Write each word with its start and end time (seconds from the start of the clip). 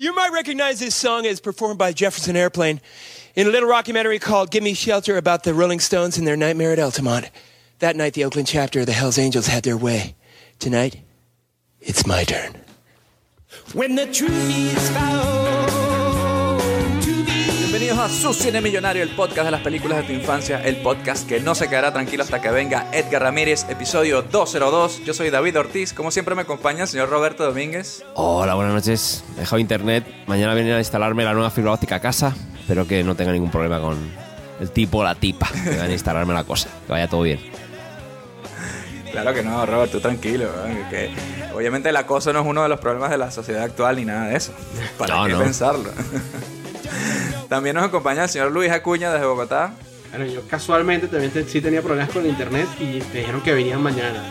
You 0.00 0.14
might 0.14 0.32
recognize 0.32 0.80
this 0.80 0.94
song 0.94 1.26
as 1.26 1.40
performed 1.40 1.78
by 1.78 1.92
Jefferson 1.92 2.34
Airplane 2.34 2.80
in 3.34 3.46
a 3.46 3.50
little 3.50 3.68
documentary 3.68 4.18
called 4.18 4.50
Give 4.50 4.62
Me 4.62 4.72
Shelter 4.72 5.18
about 5.18 5.44
the 5.44 5.52
Rolling 5.52 5.78
Stones 5.78 6.16
and 6.16 6.26
their 6.26 6.38
nightmare 6.38 6.72
at 6.72 6.78
Altamont. 6.78 7.30
That 7.80 7.96
night, 7.96 8.14
the 8.14 8.24
Oakland 8.24 8.48
chapter 8.48 8.80
of 8.80 8.86
the 8.86 8.92
Hells 8.92 9.18
Angels 9.18 9.46
had 9.46 9.62
their 9.62 9.76
way. 9.76 10.16
Tonight, 10.58 11.02
it's 11.82 12.06
my 12.06 12.24
turn. 12.24 12.54
When 13.74 13.94
the 13.94 14.06
truth 14.06 14.30
is 14.32 14.88
found. 14.88 15.79
Bienvenidos 17.90 18.18
a 18.18 18.22
Su 18.22 18.34
Cine 18.34 18.60
Millonario, 18.60 19.02
el 19.02 19.08
podcast 19.08 19.46
de 19.46 19.50
las 19.50 19.62
películas 19.62 19.98
de 19.98 20.04
tu 20.04 20.12
infancia, 20.12 20.62
el 20.62 20.76
podcast 20.76 21.28
que 21.28 21.40
no 21.40 21.56
se 21.56 21.68
quedará 21.68 21.92
tranquilo 21.92 22.22
hasta 22.22 22.40
que 22.40 22.48
venga 22.48 22.86
Edgar 22.92 23.22
Ramírez, 23.22 23.66
episodio 23.68 24.22
202. 24.22 25.02
Yo 25.04 25.12
soy 25.12 25.28
David 25.30 25.58
Ortiz, 25.58 25.92
como 25.92 26.12
siempre 26.12 26.36
me 26.36 26.42
acompaña 26.42 26.82
el 26.82 26.88
señor 26.88 27.08
Roberto 27.10 27.42
Domínguez. 27.42 28.04
Hola, 28.14 28.54
buenas 28.54 28.74
noches. 28.74 29.24
He 29.36 29.40
dejado 29.40 29.58
internet. 29.58 30.06
Mañana 30.28 30.54
vienen 30.54 30.74
a 30.74 30.78
instalarme 30.78 31.24
la 31.24 31.32
nueva 31.32 31.50
fibra 31.50 31.72
óptica 31.72 31.96
a 31.96 32.00
casa. 32.00 32.32
Espero 32.60 32.86
que 32.86 33.02
no 33.02 33.16
tenga 33.16 33.32
ningún 33.32 33.50
problema 33.50 33.80
con 33.80 33.98
el 34.60 34.70
tipo 34.70 34.98
o 34.98 35.02
la 35.02 35.16
tipa 35.16 35.48
que 35.50 35.70
van 35.76 35.90
a 35.90 35.92
instalarme 35.92 36.32
la 36.32 36.44
cosa. 36.44 36.68
Que 36.86 36.92
vaya 36.92 37.08
todo 37.08 37.22
bien. 37.22 37.40
Claro 39.10 39.34
que 39.34 39.42
no, 39.42 39.66
Robert, 39.66 39.90
tú 39.90 39.98
tranquilo. 39.98 40.44
¿eh? 40.64 40.86
Que, 40.90 41.10
obviamente 41.56 41.88
el 41.88 41.96
acoso 41.96 42.32
no 42.32 42.42
es 42.42 42.46
uno 42.46 42.62
de 42.62 42.68
los 42.68 42.78
problemas 42.78 43.10
de 43.10 43.18
la 43.18 43.32
sociedad 43.32 43.64
actual 43.64 43.96
ni 43.96 44.04
nada 44.04 44.26
de 44.28 44.36
eso. 44.36 44.52
¿Para 44.96 45.16
No, 45.16 45.26
qué 45.26 45.32
no. 45.32 45.38
pensarlo? 45.40 45.90
También 47.48 47.76
nos 47.76 47.84
acompaña 47.84 48.24
el 48.24 48.28
señor 48.28 48.50
Luis 48.52 48.70
Acuña 48.70 49.12
desde 49.12 49.26
Bogotá. 49.26 49.72
Bueno, 50.10 50.26
yo 50.26 50.42
casualmente 50.48 51.06
también 51.08 51.30
te- 51.32 51.44
sí 51.48 51.60
tenía 51.60 51.82
problemas 51.82 52.12
con 52.12 52.22
el 52.24 52.30
internet 52.30 52.66
y 52.80 52.84
me 53.12 53.20
dijeron 53.20 53.40
que 53.42 53.52
venían 53.54 53.80
mañana. 53.82 54.22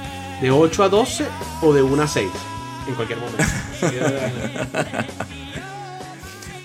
De 0.41 0.51
8 0.51 0.83
a 0.83 0.89
12 0.89 1.25
o 1.61 1.73
de 1.73 1.81
1 1.81 2.03
a 2.03 2.07
6. 2.07 2.27
En 2.87 2.95
cualquier 2.95 3.19
momento. 3.19 3.43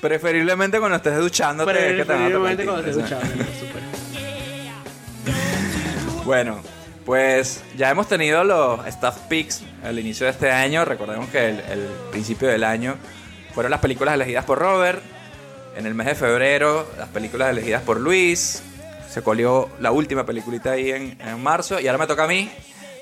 Preferiblemente 0.00 0.78
cuando 0.78 0.96
estés 0.96 1.16
duchándote. 1.18 1.72
es 1.72 1.78
que 1.78 1.96
te 1.98 2.04
Preferiblemente 2.04 2.64
cuando 2.64 2.82
timbre, 2.84 3.02
esté 3.02 3.06
¿sí? 3.08 3.14
duchado, 3.14 3.32
por 3.36 3.54
supuesto. 3.54 3.90
Bueno, 6.24 6.60
pues 7.06 7.62
ya 7.76 7.90
hemos 7.90 8.06
tenido 8.08 8.44
los 8.44 8.86
Staff 8.86 9.18
Picks 9.28 9.62
al 9.82 9.98
inicio 9.98 10.26
de 10.26 10.32
este 10.32 10.50
año. 10.50 10.84
Recordemos 10.84 11.28
que 11.28 11.48
el, 11.50 11.58
el 11.60 11.88
principio 12.10 12.48
del 12.48 12.64
año 12.64 12.96
fueron 13.54 13.70
las 13.70 13.80
películas 13.80 14.14
elegidas 14.14 14.44
por 14.44 14.58
Robert. 14.58 15.02
En 15.76 15.86
el 15.86 15.94
mes 15.94 16.06
de 16.06 16.14
febrero, 16.14 16.88
las 16.98 17.08
películas 17.08 17.50
elegidas 17.50 17.82
por 17.82 18.00
Luis. 18.00 18.62
Se 19.10 19.22
colió 19.22 19.70
la 19.80 19.92
última 19.92 20.26
peliculita 20.26 20.72
ahí 20.72 20.90
en, 20.90 21.18
en 21.20 21.42
marzo. 21.42 21.80
Y 21.80 21.86
ahora 21.86 21.98
me 21.98 22.06
toca 22.06 22.24
a 22.24 22.28
mí, 22.28 22.50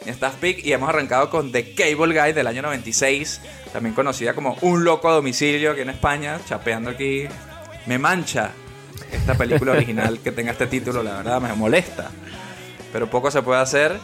Staff 0.07 0.37
Pick. 0.37 0.65
Y 0.65 0.73
hemos 0.73 0.89
arrancado 0.89 1.31
con 1.31 1.53
The 1.53 1.75
Cable 1.75 2.19
Guy 2.19 2.33
del 2.33 2.47
año 2.47 2.63
96. 2.63 3.41
También 3.73 3.95
conocida 3.95 4.35
como 4.35 4.57
Un 4.63 4.85
Loco 4.85 5.09
a 5.09 5.13
Domicilio 5.15 5.73
aquí 5.73 5.81
en 5.83 5.91
España. 5.91 6.39
Chapeando 6.47 6.91
aquí. 6.91 7.27
Me 7.87 7.99
mancha 7.99 8.53
esta 9.11 9.35
película 9.35 9.73
original 9.73 10.21
que 10.21 10.33
tenga 10.33 10.53
este 10.53 10.67
título, 10.67 11.03
la 11.03 11.17
verdad, 11.17 11.41
me 11.41 11.53
molesta 11.55 12.11
pero 12.93 13.09
poco 13.09 13.31
se 13.31 13.43
puede 13.43 13.61
hacer. 13.61 13.99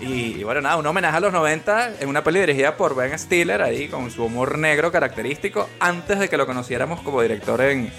Y, 0.00 0.38
y 0.38 0.44
bueno, 0.44 0.60
nada, 0.60 0.76
un 0.76 0.86
homenaje 0.86 1.16
a 1.16 1.20
los 1.20 1.32
90 1.32 2.00
en 2.00 2.08
una 2.08 2.22
peli 2.22 2.40
dirigida 2.40 2.76
por 2.76 2.94
Ben 2.94 3.18
Stiller, 3.18 3.62
ahí 3.62 3.88
con 3.88 4.10
su 4.10 4.24
humor 4.24 4.58
negro 4.58 4.92
característico, 4.92 5.68
antes 5.80 6.18
de 6.18 6.28
que 6.28 6.36
lo 6.36 6.46
conociéramos 6.46 7.00
como 7.00 7.22
director 7.22 7.60
en 7.62 7.90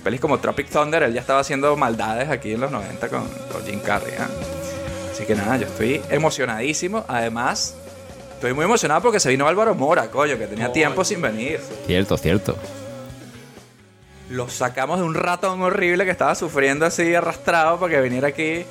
pelis 0.00 0.20
como 0.20 0.38
Tropic 0.38 0.68
Thunder. 0.68 1.02
Él 1.04 1.12
ya 1.14 1.20
estaba 1.20 1.40
haciendo 1.40 1.76
maldades 1.76 2.28
aquí 2.28 2.52
en 2.52 2.60
los 2.60 2.70
90 2.70 3.08
con, 3.08 3.28
con 3.52 3.64
Jim 3.64 3.80
Carrey. 3.80 4.14
¿ah? 4.18 4.28
Así 5.12 5.24
que 5.24 5.34
nada, 5.34 5.56
yo 5.56 5.66
estoy 5.66 6.00
emocionadísimo. 6.10 7.04
Además, 7.08 7.74
estoy 8.34 8.52
muy 8.54 8.64
emocionado 8.64 9.02
porque 9.02 9.20
se 9.20 9.28
vino 9.28 9.46
Álvaro 9.46 9.74
Mora, 9.74 10.10
coño, 10.10 10.36
que 10.38 10.46
tenía 10.46 10.72
tiempo 10.72 11.04
sin 11.04 11.20
venir. 11.20 11.60
Cierto, 11.86 12.16
cierto. 12.16 12.56
Lo 14.30 14.48
sacamos 14.48 14.98
de 15.00 15.04
un 15.04 15.14
ratón 15.14 15.60
horrible 15.60 16.04
que 16.04 16.10
estaba 16.12 16.34
sufriendo 16.36 16.86
así 16.86 17.14
arrastrado 17.14 17.80
para 17.80 17.94
que 17.94 18.00
viniera 18.00 18.28
aquí 18.28 18.64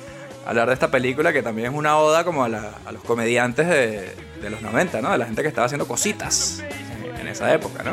a 0.46 0.50
hablar 0.50 0.68
de 0.68 0.74
esta 0.74 0.90
película 0.90 1.34
que 1.34 1.42
también 1.42 1.70
es 1.72 1.78
una 1.78 1.98
oda 1.98 2.24
como 2.24 2.44
a, 2.44 2.48
la- 2.48 2.70
a 2.86 2.92
los 2.92 3.02
comediantes 3.04 3.68
de, 3.68 4.14
de 4.40 4.50
los 4.50 4.62
90, 4.62 5.02
¿no? 5.02 5.12
De 5.12 5.18
la 5.18 5.26
gente 5.26 5.42
que 5.42 5.48
estaba 5.48 5.66
haciendo 5.66 5.86
cositas 5.86 6.62
en 7.20 7.28
esa 7.28 7.52
época, 7.52 7.82
¿no? 7.82 7.92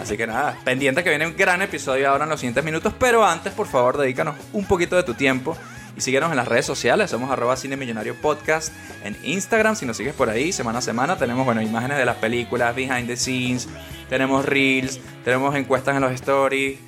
Así 0.00 0.16
que 0.16 0.26
nada, 0.26 0.58
pendiente 0.64 1.02
que 1.02 1.10
viene 1.10 1.26
un 1.26 1.36
gran 1.36 1.62
episodio 1.62 2.10
ahora 2.10 2.24
en 2.24 2.30
los 2.30 2.40
siguientes 2.40 2.64
minutos, 2.64 2.92
pero 2.98 3.24
antes, 3.24 3.52
por 3.52 3.66
favor, 3.66 3.98
dedícanos 3.98 4.36
un 4.52 4.66
poquito 4.66 4.96
de 4.96 5.02
tu 5.02 5.14
tiempo 5.14 5.56
y 5.96 6.00
síguenos 6.00 6.30
en 6.30 6.36
las 6.36 6.48
redes 6.48 6.66
sociales, 6.66 7.10
somos 7.10 7.30
arroba 7.30 7.56
Cine 7.56 7.76
Millonario 7.76 8.14
Podcast 8.20 8.72
en 9.04 9.16
Instagram, 9.22 9.76
si 9.76 9.86
nos 9.86 9.96
sigues 9.96 10.14
por 10.14 10.28
ahí 10.28 10.52
semana 10.52 10.80
a 10.80 10.82
semana, 10.82 11.16
tenemos, 11.16 11.44
bueno, 11.44 11.62
imágenes 11.62 11.98
de 11.98 12.04
las 12.04 12.16
películas, 12.16 12.74
behind 12.74 13.06
the 13.06 13.16
scenes, 13.16 13.68
tenemos 14.08 14.44
reels, 14.44 14.98
tenemos 15.24 15.54
encuestas 15.54 15.94
en 15.94 16.02
los 16.02 16.12
stories, 16.12 16.78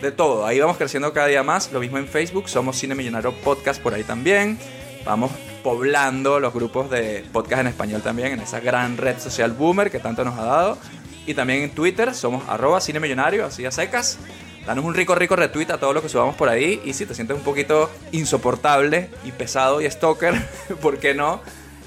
de 0.00 0.12
todo. 0.12 0.46
Ahí 0.46 0.58
vamos 0.58 0.76
creciendo 0.76 1.12
cada 1.12 1.26
día 1.26 1.42
más. 1.42 1.72
Lo 1.72 1.80
mismo 1.80 1.98
en 1.98 2.08
Facebook, 2.08 2.48
somos 2.48 2.76
Cine 2.76 2.94
Millonario 2.94 3.32
Podcast 3.32 3.82
por 3.82 3.94
ahí 3.94 4.04
también. 4.04 4.58
Vamos 5.04 5.30
poblando 5.62 6.40
los 6.40 6.52
grupos 6.54 6.90
de 6.90 7.24
podcast 7.32 7.60
en 7.60 7.66
español 7.68 8.00
también 8.00 8.32
en 8.32 8.40
esa 8.40 8.60
gran 8.60 8.96
red 8.96 9.18
social 9.18 9.52
boomer 9.52 9.90
que 9.90 9.98
tanto 9.98 10.24
nos 10.24 10.38
ha 10.38 10.44
dado. 10.44 10.78
Y 11.26 11.34
también 11.34 11.62
en 11.62 11.70
Twitter 11.70 12.14
somos 12.14 12.48
arroba 12.48 12.80
Cine 12.80 13.00
Millonario, 13.00 13.46
así 13.46 13.64
a 13.66 13.70
secas. 13.70 14.18
Danos 14.66 14.84
un 14.84 14.94
rico, 14.94 15.14
rico 15.14 15.36
retweet 15.36 15.70
a 15.70 15.78
todo 15.78 15.92
lo 15.92 16.02
que 16.02 16.08
subamos 16.08 16.36
por 16.36 16.48
ahí. 16.48 16.80
Y 16.84 16.92
si 16.92 17.06
te 17.06 17.14
sientes 17.14 17.36
un 17.36 17.42
poquito 17.42 17.90
insoportable 18.12 19.10
y 19.24 19.32
pesado 19.32 19.80
y 19.80 19.90
stalker, 19.90 20.34
¿por 20.80 20.98
qué 20.98 21.14
no? 21.14 21.40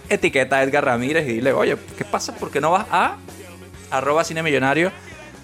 Etiqueta 0.10 0.58
a 0.58 0.64
Edgar 0.64 0.86
Ramírez 0.86 1.28
y 1.28 1.34
dile, 1.34 1.54
oye, 1.54 1.78
¿qué 1.98 2.06
pasa? 2.06 2.36
¿Por 2.36 2.52
qué 2.52 2.62
no 2.62 2.72
vas 2.72 2.86
a 2.92 3.18
arroba 3.90 4.24
Cine 4.24 4.44
Millonario 4.44 4.92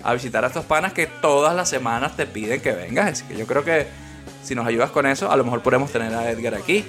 a 0.04 0.14
visitar 0.14 0.44
a 0.44 0.48
estos 0.48 0.66
panas 0.66 0.94
que 0.94 1.08
todas 1.08 1.56
las 1.56 1.70
semanas 1.70 2.16
te 2.16 2.26
piden 2.26 2.62
que 2.62 2.72
vengas. 2.72 3.12
Así 3.12 3.24
que 3.26 3.38
yo 3.38 3.46
creo 3.46 3.64
que 3.64 3.88
si 4.44 4.56
nos 4.56 4.66
ayudas 4.66 4.92
con 4.92 5.06
eso, 5.06 5.32
a 5.32 5.38
lo 5.38 5.44
mejor 5.44 5.62
podemos 5.62 5.92
tener 5.92 6.14
a 6.14 6.30
Edgar 6.30 6.56
aquí. 6.56 6.86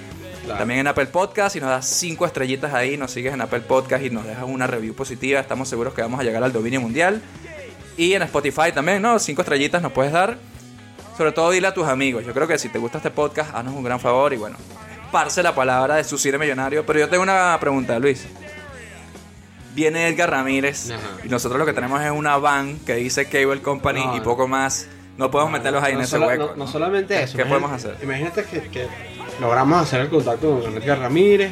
También 0.47 0.81
en 0.81 0.87
Apple 0.87 1.05
Podcast, 1.07 1.53
si 1.53 1.59
nos 1.61 1.69
das 1.69 1.85
cinco 1.87 2.25
estrellitas 2.25 2.73
ahí, 2.73 2.97
nos 2.97 3.11
sigues 3.11 3.33
en 3.33 3.41
Apple 3.41 3.61
Podcast 3.61 4.03
y 4.03 4.09
nos 4.09 4.25
dejas 4.25 4.43
una 4.45 4.67
review 4.67 4.93
positiva, 4.93 5.39
estamos 5.39 5.69
seguros 5.69 5.93
que 5.93 6.01
vamos 6.01 6.19
a 6.19 6.23
llegar 6.23 6.43
al 6.43 6.51
dominio 6.51 6.81
mundial. 6.81 7.21
Y 7.97 8.13
en 8.13 8.21
Spotify 8.23 8.71
también, 8.73 9.01
¿no? 9.01 9.19
Cinco 9.19 9.41
estrellitas 9.41 9.81
nos 9.81 9.91
puedes 9.91 10.11
dar. 10.11 10.37
Sobre 11.17 11.31
todo 11.31 11.51
dile 11.51 11.67
a 11.67 11.73
tus 11.73 11.87
amigos. 11.87 12.25
Yo 12.25 12.33
creo 12.33 12.47
que 12.47 12.57
si 12.57 12.69
te 12.69 12.79
gusta 12.79 12.97
este 12.97 13.11
podcast, 13.11 13.53
haznos 13.53 13.75
un 13.75 13.83
gran 13.83 13.99
favor 13.99 14.33
y 14.33 14.37
bueno, 14.37 14.57
esparce 15.05 15.43
la 15.43 15.53
palabra 15.53 15.95
de 15.95 16.03
su 16.03 16.17
cine 16.17 16.37
millonario. 16.37 16.85
Pero 16.85 16.99
yo 16.99 17.09
tengo 17.09 17.23
una 17.23 17.57
pregunta, 17.59 17.99
Luis. 17.99 18.25
Viene 19.75 20.07
Edgar 20.07 20.29
Ramírez 20.31 20.91
Ajá. 20.91 20.99
y 21.23 21.29
nosotros 21.29 21.57
lo 21.59 21.65
que 21.65 21.73
tenemos 21.73 22.01
es 22.01 22.11
una 22.11 22.37
van 22.37 22.77
que 22.79 22.95
dice 22.95 23.25
Cable 23.29 23.61
Company 23.61 24.03
No, 24.05 24.15
y 24.15 24.17
no. 24.17 24.23
poco 24.23 24.47
más. 24.47 24.87
No 25.17 25.29
podemos 25.31 25.53
meterlos 25.53 25.83
ahí 25.83 25.91
en 25.91 25.99
No 25.99 26.03
ese 26.03 26.11
sola- 26.11 26.27
hueco. 26.27 26.47
No, 26.47 26.65
no 26.65 26.67
solamente 26.67 27.21
eso. 27.21 27.37
¿Qué 27.37 27.43
imagínate- 27.43 27.49
podemos 27.49 27.71
hacer? 27.71 27.97
Imagínate 28.03 28.43
que, 28.45 28.61
que 28.69 28.87
logramos 29.41 29.81
hacer 29.81 30.01
el 30.01 30.09
contacto 30.09 30.61
con 30.61 30.77
Edgar 30.77 30.99
Ramírez. 30.99 31.51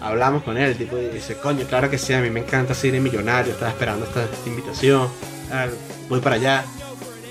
Hablamos 0.00 0.42
con 0.42 0.58
él, 0.58 0.70
el 0.70 0.76
tipo 0.76 0.96
dice, 0.96 1.36
coño, 1.36 1.64
claro 1.66 1.88
que 1.88 1.96
sí, 1.96 2.12
a 2.12 2.20
mí 2.20 2.28
me 2.28 2.40
encanta 2.40 2.74
cine 2.74 3.00
millonario, 3.00 3.52
estaba 3.52 3.70
esperando 3.70 4.04
esta, 4.04 4.24
esta 4.24 4.48
invitación, 4.50 5.08
ah, 5.50 5.66
voy 6.10 6.20
para 6.20 6.34
allá. 6.34 6.64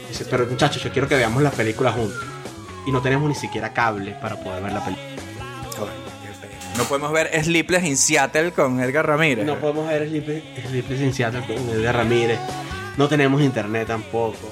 Dice, 0.10 0.26
pero 0.28 0.48
muchachos, 0.48 0.82
yo 0.82 0.92
quiero 0.92 1.08
que 1.08 1.16
veamos 1.16 1.44
la 1.44 1.52
película 1.52 1.92
juntos. 1.92 2.24
Y 2.88 2.92
no 2.92 3.02
tenemos 3.02 3.30
ni 3.30 3.36
siquiera 3.36 3.74
cable 3.74 4.18
para 4.20 4.38
poder 4.38 4.64
ver 4.64 4.74
la 4.74 4.84
película. 4.84 5.14
No 6.78 6.86
podemos 6.86 7.12
ver 7.12 7.30
Sleepless 7.44 7.84
in 7.84 7.98
Seattle 7.98 8.52
con 8.52 8.80
Edgar 8.80 9.06
Ramírez. 9.06 9.46
No 9.46 9.60
podemos 9.60 9.88
ver 9.88 10.08
Sleepless 10.08 10.44
Sleepless 10.68 11.02
in 11.02 11.14
Seattle 11.14 11.42
con 11.46 11.70
Edgar 11.70 11.98
Ramírez. 11.98 12.40
No 12.98 13.08
tenemos 13.08 13.42
internet 13.42 13.88
tampoco. 13.88 14.50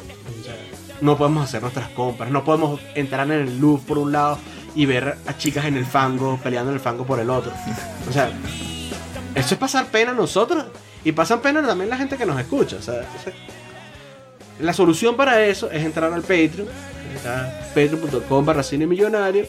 No 0.99 1.17
podemos 1.17 1.45
hacer 1.45 1.63
nuestras 1.63 1.89
compras. 1.89 2.29
No 2.29 2.43
podemos 2.43 2.79
entrar 2.93 3.25
en 3.31 3.47
el 3.47 3.59
Louvre 3.59 3.83
por 3.87 3.97
un 3.97 4.11
lado 4.11 4.37
y 4.75 4.85
ver 4.85 5.17
a 5.25 5.37
chicas 5.37 5.65
en 5.65 5.75
el 5.75 5.85
fango 5.85 6.39
peleando 6.41 6.71
en 6.71 6.75
el 6.75 6.81
fango 6.81 7.05
por 7.05 7.19
el 7.19 7.29
otro. 7.29 7.51
O 8.09 8.13
sea, 8.13 8.31
eso 9.35 9.53
es 9.53 9.59
pasar 9.59 9.85
pena 9.87 10.11
a 10.11 10.15
nosotros 10.15 10.65
y 11.03 11.11
pasan 11.11 11.41
pena 11.41 11.65
también 11.65 11.89
la 11.89 11.97
gente 11.97 12.17
que 12.17 12.25
nos 12.25 12.39
escucha. 12.39 12.77
O 12.77 12.81
sea, 12.81 13.01
la 14.59 14.73
solución 14.73 15.15
para 15.15 15.43
eso 15.45 15.71
es 15.71 15.83
entrar 15.83 16.11
al 16.13 16.21
Patreon, 16.21 16.67
patreon.com 17.73 18.45
barra 18.45 18.63
cine 18.63 18.87
millonario, 18.87 19.45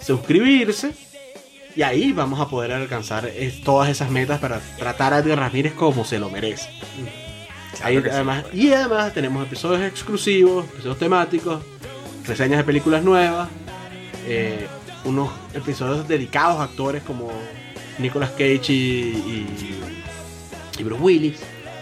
suscribirse 0.00 0.94
y 1.74 1.82
ahí 1.82 2.12
vamos 2.12 2.40
a 2.40 2.48
poder 2.48 2.72
alcanzar 2.72 3.30
todas 3.64 3.88
esas 3.88 4.10
metas 4.10 4.40
para 4.40 4.60
tratar 4.78 5.14
a 5.14 5.18
Edgar 5.18 5.38
Ramírez 5.38 5.72
como 5.74 6.04
se 6.04 6.18
lo 6.18 6.28
merece. 6.30 6.68
Ahí 7.82 8.00
sí. 8.00 8.08
además, 8.10 8.44
y 8.52 8.72
además 8.72 9.12
tenemos 9.14 9.46
episodios 9.46 9.82
exclusivos, 9.82 10.66
episodios 10.66 10.98
temáticos, 10.98 11.62
reseñas 12.26 12.58
de 12.58 12.64
películas 12.64 13.02
nuevas, 13.02 13.48
eh, 14.26 14.66
unos 15.04 15.30
episodios 15.54 16.06
dedicados 16.08 16.58
a 16.60 16.64
actores 16.64 17.02
como 17.02 17.30
Nicolas 17.98 18.30
Cage 18.30 18.72
y, 18.72 18.74
y, 18.74 19.80
y 20.78 20.82
Bruce 20.82 21.02
Willis. 21.02 21.36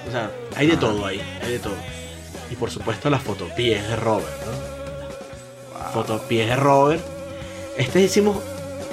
O 0.09 0.11
sea, 0.11 0.31
hay 0.57 0.67
de 0.67 0.77
todo 0.77 1.05
ahí, 1.07 1.21
hay 1.43 1.53
de 1.53 1.59
todo. 1.59 1.75
Y 2.51 2.57
por 2.57 2.71
supuesto 2.71 3.11
las 3.11 3.23
fotopies 3.23 3.87
de 3.89 3.97
Robert, 3.97 4.29
¿no? 4.47 5.91
Fotopies 5.93 6.49
de 6.49 6.57
Robert. 6.57 7.03
Este 7.77 8.01
hicimos 8.03 8.37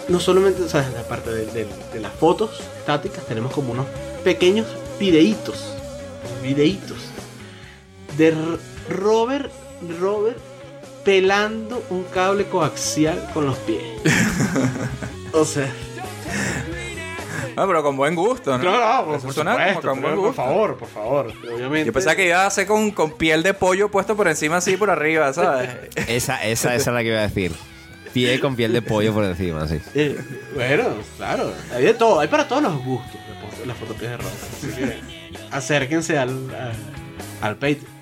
no 0.08 0.20
solamente, 0.20 0.62
o 0.64 0.70
sea, 0.70 0.88
aparte 1.00 1.32
de, 1.32 1.46
de- 1.48 1.68
de 1.94 2.00
las 2.00 2.14
fotos 2.14 2.62
estáticas, 2.80 3.26
tenemos 3.26 3.52
como 3.52 3.72
unos 3.74 3.86
pequeños 4.24 4.66
videitos, 5.00 5.74
videitos 6.42 6.98
de 8.18 8.34
Robert, 8.90 9.52
Robert 10.00 10.38
pelando 11.08 11.82
un 11.90 12.04
cable 12.04 12.44
coaxial 12.48 13.30
con 13.34 13.46
los 13.46 13.56
pies. 13.60 13.82
o 15.32 15.46
sea, 15.46 15.72
No, 17.56 17.66
pero 17.66 17.82
con 17.82 17.96
buen 17.96 18.14
gusto, 18.14 18.58
¿no? 18.58 18.64
no, 18.66 18.72
no, 18.78 19.06
por, 19.06 19.16
supuesto, 19.22 19.42
con 19.44 20.02
buen 20.02 20.02
pero 20.02 20.16
por 20.16 20.16
gusto. 20.28 20.34
favor, 20.34 20.78
por 20.78 20.90
favor. 20.90 21.34
Obviamente. 21.54 21.86
Yo 21.86 21.94
pensaba 21.94 22.14
que 22.18 22.28
iba 22.28 22.44
a 22.44 22.48
hacer 22.48 22.68
con, 22.68 22.92
con 22.92 23.14
piel 23.14 23.42
de 23.42 23.54
pollo 23.54 23.90
puesto 23.90 24.18
por 24.18 24.28
encima 24.28 24.58
así 24.58 24.76
por 24.76 24.90
arriba, 24.90 25.32
¿sabes? 25.32 25.70
Esa, 25.96 26.44
esa, 26.44 26.76
esa 26.76 26.76
es 26.76 26.88
la 26.88 27.00
que 27.02 27.08
iba 27.08 27.20
a 27.20 27.28
decir. 27.30 27.54
Pie 28.14 28.40
con 28.42 28.58
piel 28.58 28.74
de 28.74 28.82
pollo 28.82 29.14
por 29.14 29.24
encima, 29.24 29.66
sí. 29.66 29.80
Eh, 29.96 30.20
bueno, 30.56 30.90
claro, 31.16 31.54
hay 31.74 31.86
de 31.86 31.94
todo, 31.94 32.20
hay 32.20 32.28
para 32.28 32.48
todos 32.50 32.64
los 32.64 32.84
gustos 32.84 33.16
las 33.16 33.38
foto- 33.56 33.66
las 33.66 33.78
fotopies 33.78 34.10
de 34.10 34.18
Robert. 34.18 34.36
Así 34.58 34.68
que 34.76 35.00
acérquense 35.52 36.18
al, 36.18 36.74
al 37.42 37.54
Patreon. 37.56 37.97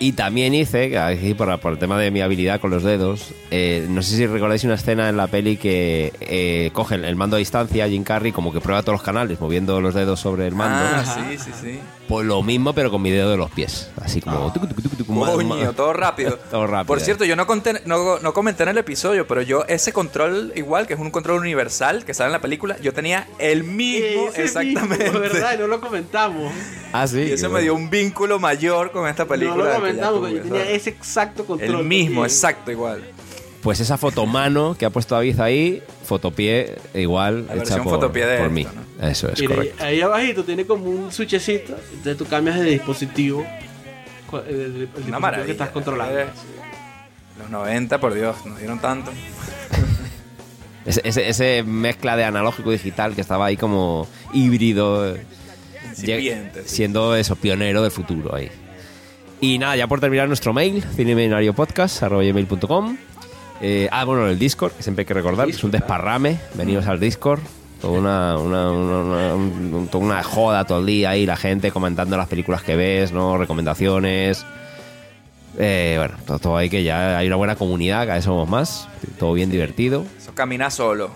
Y 0.00 0.12
también 0.12 0.54
hice, 0.54 0.90
que 0.90 0.98
aquí 0.98 1.34
por, 1.34 1.58
por 1.60 1.72
el 1.72 1.78
tema 1.78 1.98
de 1.98 2.10
mi 2.10 2.20
habilidad 2.20 2.60
con 2.60 2.70
los 2.70 2.82
dedos, 2.82 3.32
eh, 3.50 3.86
no 3.88 4.02
sé 4.02 4.16
si 4.16 4.26
recordáis 4.26 4.64
una 4.64 4.74
escena 4.74 5.08
en 5.08 5.16
la 5.16 5.28
peli 5.28 5.56
que 5.56 6.12
eh, 6.20 6.70
coge 6.72 6.96
el 6.96 7.16
mando 7.16 7.36
a 7.36 7.38
distancia, 7.38 7.88
Jim 7.88 8.02
Carrey 8.02 8.32
como 8.32 8.52
que 8.52 8.60
prueba 8.60 8.82
todos 8.82 8.94
los 8.94 9.02
canales, 9.02 9.40
moviendo 9.40 9.80
los 9.80 9.94
dedos 9.94 10.18
sobre 10.20 10.46
el 10.48 10.54
mando. 10.54 10.84
Ah, 10.84 11.04
sí, 11.30 11.38
sí, 11.38 11.50
sí. 11.60 11.78
Pues 12.08 12.26
lo 12.26 12.42
mismo, 12.42 12.74
pero 12.74 12.90
con 12.90 13.00
mi 13.00 13.10
dedo 13.10 13.30
de 13.30 13.36
los 13.38 13.50
pies. 13.50 13.90
Así 14.02 14.20
como... 14.20 14.52
tucu, 14.52 14.66
tucu, 14.66 14.82
tucu, 14.82 14.96
tucu, 14.96 15.12
ma- 15.12 15.30
Coño, 15.32 15.48
ma- 15.66 15.72
todo 15.72 15.92
rápido. 15.94 16.38
Todo 16.50 16.66
rápido. 16.66 16.86
Por 16.86 17.00
cierto, 17.00 17.24
yo 17.24 17.34
no, 17.36 17.46
conté- 17.46 17.80
no, 17.86 18.18
no 18.18 18.34
comenté 18.34 18.64
en 18.64 18.70
el 18.70 18.78
episodio, 18.78 19.26
pero 19.26 19.40
yo 19.42 19.64
ese 19.68 19.92
control 19.92 20.52
igual, 20.54 20.86
que 20.86 20.94
es 20.94 21.00
un 21.00 21.10
control 21.10 21.40
universal 21.40 22.04
que 22.04 22.12
sale 22.12 22.26
en 22.28 22.32
la 22.32 22.40
película, 22.40 22.76
yo 22.82 22.92
tenía 22.92 23.26
el 23.38 23.64
mismo 23.64 24.28
Ese 24.28 24.42
exactamente. 24.44 25.04
mismo, 25.04 25.20
¿verdad? 25.20 25.54
Y 25.54 25.58
no 25.58 25.66
lo 25.66 25.80
comentamos. 25.80 26.52
Ah, 26.92 27.06
sí. 27.06 27.20
Y 27.22 27.32
eso 27.32 27.48
me 27.48 27.62
dio 27.62 27.74
un 27.74 27.88
vínculo 27.90 28.38
mayor 28.38 28.90
con 28.92 29.08
esta 29.08 29.24
película. 29.24 29.78
no 29.78 29.83
comentamos, 29.88 30.20
tuve, 30.20 30.28
pero 30.30 30.36
yo 30.44 30.48
tenía 30.50 30.64
¿sabes? 30.64 30.76
ese 30.80 30.90
exacto 30.90 31.44
control. 31.44 31.80
El 31.80 31.84
mismo, 31.86 32.06
también. 32.22 32.24
exacto, 32.24 32.70
igual. 32.70 33.02
Pues 33.62 33.80
esa 33.80 33.96
fotomano 33.96 34.76
que 34.78 34.84
ha 34.84 34.90
puesto 34.90 35.14
David 35.14 35.40
ahí, 35.40 35.82
fotopié 36.04 36.76
igual 36.94 37.46
La 37.46 37.54
hecha 37.62 37.76
por, 37.82 37.94
fotopié 37.94 38.26
de 38.26 38.36
por 38.36 38.46
esto, 38.46 38.54
mí. 38.54 38.64
¿no? 39.00 39.08
Eso 39.08 39.28
es 39.30 39.40
Mira, 39.40 39.54
correcto. 39.56 39.84
ahí 39.84 40.00
abajito 40.02 40.44
tiene 40.44 40.66
como 40.66 40.84
un 40.84 41.10
switchecito, 41.10 41.74
entonces 41.90 42.16
tú 42.18 42.26
cambias 42.26 42.58
de 42.60 42.64
dispositivo. 42.66 43.46
El, 44.32 44.38
el- 44.54 44.60
el 44.60 44.80
dispositivo 44.80 45.20
maravilla. 45.20 45.46
que 45.46 45.52
estás 45.52 45.70
controlando. 45.70 46.20
Los 47.38 47.50
90, 47.50 47.98
por 48.00 48.14
Dios, 48.14 48.36
nos 48.44 48.58
dieron 48.58 48.78
tanto. 48.80 49.10
Ese, 50.84 51.00
ese- 51.04 51.28
ese 51.28 51.62
mezcla 51.62 52.14
de 52.16 52.24
analógico 52.24 52.70
y 52.70 52.74
digital 52.76 53.14
que 53.14 53.22
estaba 53.22 53.46
ahí 53.46 53.56
como 53.56 54.06
híbrido. 54.34 55.16
sí. 55.94 56.12
Siendo 56.66 57.16
eso, 57.16 57.36
pionero 57.36 57.80
del 57.82 57.90
futuro 57.90 58.34
ahí. 58.34 58.50
Y 59.44 59.58
nada, 59.58 59.76
ya 59.76 59.86
por 59.86 60.00
terminar 60.00 60.26
nuestro 60.26 60.54
mail, 60.54 60.82
cineminariopodcast.com. 60.96 62.96
Eh, 63.60 63.88
ah, 63.92 64.04
bueno, 64.04 64.26
el 64.26 64.38
Discord, 64.38 64.72
que 64.72 64.82
siempre 64.82 65.02
hay 65.02 65.06
que 65.06 65.12
recordar, 65.12 65.44
que 65.46 65.52
es 65.52 65.62
un 65.64 65.70
desparrame. 65.70 66.38
Venidos 66.54 66.86
al 66.86 66.98
Discord. 66.98 67.40
Toda 67.80 67.98
una, 67.98 68.38
una, 68.38 68.70
una, 68.70 68.98
una- 69.02 69.34
un- 69.34 69.88
toda 69.90 70.02
una 70.04 70.22
joda 70.22 70.64
todo 70.64 70.78
el 70.80 70.86
día 70.86 71.10
ahí, 71.10 71.26
la 71.26 71.36
gente 71.36 71.70
comentando 71.70 72.16
las 72.16 72.28
películas 72.28 72.62
que 72.62 72.74
ves, 72.74 73.12
¿no? 73.12 73.36
Recomendaciones. 73.36 74.46
Eh, 75.58 75.96
bueno, 75.98 76.14
todo, 76.26 76.38
todo 76.38 76.56
ahí 76.56 76.70
que 76.70 76.82
ya 76.82 77.18
hay 77.18 77.26
una 77.26 77.36
buena 77.36 77.56
comunidad, 77.56 78.04
cada 78.04 78.14
vez 78.14 78.24
somos 78.24 78.48
más. 78.48 78.88
Todo 79.18 79.34
bien 79.34 79.50
divertido. 79.50 80.06
Eso 80.18 80.34
camina 80.34 80.70
solo. 80.70 81.10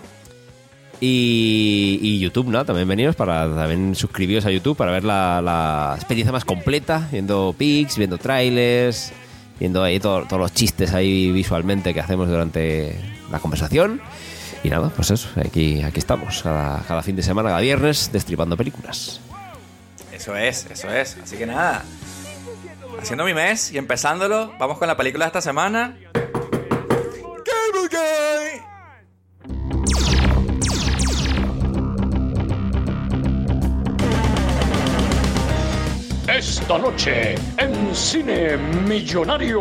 Y, 1.01 2.19
YouTube, 2.19 2.47
¿no? 2.47 2.65
También 2.65 2.87
veniros 2.87 3.15
para 3.15 3.43
también 3.53 3.95
suscribiros 3.95 4.45
a 4.45 4.51
YouTube 4.51 4.75
para 4.75 4.91
ver 4.91 5.03
la, 5.03 5.93
experiencia 5.95 6.31
más 6.31 6.43
completa, 6.45 7.07
viendo 7.11 7.55
pics, 7.57 7.97
viendo 7.97 8.17
trailers, 8.17 9.13
viendo 9.59 9.83
ahí 9.83 9.99
todo- 9.99 10.25
todos 10.25 10.39
los 10.41 10.53
chistes 10.53 10.93
ahí 10.93 11.31
visualmente 11.31 11.93
que 11.93 12.01
hacemos 12.01 12.27
durante 12.27 12.99
la 13.31 13.39
conversación. 13.39 14.01
Y 14.63 14.69
nada, 14.69 14.89
pues 14.89 15.09
eso, 15.11 15.29
aquí, 15.39 15.81
aquí 15.83 15.99
estamos, 15.99 16.43
cada, 16.43 16.81
cada 16.81 17.01
fin 17.01 17.15
de 17.15 17.23
semana, 17.23 17.49
cada 17.49 17.61
viernes, 17.61 18.09
destripando 18.11 18.57
películas. 18.57 19.21
Eso 20.11 20.35
es, 20.35 20.65
eso 20.69 20.89
es. 20.89 21.17
Así 21.23 21.37
que 21.37 21.45
nada. 21.45 21.85
Haciendo 23.01 23.23
mi 23.23 23.33
mes 23.33 23.71
y 23.71 23.77
empezándolo, 23.77 24.51
vamos 24.59 24.77
con 24.77 24.89
la 24.89 24.97
película 24.97 25.23
de 25.25 25.27
esta 25.27 25.41
semana. 25.41 25.95
Esta 36.39 36.77
noche, 36.77 37.35
en 37.57 37.93
Cine 37.93 38.55
Millonario, 38.87 39.59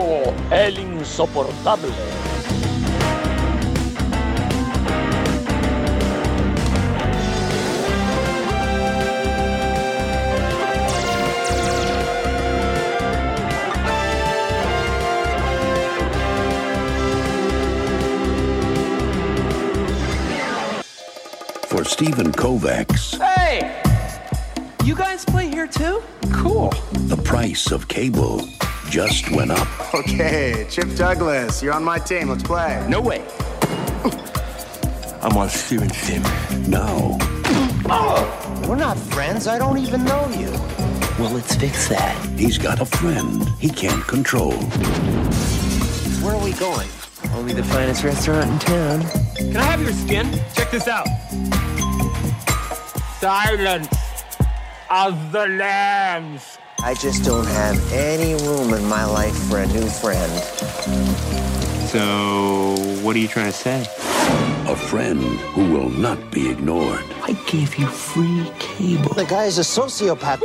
El 0.48 0.78
Insoportable. 0.78 1.90
For 21.66 21.84
Stephen 21.84 22.30
Kovacs, 22.30 23.18
Hey! 23.20 23.87
You 24.88 24.94
guys 24.94 25.22
play 25.22 25.50
here 25.50 25.66
too? 25.66 26.02
Cool. 26.32 26.70
the 26.92 27.20
price 27.22 27.72
of 27.72 27.88
cable 27.88 28.48
just 28.88 29.30
went 29.30 29.50
up. 29.50 29.68
Okay, 29.94 30.66
Chip 30.70 30.94
Douglas, 30.96 31.62
you're 31.62 31.74
on 31.74 31.84
my 31.84 31.98
team. 31.98 32.30
Let's 32.30 32.42
play. 32.42 32.82
No 32.88 33.02
way. 33.02 33.22
I'm 35.20 35.36
on 35.36 35.50
Steven's 35.50 35.92
team. 36.06 36.22
Now, 36.70 37.18
oh! 37.90 38.64
We're 38.66 38.76
not 38.76 38.96
friends. 38.96 39.46
I 39.46 39.58
don't 39.58 39.76
even 39.76 40.06
know 40.06 40.26
you. 40.28 40.50
Well, 41.18 41.32
let's 41.32 41.54
fix 41.54 41.88
that. 41.88 42.16
he's 42.38 42.56
got 42.56 42.80
a 42.80 42.86
friend 42.86 43.46
he 43.60 43.68
can't 43.68 44.06
control. 44.06 44.54
Where 46.22 46.34
are 46.34 46.42
we 46.42 46.52
going? 46.54 46.88
Only 47.34 47.52
the 47.52 47.64
finest 47.64 48.04
restaurant 48.04 48.50
in 48.50 48.58
town. 48.60 49.02
Can 49.36 49.56
I 49.58 49.64
have 49.64 49.82
your 49.82 49.92
skin? 49.92 50.32
Check 50.54 50.70
this 50.70 50.88
out. 50.88 51.06
Silence 53.20 53.97
of 54.90 55.32
the 55.32 55.46
lambs. 55.46 56.58
I 56.82 56.94
just 56.94 57.24
don't 57.24 57.46
have 57.46 57.92
any 57.92 58.34
room 58.46 58.72
in 58.72 58.84
my 58.86 59.04
life 59.04 59.36
for 59.48 59.60
a 59.60 59.66
new 59.66 59.86
friend. 59.86 60.32
So, 61.88 62.76
what 63.02 63.16
are 63.16 63.18
you 63.18 63.28
trying 63.28 63.52
to 63.52 63.58
say? 63.58 63.80
A 64.66 64.76
friend 64.76 65.20
who 65.52 65.72
will 65.72 65.90
not 65.90 66.30
be 66.30 66.50
ignored. 66.50 67.04
I 67.22 67.32
gave 67.46 67.76
you 67.76 67.86
free 67.86 68.50
cable. 68.58 69.14
The 69.14 69.24
guy 69.24 69.44
is 69.44 69.58
a 69.58 69.62
sociopath. 69.62 70.40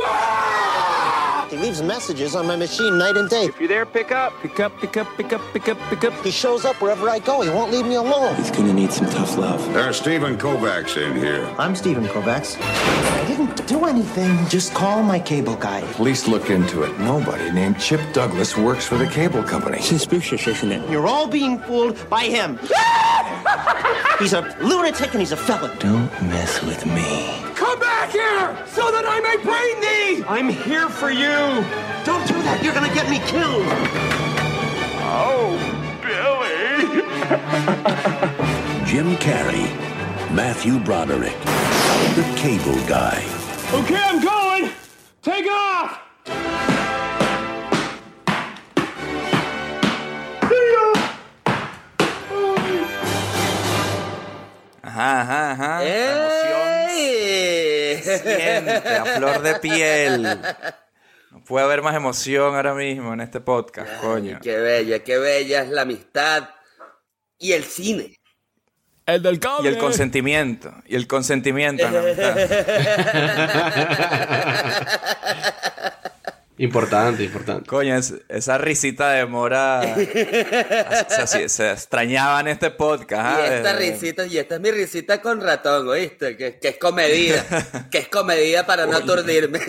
He 1.54 1.60
leaves 1.60 1.82
messages 1.82 2.34
on 2.34 2.48
my 2.48 2.56
machine 2.56 2.98
night 2.98 3.16
and 3.16 3.30
day. 3.30 3.44
If 3.44 3.60
you're 3.60 3.68
there, 3.68 3.86
pick 3.86 4.10
up. 4.10 4.32
Pick 4.42 4.58
up, 4.58 4.76
pick 4.80 4.96
up, 4.96 5.06
pick 5.16 5.32
up, 5.32 5.40
pick 5.52 5.68
up, 5.68 5.78
pick 5.88 6.02
up. 6.02 6.12
He 6.24 6.32
shows 6.32 6.64
up 6.64 6.82
wherever 6.82 7.08
I 7.08 7.20
go. 7.20 7.42
He 7.42 7.48
won't 7.48 7.70
leave 7.70 7.86
me 7.86 7.94
alone. 7.94 8.34
He's 8.34 8.50
gonna 8.50 8.72
need 8.72 8.90
some 8.90 9.08
tough 9.08 9.38
love. 9.38 9.72
There's 9.72 9.96
Stephen 9.96 10.36
Kovacs 10.36 10.96
in 11.00 11.16
here. 11.16 11.44
I'm 11.56 11.76
Stephen 11.76 12.06
Kovacs. 12.06 12.60
I 12.60 13.24
didn't 13.28 13.68
do 13.68 13.84
anything. 13.84 14.48
Just 14.48 14.74
call 14.74 15.04
my 15.04 15.20
cable 15.20 15.54
guy. 15.54 15.82
Police 15.92 16.26
look 16.26 16.50
into 16.50 16.82
it. 16.82 16.98
Nobody 16.98 17.52
named 17.52 17.78
Chip 17.78 18.00
Douglas 18.12 18.58
works 18.58 18.84
for 18.84 18.98
the 18.98 19.06
cable 19.06 19.44
company. 19.44 19.80
Suspicious, 19.80 20.48
isn't 20.48 20.72
it? 20.72 20.90
You're 20.90 21.06
all 21.06 21.28
being 21.28 21.60
fooled 21.60 22.10
by 22.10 22.24
him. 22.24 22.58
he's 24.18 24.32
a 24.32 24.40
lunatic 24.60 25.12
and 25.12 25.20
he's 25.20 25.30
a 25.30 25.36
felon. 25.36 25.78
Don't 25.78 26.10
mess 26.22 26.64
with 26.64 26.84
me. 26.84 27.44
Come 27.54 27.78
back 27.78 28.10
here 28.10 28.56
so 28.66 28.90
that 28.90 29.04
I 29.06 29.20
may 29.20 29.36
brain 29.42 29.80
thee. 29.80 30.24
I'm 30.28 30.48
here 30.48 30.88
for 30.88 31.10
you. 31.10 31.43
Don't 32.04 32.26
do 32.26 32.40
that. 32.42 32.62
You're 32.62 32.74
gonna 32.74 32.94
get 32.94 33.08
me 33.10 33.18
killed. 33.20 33.66
Oh, 35.06 35.56
Billy. 36.02 37.02
Jim 38.90 39.16
Carrey, 39.16 39.66
Matthew 40.32 40.78
Broderick, 40.78 41.38
the 42.14 42.24
cable 42.36 42.80
guy. 42.86 43.24
Okay, 43.72 43.96
I'm 43.96 44.20
going. 44.22 44.70
Take 45.22 45.46
off. 45.50 46.00
Ajá, 54.82 55.20
ajá, 55.22 55.52
ajá. 55.52 55.82
La 55.82 55.84
emoción 55.84 56.64
se 58.04 58.18
siente 58.18 58.88
a 58.96 59.04
flor 59.16 59.42
de 59.42 59.54
piel. 59.56 60.38
Puede 61.46 61.64
haber 61.66 61.82
más 61.82 61.94
emoción 61.94 62.54
ahora 62.54 62.72
mismo 62.74 63.12
en 63.12 63.20
este 63.20 63.40
podcast, 63.40 64.00
coño. 64.00 64.38
Qué 64.42 64.56
bella, 64.56 65.00
qué 65.04 65.18
bella 65.18 65.62
es 65.62 65.68
la 65.68 65.82
amistad 65.82 66.48
y 67.38 67.52
el 67.52 67.64
cine. 67.64 68.16
El 69.06 69.22
del 69.22 69.34
Y 69.34 69.38
cable. 69.38 69.68
el 69.68 69.76
consentimiento. 69.78 70.74
Y 70.86 70.96
el 70.96 71.06
consentimiento 71.06 71.84
en 71.86 71.92
la 71.92 72.00
amistad. 72.00 72.38
Importante, 76.56 77.24
importante. 77.24 77.66
Coño, 77.68 77.96
es- 77.96 78.14
esa 78.28 78.58
risita 78.58 79.10
de 79.10 79.26
Mora. 79.26 79.82
se, 81.08 81.26
se- 81.26 81.48
se 81.48 81.72
extrañaba 81.72 82.38
en 82.40 82.46
este 82.48 82.70
podcast. 82.70 83.40
Y 83.40 83.42
¿ah? 83.42 83.56
esta 83.56 83.72
Desde- 83.74 83.90
risita, 83.92 84.24
y 84.26 84.38
esta 84.38 84.54
es 84.54 84.60
mi 84.60 84.70
risita 84.70 85.20
con 85.20 85.40
ratón, 85.40 85.88
¿oíste? 85.88 86.36
Que, 86.36 86.58
que 86.60 86.68
es 86.68 86.78
comedida, 86.78 87.44
que 87.90 87.98
es 87.98 88.08
comedida 88.08 88.64
para 88.64 88.86
no 88.86 88.96
aturdirme. 88.96 89.58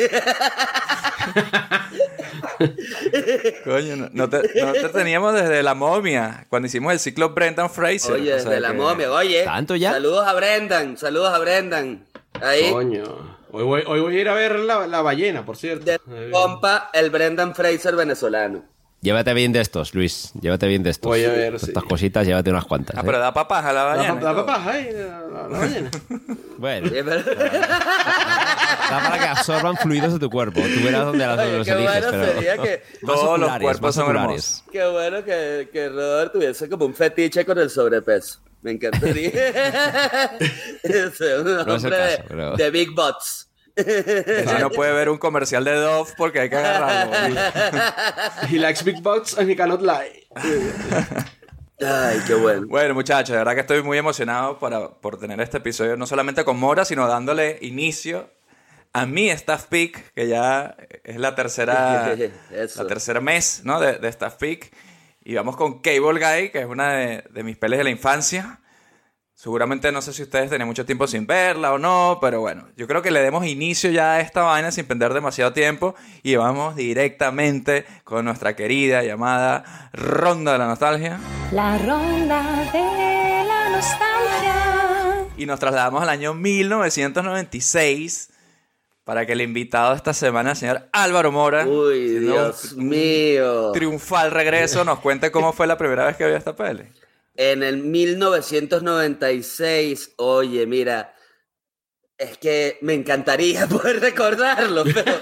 Coño, 3.64 3.96
no, 3.96 4.10
no 4.12 4.30
te, 4.30 4.42
no 4.62 4.74
te 4.74 4.90
teníamos 4.90 5.34
desde 5.34 5.64
la 5.64 5.74
momia, 5.74 6.46
cuando 6.50 6.68
hicimos 6.68 6.94
el 6.94 7.00
ciclo 7.00 7.30
Brendan 7.30 7.70
Fraser. 7.70 8.14
Oye, 8.16 8.34
o 8.34 8.40
sea 8.40 8.50
desde 8.50 8.62
la 8.62 8.72
que- 8.72 8.78
momia, 8.78 9.12
oye. 9.12 9.44
¿Tanto 9.44 9.76
ya? 9.76 9.94
Saludos 9.94 10.28
a 10.28 10.34
Brendan, 10.34 10.98
saludos 10.98 11.34
a 11.34 11.40
Brendan. 11.40 12.06
Ahí, 12.42 12.72
Coño. 12.72 13.36
Hoy 13.52 13.64
voy, 13.64 13.84
hoy 13.88 14.00
voy 14.02 14.18
a 14.18 14.22
ir 14.22 14.30
a 14.30 14.34
ver 14.34 14.60
la, 14.60 14.86
la 14.88 15.02
ballena, 15.02 15.46
por 15.46 15.56
cierto. 15.56 15.86
de 15.86 16.00
compa, 16.32 16.90
el 16.94 17.10
Brendan 17.10 17.56
Fraser 17.56 17.96
venezolano. 17.96 18.66
Llévate 19.06 19.34
bien 19.36 19.52
de 19.54 19.62
estos, 19.62 19.94
Luis. 19.94 20.32
Llévate 20.42 20.68
bien 20.68 20.82
de 20.84 20.90
estos. 20.90 21.08
Voy 21.10 21.24
a 21.24 21.30
ver, 21.30 21.56
Estas 21.56 21.84
sí. 21.84 21.88
cositas, 21.90 22.26
llévate 22.26 22.50
unas 22.50 22.66
cuantas. 22.66 22.96
Ah, 22.98 23.02
¿eh? 23.02 23.04
pero 23.06 23.20
da 23.20 23.32
papas 23.34 23.64
a 23.66 23.72
la 23.72 23.84
ballena. 23.84 24.14
pa- 24.16 24.20
y 24.20 24.24
la 24.24 24.32
todo. 24.34 24.46
papá, 24.46 24.64
ay, 24.72 24.90
la, 24.92 25.22
la- 25.42 25.48
ballena. 25.60 25.92
Bueno, 26.58 26.88
Sí, 26.88 26.96
pero- 27.06 27.24
da 27.24 29.00
para 29.04 29.20
que 29.20 29.26
absorban 29.26 29.78
fluidos 29.78 30.14
de 30.14 30.20
tu 30.20 30.30
cuerpo. 30.30 30.60
Tú 30.62 30.84
verás 30.84 31.06
dónde 31.06 31.26
las, 31.26 31.40
Oye, 31.40 31.58
los 31.58 31.68
qué 31.68 31.74
eliges, 31.74 31.94
bueno 32.06 32.08
pero... 32.12 32.34
sería 32.34 32.58
que- 32.58 32.84
Todos 33.06 33.40
los 33.40 33.58
cuerpos 33.60 33.96
son 33.96 34.10
hermosos. 34.16 34.64
Qué 34.72 34.86
bueno 34.88 35.24
que, 35.24 35.70
que 35.72 35.90
Robert 35.90 36.34
tuviese 36.34 36.68
como 36.70 36.86
un 36.86 36.96
fetiche 36.96 37.46
con 37.46 37.60
el 37.60 37.70
sobrepeso. 37.70 38.40
Me 38.64 38.72
encantaría. 38.72 39.30
Es 40.84 41.22
un 41.22 41.44
No 41.46 41.76
es 41.76 41.84
el 41.84 41.92
hombre 41.92 41.92
caso, 41.92 41.92
de- 41.92 42.24
pero- 42.28 42.56
de 42.56 42.70
Big 42.72 42.90
Butts. 42.96 43.45
Ese 43.76 44.60
no 44.60 44.70
puede 44.70 44.94
ver 44.94 45.10
un 45.10 45.18
comercial 45.18 45.64
de 45.64 45.74
Dove 45.76 46.12
porque 46.18 46.42
hay 46.42 46.50
que 46.50 46.56
agarrarlo. 46.56 47.14
He 48.50 48.58
likes 48.58 48.84
big 48.84 49.02
butts 49.02 49.38
and 49.38 49.50
he 49.50 49.56
cannot 49.56 49.82
lie. 49.82 50.28
Ay, 51.82 52.20
qué 52.26 52.36
bueno. 52.36 52.68
Bueno, 52.68 52.94
muchachos, 52.94 53.32
de 53.32 53.38
verdad 53.38 53.54
que 53.54 53.62
estoy 53.62 53.84
muy 53.84 53.98
emocionado 53.98 54.58
para, 54.60 54.90
por 54.90 55.20
tener 55.20 55.40
este 55.42 55.58
episodio, 55.58 55.98
no 55.98 56.08
solamente 56.08 56.46
con 56.46 56.58
Mora, 56.58 56.86
sino 56.86 57.06
dándole 57.08 57.58
inicio 57.62 58.30
a 58.94 59.06
mi 59.06 59.30
Staff 59.30 59.66
Peak, 59.66 60.14
que 60.14 60.28
ya 60.28 60.78
es 61.04 61.18
la 61.18 61.36
tercera, 61.36 62.16
Eso. 62.52 62.84
la 62.84 62.88
tercera 62.88 63.20
mes 63.20 63.62
¿no? 63.66 63.82
de, 63.82 64.00
de 64.00 64.08
Staff 64.08 64.36
Peak. 64.36 64.72
Y 65.26 65.34
vamos 65.36 65.58
con 65.58 65.82
Cable 65.82 66.20
Guy, 66.20 66.50
que 66.52 66.60
es 66.60 66.66
una 66.66 66.94
de, 66.94 67.24
de 67.30 67.44
mis 67.44 67.58
peles 67.58 67.80
de 67.80 67.84
la 67.84 67.90
infancia. 67.90 68.62
Seguramente 69.38 69.92
no 69.92 70.02
sé 70.02 70.14
si 70.14 70.24
ustedes 70.24 70.50
tenían 70.50 70.68
mucho 70.70 70.86
tiempo 70.86 71.08
sin 71.08 71.28
verla 71.28 71.74
o 71.74 71.78
no, 71.78 72.20
pero 72.22 72.40
bueno, 72.40 72.70
yo 72.78 72.88
creo 72.88 73.02
que 73.02 73.12
le 73.12 73.22
demos 73.22 73.46
inicio 73.46 73.92
ya 73.92 74.14
a 74.14 74.22
esta 74.22 74.44
vaina 74.44 74.72
sin 74.72 74.86
perder 74.86 75.14
demasiado 75.14 75.52
tiempo 75.52 75.94
y 76.24 76.38
vamos 76.38 76.78
directamente 76.78 77.86
con 78.06 78.24
nuestra 78.24 78.56
querida 78.56 79.04
llamada 79.04 79.90
Ronda 79.92 80.54
de 80.54 80.58
la 80.60 80.68
Nostalgia. 80.68 81.20
La 81.52 81.78
ronda 81.78 82.70
de 82.72 83.44
la 83.46 83.70
nostalgia. 83.72 85.26
Y 85.38 85.46
nos 85.46 85.60
trasladamos 85.60 86.02
al 86.02 86.08
año 86.10 86.34
1996 86.34 88.30
para 89.04 89.26
que 89.26 89.34
el 89.34 89.42
invitado 89.42 89.92
de 89.92 89.98
esta 89.98 90.14
semana, 90.14 90.52
el 90.52 90.58
señor 90.58 90.88
Álvaro 90.94 91.34
Mora, 91.34 91.68
Uy, 91.68 92.20
Dios 92.20 92.72
un 92.72 92.88
mío. 92.88 93.74
triunfal 93.74 94.32
regreso, 94.32 94.86
nos 94.86 95.00
cuente 95.00 95.30
cómo 95.30 95.52
fue 95.52 95.68
la 95.68 95.78
primera 95.78 96.06
vez 96.06 96.16
que 96.16 96.26
vio 96.26 96.38
esta 96.38 96.56
peli. 96.56 96.84
En 97.38 97.64
el 97.64 97.78
1996, 97.78 100.14
oye, 100.18 100.66
mira, 100.66 101.16
es 102.18 102.38
que 102.38 102.78
me 102.82 102.94
encantaría 102.94 103.68
poder 103.68 104.00
recordarlo, 104.00 104.84
pero 104.86 105.14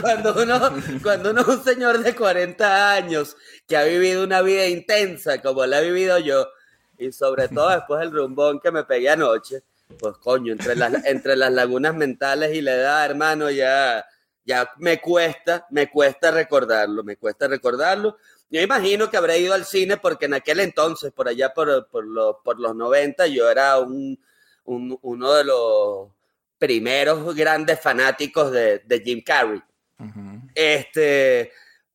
cuando 0.00 0.42
uno, 0.42 0.60
cuando 1.02 1.30
uno 1.30 1.40
es 1.40 1.48
un 1.48 1.64
señor 1.64 2.00
de 2.00 2.14
40 2.14 2.92
años 2.92 3.36
que 3.66 3.76
ha 3.76 3.84
vivido 3.84 4.24
una 4.24 4.42
vida 4.42 4.66
intensa 4.66 5.40
como 5.40 5.64
la 5.64 5.80
he 5.80 5.90
vivido 5.90 6.18
yo, 6.18 6.48
y 6.98 7.12
sobre 7.12 7.48
todo 7.48 7.70
después 7.70 8.00
del 8.00 8.12
rumbón 8.12 8.60
que 8.60 8.70
me 8.70 8.84
pegué 8.84 9.10
anoche, 9.10 9.62
pues 9.98 10.16
coño, 10.18 10.52
entre 10.52 10.76
las, 10.76 11.04
entre 11.06 11.36
las 11.36 11.52
lagunas 11.52 11.94
mentales 11.94 12.54
y 12.54 12.60
la 12.60 12.74
edad, 12.74 13.06
hermano, 13.06 13.50
ya, 13.50 14.04
ya 14.44 14.70
me 14.78 15.00
cuesta, 15.00 15.66
me 15.70 15.90
cuesta 15.90 16.30
recordarlo, 16.30 17.02
me 17.02 17.16
cuesta 17.16 17.48
recordarlo. 17.48 18.18
Yo 18.54 18.60
imagino 18.60 19.10
que 19.10 19.16
habré 19.16 19.38
ido 19.40 19.52
al 19.52 19.64
cine 19.64 19.96
porque 19.96 20.26
en 20.26 20.34
aquel 20.34 20.60
entonces, 20.60 21.10
por 21.10 21.26
allá 21.26 21.52
por, 21.52 21.88
por, 21.88 22.04
los, 22.06 22.36
por 22.44 22.60
los 22.60 22.72
90, 22.76 23.26
yo 23.26 23.50
era 23.50 23.80
un, 23.80 24.16
un- 24.62 24.96
uno 25.02 25.32
de 25.32 25.42
los 25.42 26.08
primeros 26.56 27.34
grandes 27.34 27.80
fanáticos 27.80 28.52
de, 28.52 28.78
de 28.78 29.00
Jim 29.00 29.24
Carrey. 29.26 29.60
Este, 30.54 31.50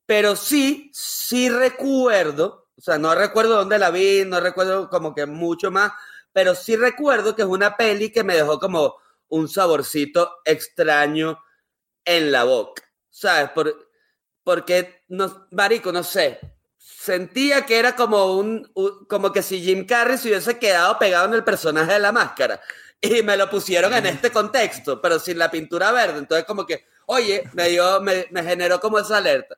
pero 0.06 0.36
sí, 0.36 0.92
sí 0.94 1.50
recuerdo, 1.50 2.68
o 2.78 2.82
sea, 2.82 2.98
no 2.98 3.16
recuerdo 3.16 3.56
dónde 3.56 3.80
la 3.80 3.90
vi, 3.90 4.24
no 4.26 4.42
recuerdo 4.42 4.90
como 4.90 5.16
que 5.16 5.26
mucho 5.26 5.72
más, 5.72 5.94
pero 6.34 6.56
sí 6.56 6.76
recuerdo 6.76 7.38
que 7.38 7.44
es 7.44 7.48
una 7.48 7.78
peli 7.78 8.12
que 8.12 8.26
me 8.26 8.36
dejó 8.36 8.60
como 8.60 8.96
un 9.30 9.48
saborcito 9.48 10.40
extraño 10.44 11.40
en 12.04 12.34
la 12.34 12.44
boca, 12.44 12.84
¿sabes? 13.10 13.50
Por, 13.52 13.89
porque, 14.50 15.04
no, 15.10 15.46
marico, 15.52 15.92
no 15.92 16.02
sé, 16.02 16.40
sentía 16.76 17.68
que 17.68 17.78
era 17.78 17.96
como 17.96 18.34
un, 18.36 18.68
un- 18.74 19.06
como 19.06 19.32
que 19.32 19.44
si 19.44 19.62
Jim 19.62 19.86
Carrey 19.86 20.18
se 20.18 20.30
hubiese 20.30 20.58
quedado 20.58 20.98
pegado 20.98 21.28
en 21.28 21.36
el 21.36 21.44
personaje 21.44 21.94
de 21.94 22.00
la 22.00 22.12
máscara 22.12 22.60
y 23.00 23.22
me 23.22 23.38
lo 23.38 23.48
pusieron 23.48 23.94
en 23.94 24.08
este 24.08 24.32
contexto, 24.32 25.00
pero 25.00 25.20
sin 25.20 25.38
la 25.38 25.52
pintura 25.52 25.92
verde, 25.92 26.18
entonces 26.18 26.48
como 26.48 26.66
que, 26.66 26.84
oye, 27.06 27.44
me 27.54 27.70
dio, 27.70 28.02
me, 28.02 28.26
me 28.32 28.42
generó 28.44 28.80
como 28.80 28.98
esa 28.98 29.18
alerta, 29.18 29.56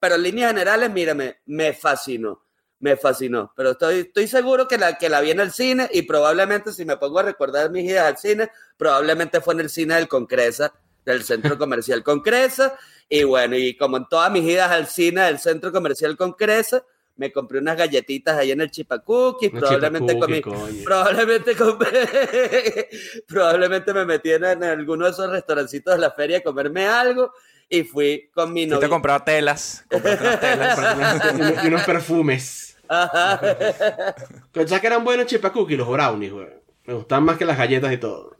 pero 0.00 0.16
en 0.16 0.24
líneas 0.24 0.50
generales, 0.50 0.90
mírame, 0.90 1.38
me 1.46 1.72
fascinó, 1.72 2.44
me 2.80 2.96
fascinó, 2.96 3.52
pero 3.56 3.70
estoy, 3.70 4.00
estoy 4.00 4.26
seguro 4.26 4.66
que 4.66 4.76
la, 4.76 4.98
que 4.98 5.08
la 5.08 5.20
vi 5.20 5.30
en 5.30 5.38
el 5.38 5.52
cine 5.52 5.88
y 5.92 6.02
probablemente 6.02 6.72
si 6.72 6.84
me 6.84 6.96
pongo 6.96 7.20
a 7.20 7.22
recordar 7.22 7.70
mis 7.70 7.88
idas 7.88 8.06
al 8.08 8.18
cine, 8.18 8.50
probablemente 8.76 9.40
fue 9.40 9.54
en 9.54 9.60
el 9.60 9.70
cine 9.70 9.94
del 9.94 10.08
Concresa, 10.08 10.72
del 11.04 11.22
centro 11.22 11.58
comercial 11.58 12.02
Concresa, 12.02 12.76
y 13.08 13.24
bueno, 13.24 13.56
y 13.56 13.76
como 13.76 13.96
en 13.96 14.06
todas 14.08 14.30
mis 14.30 14.44
idas 14.44 14.70
al 14.70 14.86
cine 14.86 15.22
del 15.22 15.38
centro 15.38 15.72
comercial 15.72 16.16
Concresa, 16.16 16.84
me 17.16 17.30
compré 17.30 17.58
unas 17.58 17.76
galletitas 17.76 18.36
ahí 18.38 18.50
en 18.52 18.60
el 18.60 18.70
Chipacuki, 18.70 19.50
probablemente 19.50 20.18
comí, 20.18 20.40
probablemente 20.82 21.54
compré, 21.54 22.88
probablemente 23.28 23.92
me 23.92 24.04
metí 24.04 24.30
en, 24.32 24.44
en 24.44 24.64
alguno 24.64 25.04
de 25.04 25.10
esos 25.10 25.30
restaurancitos 25.30 25.94
de 25.94 26.00
la 26.00 26.10
feria 26.12 26.38
a 26.38 26.42
comerme 26.42 26.86
algo 26.86 27.32
y 27.68 27.84
fui 27.84 28.30
con 28.34 28.52
mi 28.52 28.62
Fuiste 28.62 28.74
a 28.74 28.76
novio. 28.76 28.90
comprar 28.90 29.24
telas, 29.24 29.84
unas 29.90 30.40
telas. 30.40 30.78
y, 31.34 31.40
unos, 31.40 31.64
unos 31.64 31.82
perfumes. 31.84 32.76
¿Sabes 32.88 34.80
que 34.80 34.86
eran 34.86 35.04
buenos 35.04 35.26
chipacuki? 35.26 35.76
Los 35.76 35.88
brownies, 35.88 36.32
güey. 36.32 36.48
Me 36.84 36.94
gustaban 36.94 37.24
más 37.24 37.38
que 37.38 37.44
las 37.44 37.56
galletas 37.56 37.92
y 37.92 37.96
todo. 37.96 38.36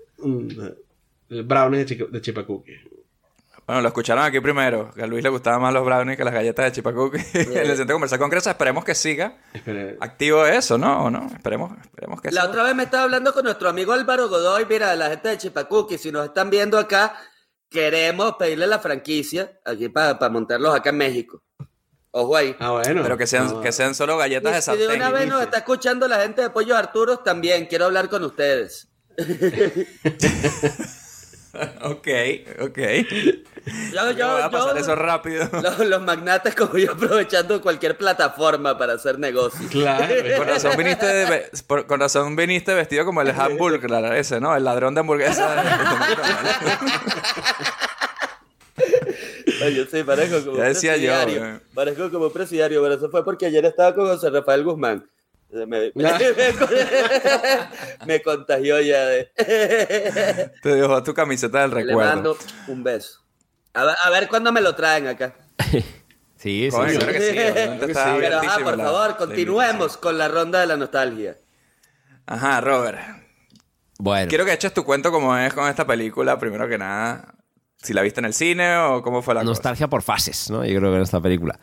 El 1.33 1.45
brownies 1.45 1.89
de, 1.89 2.07
de 2.11 2.21
chipacuki. 2.21 2.73
Bueno, 3.67 3.81
lo 3.81 3.89
escucharon 3.89 4.25
aquí 4.25 4.41
primero, 4.41 4.91
que 4.93 5.03
a 5.03 5.07
Luis 5.07 5.23
le 5.23 5.29
gustaban 5.29 5.63
más 5.63 5.73
los 5.73 5.85
brownies 5.85 6.17
que 6.17 6.25
las 6.25 6.35
galletas 6.35 6.67
de 6.67 6.73
Chipacuki. 6.73 7.19
en 7.35 7.57
el 7.57 7.77
centro 7.77 7.95
comercial 7.95 8.19
con 8.19 8.29
Cresa, 8.29 8.51
esperemos 8.51 8.85
que 8.85 8.95
siga 8.95 9.39
Espera, 9.55 9.95
activo 10.01 10.45
eso, 10.45 10.77
¿no? 10.77 11.05
¿O 11.05 11.11
no? 11.11 11.31
Esperemos, 11.33 11.73
esperemos 11.81 12.21
que 12.21 12.33
La 12.33 12.47
otra 12.47 12.65
vez 12.65 12.75
me 12.75 12.83
estaba 12.83 13.05
hablando 13.05 13.33
con 13.33 13.45
nuestro 13.45 13.69
amigo 13.69 13.93
Álvaro 13.93 14.29
Godoy, 14.29 14.67
mira, 14.69 14.95
la 14.97 15.11
gente 15.11 15.29
de 15.29 15.39
Chipacuki, 15.39 15.97
si 15.97 16.11
nos 16.11 16.27
están 16.27 16.51
viendo 16.51 16.77
acá, 16.77 17.15
queremos 17.71 18.35
pedirle 18.35 18.67
la 18.67 18.81
franquicia 18.81 19.61
aquí 19.65 19.89
para 19.89 20.29
montarlos 20.29 20.75
acá 20.75 20.91
en 20.91 20.97
México. 20.97 21.43
Ojo 22.11 22.37
ahí. 22.37 22.55
Ah, 22.59 22.73
bueno. 22.73 23.03
Pero 23.03 23.17
que 23.17 23.27
sean, 23.27 23.63
que 23.63 23.73
sean 23.73 23.95
solo 23.95 24.19
galletas 24.19 24.53
de 24.53 24.59
Y 24.59 24.77
si 24.77 24.83
de 24.83 24.89
una 24.89 25.05
sartén. 25.05 25.21
vez 25.21 25.29
nos 25.31 25.41
está 25.41 25.59
escuchando 25.59 26.07
la 26.09 26.21
gente 26.21 26.43
de 26.43 26.51
Pollos 26.51 26.77
Arturos, 26.77 27.23
también 27.23 27.67
quiero 27.67 27.87
hablar 27.87 28.11
con 28.11 28.23
ustedes. 28.25 28.89
ok, 31.83 32.09
ok. 32.61 32.79
Yo, 33.93 34.11
Yo 34.13 34.33
voy 34.33 34.43
a 34.43 34.51
pasar 34.51 34.77
eso 34.79 34.95
rápido. 34.97 35.49
Los, 35.63 35.79
los 35.81 36.03
magnates 36.03 36.55
como 36.55 36.77
yo 36.79 36.93
aprovechando 36.93 37.61
cualquier 37.61 37.97
plataforma 37.97 38.77
para 38.79 38.95
hacer 38.95 39.19
negocio. 39.19 39.69
Claro. 39.71 40.07
Con 40.39 40.49
razón 40.49 40.73
viniste, 40.77 41.07
de 41.07 41.25
ve- 41.27 41.51
por- 41.67 41.87
con 41.87 42.01
razón 42.01 42.35
viniste 42.37 42.73
vestido 42.75 43.05
como 43.05 43.21
el 43.23 43.31
hamburger 43.31 44.15
ese, 44.15 44.41
¿no? 44.41 44.57
El 44.57 44.65
ladrón 44.65 44.95
de 44.95 45.01
hamburguesa. 45.01 45.63
Oye, 49.65 49.87
sí, 49.91 50.03
parezco 50.03 50.45
como 50.45 50.57
Ya 50.57 50.63
un 50.65 50.69
decía 50.73 50.97
yo, 50.97 51.13
presidiario. 51.13 51.39
güey. 51.41 51.61
Parezco 51.75 52.11
como 52.11 52.27
un 52.27 52.33
presidiario, 52.33 52.83
pero 52.83 52.95
eso 52.95 53.11
fue 53.11 53.25
porque 53.25 53.47
ayer 53.47 53.65
estaba 53.65 53.95
con 53.95 54.07
José 54.07 54.31
Rafael 54.31 54.65
Guzmán. 54.65 55.09
Me, 55.53 55.67
me- 55.95 56.13
me 58.07 58.23
contagió 58.23 58.81
ya 58.81 59.05
de... 59.07 59.31
Te 60.63 60.69
dejó 60.75 61.03
tu 61.03 61.13
camiseta 61.15 61.61
del 61.63 61.71
Le 61.71 61.85
recuerdo. 61.85 62.11
mando 62.15 62.37
un 62.69 62.83
beso. 62.83 63.21
A 63.75 63.85
ver, 63.85 63.95
a 64.03 64.11
ver 64.11 64.29
cuándo 64.29 64.51
me 64.53 64.61
lo 64.61 64.75
traen 64.75 65.07
acá. 65.09 65.35
Sí, 66.37 66.69
sí. 66.73 66.77
Coño, 66.77 66.91
sí. 66.91 66.97
claro 66.99 67.13
que 67.13 67.21
sí, 67.21 68.01
Pero, 68.19 68.41
ah, 68.51 68.59
por 68.65 68.77
la- 68.77 68.85
favor, 68.85 69.11
la 69.11 69.17
continuemos 69.17 69.97
con 69.97 70.19
la 70.19 70.27
ronda 70.27 70.59
de 70.59 70.67
la 70.67 70.77
nostalgia. 70.77 71.37
Ajá, 72.27 72.61
Robert. 72.61 72.99
Bueno, 74.01 74.29
Quiero 74.29 74.45
que 74.45 74.53
eches 74.53 74.75
tu 74.75 74.83
cuento 74.85 75.13
como 75.13 75.37
es 75.39 75.55
con 75.55 75.69
esta 75.69 75.87
película, 75.87 76.41
primero 76.41 76.69
que 76.69 76.79
nada. 76.79 77.35
si 77.81 77.93
la 77.93 78.03
viste 78.03 78.19
en 78.19 78.25
el 78.25 78.35
cine 78.35 78.77
o 78.77 79.03
cómo 79.03 79.23
fue 79.23 79.35
la 79.37 79.45
Nostalgia 79.45 79.87
por 79.87 80.03
fases, 80.03 80.51
¿no? 80.51 80.65
Yo 80.65 80.77
creo 80.81 80.91
que 80.91 80.97
en 80.97 81.03
esta 81.03 81.21
película. 81.21 81.61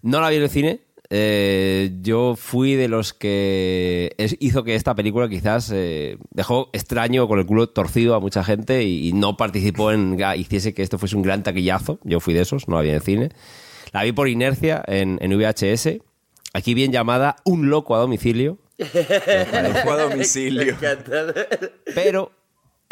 No 0.00 0.18
la 0.22 0.30
vi 0.30 0.36
en 0.36 0.42
el 0.44 0.50
cine. 0.50 0.80
Eh, 1.14 1.90
yo 2.00 2.36
fui 2.36 2.74
de 2.74 2.88
los 2.88 3.12
que 3.12 4.14
es- 4.16 4.34
hizo 4.40 4.64
que 4.64 4.74
esta 4.74 4.94
película 4.94 5.28
quizás 5.28 5.70
eh, 5.74 6.16
dejó 6.30 6.70
extraño 6.72 7.28
con 7.28 7.38
el 7.38 7.44
culo 7.44 7.68
torcido 7.68 8.14
a 8.14 8.20
mucha 8.20 8.42
gente 8.42 8.82
y, 8.84 9.08
y 9.08 9.12
no 9.12 9.36
participó 9.36 9.92
en 9.92 10.16
que 10.16 10.36
hiciese 10.38 10.72
que 10.72 10.82
esto 10.82 10.98
fuese 10.98 11.14
un 11.16 11.22
gran 11.22 11.42
taquillazo. 11.42 11.98
Yo 12.04 12.18
fui 12.18 12.32
de 12.32 12.40
esos, 12.40 12.66
no 12.66 12.76
la 12.76 12.82
vi 12.82 12.88
en 12.88 12.94
el 12.94 13.02
cine. 13.02 13.28
La 13.92 14.04
vi 14.04 14.12
por 14.12 14.26
inercia 14.28 14.82
en, 14.86 15.18
en 15.20 15.36
VHS. 15.38 15.98
Aquí 16.54 16.72
bien 16.72 16.92
llamada 16.92 17.36
Un 17.44 17.68
loco 17.68 17.94
a 17.94 17.98
domicilio. 17.98 18.56
Loco 18.78 19.92
a 19.92 20.02
domicilio. 20.08 20.76
Pero 21.94 22.32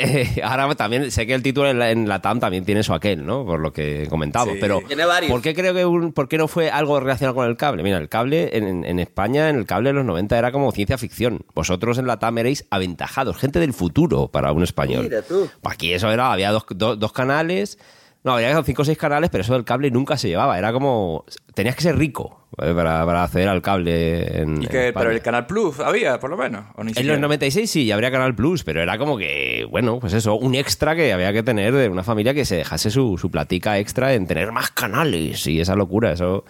eh, 0.01 0.41
ahora 0.45 0.75
también 0.75 1.11
sé 1.11 1.27
que 1.27 1.35
el 1.35 1.43
título 1.43 1.69
en 1.69 1.79
la, 1.79 1.91
en 1.91 2.09
la 2.09 2.21
TAM 2.21 2.41
también 2.41 2.65
tiene 2.65 2.81
eso 2.81 2.95
aquel, 2.95 3.25
¿no? 3.25 3.45
Por 3.45 3.61
lo 3.61 3.73
que 3.73 4.07
comentamos. 4.11 4.55
Sí. 4.55 4.59
Pero 4.61 4.81
Tiene 4.87 5.05
varios. 5.05 5.31
¿por 5.31 5.43
qué 5.43 5.55
creo 5.55 5.75
que 5.75 5.85
un- 5.87 6.13
por 6.13 6.29
qué 6.29 6.39
no 6.39 6.49
fue 6.49 6.71
algo 6.71 6.99
relacionado 7.01 7.35
con 7.35 7.47
el 7.49 7.57
cable? 7.57 7.83
Mira, 7.83 7.99
el 7.99 8.09
cable 8.09 8.57
en, 8.57 8.85
en 8.85 8.99
España, 8.99 9.49
en 9.49 9.57
el 9.57 9.67
cable 9.67 9.91
de 9.91 9.95
los 9.95 10.05
90 10.05 10.39
era 10.39 10.53
como 10.53 10.73
ciencia 10.73 10.99
ficción. 10.99 11.45
Vosotros 11.55 11.99
en 11.99 12.07
la 12.07 12.19
TAM 12.19 12.39
erais 12.39 12.67
aventajados, 12.71 13.37
gente 13.37 13.61
del 13.61 13.73
futuro 13.73 14.29
para 14.29 14.53
un 14.53 14.63
español. 14.63 15.03
Mira 15.05 15.23
tú. 15.23 15.49
Aquí 15.65 15.93
eso 15.93 16.11
era, 16.11 16.33
había 16.33 16.51
dos, 16.53 16.65
dos- 16.71 16.99
dos 16.99 17.13
canales. 17.13 17.79
No, 18.23 18.33
había 18.35 18.63
cinco 18.65 18.83
o 18.83 18.85
seis 18.85 18.99
canales, 18.99 19.31
pero 19.31 19.43
eso 19.43 19.55
del 19.55 19.65
cable 19.65 19.91
nunca 19.91 20.17
se 20.19 20.29
llevaba. 20.29 20.59
Era 20.59 20.73
como. 20.73 21.25
Tenías 21.55 21.75
que 21.77 21.83
ser 21.83 21.97
rico 21.97 22.40
para, 22.61 23.05
para 23.07 23.25
acceder 23.25 23.49
al 23.49 23.63
cable 23.63 24.41
en. 24.43 24.63
Y 24.63 24.67
que, 24.67 24.93
pero 24.93 25.11
el 25.11 25.21
Canal 25.23 25.47
Plus 25.47 25.81
había, 25.81 26.21
por 26.21 26.31
lo 26.31 26.37
menos. 26.37 26.65
¿o 26.77 26.85
ni 26.85 26.91
En 26.91 26.95
siquiera? 26.95 27.15
los 27.15 27.23
96 27.23 27.71
sí, 27.71 27.87
ya 27.87 27.95
habría 27.95 28.11
Canal 28.11 28.35
Plus, 28.35 28.63
pero 28.65 28.83
era 28.83 28.99
como 28.99 29.17
que, 29.19 29.67
bueno, 29.71 29.99
pues 30.01 30.13
eso, 30.13 30.35
un 30.37 30.55
extra 30.55 30.95
que 30.95 31.13
había 31.13 31.33
que 31.33 31.43
tener 31.43 31.75
de 31.75 31.89
una 31.89 32.03
familia 32.05 32.35
que 32.35 32.45
se 32.45 32.57
dejase 32.57 32.91
su, 32.91 33.19
su 33.19 33.31
platica 33.31 33.79
extra 33.79 34.15
en 34.15 34.27
tener 34.27 34.53
más 34.53 34.71
canales 34.71 35.47
y 35.47 35.61
esa 35.61 35.75
locura, 35.75 36.13
eso... 36.13 36.45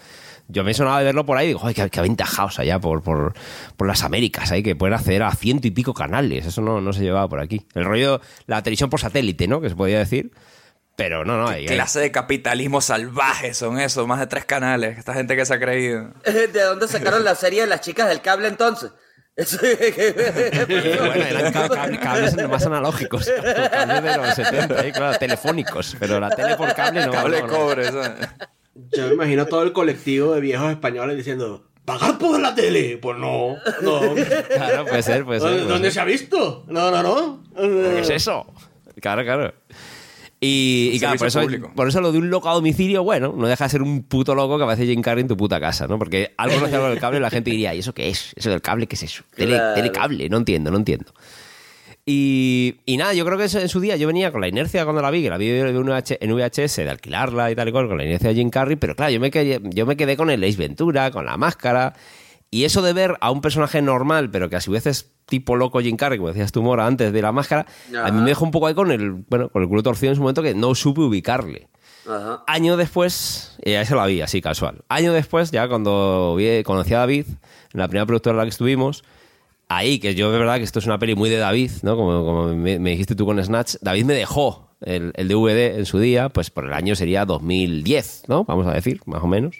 Yo 0.53 0.65
me 0.65 0.75
sonaba 0.75 0.99
de 0.99 1.05
verlo 1.05 1.25
por 1.25 1.39
ahí 1.39 1.45
y 1.45 1.49
digo, 1.51 1.61
joder, 1.61 1.77
qué, 1.77 1.89
qué 1.91 2.01
aventajados 2.01 2.59
allá 2.59 2.81
por, 2.81 3.03
por, 3.05 3.35
por 3.77 3.87
las 3.87 4.03
Américas, 4.03 4.51
ahí 4.51 4.65
que 4.65 4.75
pueden 4.75 4.95
acceder 4.95 5.23
a 5.23 5.31
ciento 5.31 5.69
y 5.69 5.71
pico 5.71 5.95
canales, 5.95 6.45
eso 6.45 6.61
no, 6.61 6.81
no 6.81 6.93
se 6.93 7.03
llevaba 7.05 7.29
por 7.29 7.39
aquí. 7.39 7.63
El 7.73 7.85
rollo, 7.85 8.21
la 8.49 8.61
televisión 8.61 8.91
por 8.91 8.99
satélite, 8.99 9.47
¿no? 9.47 9.61
Que 9.61 9.69
se 9.69 9.77
podía 9.77 10.01
decir, 10.01 10.33
pero 10.97 11.25
no, 11.25 11.39
no, 11.39 11.51
¿Qué 11.55 11.67
clase 11.67 12.01
de 12.01 12.11
capitalismo 12.13 12.81
salvaje 12.81 13.55
son 13.55 13.79
esos? 13.81 14.07
Más 14.07 14.21
de 14.21 14.27
tres 14.27 14.45
canales. 14.45 14.99
Esta 14.99 15.15
gente 15.15 15.35
que 15.37 15.47
se 15.47 15.55
ha 15.55 15.59
creído. 15.61 16.11
¿De 16.25 16.63
dónde 16.63 16.87
sacaron 16.89 17.25
la 17.25 17.35
serie 17.35 17.63
de 17.63 17.67
las 17.69 17.81
chicas 17.81 18.09
del 18.09 18.21
cable 18.21 18.49
entonces? 18.49 18.91
Eso- 19.37 19.59
Bueno, 20.69 21.25
eran 21.25 21.53
ca- 21.53 21.69
cable- 21.69 21.99
cables 22.01 22.49
más 22.49 22.67
analógicos, 22.67 23.31
cables 23.71 24.03
de 24.03 24.17
los 24.17 24.35
70, 24.35 24.87
¿eh? 24.87 24.93
claro, 24.93 25.19
telefónicos, 25.19 25.97
pero 25.99 26.21
la 26.21 26.31
tele 26.31 26.57
por 26.57 26.75
cable 26.75 27.07
no. 27.07 27.13
Cable 27.13 27.41
no, 27.43 27.47
no. 27.47 27.53
cobre. 27.55 27.85
¿sabes? 27.91 28.29
Yo 28.93 29.07
me 29.09 29.15
imagino 29.15 29.47
todo 29.47 29.63
el 29.63 29.73
colectivo 29.73 30.35
de 30.35 30.41
viejos 30.41 30.71
españoles 30.71 31.17
diciendo, 31.17 31.71
¿pagar 31.85 32.19
por 32.19 32.39
la 32.41 32.55
tele? 32.55 32.99
Pues 33.01 33.17
no, 33.19 33.57
no. 33.83 34.01
Claro, 34.49 34.85
puede 34.87 35.03
ser, 35.03 35.25
puede 35.25 35.41
ser. 35.41 35.49
¿Dónde, 35.49 35.63
puede 35.65 35.73
dónde 35.75 35.89
ser. 35.89 35.93
se 35.95 36.01
ha 36.01 36.05
visto? 36.05 36.65
No, 36.69 36.91
no, 36.91 37.03
no. 37.03 37.43
¿Qué 37.57 38.01
es 38.01 38.11
eso? 38.11 38.47
Claro, 39.01 39.23
claro. 39.25 39.55
Y, 40.43 40.93
y 40.95 40.99
claro, 40.99 41.19
por 41.19 41.27
eso, 41.29 41.41
público. 41.43 41.71
por 41.77 41.87
eso 41.89 42.01
lo 42.01 42.13
de 42.13 42.19
un 42.19 42.31
loco 42.31 42.49
a 42.49 42.55
domicilio, 42.55 43.03
bueno, 43.05 43.35
no 43.37 43.47
deja 43.47 43.65
de 43.65 43.71
ser 43.71 43.83
un 43.83 44.05
puto 44.05 44.35
loco 44.35 44.57
que 44.57 44.65
aparece 44.65 44.87
Jim 44.87 45.03
Carrey 45.03 45.21
en 45.21 45.29
tu 45.29 45.37
puta 45.37 45.61
casa, 45.61 45.87
¿no? 45.87 45.99
Porque 45.99 46.33
algo 46.39 46.55
relacionado 46.57 46.85
con 46.87 46.93
el 46.93 46.99
cable 47.01 47.21
la 47.21 47.29
gente 47.31 47.51
diría, 47.51 47.75
¿y 47.75 47.81
eso 47.81 47.93
qué 47.93 48.09
es? 48.09 48.33
¿Eso 48.37 48.49
del 48.49 48.63
cable 48.63 48.87
qué 48.87 48.97
es 48.97 49.03
eso? 49.03 49.23
Tele, 49.37 49.57
Claro. 49.57 49.75
telecable, 49.75 50.29
no 50.31 50.39
entiendo, 50.39 50.71
no 50.71 50.79
entiendo. 50.79 51.13
Y, 52.07 52.77
y 52.87 52.97
nada, 52.97 53.13
yo 53.13 53.25
creo 53.27 53.37
que 53.37 53.45
en 53.45 53.69
su 53.69 53.79
día 53.81 53.97
yo 53.97 54.07
venía 54.07 54.33
con 54.33 54.41
la 54.41 54.49
inercia 54.49 54.85
cuando 54.85 55.03
la 55.03 55.11
vi, 55.11 55.23
que 55.23 55.31
la 55.31 55.37
vi 55.37 55.49
en 55.51 56.35
VHS, 56.37 56.77
de 56.77 56.91
alquilarla 56.91 57.51
y 57.51 57.55
tal 57.55 57.69
y 57.69 57.73
cual, 57.73 57.89
con 57.89 57.99
la 57.99 58.05
inercia 58.05 58.31
de 58.31 58.35
Jim 58.37 58.49
Carrey, 58.51 58.77
pero 58.77 58.97
claro, 58.97 59.13
yo 59.13 59.21
me 59.21 59.31
quedé, 59.31 59.61
yo 59.63 59.85
me 59.87 59.97
quedé 59.97 60.17
con 60.17 60.31
el 60.31 60.43
Ace 60.43 60.57
Ventura, 60.57 61.11
con 61.11 61.27
la 61.27 61.37
máscara, 61.37 61.93
y 62.51 62.65
eso 62.65 62.83
de 62.83 62.93
ver 62.93 63.17
a 63.21 63.31
un 63.31 63.41
personaje 63.41 63.81
normal, 63.83 64.31
pero 64.31 64.49
que 64.51 64.57
a 64.57 64.61
su 64.61 64.73
vez 64.73 64.87
es 64.87 65.13
tipo 65.27 65.55
loco 65.57 65.81
Jim 65.81 65.97
Carrey, 65.97 66.19
como 66.19 66.29
decías 66.29 66.51
tú, 66.53 66.63
Mora, 66.63 66.87
antes 66.87 67.13
de 67.13 67.23
la 67.23 67.31
máscara, 67.33 67.67
a 68.03 68.11
mí 68.11 68.21
me 68.21 68.29
dejó 68.31 68.45
un 68.45 68.51
poco 68.51 68.67
ahí 68.67 68.75
con 68.75 68.91
el, 68.91 69.13
bueno, 69.29 69.49
con 69.51 69.63
el 69.63 69.69
culo 69.69 69.83
torcido 69.83 70.11
en 70.11 70.17
su 70.17 70.23
momento 70.23 70.43
que 70.43 70.55
no 70.55 70.75
supe 70.75 71.01
ubicarle. 71.03 71.69
Ajá. 72.09 72.43
Año 72.49 72.77
después, 72.77 73.57
y 73.65 73.73
ya 73.73 73.85
se 73.85 73.95
la 73.95 74.07
vi, 74.07 74.21
así 74.21 74.41
casual. 74.41 74.83
Año 74.89 75.13
después, 75.13 75.51
ya 75.53 75.69
cuando 75.69 76.35
vi- 76.37 76.65
conocí 76.65 76.93
a 76.95 76.99
David, 77.01 77.27
en 77.73 77.79
la 77.81 77.87
primera 77.87 78.07
productora 78.07 78.33
en 78.33 78.39
la 78.39 78.45
que 78.45 78.49
estuvimos, 78.51 79.05
ahí, 79.69 80.01
que 80.01 80.17
yo 80.17 80.33
de 80.33 80.39
verdad 80.39 80.57
que 80.57 80.65
esto 80.65 80.81
es 80.81 80.87
una 80.87 80.99
peli 80.99 81.15
muy 81.15 81.31
de 81.31 81.37
David, 81.37 81.71
¿no? 81.83 81.95
Como, 81.97 82.25
como 82.25 82.49
me, 82.57 82.81
me 82.81 82.91
dijiste 82.91 83.15
tú 83.15 83.27
con 83.27 83.41
Snatch, 83.45 83.77
David 83.81 84.05
me 84.07 84.15
dejó 84.15 84.71
el, 84.81 85.13
el 85.15 85.29
DVD 85.29 85.79
en 85.79 85.87
su 85.87 86.01
día, 86.01 86.31
pues 86.31 86.51
por 86.51 86.65
el 86.65 86.73
año 86.73 86.97
sería 86.97 87.25
2010, 87.27 88.25
¿no? 88.27 88.43
Vamos 88.45 88.67
a 88.67 88.73
decir, 88.73 89.01
más 89.07 89.23
o 89.23 89.29
menos. 89.29 89.57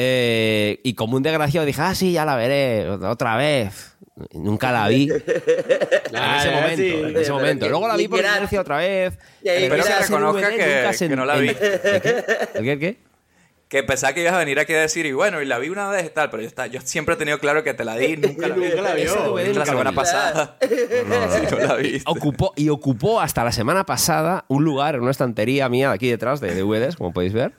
Eh, 0.00 0.80
y 0.84 0.94
como 0.94 1.16
un 1.16 1.24
desgraciado 1.24 1.66
dije, 1.66 1.80
ah, 1.82 1.92
sí, 1.92 2.12
ya 2.12 2.24
la 2.24 2.36
veré, 2.36 2.88
otra 2.88 3.36
vez. 3.36 3.96
Nunca 4.32 4.70
la 4.70 4.86
vi. 4.86 5.08
en 5.10 5.16
ese 6.38 6.50
momento, 6.52 6.76
sí. 6.76 6.94
en 6.94 7.16
ese 7.16 7.32
momento. 7.32 7.68
Luego 7.68 7.88
la 7.88 7.96
vi 7.96 8.06
por 8.06 8.20
inercia 8.20 8.60
otra 8.60 8.76
vez. 8.78 9.18
Empecé 9.42 9.88
que 9.92 9.98
reconozca 10.04 10.50
que- 10.50 11.08
que 11.08 11.16
no 11.16 11.24
la 11.24 11.36
vi. 11.36 11.48
¿El 11.48 11.56
qué? 11.56 12.24
¿El 12.54 12.78
qué? 12.78 13.07
Que 13.68 13.82
pensaba 13.82 14.14
que 14.14 14.22
ibas 14.22 14.32
a 14.32 14.38
venir 14.38 14.58
aquí 14.58 14.72
a 14.72 14.80
decir, 14.80 15.04
y 15.04 15.12
bueno, 15.12 15.42
y 15.42 15.44
la 15.44 15.58
vi 15.58 15.68
una 15.68 15.90
vez 15.90 16.06
y 16.06 16.08
tal, 16.08 16.30
pero 16.30 16.42
yo, 16.42 16.48
está, 16.48 16.66
yo 16.68 16.80
siempre 16.80 17.16
he 17.16 17.18
tenido 17.18 17.38
claro 17.38 17.62
que 17.62 17.74
te 17.74 17.84
la 17.84 17.96
di, 17.96 18.16
nunca 18.16 18.48
la 18.48 18.54
vi. 18.54 18.62
Nunca 18.68 18.80
la 18.80 18.94
vio. 18.94 19.36
La 19.52 19.66
semana 19.66 19.90
vi. 19.90 19.96
pasada. 19.96 20.56
Sí, 20.68 21.46
no 21.50 21.58
la 21.58 21.74
vi. 21.74 22.00
Ocupó, 22.06 22.54
y 22.56 22.70
ocupó 22.70 23.20
hasta 23.20 23.44
la 23.44 23.52
semana 23.52 23.84
pasada 23.84 24.46
un 24.48 24.64
lugar 24.64 24.94
en 24.94 25.02
una 25.02 25.10
estantería 25.10 25.68
mía 25.68 25.88
de 25.90 25.94
aquí 25.96 26.08
detrás 26.08 26.40
de 26.40 26.54
DVDs, 26.54 26.96
como 26.96 27.12
podéis 27.12 27.34
ver. 27.34 27.52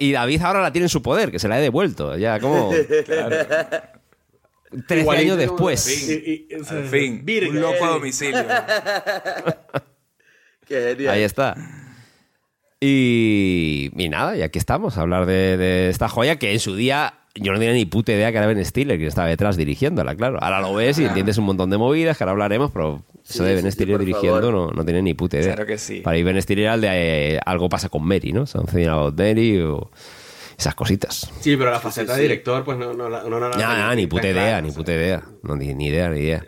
Y 0.00 0.10
David 0.10 0.42
ahora 0.42 0.60
la 0.60 0.72
tiene 0.72 0.86
en 0.86 0.90
su 0.90 1.00
poder, 1.00 1.30
que 1.30 1.38
se 1.38 1.46
la 1.46 1.60
he 1.60 1.62
devuelto. 1.62 2.16
Ya 2.16 2.40
como 2.40 2.70
13 2.72 3.94
Igualito 5.00 5.10
años 5.34 5.38
después. 5.38 6.08
Y- 6.10 6.46
y- 6.50 6.54
o 6.60 6.64
sea, 6.64 6.78
Al 6.78 6.86
fin, 6.88 7.24
virgen. 7.24 7.50
un 7.54 7.60
loco 7.60 7.84
a 7.84 7.88
domicilio. 7.90 8.44
Qué 10.66 10.80
genial. 10.96 11.14
Ahí 11.14 11.22
está. 11.22 11.54
Y, 12.86 13.90
y 13.96 14.08
nada, 14.10 14.36
y 14.36 14.42
aquí 14.42 14.58
estamos, 14.58 14.98
a 14.98 15.00
hablar 15.00 15.24
de, 15.26 15.56
de 15.56 15.88
esta 15.88 16.08
joya 16.08 16.36
que 16.36 16.52
en 16.52 16.60
su 16.60 16.76
día 16.76 17.14
yo 17.34 17.52
no 17.52 17.58
tenía 17.58 17.72
ni 17.74 17.86
puta 17.86 18.12
idea 18.12 18.30
que 18.30 18.38
era 18.38 18.46
Ben 18.46 18.62
Stiller 18.64 18.96
quien 18.96 19.08
estaba 19.08 19.26
detrás 19.28 19.56
dirigiéndola, 19.56 20.14
claro. 20.14 20.38
Ahora 20.42 20.60
lo 20.60 20.74
ves 20.74 20.98
y 20.98 21.04
entiendes 21.06 21.38
un 21.38 21.46
montón 21.46 21.70
de 21.70 21.78
movidas 21.78 22.16
que 22.18 22.24
ahora 22.24 22.32
hablaremos, 22.32 22.70
pero 22.70 23.02
eso 23.24 23.42
Sí, 23.42 23.44
de 23.44 23.54
Ben 23.54 23.64
sí, 23.64 23.70
sí, 23.70 23.72
Stiller 23.72 23.98
dirigiendo 23.98 24.40
favor. 24.40 24.54
no, 24.54 24.70
no 24.70 24.84
tiene 24.84 25.00
ni 25.02 25.14
puta 25.14 25.38
idea. 25.38 25.54
Claro 25.54 25.66
que 25.66 25.78
sí. 25.78 26.00
Para 26.00 26.18
ir 26.18 26.24
Ben 26.24 26.40
Stiller 26.42 26.72
el 26.74 26.80
de 26.82 26.88
eh, 27.36 27.40
algo 27.44 27.68
pasa 27.70 27.88
con 27.88 28.04
Mary, 28.06 28.32
¿no? 28.32 28.46
Something 28.46 28.86
about 28.86 29.18
Mary 29.18 29.58
o 29.60 29.90
esas 30.58 30.74
cositas. 30.74 31.28
Sí, 31.40 31.56
pero 31.56 31.70
la 31.70 31.80
faceta 31.80 32.14
de 32.14 32.22
director, 32.22 32.62
pues 32.64 32.78
no, 32.78 32.92
no, 32.92 33.08
no 33.08 33.40
la 33.40 33.48
Nada, 33.56 33.78
nada, 33.78 33.94
ni 33.96 34.06
puta 34.06 34.22
Claro, 34.30 34.38
idea, 34.40 34.58
o 34.58 34.62
ni 34.62 34.68
sea. 34.70 34.76
puta 34.76 34.92
idea. 34.92 35.22
No, 35.42 35.56
ni, 35.56 35.74
ni 35.74 35.86
idea, 35.88 36.08
ni 36.10 36.20
idea. 36.20 36.44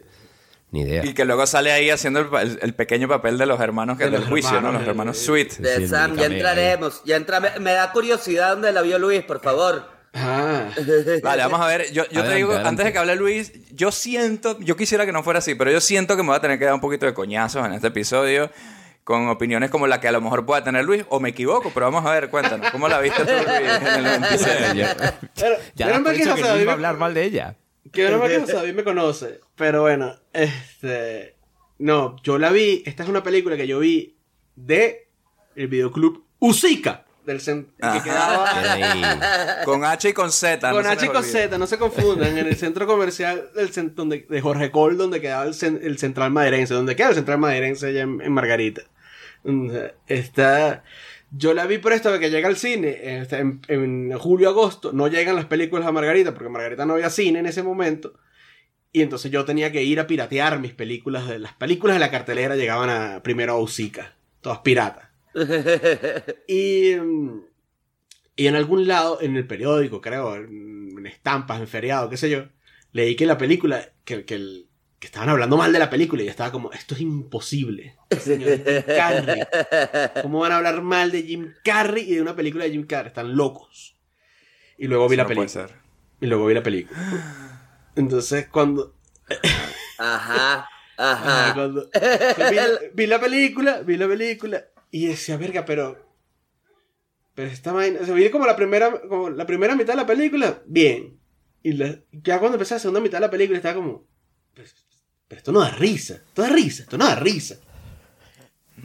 Ni 0.76 0.82
idea. 0.82 1.04
Y 1.04 1.14
que 1.14 1.24
luego 1.24 1.46
sale 1.46 1.72
ahí 1.72 1.90
haciendo 1.90 2.20
el, 2.20 2.26
pa- 2.26 2.42
el- 2.42 2.58
el 2.62 2.74
pequeño 2.74 3.08
papel 3.08 3.38
de 3.38 3.46
los 3.46 3.60
hermanos 3.60 3.98
que 3.98 4.04
De 4.04 4.10
del 4.10 4.20
los 4.20 4.28
juicio, 4.28 4.60
¿no? 4.60 4.72
Los 4.72 4.82
el- 4.82 4.88
hermanos 4.88 5.18
Sweet. 5.18 5.58
De 5.58 5.86
Sam, 5.88 6.16
ya 6.16 6.26
entraremos. 6.26 7.02
Ya 7.04 7.16
entra... 7.16 7.40
me, 7.40 7.50
me 7.60 7.72
da 7.72 7.90
curiosidad 7.92 8.50
dónde 8.50 8.72
la 8.72 8.82
vio 8.82 8.98
Luis, 8.98 9.22
por 9.22 9.40
favor. 9.40 9.88
Ah, 10.14 10.68
Vale, 11.22 11.42
vamos 11.42 11.60
a 11.60 11.66
ver. 11.66 11.92
Yo, 11.92 12.04
yo 12.10 12.22
te 12.24 12.34
digo, 12.36 12.48
adelante. 12.52 12.68
antes 12.68 12.86
de 12.86 12.92
que 12.92 12.98
hable 12.98 13.16
Luis, 13.16 13.52
yo 13.74 13.92
siento, 13.92 14.58
yo 14.60 14.74
quisiera 14.76 15.04
que 15.04 15.12
no 15.12 15.22
fuera 15.22 15.40
así, 15.40 15.54
pero 15.54 15.70
yo 15.70 15.80
siento 15.80 16.16
que 16.16 16.22
me 16.22 16.28
voy 16.28 16.36
a 16.36 16.40
tener 16.40 16.58
que 16.58 16.64
dar 16.64 16.72
un 16.74 16.80
poquito 16.80 17.04
de 17.04 17.12
coñazos 17.12 17.66
en 17.66 17.74
este 17.74 17.88
episodio 17.88 18.50
con 19.04 19.28
opiniones 19.28 19.70
como 19.70 19.86
la 19.86 20.00
que 20.00 20.08
a 20.08 20.12
lo 20.12 20.20
mejor 20.20 20.44
pueda 20.46 20.64
tener 20.64 20.84
Luis, 20.84 21.04
o 21.10 21.20
me 21.20 21.28
equivoco, 21.28 21.70
pero 21.72 21.86
vamos 21.86 22.04
a 22.04 22.12
ver, 22.12 22.28
cuéntanos, 22.30 22.70
¿cómo 22.72 22.88
la 22.88 22.98
viste 22.98 23.24
tú, 23.24 23.30
Luis, 23.30 23.46
en 23.80 23.86
el 23.94 24.02
96? 24.20 24.52
pero, 25.38 25.56
Ya 25.76 25.86
que 26.02 26.12
que 26.16 26.24
José 26.26 26.40
no 26.40 26.46
David 26.48 26.62
iba 26.62 26.72
a 26.72 26.76
me- 26.76 26.86
hablar 26.86 26.96
mal 26.96 27.14
de 27.14 27.22
ella. 27.22 27.54
Que 27.92 28.04
menos 28.04 28.18
mal 28.18 28.28
que 28.30 28.40
José 28.40 28.54
David 28.54 28.72
me 28.74 28.82
conoce. 28.84 29.40
Pero 29.56 29.82
bueno, 29.82 30.14
este. 30.32 31.34
No, 31.78 32.16
yo 32.22 32.38
la 32.38 32.50
vi. 32.52 32.82
Esta 32.86 33.02
es 33.02 33.08
una 33.08 33.22
película 33.22 33.56
que 33.56 33.66
yo 33.66 33.78
vi 33.80 34.16
de 34.54 35.08
el 35.54 35.68
videoclub 35.68 36.24
Usica. 36.38 37.04
Del 37.24 37.40
que 37.40 38.02
quedaba. 38.04 39.64
Con 39.64 39.84
H 39.84 40.08
y 40.08 40.12
con 40.12 40.30
Z. 40.30 40.70
con 40.70 40.86
H 40.86 41.06
y 41.06 41.08
con. 41.08 41.24
Z, 41.24 41.58
no 41.58 41.66
se 41.66 41.76
confundan. 41.76 42.38
En 42.38 42.46
el 42.46 42.54
centro 42.54 42.86
comercial 42.86 43.50
del 43.56 43.72
cen- 43.72 43.94
donde, 43.94 44.26
de 44.28 44.40
Jorge 44.40 44.70
Col, 44.70 44.96
donde 44.96 45.20
quedaba 45.20 45.44
el, 45.44 45.54
cen- 45.54 45.80
el 45.82 45.98
Central 45.98 46.30
Madeirense. 46.30 46.72
Donde 46.74 46.94
queda 46.94 47.08
el 47.08 47.14
Central 47.16 47.38
Madeirense 47.38 47.88
allá 47.88 48.02
en, 48.02 48.20
en 48.20 48.32
Margarita. 48.32 48.82
Está. 50.06 50.84
Yo 51.32 51.52
la 51.54 51.66
vi 51.66 51.78
por 51.78 51.92
esto 51.92 52.12
de 52.12 52.20
que 52.20 52.30
llega 52.30 52.46
al 52.48 52.56
cine 52.56 53.18
este, 53.18 53.38
en, 53.38 53.60
en 53.68 54.16
julio-agosto. 54.18 54.92
No 54.92 55.08
llegan 55.08 55.34
las 55.34 55.46
películas 55.46 55.84
a 55.86 55.92
Margarita 55.92 56.32
porque 56.32 56.48
Margarita 56.48 56.86
no 56.86 56.94
había 56.94 57.10
cine 57.10 57.40
en 57.40 57.46
ese 57.46 57.62
momento. 57.64 58.14
Y 58.96 59.02
entonces 59.02 59.30
yo 59.30 59.44
tenía 59.44 59.70
que 59.72 59.82
ir 59.82 60.00
a 60.00 60.06
piratear 60.06 60.58
mis 60.58 60.72
películas. 60.72 61.28
De, 61.28 61.38
las 61.38 61.52
películas 61.52 61.96
de 61.96 62.00
la 62.00 62.10
cartelera 62.10 62.56
llegaban 62.56 62.88
a, 62.88 63.22
primero 63.22 63.52
a 63.52 63.60
Usica. 63.60 64.14
Todas 64.40 64.60
piratas. 64.60 65.10
Y, 66.48 66.92
y 68.36 68.46
en 68.46 68.54
algún 68.54 68.86
lado, 68.86 69.20
en 69.20 69.36
el 69.36 69.46
periódico, 69.46 70.00
creo, 70.00 70.36
en, 70.36 71.06
estampas, 71.06 71.60
en 71.60 71.68
feriado, 71.68 72.08
qué 72.08 72.16
sé 72.16 72.30
yo, 72.30 72.46
leí 72.92 73.16
que 73.16 73.26
la 73.26 73.36
película, 73.36 73.86
que, 74.04 74.24
que, 74.24 74.34
el- 74.36 74.66
que 74.98 75.08
estaban 75.08 75.28
hablando 75.28 75.58
mal 75.58 75.74
de 75.74 75.78
la 75.78 75.90
película 75.90 76.22
y 76.22 76.28
estaba 76.28 76.50
como, 76.50 76.72
esto 76.72 76.94
es 76.94 77.02
imposible. 77.02 77.96
Señor 78.18 78.58
Jim 78.64 78.82
Carrey. 78.86 79.42
¿Cómo 80.22 80.40
van 80.40 80.52
a 80.52 80.56
hablar 80.56 80.80
mal 80.80 81.10
de 81.12 81.22
Jim 81.22 81.52
Carrey 81.62 82.10
y 82.10 82.14
de 82.14 82.22
una 82.22 82.34
película 82.34 82.64
de 82.64 82.70
Jim 82.70 82.86
Carrey? 82.86 83.08
Están 83.08 83.36
locos. 83.36 83.94
Y 84.78 84.86
luego 84.86 85.06
vi 85.06 85.16
Eso 85.16 85.16
la 85.16 85.22
no 85.24 85.34
puede 85.34 85.48
película. 85.48 85.68
ser. 85.68 85.76
Y 86.22 86.26
luego 86.26 86.46
vi 86.46 86.54
la 86.54 86.62
película. 86.62 86.98
Entonces, 87.96 88.46
cuando. 88.48 88.94
Ajá, 89.98 90.68
ajá. 90.96 91.54
cuando- 91.54 91.90
vi, 92.50 92.56
la, 92.56 92.68
vi 92.94 93.06
la 93.06 93.20
película, 93.20 93.80
vi 93.82 93.96
la 93.96 94.06
película. 94.08 94.64
Y 94.90 95.06
decía, 95.06 95.36
verga, 95.36 95.64
pero. 95.64 96.04
Pero 97.34 97.50
esta 97.50 97.72
vaina. 97.72 98.00
O 98.02 98.04
sea, 98.06 98.14
vi 98.14 98.30
como 98.30 98.46
la 98.46 98.56
primera, 98.56 99.00
como 99.08 99.30
la 99.30 99.46
primera 99.46 99.74
mitad 99.74 99.92
de 99.94 99.98
la 100.00 100.06
película, 100.06 100.62
bien. 100.66 101.18
Y 101.62 101.72
la- 101.72 101.98
ya 102.12 102.38
cuando 102.38 102.56
empecé 102.56 102.74
la 102.74 102.80
segunda 102.80 103.00
mitad 103.00 103.18
de 103.18 103.26
la 103.26 103.30
película, 103.30 103.58
estaba 103.58 103.74
como. 103.74 104.06
Pero, 104.54 104.68
pero 105.28 105.38
esto 105.38 105.52
no 105.52 105.60
da 105.60 105.70
risa. 105.70 106.14
Esto 106.14 106.42
da 106.42 106.48
risa. 106.48 106.82
Esto 106.84 106.96
no 106.98 107.04
da 107.06 107.16
risa. 107.16 107.56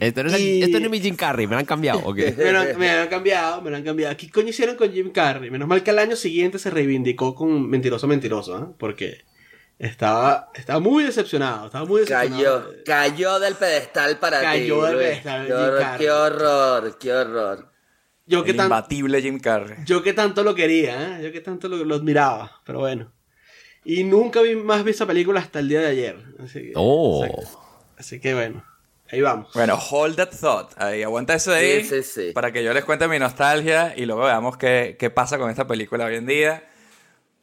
Esto 0.00 0.22
no, 0.24 0.30
es, 0.30 0.40
Y- 0.40 0.62
esto 0.62 0.78
no 0.80 0.86
es 0.86 0.90
mi 0.90 1.00
Jim 1.00 1.16
Carrey, 1.16 1.46
me 1.46 1.52
lo 1.54 1.58
han 1.58 1.64
cambiado. 1.66 2.00
¿o 2.04 2.14
qué? 2.14 2.32
Me 2.36 2.50
lo, 2.52 2.60
han, 2.60 2.78
me 2.78 2.94
lo 2.94 3.00
han 3.02 3.08
cambiado, 3.08 3.60
me 3.62 3.70
lo 3.70 3.76
han 3.76 3.84
cambiado. 3.84 4.16
¿Qué 4.16 4.30
coño 4.30 4.48
hicieron 4.48 4.76
con 4.76 4.90
Jim 4.92 5.10
Carrey? 5.10 5.50
Menos 5.50 5.68
mal 5.68 5.82
que 5.82 5.90
al 5.90 5.98
año 5.98 6.16
siguiente 6.16 6.58
se 6.58 6.70
reivindicó 6.70 7.34
con 7.34 7.68
Mentiroso 7.68 8.06
Mentiroso, 8.08 8.54
¿ah? 8.56 8.72
Porque 8.78 9.22
estaba, 9.78 10.50
estaba 10.54 10.80
muy 10.80 11.04
decepcionado. 11.04 11.66
Estaba 11.66 11.84
muy 11.84 12.00
decepcionado. 12.00 12.68
Cayó, 12.68 12.84
cayó 12.84 13.38
del 13.40 13.54
pedestal 13.54 14.18
para 14.18 14.38
ti. 14.40 14.44
Cayó 14.44 14.82
del 14.84 14.94
Luis. 14.94 15.06
pedestal, 15.08 15.46
Qué 15.46 15.52
Jim 15.52 15.62
horror, 15.62 15.78
Carrey. 15.80 15.98
qué 16.06 16.10
horror, 16.10 16.98
qué 16.98 17.12
horror. 17.12 17.72
Yo 18.26 18.44
que, 18.44 18.54
tan- 18.54 18.66
imbatible 18.66 19.20
Jim 19.20 19.40
Carrey. 19.40 19.78
yo 19.84 20.02
que 20.02 20.12
tanto 20.12 20.42
lo 20.44 20.54
quería, 20.54 21.18
¿eh? 21.18 21.24
Yo 21.24 21.32
que 21.32 21.40
tanto 21.40 21.68
lo, 21.68 21.84
lo 21.84 21.94
admiraba. 21.96 22.60
Pero 22.64 22.78
bueno. 22.78 23.12
Y 23.84 24.04
nunca 24.04 24.40
vi 24.42 24.54
más 24.54 24.84
vi 24.84 24.92
esa 24.92 25.06
película 25.06 25.40
hasta 25.40 25.58
el 25.58 25.68
día 25.68 25.80
de 25.80 25.86
ayer. 25.88 26.16
Así 26.38 26.60
que, 26.60 26.72
Oh. 26.76 27.26
Así 27.98 28.20
que 28.20 28.32
bueno. 28.34 28.64
Ahí 29.12 29.20
vamos. 29.20 29.52
Bueno, 29.54 29.76
hold 29.90 30.16
that 30.16 30.30
thought. 30.40 30.72
Ahí, 30.76 31.02
aguanta 31.02 31.34
eso 31.34 31.52
ahí. 31.52 31.84
Sí, 31.84 32.02
sí, 32.02 32.02
sí. 32.02 32.32
Para 32.32 32.50
que 32.50 32.64
yo 32.64 32.72
les 32.72 32.84
cuente 32.84 33.06
mi 33.08 33.18
nostalgia 33.18 33.92
y 33.96 34.06
luego 34.06 34.22
veamos 34.24 34.56
qué, 34.56 34.96
qué 34.98 35.10
pasa 35.10 35.36
con 35.38 35.50
esta 35.50 35.66
película 35.66 36.06
hoy 36.06 36.16
en 36.16 36.26
día. 36.26 36.64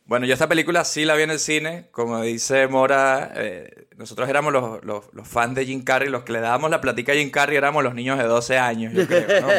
Bueno, 0.06 0.26
yo 0.26 0.34
esta 0.34 0.50
película 0.50 0.84
sí 0.86 1.06
la 1.06 1.14
vi 1.16 1.22
en 1.22 1.30
el 1.30 1.38
cine. 1.38 1.86
Como 1.92 2.20
dice 2.22 2.68
Mora, 2.68 3.32
eh, 3.36 3.86
nosotros 3.96 4.28
éramos 4.28 4.52
los, 4.52 4.84
los- 4.84 5.06
los 5.14 5.28
fans 5.28 5.54
de 5.54 5.68
Jim 5.68 5.84
Carrey. 5.84 6.10
Los 6.10 6.24
que 6.24 6.32
le 6.34 6.40
dábamos 6.40 6.72
la 6.72 6.82
platica 6.82 7.12
a 7.12 7.16
Jim 7.16 7.30
Carrey 7.30 7.56
éramos 7.58 7.84
los 7.84 7.94
niños 7.94 8.18
de 8.18 8.24
12 8.24 8.58
años, 8.58 8.92
yo 8.96 9.06
creo. 9.06 9.40
¿no? 9.42 9.50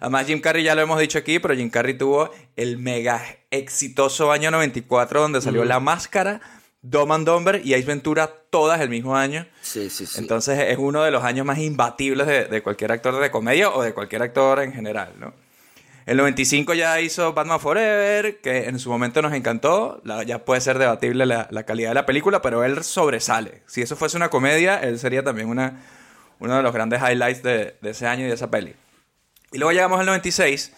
Además, 0.00 0.26
Jim 0.26 0.40
Carrey 0.40 0.64
ya 0.64 0.74
lo 0.74 0.80
hemos 0.82 0.98
dicho 0.98 1.18
aquí, 1.18 1.38
pero 1.38 1.54
Jim 1.54 1.70
Carrey 1.70 1.94
tuvo 1.96 2.30
el 2.56 2.78
mega 2.78 3.22
exitoso 3.52 4.32
año 4.32 4.50
94 4.50 5.20
donde 5.20 5.40
salió 5.40 5.64
La 5.64 5.78
Máscara, 5.78 6.40
Dumb 6.82 7.12
and 7.12 7.26
Dumber 7.26 7.60
y 7.64 7.74
Ace 7.74 7.84
Ventura 7.84 8.30
todas 8.50 8.80
el 8.80 8.88
mismo 8.88 9.16
año. 9.16 9.46
Sí, 9.60 9.90
sí, 9.90 10.06
sí. 10.06 10.18
Entonces 10.18 10.58
es 10.68 10.78
uno 10.78 11.02
de 11.02 11.10
los 11.10 11.22
años 11.24 11.44
más 11.46 11.58
imbatibles 11.58 12.26
de, 12.26 12.44
de 12.46 12.62
cualquier 12.62 12.92
actor 12.92 13.20
de 13.20 13.30
comedia 13.30 13.70
o 13.70 13.82
de 13.82 13.92
cualquier 13.92 14.22
actor 14.22 14.60
en 14.60 14.72
general, 14.72 15.12
¿no? 15.18 15.34
El 16.06 16.16
95 16.16 16.74
ya 16.74 16.98
hizo 17.00 17.34
Batman 17.34 17.60
Forever, 17.60 18.40
que 18.40 18.64
en 18.64 18.78
su 18.80 18.88
momento 18.90 19.20
nos 19.22 19.32
encantó. 19.34 20.00
La- 20.04 20.22
ya 20.24 20.44
puede 20.44 20.60
ser 20.60 20.78
debatible 20.78 21.26
la, 21.26 21.46
la 21.50 21.62
calidad 21.64 21.90
de 21.90 21.94
la 21.94 22.06
película, 22.06 22.42
pero 22.42 22.64
él 22.64 22.82
sobresale. 22.82 23.62
Si 23.66 23.82
eso 23.82 23.94
fuese 23.96 24.16
una 24.16 24.28
comedia, 24.30 24.78
él 24.78 24.98
sería 24.98 25.22
también 25.22 25.48
una, 25.48 25.82
uno 26.40 26.56
de 26.56 26.62
los 26.62 26.72
grandes 26.72 27.00
highlights 27.02 27.42
de, 27.42 27.76
de 27.80 27.90
ese 27.90 28.06
año 28.06 28.24
y 28.24 28.28
de 28.28 28.34
esa 28.34 28.50
peli. 28.50 28.74
Y 29.52 29.58
luego 29.58 29.70
llegamos 29.72 30.00
al 30.00 30.06
96, 30.06 30.72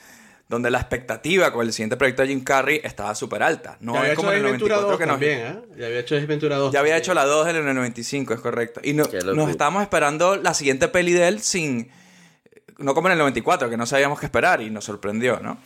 donde 0.53 0.71
la 0.71 0.79
expectativa 0.79 1.53
con 1.53 1.67
el 1.67 1.73
siguiente 1.73 1.97
proyecto 1.97 2.23
de 2.23 2.29
Jim 2.29 2.45
Carrey 2.45 2.81
estaba 2.85 3.15
súper 3.15 3.43
alta. 3.43 3.77
No 3.81 3.95
ya 3.95 4.01
había 4.01 4.13
es 4.13 4.17
como 4.17 4.31
hecho 4.31 4.39
en 4.39 4.45
el 4.47 4.47
Ace 4.47 4.53
Ventura 4.53 4.77
94 4.77 4.91
2 4.91 4.99
que 4.99 5.07
nos... 5.07 5.15
también, 5.15 5.41
¿eh? 5.41 5.79
Ya 5.81 5.87
había 5.87 5.99
hecho 6.01 6.27
Ventura 6.27 6.57
2. 6.57 6.73
Ya 6.73 6.81
había 6.81 6.97
hecho 6.97 7.15
la 7.15 7.25
2 7.25 7.49
en 7.49 7.57
el 7.57 7.65
95, 7.75 8.35
es 8.35 8.41
correcto. 8.41 8.81
Y 8.85 8.93
no- 8.93 9.05
nos 9.35 9.51
estábamos 9.51 9.83
esperando 9.83 10.37
la 10.37 10.55
siguiente 10.55 10.89
peli 10.89 11.13
de 11.13 11.27
él 11.29 11.41
sin... 11.41 11.91
No 12.79 12.95
como 12.95 13.09
en 13.09 13.13
el 13.13 13.19
94, 13.19 13.69
que 13.71 13.77
no 13.77 13.87
sabíamos 13.87 14.21
qué 14.21 14.27
esperar 14.27 14.61
y 14.61 14.71
nos 14.71 14.85
sorprendió, 14.85 15.41
¿no? 15.41 15.59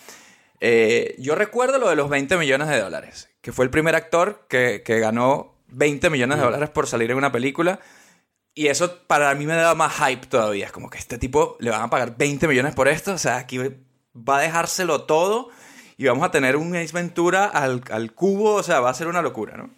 Eh, 0.61 1.15
yo 1.19 1.35
recuerdo 1.35 1.79
lo 1.79 1.89
de 1.89 1.97
los 1.97 2.09
20 2.09 2.37
millones 2.39 2.69
de 2.69 2.81
dólares, 2.81 3.29
que 3.41 3.53
fue 3.53 3.65
el 3.65 3.71
primer 3.71 3.95
actor 3.95 4.47
que, 4.49 4.83
que 4.85 4.99
ganó 5.01 5.55
20 5.69 6.09
millones 6.11 6.39
de 6.39 6.45
dólares 6.45 6.71
por 6.71 6.87
salir 6.87 7.11
en 7.11 7.17
una 7.17 7.33
película. 7.33 7.81
Y 8.55 8.69
eso 8.69 9.01
para 9.07 9.35
mí 9.35 9.45
me 9.45 9.55
daba 9.55 9.75
más 9.75 9.93
hype 9.99 10.27
todavía. 10.29 10.65
Es 10.67 10.73
como 10.73 10.89
que 10.89 10.97
este 10.97 11.19
tipo 11.19 11.57
le 11.61 11.71
van 11.71 11.83
a 11.83 11.91
pagar 11.91 12.17
20 12.17 12.49
millones 12.49 12.75
por 12.75 12.89
esto. 12.89 13.13
O 13.13 13.19
sea, 13.19 13.37
aquí 13.37 13.61
va 14.17 14.39
a 14.39 14.43
dejárselo 14.43 15.03
todo 15.03 15.51
y 15.97 16.07
vamos 16.07 16.25
a 16.25 16.31
tener 16.31 16.57
un 16.57 16.75
Ace 16.77 16.93
Ventura 16.93 17.47
al, 17.47 17.83
al 17.91 18.13
cubo. 18.13 18.55
O 18.55 18.63
sea, 18.63 18.81
va 18.81 18.91
a 18.91 18.95
ser 18.95 19.09
una 19.09 19.23
locura, 19.23 19.57
¿no? 19.57 19.71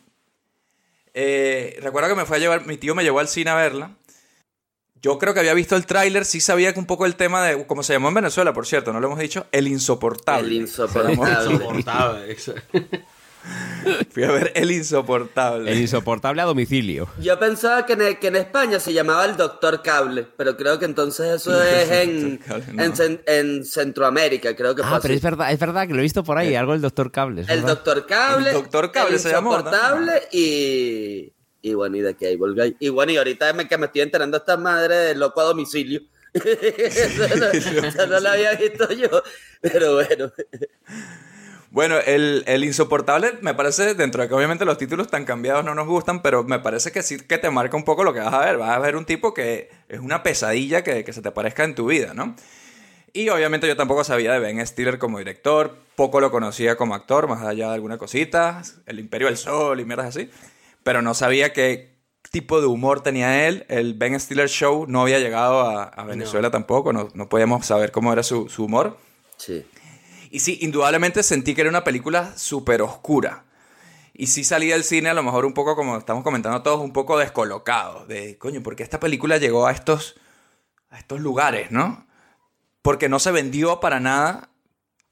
Eh, 1.14 1.79
recuerdo 1.83 2.09
que 2.09 2.14
me 2.14 2.27
fue 2.27 2.37
a 2.37 2.40
llevar, 2.40 2.66
mi 2.66 2.77
tío 2.77 2.94
me 2.94 3.03
llevó 3.03 3.18
al 3.18 3.29
cine 3.29 3.51
a 3.51 3.57
verla. 3.57 3.96
Yo 5.01 5.18
creo 5.18 5.33
que 5.33 5.40
había 5.40 5.55
visto 5.55 5.77
el 5.77 5.87
tráiler, 5.87 6.24
sí 6.24 6.40
sabía 6.40 6.72
que 6.72 6.81
un 6.81 6.87
poco 6.87 7.07
el 7.07 7.14
tema 7.14 7.44
de, 7.44 7.66
como 7.66 7.83
se 7.83 7.92
llamó 7.92 8.09
en 8.09 8.14
Venezuela, 8.14 8.53
por 8.53 8.66
cierto, 8.66 8.92
no 8.92 9.01
lo 9.01 9.07
hemos 9.07 9.18
dicho, 9.18 9.46
El 9.53 9.68
Insoportable. 9.68 10.48
El 10.48 10.62
insoportable. 10.62 11.12
Insoportable. 11.12 12.37
Fui 14.11 14.24
a 14.24 14.30
ver 14.32 14.52
El 14.54 14.70
Insoportable. 14.70 15.70
El 15.70 15.78
insoportable 15.78 16.42
a 16.42 16.44
domicilio. 16.44 17.08
Yo 17.20 17.38
pensaba 17.38 17.87
que 17.87 17.94
en, 17.94 18.16
que 18.16 18.26
en 18.28 18.37
España 18.37 18.80
se 18.80 18.92
llamaba 18.92 19.24
el 19.24 19.37
Doctor 19.37 19.82
Cable, 19.82 20.26
pero 20.37 20.56
creo 20.56 20.78
que 20.78 20.84
entonces 20.84 21.40
eso 21.40 21.62
es 21.62 21.90
en, 21.90 22.38
Cable, 22.38 22.64
no. 22.72 22.82
en, 22.82 23.22
en 23.26 23.64
Centroamérica, 23.64 24.54
creo 24.54 24.74
que 24.74 24.82
Ah, 24.82 24.98
pero 25.00 25.12
así. 25.12 25.14
es 25.14 25.22
verdad, 25.22 25.52
es 25.52 25.58
verdad 25.58 25.87
que 25.87 25.94
lo 25.94 26.00
he 26.00 26.02
visto 26.02 26.24
por 26.24 26.38
ahí, 26.38 26.54
algo 26.54 26.72
del 26.72 26.82
Doctor 26.82 27.11
Cable. 27.11 27.44
El. 27.48 27.62
Doctor 27.62 28.06
Cable. 28.06 28.48
El 28.50 28.54
Doctor 28.54 28.92
Cable 28.92 29.14
el 29.14 29.20
se 29.20 29.30
llamó, 29.30 29.50
¿no? 29.50 29.58
Insoportable 29.58 30.22
y. 30.32 31.32
Y 31.61 31.74
bueno, 31.74 31.96
y 31.96 32.00
de 32.00 32.14
Cable 32.14 32.54
Guy. 32.54 32.76
Y 32.78 32.88
bueno, 32.88 33.12
y 33.12 33.16
ahorita 33.16 33.52
me, 33.52 33.66
que 33.66 33.76
me 33.78 33.87
estoy 33.87 34.02
enterando 34.02 34.37
esta 34.37 34.56
madre 34.56 34.94
de 34.94 35.14
loco 35.14 35.40
a 35.40 35.44
domicilio. 35.44 36.00
eso, 36.34 37.37
no, 37.37 37.46
eso 37.87 38.06
no 38.06 38.20
lo 38.20 38.28
había 38.28 38.54
visto 38.54 38.90
yo. 38.92 39.08
Pero 39.61 39.94
bueno. 39.94 40.32
Bueno, 41.70 41.96
el, 41.98 42.44
el 42.46 42.64
Insoportable 42.64 43.35
me 43.42 43.54
parece, 43.54 43.94
dentro 43.94 44.22
de 44.22 44.28
que 44.28 44.35
obviamente 44.35 44.64
los 44.64 44.78
títulos 44.78 45.09
tan 45.09 45.24
cambiados 45.24 45.64
no 45.64 45.74
nos 45.74 45.87
gustan, 45.87 46.22
pero 46.22 46.42
me 46.42 46.59
parece 46.59 46.92
que 46.92 47.02
sí 47.02 47.18
que 47.18 47.37
te 47.37 47.50
marca 47.50 47.76
un 47.76 47.85
poco 47.85 48.04
lo 48.04 48.14
que 48.14 48.20
vas 48.20 48.33
a 48.33 48.40
ver. 48.40 48.57
Vas 48.57 48.70
a 48.70 48.78
ver 48.78 48.96
un 48.96 49.04
tipo 49.04 49.35
que 49.35 49.70
es 49.88 50.00
una 50.00 50.22
pesadilla 50.22 50.83
que, 50.83 51.04
que 51.04 51.12
se 51.12 51.20
te 51.20 51.31
parezca 51.31 51.64
en 51.64 51.74
tu 51.74 51.87
vida, 51.87 52.14
¿no? 52.14 52.35
Y 53.12 53.28
obviamente 53.31 53.66
yo 53.66 53.76
tampoco 53.76 54.04
sabía 54.04 54.33
de 54.33 54.38
Ben 54.38 54.64
Stiller 54.66 54.98
como 54.98 55.18
director, 55.18 55.76
poco 55.94 56.20
lo 56.20 56.31
conocía 56.31 56.76
como 56.76 56.94
actor, 56.94 57.26
más 57.26 57.42
allá 57.42 57.68
de 57.68 57.74
alguna 57.74 57.98
cosita, 57.98 58.62
El 58.87 58.98
Imperio 58.98 59.26
del 59.28 59.37
Sol 59.37 59.81
y 59.81 59.85
mierdas 59.85 60.16
así, 60.16 60.31
pero 60.85 61.02
no 61.02 61.14
sabía 61.14 61.52
qué 61.52 61.96
tipo 62.31 62.61
de 62.61 62.66
humor 62.66 63.02
tenía 63.02 63.48
él. 63.48 63.64
El 63.68 63.94
Ben 63.94 64.18
Stiller 64.20 64.48
Show 64.48 64.87
no 64.87 65.02
había 65.02 65.18
llegado 65.18 65.62
a, 65.62 65.85
a 65.85 66.04
Venezuela 66.04 66.50
tampoco, 66.50 66.92
no, 66.92 67.09
no 67.14 67.28
podíamos 67.28 67.66
saber 67.66 67.92
cómo 67.92 68.12
era 68.12 68.22
su, 68.22 68.48
su 68.48 68.64
humor. 68.64 68.98
Sí. 69.37 69.66
Y 70.30 70.40
sí, 70.40 70.58
indudablemente 70.62 71.22
sentí 71.22 71.54
que 71.54 71.62
era 71.62 71.70
una 71.70 71.84
película 71.84 72.36
súper 72.36 72.82
oscura. 72.82 73.44
Y 74.14 74.26
sí 74.26 74.42
salí 74.44 74.68
del 74.68 74.82
cine 74.84 75.08
a 75.10 75.14
lo 75.14 75.22
mejor 75.22 75.44
un 75.44 75.54
poco, 75.54 75.76
como 75.76 75.96
estamos 75.96 76.24
comentando 76.24 76.62
todos, 76.62 76.80
un 76.80 76.92
poco 76.92 77.18
descolocado. 77.18 78.04
De, 78.06 78.36
coño, 78.36 78.62
¿por 78.62 78.74
qué 78.74 78.82
esta 78.82 78.98
película 78.98 79.38
llegó 79.38 79.66
a 79.66 79.72
estos, 79.72 80.16
a 80.90 80.98
estos 80.98 81.20
lugares, 81.20 81.70
no? 81.70 82.06
Porque 82.82 83.08
no 83.08 83.20
se 83.20 83.30
vendió 83.30 83.80
para 83.80 84.00
nada 84.00 84.50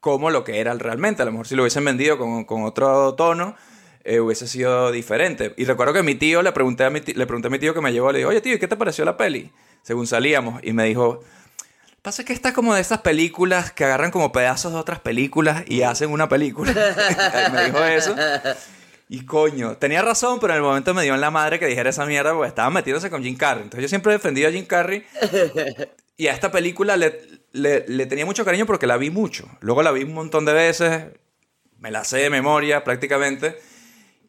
como 0.00 0.30
lo 0.30 0.42
que 0.44 0.58
era 0.60 0.74
realmente. 0.74 1.22
A 1.22 1.24
lo 1.24 1.32
mejor 1.32 1.46
si 1.46 1.54
lo 1.54 1.62
hubiesen 1.62 1.84
vendido 1.84 2.18
con, 2.18 2.44
con 2.44 2.64
otro 2.64 3.14
tono, 3.14 3.54
eh, 4.02 4.20
hubiese 4.20 4.48
sido 4.48 4.90
diferente. 4.90 5.54
Y 5.56 5.64
recuerdo 5.64 5.92
que 5.92 6.02
mi 6.02 6.14
tío, 6.16 6.42
le 6.42 6.52
pregunté, 6.52 6.84
a 6.84 6.90
mi 6.90 7.00
ti- 7.00 7.14
le 7.14 7.26
pregunté 7.26 7.48
a 7.48 7.50
mi 7.50 7.58
tío 7.58 7.74
que 7.74 7.80
me 7.80 7.92
llevó, 7.92 8.10
le 8.12 8.18
digo, 8.18 8.30
oye 8.30 8.40
tío, 8.40 8.54
¿y 8.54 8.58
¿qué 8.58 8.68
te 8.68 8.76
pareció 8.76 9.04
la 9.04 9.16
peli? 9.16 9.52
Según 9.82 10.06
salíamos. 10.06 10.60
Y 10.64 10.72
me 10.72 10.84
dijo, 10.84 11.20
pasa 12.06 12.24
que 12.24 12.32
esta 12.32 12.50
es 12.50 12.54
como 12.54 12.72
de 12.72 12.80
estas 12.80 13.00
películas 13.00 13.72
que 13.72 13.82
agarran 13.84 14.12
como 14.12 14.30
pedazos 14.30 14.72
de 14.72 14.78
otras 14.78 15.00
películas 15.00 15.64
y 15.66 15.82
hacen 15.82 16.12
una 16.12 16.28
película. 16.28 16.72
me 17.52 17.64
dijo 17.64 17.82
eso. 17.84 18.14
Y 19.08 19.24
coño, 19.26 19.76
tenía 19.76 20.02
razón, 20.02 20.38
pero 20.38 20.52
en 20.52 20.58
el 20.58 20.62
momento 20.62 20.94
me 20.94 21.02
dio 21.02 21.16
en 21.16 21.20
la 21.20 21.32
madre 21.32 21.58
que 21.58 21.66
dijera 21.66 21.90
esa 21.90 22.06
mierda 22.06 22.32
porque 22.32 22.46
estaba 22.46 22.70
metiéndose 22.70 23.10
con 23.10 23.24
Jim 23.24 23.36
Carrey. 23.36 23.64
Entonces 23.64 23.82
yo 23.82 23.88
siempre 23.88 24.12
he 24.12 24.18
defendido 24.18 24.48
a 24.48 24.52
Jim 24.52 24.66
Carrey 24.66 25.04
y 26.16 26.28
a 26.28 26.32
esta 26.32 26.52
película 26.52 26.96
le- 26.96 27.20
le 27.52 28.06
tenía 28.06 28.24
mucho 28.24 28.44
cariño 28.44 28.66
porque 28.66 28.86
la 28.86 28.98
vi 28.98 29.10
mucho. 29.10 29.48
Luego 29.58 29.82
la 29.82 29.90
vi 29.90 30.04
un 30.04 30.14
montón 30.14 30.44
de 30.44 30.52
veces, 30.52 31.06
me 31.80 31.90
la 31.90 32.04
sé 32.04 32.18
de 32.18 32.30
memoria 32.30 32.84
prácticamente. 32.84 33.58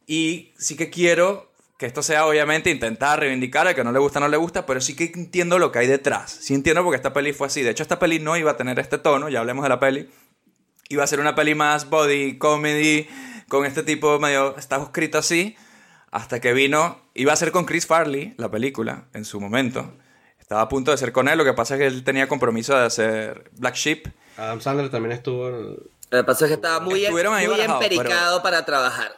Y 0.08 0.52
sí 0.58 0.76
que 0.76 0.90
quiero 0.90 1.47
que 1.78 1.86
esto 1.86 2.02
sea 2.02 2.26
obviamente 2.26 2.72
intentar 2.72 3.20
reivindicar 3.20 3.68
al 3.68 3.76
que 3.76 3.84
no 3.84 3.92
le 3.92 4.00
gusta, 4.00 4.20
no 4.20 4.28
le 4.28 4.38
gusta, 4.38 4.66
pero 4.66 4.82
sí 4.82 4.96
que 4.96 5.12
entiendo 5.13 5.60
lo 5.60 5.72
que 5.72 5.80
hay 5.80 5.88
detrás. 5.88 6.32
Sí 6.32 6.56
entiendo 6.56 6.84
porque 6.84 6.98
esta 6.98 7.13
peli 7.13 7.34
fue 7.34 7.48
así. 7.48 7.62
De 7.62 7.70
hecho, 7.70 7.84
esta 7.84 8.00
peli 8.00 8.20
no 8.20 8.36
iba 8.36 8.52
a 8.52 8.58
tener 8.58 8.80
este 8.80 8.98
tono, 8.98 9.30
ya 9.30 9.40
hablemos 9.40 9.63
de 9.63 9.70
la 9.70 9.80
peli. 9.80 10.10
Iba 10.90 11.04
a 11.04 11.08
ser 11.08 11.20
una 11.20 11.36
peli 11.36 11.54
más 11.54 11.90
body 11.90 12.38
comedy, 12.40 13.08
con 13.48 13.66
este 13.66 13.84
tipo 13.84 14.20
medio, 14.20 14.58
estaba 14.58 14.86
escrito 14.86 15.18
así, 15.20 15.56
hasta 16.12 16.40
que 16.40 16.54
vino, 16.54 17.00
iba 17.13 17.34
a 17.34 17.36
ser 17.36 17.52
con 17.52 17.66
Chris 17.66 17.86
Farley, 17.86 18.34
la 18.38 18.50
película, 18.50 19.06
en 19.13 19.24
su 19.26 19.40
momento. 19.40 19.94
Estaba 20.40 20.62
a 20.62 20.70
punto 20.70 20.92
de 20.92 20.98
ser 20.98 21.12
con 21.12 21.28
él, 21.28 21.38
lo 21.38 21.44
que 21.44 21.54
pasa 21.54 21.76
es 21.76 21.80
que 21.80 21.88
él 21.88 22.04
tenía 22.04 22.28
compromiso 22.28 22.76
de 22.76 22.86
hacer 22.86 23.52
Black 23.58 23.76
Sheep. 23.76 24.08
Adam 24.38 24.62
Sandler 24.62 24.90
también 24.90 25.12
estuvo 25.12 25.50
en... 25.50 25.76
Lo 26.10 26.20
que 26.20 26.24
pasa 26.24 26.46
es 26.46 26.50
que 26.50 26.56
estaba 26.56 26.80
muy, 26.80 27.06
muy 27.10 27.62
empericado 27.62 28.42
para 28.42 28.66
trabajar. 28.66 29.12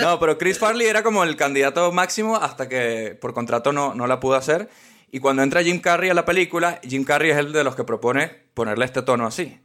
No, 0.00 0.18
pero 0.18 0.38
Chris 0.38 0.58
Farley 0.58 0.86
era 0.86 1.02
como 1.02 1.24
el 1.24 1.36
candidato 1.36 1.92
máximo 1.92 2.36
hasta 2.36 2.68
que 2.68 3.16
por 3.20 3.34
contrato 3.34 3.72
no, 3.72 3.94
no 3.94 4.06
la 4.06 4.20
pudo 4.20 4.34
hacer. 4.34 4.68
Y 5.10 5.20
cuando 5.20 5.42
entra 5.42 5.62
Jim 5.62 5.80
Carrey 5.80 6.10
a 6.10 6.14
la 6.14 6.24
película, 6.24 6.80
Jim 6.82 7.04
Carrey 7.04 7.30
es 7.30 7.36
el 7.36 7.52
de 7.52 7.64
los 7.64 7.76
que 7.76 7.84
propone 7.84 8.28
ponerle 8.54 8.86
este 8.86 9.02
tono 9.02 9.26
así. 9.26 9.60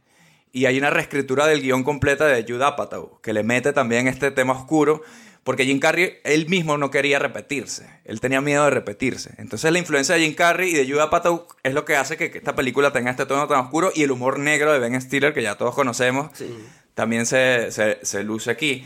Y 0.52 0.66
hay 0.66 0.78
una 0.78 0.90
reescritura 0.90 1.46
del 1.46 1.62
guion 1.62 1.84
completa 1.84 2.26
de 2.26 2.44
Judd 2.46 2.62
Apatow, 2.62 3.20
que 3.22 3.32
le 3.32 3.42
mete 3.42 3.72
también 3.72 4.08
este 4.08 4.30
tema 4.30 4.52
oscuro, 4.52 5.02
porque 5.44 5.64
Jim 5.64 5.78
Carrey 5.78 6.18
él 6.24 6.48
mismo 6.48 6.76
no 6.76 6.90
quería 6.90 7.18
repetirse. 7.18 7.88
Él 8.04 8.20
tenía 8.20 8.42
miedo 8.42 8.64
de 8.64 8.70
repetirse. 8.70 9.30
Entonces 9.38 9.72
la 9.72 9.78
influencia 9.78 10.14
de 10.14 10.20
Jim 10.20 10.34
Carrey 10.34 10.70
y 10.70 10.74
de 10.74 10.90
Judd 10.90 11.00
Apatow 11.00 11.46
es 11.62 11.72
lo 11.72 11.86
que 11.86 11.96
hace 11.96 12.18
que 12.18 12.30
que 12.30 12.38
esta 12.38 12.54
película 12.54 12.92
tenga 12.92 13.10
este 13.10 13.24
tono 13.24 13.46
tan 13.46 13.60
oscuro 13.60 13.90
y 13.94 14.02
el 14.02 14.10
humor 14.10 14.38
negro 14.38 14.70
de 14.72 14.78
Ben 14.78 15.00
Stiller, 15.00 15.32
que 15.32 15.42
ya 15.42 15.56
todos 15.56 15.74
conocemos, 15.74 16.30
también 16.98 17.26
se, 17.26 17.70
se, 17.70 18.00
se 18.02 18.24
luce 18.24 18.50
aquí. 18.50 18.84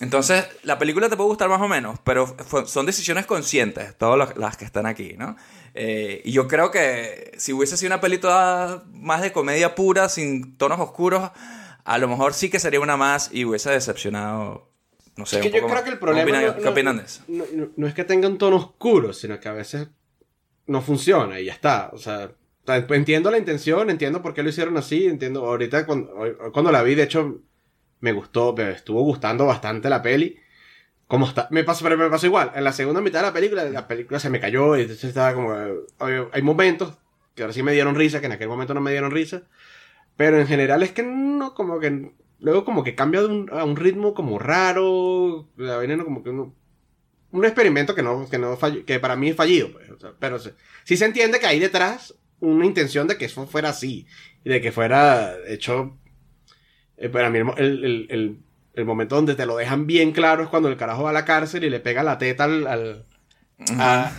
Entonces, 0.00 0.46
la 0.62 0.78
película 0.78 1.10
te 1.10 1.16
puede 1.18 1.28
gustar 1.28 1.50
más 1.50 1.60
o 1.60 1.68
menos, 1.68 1.98
pero 2.04 2.26
fue- 2.26 2.66
son 2.66 2.86
decisiones 2.86 3.26
conscientes, 3.26 3.94
todas 3.98 4.34
las- 4.34 4.56
que 4.56 4.64
están 4.64 4.86
aquí, 4.86 5.14
¿no? 5.18 5.36
Eh, 5.74 6.22
y 6.24 6.32
yo 6.32 6.48
creo 6.48 6.70
que 6.70 7.32
si 7.36 7.52
hubiese 7.52 7.76
sido 7.76 7.88
una 7.92 8.00
película 8.00 8.82
más 8.94 9.20
de 9.20 9.30
comedia 9.30 9.74
pura, 9.74 10.08
sin 10.08 10.56
tonos 10.56 10.80
oscuros, 10.80 11.30
a 11.84 11.98
lo 11.98 12.08
mejor 12.08 12.32
sí 12.32 12.48
que 12.48 12.58
sería 12.58 12.80
una 12.80 12.96
más 12.96 13.28
y 13.30 13.44
hubiese 13.44 13.68
decepcionado, 13.70 14.70
no 15.16 15.26
sé, 15.26 15.36
Es 15.36 15.42
que 15.42 15.48
un 15.48 15.54
yo 15.54 15.60
creo 15.66 15.74
más. 15.74 15.82
que 15.82 15.90
el 15.90 15.96
¿Qué 15.96 16.00
problema 16.00 16.40
no, 16.40 16.56
¿Qué 16.56 16.68
opinan 16.68 16.96
de 16.96 17.02
eso? 17.04 17.22
no- 17.28 17.44
no- 17.52 17.68
no 17.76 17.86
es 17.86 17.92
que 17.92 18.04
tenga 18.04 18.26
un 18.26 18.38
tono 18.38 18.56
oscuro, 18.56 19.12
sino 19.12 19.38
que 19.38 19.48
a 19.50 19.52
veces 19.52 19.88
no 20.66 20.80
funciona 20.80 21.38
y 21.40 21.44
ya 21.44 21.52
está. 21.52 21.90
O 21.92 21.98
sea, 21.98 22.30
entiendo 22.90 23.30
la 23.30 23.36
intención, 23.36 23.90
entiendo 23.90 24.22
por 24.22 24.32
qué 24.32 24.42
lo 24.42 24.48
hicieron 24.48 24.78
así, 24.78 25.04
entiendo. 25.04 25.44
Ahorita 25.44 25.84
cuando, 25.84 26.10
cuando 26.54 26.72
la 26.72 26.82
vi, 26.82 26.94
de 26.94 27.02
hecho, 27.02 27.40
me 28.00 28.12
gustó, 28.12 28.54
me 28.56 28.70
estuvo 28.70 29.02
gustando 29.02 29.46
bastante 29.46 29.88
la 29.90 30.02
peli. 30.02 30.38
Como 31.06 31.26
está, 31.26 31.48
me 31.50 31.64
pasó, 31.64 31.82
pero 31.84 31.98
me 31.98 32.08
pasó 32.08 32.26
igual. 32.26 32.52
En 32.54 32.62
la 32.64 32.72
segunda 32.72 33.00
mitad 33.00 33.20
de 33.20 33.26
la 33.26 33.32
película, 33.32 33.64
la 33.64 33.88
película 33.88 34.20
se 34.20 34.30
me 34.30 34.40
cayó 34.40 34.76
y 34.76 34.82
entonces 34.82 35.04
estaba 35.04 35.34
como. 35.34 35.52
Hay, 35.98 36.14
hay 36.32 36.42
momentos 36.42 36.94
que 37.34 37.42
ahora 37.42 37.52
sí 37.52 37.62
me 37.62 37.72
dieron 37.72 37.94
risa, 37.96 38.20
que 38.20 38.26
en 38.26 38.32
aquel 38.32 38.48
momento 38.48 38.74
no 38.74 38.80
me 38.80 38.92
dieron 38.92 39.10
risa. 39.10 39.42
Pero 40.16 40.38
en 40.38 40.46
general 40.46 40.82
es 40.82 40.92
que 40.92 41.02
no, 41.02 41.54
como 41.54 41.80
que. 41.80 42.12
Luego 42.38 42.64
como 42.64 42.84
que 42.84 42.94
cambia 42.94 43.20
de 43.22 43.26
un- 43.26 43.50
a 43.52 43.64
un 43.64 43.76
ritmo 43.76 44.14
como 44.14 44.38
raro. 44.38 45.48
La 45.56 45.76
vaina 45.76 45.96
no 45.96 46.04
como 46.04 46.22
que 46.22 46.30
uno- 46.30 46.54
un 47.32 47.44
experimento 47.44 47.94
que 47.94 48.02
no, 48.02 48.28
que 48.30 48.38
no 48.38 48.56
fall- 48.56 48.84
que 48.84 48.98
para 49.00 49.16
mí 49.16 49.30
es 49.30 49.36
fallido, 49.36 49.72
pues. 49.72 49.90
o 49.90 49.98
sea, 49.98 50.12
pero 50.18 50.38
se- 50.38 50.54
sí 50.84 50.96
se 50.96 51.04
entiende 51.06 51.38
que 51.40 51.46
hay 51.46 51.58
detrás 51.60 52.14
una 52.40 52.64
intención 52.66 53.06
de 53.08 53.18
que 53.18 53.26
eso 53.26 53.46
fuera 53.46 53.70
así. 53.70 54.06
Y 54.44 54.48
de 54.50 54.60
que 54.60 54.72
fuera 54.72 55.34
hecho. 55.48 55.98
Eh, 57.00 57.08
para 57.08 57.28
mí 57.30 57.38
el, 57.38 57.48
el, 57.58 57.84
el- 57.84 58.06
el- 58.10 58.38
el 58.74 58.84
momento 58.84 59.16
donde 59.16 59.34
te 59.34 59.46
lo 59.46 59.56
dejan 59.56 59.86
bien 59.88 60.12
claro 60.12 60.44
es 60.44 60.48
cuando 60.48 60.68
el 60.68 60.76
carajo 60.76 61.02
va 61.02 61.10
a 61.10 61.12
la 61.12 61.24
cárcel 61.24 61.64
y 61.64 61.70
le 61.70 61.80
pega 61.80 62.04
la 62.04 62.18
teta 62.18 62.44
al, 62.44 62.66
al, 62.68 63.04
a- 63.78 64.12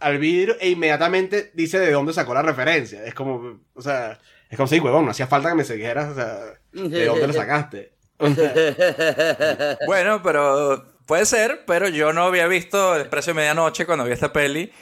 al 0.00 0.18
vidrio 0.18 0.56
e 0.60 0.70
inmediatamente 0.70 1.52
dice 1.54 1.78
de 1.78 1.92
dónde 1.92 2.12
sacó 2.12 2.34
la 2.34 2.42
referencia. 2.42 3.04
Es 3.04 3.14
como, 3.14 3.60
o 3.74 3.80
sea, 3.80 4.18
es 4.50 4.56
como 4.56 4.66
si, 4.66 4.80
huevón, 4.80 5.04
no 5.04 5.12
hacía 5.12 5.28
falta 5.28 5.50
que 5.50 5.54
me 5.54 5.64
siguieras, 5.64 6.10
o 6.10 6.14
sea, 6.16 6.38
de 6.72 7.06
dónde 7.06 7.26
lo 7.28 7.32
sacaste. 7.32 7.92
Bueno, 9.86 10.20
pero 10.22 10.84
puede 11.06 11.24
ser, 11.26 11.60
pero 11.66 11.88
yo 11.88 12.12
no 12.12 12.24
había 12.24 12.46
visto 12.48 12.96
El 12.96 13.08
precio 13.08 13.32
de 13.32 13.36
medianoche 13.40 13.86
cuando 13.86 14.04
vi 14.04 14.12
esta 14.12 14.32
peli. 14.32 14.72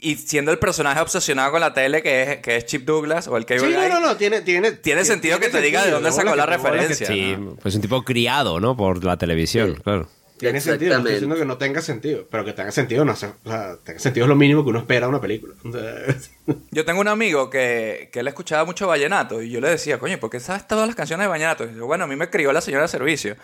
Y 0.00 0.14
siendo 0.14 0.52
el 0.52 0.58
personaje 0.58 1.00
obsesionado 1.00 1.50
con 1.50 1.60
la 1.60 1.74
tele, 1.74 2.02
que 2.02 2.22
es, 2.22 2.36
que 2.38 2.56
es 2.56 2.66
Chip 2.66 2.84
Douglas 2.84 3.26
o 3.26 3.36
el 3.36 3.44
Cable 3.44 3.66
Sí, 3.66 3.72
no, 3.72 3.80
Guy, 3.80 3.88
no, 3.88 4.00
no, 4.00 4.16
tiene, 4.16 4.42
tiene, 4.42 4.72
tiene 4.72 5.04
sentido 5.04 5.40
que 5.40 5.48
te 5.48 5.60
diga 5.60 5.84
de 5.84 5.90
dónde 5.90 6.12
sacó 6.12 6.36
la 6.36 6.46
referencia. 6.46 7.06
Sí, 7.06 7.36
¿no? 7.36 7.56
pues 7.56 7.74
un 7.74 7.80
tipo 7.80 8.02
criado, 8.04 8.60
¿no? 8.60 8.76
Por 8.76 9.02
la 9.04 9.16
televisión, 9.16 9.74
claro. 9.82 10.08
Tiene 10.38 10.60
sentido, 10.60 10.92
no 10.92 10.98
estoy 10.98 11.12
diciendo 11.14 11.36
que 11.36 11.44
no 11.44 11.58
tenga 11.58 11.82
sentido, 11.82 12.26
pero 12.30 12.44
que 12.44 12.52
tenga 12.52 12.70
sentido, 12.70 13.04
no 13.04 13.16
sé, 13.16 13.26
o 13.44 13.50
sea, 13.50 13.76
tenga 13.82 13.98
sentido 13.98 14.26
es 14.26 14.28
lo 14.28 14.36
mínimo 14.36 14.62
que 14.62 14.70
uno 14.70 14.78
espera 14.78 15.06
de 15.06 15.10
una 15.10 15.20
película. 15.20 15.54
Yo 16.70 16.84
tengo 16.84 17.00
un 17.00 17.08
amigo 17.08 17.50
que, 17.50 18.08
que 18.12 18.20
él 18.20 18.28
escuchaba 18.28 18.64
mucho 18.64 18.86
vallenato 18.86 19.42
y 19.42 19.50
yo 19.50 19.60
le 19.60 19.68
decía, 19.70 19.98
coño, 19.98 20.18
¿por 20.18 20.30
qué 20.30 20.40
sabes 20.40 20.66
todas 20.66 20.86
las 20.86 20.96
canciones 20.96 21.24
de 21.24 21.28
vallenato? 21.28 21.64
Y 21.64 21.68
dice, 21.68 21.80
bueno, 21.80 22.04
a 22.04 22.06
mí 22.06 22.16
me 22.16 22.30
crió 22.30 22.52
la 22.52 22.60
señora 22.60 22.82
de 22.82 22.88
servicio. 22.88 23.36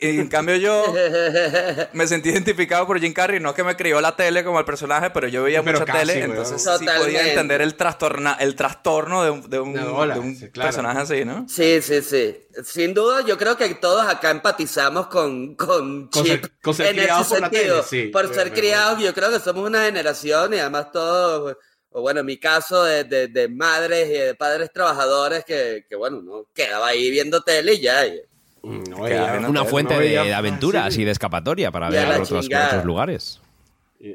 y 0.00 0.18
en 0.18 0.28
cambio 0.28 0.56
yo 0.56 0.84
me 1.92 2.06
sentí 2.06 2.30
identificado 2.30 2.86
por 2.86 2.98
Jim 3.00 3.12
Carrey, 3.12 3.40
no 3.40 3.54
que 3.54 3.64
me 3.64 3.76
crió 3.76 4.00
la 4.00 4.16
tele 4.16 4.44
como 4.44 4.58
el 4.58 4.64
personaje, 4.64 5.10
pero 5.10 5.28
yo 5.28 5.42
veía 5.42 5.62
Pero 5.62 5.80
mucha 5.80 5.92
casi, 5.92 6.06
tele, 6.06 6.18
weón. 6.20 6.30
entonces 6.30 6.62
sí 6.78 6.86
podía 6.98 7.28
entender 7.28 7.60
el, 7.62 7.74
trastorna, 7.74 8.36
el 8.40 8.54
trastorno 8.54 9.22
de 9.24 9.30
un, 9.30 9.50
de 9.50 9.60
un, 9.60 9.72
De 9.74 9.82
bola, 9.84 10.14
de 10.14 10.20
un 10.20 10.36
sí, 10.36 10.48
claro. 10.50 10.68
personaje 10.68 10.98
así, 11.00 11.24
¿no? 11.24 11.46
Sí, 11.48 11.80
sí, 11.82 12.02
sí. 12.02 12.36
Sin 12.64 12.94
duda, 12.94 13.24
yo 13.24 13.38
creo 13.38 13.56
que 13.56 13.74
todos 13.76 14.04
acá 14.06 14.30
empatizamos 14.30 15.06
con, 15.06 15.54
con 15.54 16.08
Con 16.08 16.26
ser- 16.26 16.40
Chip 16.42 16.52
con 16.62 16.74
ser 16.74 16.86
en 16.98 16.98
ese 17.00 17.12
por 17.12 17.24
sentido. 17.24 17.82
tele, 17.82 17.82
sí. 17.88 18.06
por 18.08 18.34
ser 18.34 18.52
criados, 18.52 19.00
yo 19.00 19.14
creo 19.14 19.30
que 19.30 19.38
somos 19.38 19.66
una 19.66 19.84
generación 19.84 20.52
y 20.54 20.58
además 20.58 20.90
todos, 20.92 21.56
o 21.92 22.00
bueno, 22.02 22.20
en 22.20 22.26
mi 22.26 22.36
caso, 22.38 22.84
de, 22.84 23.04
de- 23.04 23.28
de 23.28 23.48
madres 23.48 24.08
y 24.08 24.12
de 24.12 24.34
padres 24.34 24.70
trabajadores 24.72 25.44
que, 25.44 25.84
que, 25.88 25.96
bueno, 25.96 26.22
no 26.22 26.46
quedaba 26.54 26.88
ahí 26.88 27.10
viendo 27.10 27.42
tele 27.42 27.74
y 27.74 27.80
ya. 27.80 28.06
y- 28.06 28.20
no, 28.62 29.04
Que 29.04 29.12
ella- 29.14 29.32
había 29.34 29.48
Una 29.48 29.60
no 29.60 29.64
fuente 29.66 29.96
veía 29.96 30.22
de 30.22 30.34
aventuras 30.34 30.84
fácil. 30.84 31.00
y 31.00 31.04
de 31.06 31.10
escapatoria 31.12 31.70
para 31.70 31.90
Ya 31.90 32.08
ver 32.08 32.20
otros, 32.20 32.46
lugares. 32.84 33.40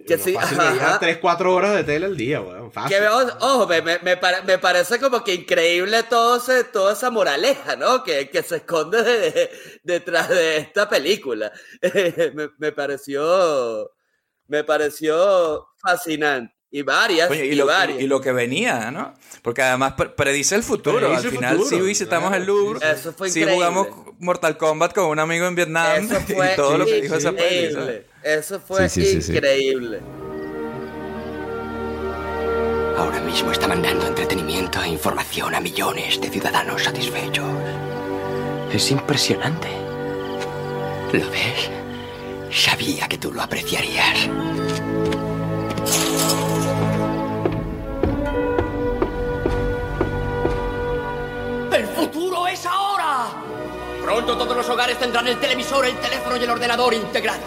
Que 0.07 0.17
sí, 0.17 0.33
fácil 0.33 0.59
ajá, 0.59 0.71
veía 0.71 0.87
ajá. 0.87 0.99
3, 0.99 1.17
4 1.19 1.53
horas 1.53 1.75
de 1.75 1.83
tele 1.83 2.07
al 2.07 2.17
día, 2.17 2.41
weón. 2.41 2.71
Fácil. 2.71 2.89
Que 2.95 3.01
veo, 3.01 3.17
ojo, 3.39 3.67
me, 3.67 3.81
me, 3.83 3.99
me 3.99 4.17
pare- 4.17 4.41
me 4.43 4.57
parece 4.57 4.99
como 4.99 5.23
que 5.23 5.33
increíble 5.35 6.01
todo 6.03 6.37
ese, 6.37 6.63
toda 6.63 6.93
esa 6.93 7.11
moraleja, 7.11 7.75
¿no? 7.75 8.03
Que, 8.03 8.29
que 8.31 8.41
se 8.41 8.55
esconde 8.57 9.03
de- 9.03 9.49
detrás 9.83 10.29
de 10.29 10.57
esta 10.57 10.89
película. 10.89 11.51
me, 12.33 12.49
me 12.57 12.71
pareció, 12.71 13.91
me 14.47 14.63
pareció 14.63 15.67
fascinante. 15.77 16.54
Y 16.77 16.81
varias, 16.81 17.29
Coño, 17.29 17.41
y, 17.41 17.47
y, 17.47 17.55
lo, 17.55 17.65
varias. 17.67 18.01
y 18.01 18.07
lo 18.07 18.19
que 18.19 18.33
venía, 18.33 18.91
¿no? 18.91 19.13
Porque 19.41 19.61
además 19.61 19.93
pre- 19.93 20.09
predice 20.09 20.55
el 20.55 20.63
futuro. 20.63 20.97
Predice 20.97 21.19
Al 21.19 21.25
el 21.25 21.31
final 21.31 21.57
futuro, 21.57 21.77
sí 21.77 21.81
visitamos 21.85 22.27
claro, 22.31 22.41
el 22.41 22.47
Louvre. 22.47 22.91
Eso 22.91 23.13
fue 23.13 23.29
increíble. 23.29 23.53
jugamos 23.53 23.87
Mortal 24.19 24.57
Kombat 24.57 24.93
con 24.93 25.05
un 25.05 25.19
amigo 25.19 25.45
en 25.47 25.55
Vietnam. 25.55 26.03
Eso 26.03 26.19
fue 26.35 26.51
y 26.51 26.55
todo 26.57 26.77
lo 26.77 26.85
que 26.85 26.99
dijo 27.01 27.15
esa 27.15 27.31
peli. 27.31 27.71
¿sabes? 27.71 27.71
increíble. 27.71 28.05
Eso 28.23 28.59
fue 28.59 28.89
Sí, 28.89 29.05
sí, 29.05 29.11
sí, 29.13 29.21
sí. 29.21 29.31
increíble. 29.31 29.99
Ahora 32.97 33.21
mismo 33.21 33.51
está 33.53 33.67
mandando 33.69 34.07
entretenimiento 34.07 34.81
e 34.83 34.87
información 34.89 35.55
a 35.55 35.61
millones 35.61 36.19
de 36.19 36.29
ciudadanos 36.29 36.83
satisfechos. 36.83 37.45
Es 38.73 38.91
impresionante. 38.91 39.69
¿Lo 41.13 41.29
ves? 41.31 41.69
Sabía 42.51 43.07
que 43.07 43.17
tú 43.17 43.31
lo 43.31 43.41
apreciarías. 43.41 44.29
Pronto 54.25 54.43
todos 54.43 54.57
los 54.57 54.69
hogares 54.69 54.97
tendrán 54.97 55.27
el 55.27 55.39
televisor, 55.39 55.85
el 55.85 55.95
teléfono 55.97 56.35
y 56.35 56.43
el 56.43 56.49
ordenador 56.49 56.95
integrados. 56.95 57.43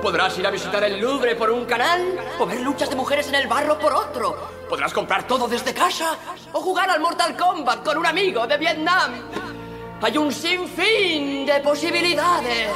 Podrás 0.00 0.38
ir 0.38 0.46
a 0.46 0.50
visitar 0.52 0.84
el 0.84 1.00
Louvre 1.00 1.34
por 1.34 1.50
un 1.50 1.64
canal 1.64 2.16
o 2.38 2.46
ver 2.46 2.60
luchas 2.60 2.90
de 2.90 2.94
mujeres 2.94 3.26
en 3.26 3.34
el 3.34 3.48
barro 3.48 3.76
por 3.76 3.92
otro. 3.92 4.50
Podrás 4.68 4.92
comprar 4.92 5.26
todo 5.26 5.48
desde 5.48 5.74
casa 5.74 6.16
o 6.52 6.60
jugar 6.60 6.88
al 6.90 7.00
Mortal 7.00 7.36
Kombat 7.36 7.84
con 7.84 7.98
un 7.98 8.06
amigo 8.06 8.46
de 8.46 8.56
Vietnam. 8.56 9.14
Hay 10.00 10.16
un 10.16 10.30
sinfín 10.30 11.44
de 11.44 11.58
posibilidades. 11.60 12.68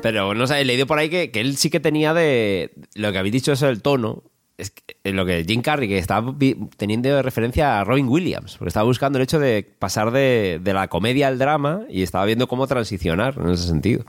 Pero 0.00 0.32
no 0.32 0.46
sé, 0.46 0.60
he 0.60 0.64
leído 0.64 0.86
por 0.86 1.00
ahí 1.00 1.10
que, 1.10 1.32
que 1.32 1.40
él 1.40 1.56
sí 1.56 1.70
que 1.70 1.80
tenía 1.80 2.14
de. 2.14 2.70
Lo 2.94 3.10
que 3.10 3.18
habéis 3.18 3.32
dicho 3.32 3.50
eso 3.50 3.66
del 3.66 3.82
tono. 3.82 4.29
Es 4.60 4.72
eh, 5.04 5.12
lo 5.12 5.24
que 5.26 5.44
Jim 5.46 5.62
Carrey, 5.62 5.88
que 5.88 5.98
estaba 5.98 6.34
teniendo 6.76 7.22
referencia 7.22 7.80
a 7.80 7.84
Robin 7.84 8.08
Williams, 8.08 8.56
porque 8.58 8.68
estaba 8.68 8.84
buscando 8.84 9.18
el 9.18 9.22
hecho 9.24 9.38
de 9.38 9.62
pasar 9.78 10.10
de, 10.10 10.60
de 10.62 10.72
la 10.74 10.88
comedia 10.88 11.28
al 11.28 11.38
drama 11.38 11.82
y 11.88 12.02
estaba 12.02 12.24
viendo 12.26 12.46
cómo 12.46 12.66
transicionar 12.66 13.34
en 13.38 13.50
ese 13.50 13.66
sentido. 13.66 14.04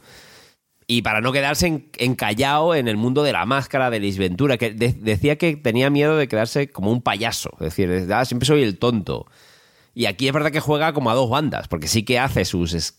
Y 0.87 1.03
para 1.03 1.21
no 1.21 1.31
quedarse 1.31 1.67
en- 1.67 1.89
encallado 1.97 2.75
en 2.75 2.87
el 2.89 2.97
mundo 2.97 3.23
de 3.23 3.31
la 3.31 3.45
máscara, 3.45 3.89
de 3.89 3.99
Liz 4.01 4.17
Ventura, 4.17 4.57
que 4.57 4.71
de- 4.71 4.91
decía 4.93 5.37
que 5.37 5.55
tenía 5.55 5.89
miedo 5.89 6.17
de 6.17 6.27
quedarse 6.27 6.67
como 6.69 6.91
un 6.91 7.01
payaso. 7.01 7.51
Es 7.61 7.75
decir, 7.75 8.07
ah, 8.13 8.25
siempre 8.25 8.45
soy 8.45 8.61
el 8.63 8.77
tonto. 8.77 9.25
Y 9.93 10.05
aquí 10.05 10.27
es 10.27 10.33
verdad 10.33 10.51
que 10.51 10.59
juega 10.59 10.91
como 10.93 11.09
a 11.09 11.13
dos 11.15 11.29
bandas, 11.29 11.67
porque 11.69 11.87
sí 11.87 12.03
que 12.03 12.19
hace 12.19 12.43
sus, 12.43 12.95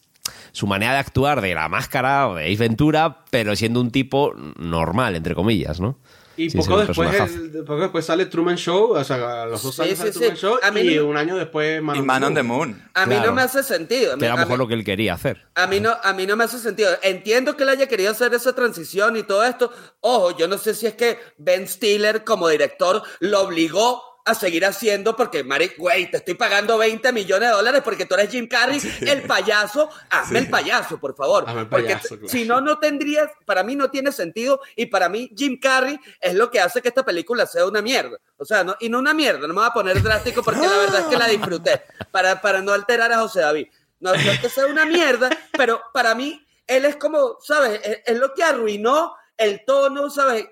su 0.52 0.66
manera 0.66 0.92
de 0.92 0.98
actuar 1.00 1.42
de 1.42 1.54
la 1.54 1.68
máscara 1.68 2.28
o 2.28 2.36
de 2.36 2.44
Ace 2.46 2.56
Ventura, 2.56 3.24
pero 3.30 3.54
siendo 3.56 3.80
un 3.80 3.90
tipo 3.90 4.32
normal, 4.58 5.14
entre 5.16 5.34
comillas, 5.34 5.78
¿no? 5.80 5.98
Y 6.36 6.48
Sí, 6.50 6.56
poco, 6.58 6.80
sí, 6.80 6.86
después, 6.86 7.20
el- 7.34 7.64
poco 7.64 7.80
después 7.82 8.04
sale 8.06 8.26
Truman 8.26 8.56
Show, 8.56 8.92
o 8.92 9.04
sea, 9.04 9.42
a 9.42 9.46
los 9.46 9.62
dos 9.62 9.74
Sí, 9.74 9.82
años 9.82 9.92
sí, 9.92 9.98
sale 9.98 10.12
sí. 10.12 10.18
Truman 10.18 10.36
Show 10.36 10.58
A 10.62 10.70
mí 10.70 10.80
y 10.80 10.96
no- 10.96 11.06
un 11.06 11.16
año 11.16 11.36
después 11.36 11.82
Man, 11.82 11.96
Y 11.96 12.02
Man 12.02 12.24
on 12.24 12.34
the 12.34 12.42
Moon. 12.42 12.82
A 12.94 13.04
mí 13.06 13.14
Claro. 13.14 13.30
no 13.30 13.36
me 13.36 13.42
hace 13.42 13.62
sentido. 13.62 14.12
A 14.12 14.16
mí, 14.16 14.20
Que 14.20 14.26
era 14.26 14.34
a 14.34 14.38
mejor 14.38 14.52
mí- 14.52 14.58
lo 14.64 14.68
que 14.68 14.74
él 14.74 14.84
quería 14.84 15.14
hacer. 15.14 15.46
A 15.54 15.66
mí, 15.66 15.80
no, 15.80 15.94
a 16.02 16.12
mí 16.14 16.26
no 16.26 16.36
me 16.36 16.44
hace 16.44 16.58
sentido. 16.58 16.90
Entiendo 17.02 17.56
que 17.56 17.64
él 17.64 17.68
haya 17.68 17.86
querido 17.86 18.10
hacer 18.12 18.32
esa 18.34 18.54
transición 18.54 19.16
y 19.16 19.22
todo 19.24 19.44
esto. 19.44 19.70
Ojo, 20.00 20.36
yo 20.36 20.48
no 20.48 20.56
sé 20.58 20.74
si 20.74 20.86
es 20.86 20.94
que 20.94 21.18
Ben 21.38 21.68
Stiller 21.68 22.24
como 22.24 22.48
director 22.48 23.02
lo 23.20 23.42
obligó 23.42 24.02
a 24.24 24.34
seguir 24.34 24.64
haciendo 24.64 25.16
porque, 25.16 25.42
Mari, 25.42 25.72
güey, 25.76 26.10
te 26.10 26.18
estoy 26.18 26.34
pagando 26.34 26.78
20 26.78 27.12
millones 27.12 27.48
de 27.48 27.54
dólares 27.54 27.82
porque 27.84 28.06
tú 28.06 28.14
eres 28.14 28.30
Jim 28.30 28.46
Carrey, 28.48 28.80
el 29.00 29.22
payaso, 29.22 29.88
hazme 30.10 30.38
el 30.40 30.48
payaso, 30.50 30.98
por 31.00 31.16
favor. 31.16 31.44
Hazme 31.46 31.62
el 31.62 31.68
porque 31.68 31.84
payaso, 31.86 32.08
t- 32.08 32.18
claro. 32.18 32.28
si 32.28 32.44
no, 32.44 32.60
no 32.60 32.78
tendrías, 32.78 33.30
para 33.44 33.62
mí 33.64 33.74
no 33.74 33.90
tiene 33.90 34.12
sentido 34.12 34.60
y 34.76 34.86
para 34.86 35.08
mí 35.08 35.30
Jim 35.36 35.58
Carrey 35.60 35.98
es 36.20 36.34
lo 36.34 36.50
que 36.50 36.60
hace 36.60 36.80
que 36.80 36.88
esta 36.88 37.04
película 37.04 37.46
sea 37.46 37.66
una 37.66 37.82
mierda. 37.82 38.16
O 38.36 38.44
sea, 38.44 38.62
no, 38.64 38.76
y 38.80 38.88
no 38.88 38.98
una 38.98 39.12
mierda, 39.14 39.40
no 39.40 39.48
me 39.48 39.60
voy 39.60 39.66
a 39.68 39.72
poner 39.72 40.02
drástico 40.02 40.42
porque 40.42 40.60
la 40.60 40.76
verdad 40.78 41.00
es 41.00 41.06
que 41.06 41.16
la 41.16 41.26
disfruté, 41.28 41.82
para, 42.10 42.40
para 42.40 42.60
no 42.62 42.72
alterar 42.72 43.12
a 43.12 43.18
José 43.18 43.40
David. 43.40 43.66
No, 44.00 44.12
no 44.14 44.30
es 44.30 44.40
que 44.40 44.48
sea 44.48 44.66
una 44.66 44.84
mierda, 44.84 45.30
pero 45.56 45.80
para 45.92 46.14
mí 46.14 46.44
él 46.66 46.84
es 46.84 46.96
como, 46.96 47.38
¿sabes? 47.40 47.80
Es, 47.84 47.98
es 48.06 48.18
lo 48.18 48.34
que 48.34 48.42
arruinó 48.42 49.14
el 49.36 49.64
tono, 49.64 50.10
¿sabes? 50.10 50.46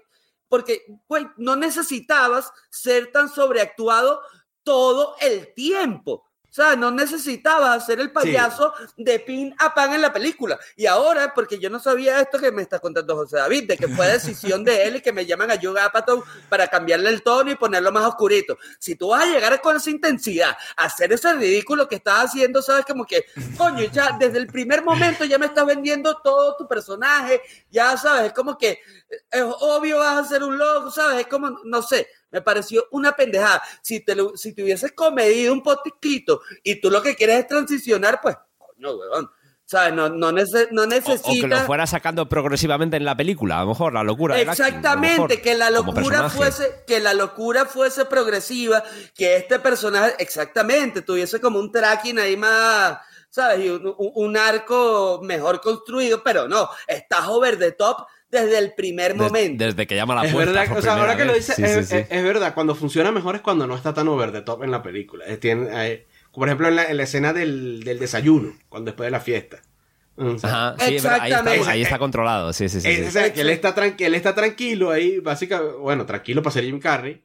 Porque, 0.51 0.85
no 1.39 1.57
necesitabas 1.57 2.53
ser 2.69 3.11
tan 3.13 3.31
sobreactuado 3.31 4.21
todo 4.65 5.15
el 5.21 5.55
tiempo. 5.55 6.30
O 6.51 6.53
sea, 6.53 6.75
no 6.75 6.91
necesitabas 6.91 7.81
hacer 7.81 8.01
el 8.01 8.11
payaso 8.11 8.73
de 8.97 9.21
pin 9.21 9.55
a 9.59 9.73
pan 9.73 9.95
en 9.95 10.03
la 10.03 10.13
película. 10.13 10.59
Y 10.75 10.87
ahora, 10.87 11.33
porque 11.33 11.61
yo 11.61 11.71
no 11.71 11.79
sabía 11.79 12.21
esto 12.21 12.41
que 12.41 12.51
me 12.51 12.63
está 12.63 12.81
contando 12.81 13.15
José 13.15 13.37
David, 13.37 13.69
de 13.69 13.77
que 13.77 13.87
fue 13.87 14.09
decisión 14.13 14.65
de 14.65 14.83
él 14.85 14.97
y 14.97 15.01
que 15.01 15.13
me 15.13 15.25
llaman 15.25 15.53
a 15.53 15.61
Joe 15.63 15.81
Apatow 15.81 16.25
para 16.49 16.67
cambiarle 16.67 17.11
el 17.11 17.23
tono 17.23 17.53
y 17.53 17.55
ponerlo 17.55 17.93
más 17.93 18.05
oscurito. 18.05 18.59
Si 18.81 18.97
tú 18.97 19.11
vas 19.11 19.25
a 19.25 19.27
llegar 19.27 19.61
con 19.61 19.77
esa 19.77 19.91
intensidad 19.91 20.57
a 20.77 20.85
hacer 20.85 21.13
ese 21.13 21.33
ridículo 21.35 21.89
que 21.89 21.97
estás 21.97 22.25
haciendo, 22.25 22.63
sabes, 22.63 22.85
como 22.85 23.05
que, 23.05 23.27
coño, 23.57 23.85
ya 23.85 24.17
desde 24.19 24.39
el 24.39 24.49
primer 24.49 24.83
momento 24.83 25.25
ya 25.25 25.39
me 25.39 25.47
estás 25.47 25.67
vendiendo 25.67 26.17
todo 26.17 26.57
tu 26.57 26.67
personaje, 26.67 27.41
ya 27.71 27.97
sabes, 27.97 28.27
es 28.27 28.33
como 28.33 28.59
que 28.59 28.81
es 29.31 29.45
obvio 29.61 29.99
vas 29.99 30.27
a 30.27 30.29
ser 30.29 30.43
un 30.43 30.59
loco, 30.59 30.91
sabes, 30.91 31.21
es 31.21 31.27
como, 31.29 31.61
no 31.65 31.83
sé, 31.83 32.09
me 32.31 32.41
pareció 32.43 32.87
una 32.93 33.13
pendejada. 33.13 33.63
Si 33.83 34.01
te, 34.01 34.15
lo- 34.15 34.37
si 34.37 34.53
te 34.55 34.63
hubieses 34.63 34.93
comedido 34.93 35.53
un 35.53 35.63
potiquito 35.63 36.41
y 36.63 36.81
tú 36.81 36.91
lo 36.91 37.03
que 37.03 37.15
quieres 37.17 37.41
es 37.41 37.47
transicionar, 37.49 38.21
pues, 38.21 38.37
coño, 38.59 38.95
weón. 38.97 39.31
¿Sabes? 39.65 39.95
No, 39.95 40.09
no, 40.09 40.33
nece- 40.33 40.67
no 40.73 40.83
O, 40.83 40.87
o 40.87 40.89
que 41.33 41.47
lo 41.47 41.57
fuera 41.61 41.87
sacando 41.87 42.29
progresivamente 42.29 42.97
en 42.97 43.05
la 43.05 43.17
película, 43.17 43.59
a 43.59 43.63
lo 43.63 43.69
mejor, 43.69 43.93
la 43.93 44.03
locura. 44.03 44.35
acting, 44.35 44.51
Exactamente, 44.51 45.21
mejor, 45.21 45.41
que 45.43 45.55
la 45.55 45.71
locura 45.71 46.29
fuese, 46.29 46.83
que 46.89 46.99
la 46.99 47.15
locura 47.15 47.67
fuese 47.67 48.05
progresiva, 48.05 48.83
que 49.15 49.37
este 49.37 49.61
personaje, 49.61 50.17
exactamente, 50.19 51.03
tuviese 51.03 51.41
como 51.41 51.61
un 51.61 51.71
tracking 51.71 52.19
ahí 52.19 52.37
más, 52.37 52.99
¿sabes? 53.29 53.65
Y 53.65 53.69
un, 53.69 53.87
un- 53.97 54.11
un 54.13 54.37
arco 54.37 55.21
mejor 55.23 55.61
construido, 55.61 56.21
pero 56.25 56.49
no, 56.49 56.69
estás 56.89 57.29
over 57.29 57.57
the 57.57 57.71
top 57.71 58.09
desde 58.31 58.59
el 58.59 58.73
primer 58.75 59.13
Des- 59.13 59.23
momento. 59.23 59.65
desde 59.65 59.87
que 59.87 59.97
llama 59.97 60.15
a 60.15 60.23
la 60.23 60.29
Es 60.29 60.33
puerta. 60.33 60.53
verdad, 60.53 60.79
o 60.79 60.83
sea, 60.83 60.95
ahora 60.95 61.17
que 61.17 61.25
lo 61.25 61.33
vez. 61.33 61.47
dices, 61.47 61.57
Sí, 61.57 61.63
es, 61.65 61.89
sí, 61.89 61.95
sí. 61.95 61.97
es- 61.97 62.07
es 62.11 62.23
verdad, 62.25 62.55
cuando 62.55 62.75
funciona 62.75 63.11
mejor 63.13 63.35
es 63.37 63.41
cuando 63.41 63.67
no 63.67 63.75
está 63.77 63.93
tan 63.95 64.09
over 64.09 64.33
the 64.33 64.43
top 64.43 64.63
en 64.63 64.71
la 64.71 64.83
película. 64.83 65.25
Eh, 65.27 65.37
tiene, 65.37 65.69
eh, 65.73 66.07
por 66.33 66.49
ejemplo, 66.49 66.69
en 66.69 66.77
la, 66.77 66.85
en 66.85 66.97
la 66.97 67.03
escena 67.03 67.33
del, 67.33 67.83
del 67.85 67.99
desayuno, 67.99 68.57
cuando 68.69 68.91
después 68.93 69.07
de 69.07 69.11
la 69.11 69.21
fiesta. 69.21 69.63
Mm, 70.17 70.35
o 70.35 70.39
sea, 70.39 70.69
Ajá, 70.69 70.77
sí, 70.87 70.97
es 70.97 71.03
verdad, 71.03 71.21
ahí, 71.21 71.31
está, 71.31 71.39
Exactamente. 71.41 71.71
ahí 71.71 71.83
está 71.83 71.99
controlado. 71.99 72.53
Sí, 72.53 72.69
sí, 72.69 72.81
sí. 72.81 72.89
que 72.89 73.41
él 73.41 73.51
está, 73.51 73.75
tran- 73.75 73.97
que 73.97 74.07
él 74.07 74.15
está 74.15 74.35
tranquilo 74.35 74.91
ahí, 74.91 75.19
básicamente, 75.19 75.77
bueno, 75.79 76.05
tranquilo 76.07 76.43
para 76.43 76.53
ser 76.55 76.65
Jim 76.65 76.79
Carrey. 76.79 77.23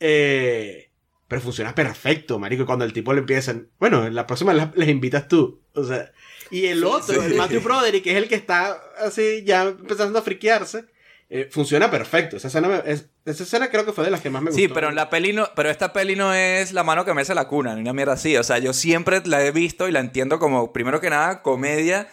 eh, 0.00 0.90
pero 1.28 1.40
funciona 1.40 1.74
perfecto, 1.74 2.38
marico. 2.38 2.64
y 2.64 2.66
Cuando 2.66 2.84
el 2.84 2.92
tipo 2.92 3.12
le 3.14 3.20
empieza, 3.20 3.54
bueno, 3.78 4.10
la 4.10 4.26
próxima 4.26 4.52
les 4.74 4.88
invitas 4.88 5.28
tú. 5.28 5.62
O 5.74 5.82
sea, 5.84 6.12
y 6.52 6.66
el 6.66 6.84
otro, 6.84 7.20
el 7.22 7.34
Matthew 7.34 7.60
Broderick, 7.62 8.04
que 8.04 8.12
es 8.12 8.16
el 8.18 8.28
que 8.28 8.34
está 8.36 8.80
así 9.00 9.42
ya 9.44 9.62
empezando 9.62 10.18
a 10.18 10.22
friquearse, 10.22 10.84
eh, 11.30 11.48
funciona 11.50 11.90
perfecto. 11.90 12.36
Esa 12.36 12.48
escena, 12.48 12.68
me- 12.68 12.82
es- 12.92 13.06
esa 13.24 13.42
escena 13.44 13.70
creo 13.70 13.84
que 13.86 13.92
fue 13.92 14.04
de 14.04 14.10
las 14.10 14.20
que 14.20 14.28
más 14.30 14.42
me 14.42 14.50
gustó. 14.50 14.60
Sí, 14.60 14.68
pero 14.68 14.88
en 14.90 14.94
la 14.94 15.08
peli 15.10 15.32
no, 15.32 15.48
pero 15.56 15.70
esta 15.70 15.92
peli 15.92 16.14
no 16.14 16.34
es 16.34 16.72
la 16.72 16.84
mano 16.84 17.04
que 17.06 17.14
mece 17.14 17.34
la 17.34 17.48
cuna, 17.48 17.74
ni 17.74 17.80
una 17.80 17.92
mierda 17.94 18.12
así. 18.12 18.36
O 18.36 18.42
sea, 18.44 18.58
yo 18.58 18.72
siempre 18.74 19.22
la 19.24 19.42
he 19.44 19.50
visto 19.50 19.88
y 19.88 19.92
la 19.92 20.00
entiendo 20.00 20.38
como, 20.38 20.72
primero 20.72 21.00
que 21.00 21.08
nada, 21.10 21.40
comedia. 21.42 22.08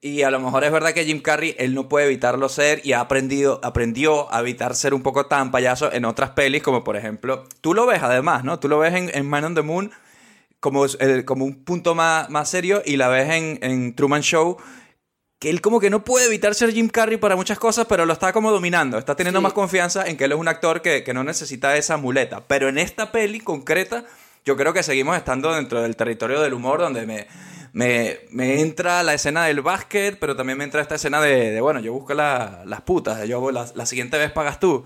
Y 0.00 0.22
a 0.22 0.30
lo 0.30 0.40
mejor 0.40 0.62
es 0.64 0.70
verdad 0.72 0.92
que 0.92 1.04
Jim 1.04 1.20
Carrey, 1.22 1.54
él 1.58 1.74
no 1.74 1.88
puede 1.88 2.06
evitarlo 2.06 2.48
ser 2.48 2.80
y 2.84 2.92
ha 2.92 3.00
aprendido, 3.00 3.60
aprendió 3.62 4.32
a 4.32 4.40
evitar 4.40 4.74
ser 4.74 4.94
un 4.94 5.02
poco 5.02 5.26
tan 5.26 5.50
payaso 5.50 5.90
en 5.92 6.04
otras 6.04 6.30
pelis, 6.30 6.62
como 6.62 6.84
por 6.84 6.96
ejemplo, 6.96 7.44
tú 7.60 7.72
lo 7.72 7.86
ves 7.86 8.02
además, 8.02 8.44
¿no? 8.44 8.58
Tú 8.60 8.68
lo 8.68 8.78
ves 8.78 8.94
en, 8.94 9.10
en 9.14 9.26
Man 9.26 9.44
on 9.44 9.54
the 9.54 9.62
Moon 9.62 9.90
como, 10.66 10.84
el- 10.86 11.24
como 11.24 11.44
un 11.44 11.64
punto 11.64 11.94
más, 11.94 12.28
más 12.28 12.50
serio 12.50 12.82
y 12.84 12.96
la 12.96 13.08
ves 13.08 13.30
en, 13.30 13.58
en 13.62 13.94
Truman 13.94 14.22
Show 14.22 14.56
que 15.38 15.50
él 15.50 15.60
como 15.60 15.78
que 15.80 15.90
no 15.90 16.02
puede 16.02 16.26
evitar 16.26 16.54
ser 16.54 16.72
Jim 16.72 16.88
Carrey 16.88 17.18
para 17.18 17.36
muchas 17.36 17.58
cosas, 17.58 17.86
pero 17.88 18.06
lo 18.06 18.12
está 18.14 18.32
como 18.32 18.50
dominando. 18.50 18.96
Está 18.98 19.14
teniendo 19.16 19.40
Sí. 19.40 19.42
más 19.44 19.52
confianza 19.52 20.06
en 20.06 20.16
que 20.16 20.24
él 20.24 20.32
es 20.32 20.38
un 20.38 20.48
actor 20.48 20.80
que, 20.82 21.04
que 21.04 21.12
no 21.14 21.24
necesita 21.24 21.76
esa 21.76 21.98
muleta. 21.98 22.46
Pero 22.48 22.68
en 22.70 22.78
esta 22.78 23.12
peli 23.12 23.40
concreta, 23.40 24.04
yo 24.46 24.56
creo 24.56 24.72
que 24.72 24.82
seguimos 24.82 25.14
estando 25.16 25.52
dentro 25.54 25.82
del 25.82 25.94
territorio 25.94 26.40
del 26.40 26.54
humor, 26.54 26.80
donde 26.80 27.04
me, 27.06 27.26
me, 27.74 28.18
me 28.30 28.60
entra 28.62 29.02
la 29.02 29.12
escena 29.12 29.44
del 29.44 29.60
básquet, 29.60 30.18
pero 30.18 30.34
también 30.36 30.56
me 30.56 30.64
entra 30.64 30.80
esta 30.80 30.94
escena 30.94 31.20
de, 31.20 31.50
de, 31.52 31.60
bueno, 31.60 31.80
yo 31.80 31.92
busco 31.92 32.14
la- 32.14 32.62
las 32.64 32.80
putas, 32.80 33.28
yo 33.28 33.50
la, 33.50 33.66
la 33.74 33.84
siguiente 33.84 34.16
vez 34.16 34.32
pagas 34.32 34.58
tú. 34.58 34.84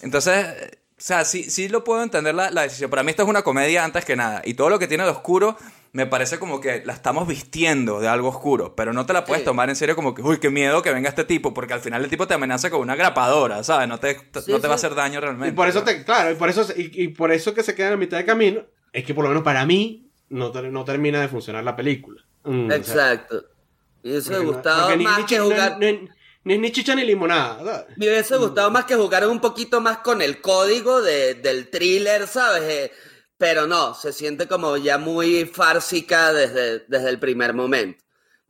Entonces, 0.00 0.46
eh, 0.46 0.78
o 1.02 1.04
sea, 1.04 1.24
sí, 1.24 1.50
sí 1.50 1.68
lo 1.68 1.82
puedo 1.82 2.00
entender 2.04 2.32
la, 2.32 2.52
la 2.52 2.62
decisión. 2.62 2.88
Para 2.88 3.02
mí 3.02 3.10
esto 3.10 3.24
es 3.24 3.28
una 3.28 3.42
comedia 3.42 3.84
antes 3.84 4.04
que 4.04 4.14
nada. 4.14 4.40
Y 4.44 4.54
todo 4.54 4.70
lo 4.70 4.78
que 4.78 4.86
tiene 4.86 5.02
de 5.02 5.10
oscuro 5.10 5.56
me 5.90 6.06
parece 6.06 6.38
como 6.38 6.60
que 6.60 6.84
la 6.86 6.92
estamos 6.92 7.26
vistiendo 7.26 7.98
de 7.98 8.06
algo 8.06 8.28
oscuro. 8.28 8.76
Pero 8.76 8.92
no 8.92 9.04
te 9.04 9.12
la 9.12 9.24
puedes 9.24 9.42
Sí. 9.42 9.44
tomar 9.46 9.68
en 9.68 9.74
serio 9.74 9.96
como 9.96 10.14
que, 10.14 10.22
uy, 10.22 10.38
qué 10.38 10.48
miedo 10.48 10.80
que 10.80 10.92
venga 10.92 11.08
este 11.08 11.24
tipo. 11.24 11.52
Porque 11.52 11.74
al 11.74 11.80
final 11.80 12.04
el 12.04 12.08
tipo 12.08 12.28
te 12.28 12.34
amenaza 12.34 12.70
con 12.70 12.80
una 12.80 12.94
grapadora, 12.94 13.64
¿sabes? 13.64 13.88
No 13.88 13.98
te, 13.98 14.14
Sí, 14.14 14.52
no 14.52 14.60
te 14.60 14.68
va 14.68 14.74
a 14.74 14.76
hacer 14.76 14.94
daño 14.94 15.20
realmente. 15.20 15.48
Y 15.52 15.56
por 15.56 15.66
eso 15.66 15.82
te, 15.82 16.04
claro, 16.04 16.30
y 16.30 16.36
por 16.36 16.48
eso, 16.48 16.64
y, 16.76 17.02
y 17.02 17.08
por 17.08 17.32
eso 17.32 17.52
que 17.52 17.64
se 17.64 17.74
queda 17.74 17.88
en 17.88 17.92
la 17.94 17.98
mitad 17.98 18.16
de 18.18 18.24
camino, 18.24 18.62
es 18.92 19.04
que 19.04 19.12
por 19.12 19.24
lo 19.24 19.30
menos 19.30 19.42
para 19.42 19.66
mí 19.66 20.08
no, 20.28 20.52
ter- 20.52 20.70
no 20.70 20.84
termina 20.84 21.20
de 21.20 21.26
funcionar 21.26 21.64
la 21.64 21.74
película. 21.74 22.22
Mm, 22.44 22.66
o 22.66 22.68
sea, 22.68 22.76
Exacto. 22.76 23.42
Me 24.04 24.20
no- 24.20 24.42
gustado 24.44 24.82
porque 24.82 24.96
ni- 24.98 25.04
más 25.04 25.18
ni 25.18 25.24
que 25.26 25.34
chi- 25.34 25.38
no- 25.38 25.44
jugar. 25.46 25.72
no- 25.72 25.78
ni, 25.78 26.08
ni 26.44 26.72
chicha 26.72 26.94
ni 26.94 27.04
limonada. 27.04 27.86
Me 27.96 28.08
hubiese 28.08 28.36
gustado 28.36 28.70
más 28.70 28.84
que 28.84 28.94
jugaran 28.96 29.30
un 29.30 29.40
poquito 29.40 29.80
más 29.80 29.98
con 29.98 30.20
el 30.22 30.40
código 30.40 31.00
de- 31.02 31.34
del 31.34 31.70
thriller, 31.70 32.26
¿sabes? 32.26 32.62
Eh, 32.64 32.92
pero 33.38 33.66
no, 33.66 33.94
se 33.94 34.12
siente 34.12 34.46
como 34.46 34.76
ya 34.76 34.98
muy 34.98 35.44
fársica 35.46 36.32
desde, 36.32 36.80
desde 36.88 37.08
el 37.08 37.18
primer 37.18 37.54
momento. 37.54 38.02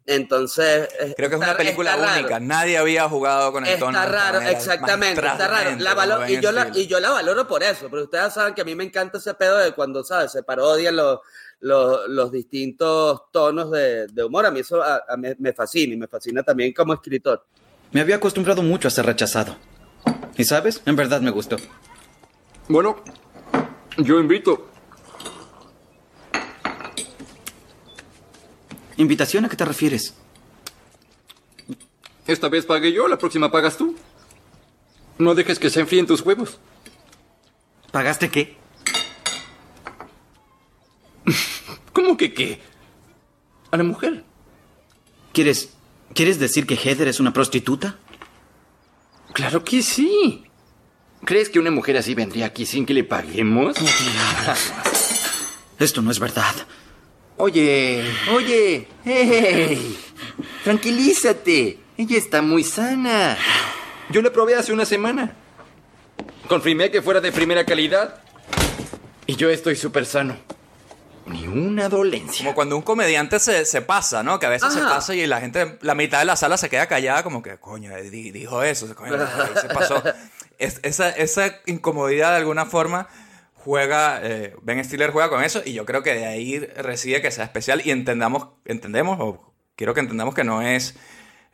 Entonces. 0.04 0.88
Creo 1.16 1.28
que 1.30 1.36
es 1.36 1.40
está- 1.40 1.46
una 1.50 1.56
película 1.56 1.92
está 1.94 2.06
raro. 2.06 2.20
única. 2.20 2.40
Nadie 2.40 2.76
había 2.76 3.08
jugado 3.08 3.52
con 3.52 3.64
el 3.64 3.78
tono. 3.78 3.90
Está 3.90 4.00
de 4.00 4.06
esta 4.08 4.18
raro, 4.24 4.38
manera, 4.38 4.58
exactamente, 4.58 5.20
está 5.26 5.48
raro. 5.48 5.70
La 5.78 5.94
valo- 5.94 6.28
y, 6.28 6.40
yo 6.40 6.50
la, 6.52 6.70
y 6.74 6.86
yo 6.86 6.98
la 6.98 7.10
valoro 7.10 7.46
por 7.46 7.62
eso, 7.62 7.88
pero 7.88 8.02
ustedes 8.04 8.32
saben 8.34 8.52
que 8.54 8.62
a 8.62 8.64
mí 8.64 8.74
me 8.74 8.84
encanta 8.84 9.18
ese 9.18 9.32
pedo 9.34 9.58
de 9.58 9.72
cuando, 9.72 10.02
¿sabes? 10.02 10.32
Se 10.32 10.42
parodian 10.42 10.96
los, 10.96 11.20
los, 11.60 12.08
los 12.08 12.32
distintos 12.32 13.30
tonos 13.30 13.70
de, 13.70 14.08
de 14.08 14.24
humor. 14.24 14.44
A 14.46 14.50
mí 14.50 14.60
eso 14.60 14.82
a- 14.82 15.04
a 15.08 15.16
mí 15.16 15.28
me 15.38 15.52
fascina 15.52 15.94
y 15.94 15.96
me 15.96 16.08
fascina 16.08 16.42
también 16.42 16.72
como 16.72 16.94
escritor. 16.94 17.46
Me 17.92 18.00
había 18.00 18.16
acostumbrado 18.16 18.62
mucho 18.62 18.88
a 18.88 18.90
ser 18.90 19.06
rechazado. 19.06 19.56
Y 20.36 20.44
sabes, 20.44 20.82
en 20.86 20.96
verdad 20.96 21.20
me 21.20 21.30
gustó. 21.30 21.56
Bueno, 22.68 23.02
yo 23.98 24.18
invito. 24.18 24.68
¿Invitación 28.96 29.44
a 29.44 29.48
qué 29.48 29.56
te 29.56 29.64
refieres? 29.64 30.14
Esta 32.26 32.48
vez 32.48 32.64
pagué 32.64 32.92
yo, 32.92 33.08
la 33.08 33.18
próxima 33.18 33.50
pagas 33.50 33.76
tú. 33.76 33.96
No 35.18 35.34
dejes 35.34 35.58
que 35.58 35.70
se 35.70 35.80
enfríen 35.80 36.06
tus 36.06 36.22
huevos. 36.22 36.58
¿Pagaste 37.90 38.30
qué? 38.30 38.56
¿Cómo 41.92 42.16
que 42.16 42.32
qué? 42.32 42.60
A 43.70 43.76
la 43.76 43.84
mujer. 43.84 44.24
¿Quieres, 45.32 45.74
¿Quieres 46.14 46.38
decir 46.38 46.66
que 46.66 46.76
Heather 46.76 47.08
es 47.08 47.20
una 47.20 47.32
prostituta? 47.32 47.96
Claro 49.32 49.64
que 49.64 49.82
sí. 49.82 50.44
¿Crees 51.24 51.48
que 51.48 51.58
una 51.58 51.70
mujer 51.70 51.96
así 51.96 52.14
vendría 52.14 52.46
aquí 52.46 52.66
sin 52.66 52.84
que 52.84 52.94
le 52.94 53.04
paguemos? 53.04 53.76
Esto 55.78 56.02
no 56.02 56.10
es 56.10 56.18
verdad. 56.18 56.54
Oye, 57.38 58.04
oye, 58.34 58.88
hey, 59.04 59.98
tranquilízate. 60.64 61.78
Ella 61.96 62.18
está 62.18 62.42
muy 62.42 62.62
sana. 62.64 63.38
Yo 64.10 64.20
la 64.20 64.32
probé 64.32 64.54
hace 64.54 64.72
una 64.72 64.84
semana. 64.84 65.34
Confirmé 66.48 66.90
que 66.90 67.02
fuera 67.02 67.20
de 67.20 67.32
primera 67.32 67.64
calidad. 67.64 68.22
Y 69.26 69.36
yo 69.36 69.48
estoy 69.48 69.76
súper 69.76 70.04
sano. 70.04 70.36
Ni 71.26 71.46
una 71.46 71.88
dolencia. 71.88 72.44
Como 72.44 72.54
cuando 72.54 72.76
un 72.76 72.82
comediante 72.82 73.38
se, 73.38 73.64
se 73.64 73.80
pasa, 73.82 74.22
¿no? 74.22 74.38
Que 74.38 74.46
a 74.46 74.50
veces 74.50 74.72
se 74.72 74.80
Ajá. 74.80 74.88
pasa 74.96 75.14
y 75.14 75.26
la 75.26 75.40
gente, 75.40 75.78
la 75.80 75.94
mitad 75.94 76.18
de 76.18 76.24
la 76.24 76.36
sala 76.36 76.56
se 76.56 76.68
queda 76.68 76.86
callada, 76.86 77.22
como 77.22 77.42
que, 77.42 77.58
coño, 77.58 77.96
eh, 77.96 78.10
di- 78.10 78.30
dijo 78.32 78.62
eso, 78.62 78.92
coño, 78.94 79.12
se 79.60 79.68
pasó. 79.68 80.02
Es- 80.58 80.80
esa, 80.82 81.10
esa 81.10 81.56
incomodidad 81.66 82.30
de 82.30 82.36
alguna 82.38 82.66
forma 82.66 83.08
juega, 83.54 84.20
eh, 84.22 84.56
Ben 84.62 84.84
Stiller 84.84 85.10
juega 85.12 85.28
con 85.28 85.42
eso 85.44 85.62
y 85.64 85.72
yo 85.72 85.86
creo 85.86 86.02
que 86.02 86.14
de 86.14 86.26
ahí 86.26 86.58
reside 86.58 87.22
que 87.22 87.30
sea 87.30 87.44
especial 87.44 87.80
y 87.84 87.90
entendamos, 87.92 88.48
entendemos, 88.64 89.18
o 89.20 89.52
quiero 89.76 89.94
que 89.94 90.00
entendamos 90.00 90.34
que 90.34 90.42
no 90.44 90.60
es 90.62 90.96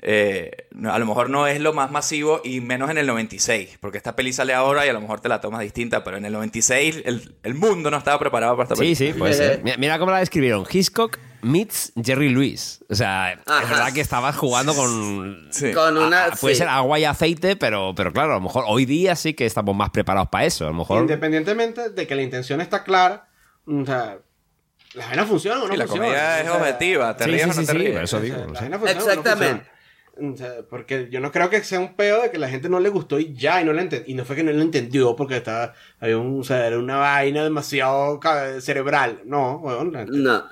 eh, 0.01 0.68
no- 0.70 0.92
a 0.92 0.99
lo 0.99 1.07
mejor 1.07 1.28
no 1.30 1.46
es 1.46 1.61
lo 1.61 1.72
más 1.72 1.90
masivo 1.90 2.40
y 2.44 2.61
menos 2.61 2.88
en 2.90 2.99
el 2.99 3.07
96, 3.07 3.78
porque 3.80 3.99
esta 3.99 4.14
peli 4.14 4.32
sale 4.32 4.55
ahora 4.55 4.86
y 4.86 4.88
a 4.88 4.92
lo 4.92 5.01
mejor 5.01 5.20
te 5.20 5.28
la 5.28 5.40
tomas 5.40 5.61
distinta, 5.61 6.05
pero 6.05 6.16
en 6.16 6.24
el 6.24 6.32
96 6.32 7.03
el, 7.05 7.34
el 7.42 7.55
mundo 7.55 7.90
no 7.90 7.96
estaba 7.99 8.18
preparado 8.18 8.57
para 8.57 8.64
esta 8.64 8.76
Sí, 8.76 8.80
película. 8.94 9.12
sí, 9.12 9.18
puede 9.18 9.34
ser. 9.34 9.61
Mira, 9.64 9.76
mira 9.76 9.99
cómo 9.99 10.12
la 10.12 10.18
describieron. 10.20 10.64
Hitchcock 10.70 11.18
meets 11.42 11.92
Jerry 12.01 12.28
Lewis. 12.28 12.84
O 12.88 12.94
sea, 12.94 13.32
es 13.32 13.38
verdad 13.70 13.92
que 13.92 14.01
estabas 14.01 14.36
jugando 14.36 14.74
con... 14.74 15.49
Con 15.74 15.96
una. 15.96 16.30
Puede 16.40 16.55
sí. 16.55 16.59
ser 16.61 16.68
agua 16.68 16.99
y 16.99 17.05
aceite, 17.05 17.57
pero, 17.57 17.92
pero 17.96 18.12
claro, 18.12 18.32
a 18.32 18.36
lo 18.36 18.40
mejor 18.40 18.64
hoy 18.68 18.84
día 18.86 19.16
sí 19.16 19.34
que 19.34 19.46
estamos 19.46 19.74
más 19.74 19.90
preparados 19.90 20.28
para 20.30 20.44
eso. 20.46 20.64
A 20.64 20.68
lo 20.68 20.74
mejor... 20.74 21.01
Independientemente 21.01 21.90
de 21.90 22.07
que 22.07 22.14
la 22.14 22.22
intención 22.22 22.61
está 22.61 22.82
clara, 22.84 23.28
o 23.66 23.84
sea, 23.84 24.18
las 24.94 25.07
vainas 25.09 25.26
funcionan 25.28 25.62
o 25.62 25.68
no 25.68 25.74
Y 25.74 25.76
la 25.76 25.86
funcionan. 25.86 26.11
comedia 26.12 26.40
es 26.40 26.49
o 26.49 26.53
sea, 26.53 26.61
objetiva, 26.61 27.16
te 27.16 27.24
Sí, 27.24 27.30
ríes 27.30 27.42
sí, 27.42 27.49
o 27.51 27.53
no 27.55 27.61
sí, 27.61 27.66
te 27.66 27.72
sí, 27.72 27.78
ríes. 27.78 27.96
eso 28.03 28.20
digo. 28.20 28.36
no 28.46 28.55
sé. 28.55 28.92
Exactamente. 28.92 29.66
Funcionan. 30.19 30.35
O 30.35 30.37
sea, 30.37 30.62
porque 30.69 31.09
yo 31.11 31.21
no 31.21 31.31
creo 31.33 31.49
que 31.51 31.62
sea 31.64 31.81
un 31.81 31.95
pedo 31.95 32.23
de 32.23 32.31
que 32.31 32.39
la 32.39 32.49
gente 32.49 32.69
no 32.69 32.81
le 32.81 32.89
gustó 32.89 33.19
y 33.19 33.35
ya, 33.35 33.61
y 33.62 33.64
no, 33.64 33.73
la 33.73 33.89
y 34.07 34.14
no 34.14 34.25
fue 34.25 34.37
que 34.37 34.43
no 34.43 34.53
lo 34.53 34.62
entendió 34.62 35.14
porque 35.16 35.37
estaba, 35.39 35.75
había 36.01 36.19
un, 36.19 36.41
o 36.41 36.45
sea, 36.45 36.66
era 36.66 36.79
una 36.79 36.97
vaina 36.97 37.43
demasiado 37.45 38.21
cerebral. 38.61 39.21
No, 39.25 39.57
weón, 39.59 39.93
la- 39.93 40.05
No. 40.07 40.45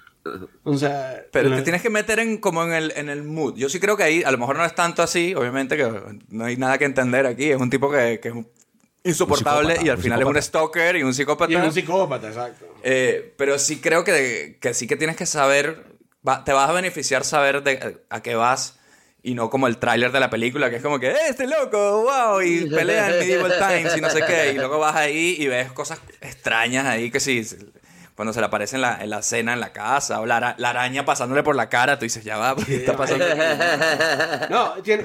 o 0.64 0.76
sea, 0.76 1.22
Pero 1.30 1.54
te 1.54 1.62
tienes 1.62 1.82
que 1.82 1.90
meter 1.90 2.18
en 2.18 2.38
como 2.38 2.64
en 2.64 2.72
el, 2.72 2.92
en 2.96 3.08
el 3.08 3.22
mood. 3.22 3.54
Yo 3.56 3.68
sí 3.68 3.78
creo 3.78 3.96
que 3.96 4.02
ahí, 4.02 4.22
a 4.24 4.30
lo 4.32 4.38
mejor 4.38 4.56
no 4.56 4.64
es 4.64 4.74
tanto 4.74 5.02
así, 5.02 5.34
obviamente 5.34 5.76
que 5.76 5.88
no 6.30 6.44
hay 6.44 6.56
nada 6.56 6.78
que 6.78 6.84
entender 6.84 7.26
aquí. 7.26 7.50
Es 7.50 7.60
un 7.60 7.70
tipo 7.70 7.90
que, 7.90 8.18
que 8.20 8.28
es 8.28 8.34
un- 8.34 8.48
insoportable 9.04 9.76
y 9.84 9.88
al 9.88 9.98
final 9.98 10.20
es 10.20 10.26
un 10.26 10.42
stalker 10.42 10.96
y 10.96 11.02
un 11.04 11.14
psicópata. 11.14 11.52
y 11.52 11.56
es 11.56 11.62
un 11.64 11.72
psicópata, 11.72 12.26
exacto. 12.28 12.66
Eh, 12.82 13.34
pero 13.38 13.56
sí 13.58 13.80
creo 13.80 14.02
que, 14.02 14.58
que 14.60 14.74
sí 14.74 14.88
que 14.88 14.96
tienes 14.96 15.14
que 15.16 15.26
saber, 15.26 15.84
va- 16.26 16.42
te 16.42 16.52
vas 16.52 16.68
a 16.68 16.72
beneficiar 16.72 17.24
saber 17.24 17.62
de 17.62 17.98
a 18.10 18.20
qué 18.22 18.34
vas 18.34 18.80
y 19.26 19.34
no 19.34 19.50
como 19.50 19.66
el 19.66 19.78
tráiler 19.78 20.12
de 20.12 20.20
la 20.20 20.30
película 20.30 20.70
que 20.70 20.76
es 20.76 20.82
como 20.82 20.98
que 21.00 21.08
¡Eh, 21.10 21.16
este 21.30 21.46
loco, 21.46 22.02
wow, 22.04 22.40
y 22.40 22.66
pelea 22.70 23.08
en 23.10 23.18
Medieval 23.18 23.52
Times 23.58 23.96
y 23.96 24.00
no 24.00 24.08
sé 24.08 24.22
qué, 24.26 24.52
y 24.52 24.54
luego 24.54 24.78
vas 24.78 24.94
ahí 24.96 25.36
y 25.38 25.48
ves 25.48 25.72
cosas 25.72 25.98
extrañas 26.20 26.86
ahí 26.86 27.10
que 27.10 27.18
sí, 27.20 27.44
cuando 28.14 28.32
se 28.32 28.40
le 28.40 28.46
aparece 28.46 28.76
en 28.76 28.82
la, 28.82 29.02
en 29.02 29.10
la 29.10 29.22
cena 29.22 29.52
en 29.52 29.60
la 29.60 29.72
casa 29.72 30.20
o 30.20 30.26
la, 30.26 30.36
ara- 30.38 30.54
la 30.58 30.70
araña 30.70 31.04
pasándole 31.04 31.42
por 31.42 31.54
la 31.56 31.68
cara, 31.68 31.98
tú 31.98 32.04
dices, 32.04 32.24
ya 32.24 32.36
va, 32.38 32.54
¿qué 32.56 32.76
está 32.76 32.96
pasando? 32.96 33.24
No, 34.50 34.74
tiene, 34.82 35.04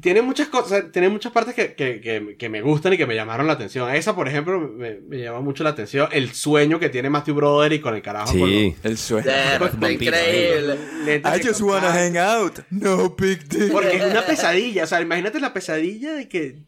tiene 0.00 0.22
muchas 0.22 0.48
cosas, 0.48 0.92
tiene 0.92 1.08
muchas 1.08 1.32
partes 1.32 1.54
que, 1.54 1.74
que, 1.74 2.00
que, 2.00 2.36
que 2.38 2.48
me 2.48 2.62
gustan 2.62 2.92
y 2.92 2.96
que 2.96 3.06
me 3.06 3.14
llamaron 3.14 3.46
la 3.46 3.54
atención. 3.54 3.92
Esa, 3.92 4.14
por 4.14 4.28
ejemplo, 4.28 4.60
me, 4.60 5.00
me 5.00 5.18
llama 5.18 5.40
mucho 5.40 5.64
la 5.64 5.70
atención. 5.70 6.08
El 6.12 6.32
sueño 6.32 6.78
que 6.78 6.88
tiene 6.88 7.10
Matthew 7.10 7.34
Broderick 7.34 7.82
con 7.82 7.94
el 7.94 8.02
carajo. 8.02 8.38
con 8.38 8.48
Sí. 8.48 8.76
El 8.82 8.96
sueño. 8.96 9.28
Está 9.28 9.90
increíble. 9.92 10.78
lentes 11.04 11.32
de 11.32 11.40
contacto. 11.82 11.98
hang 11.98 12.16
out, 12.18 12.58
no 12.70 13.10
big 13.10 13.48
deal. 13.48 13.70
Porque 13.72 13.96
es 13.96 14.04
una 14.04 14.24
pesadilla. 14.24 14.84
O 14.84 14.86
sea, 14.86 15.00
imagínate 15.00 15.40
la 15.40 15.52
pesadilla 15.52 16.14
de 16.14 16.28
que 16.28 16.58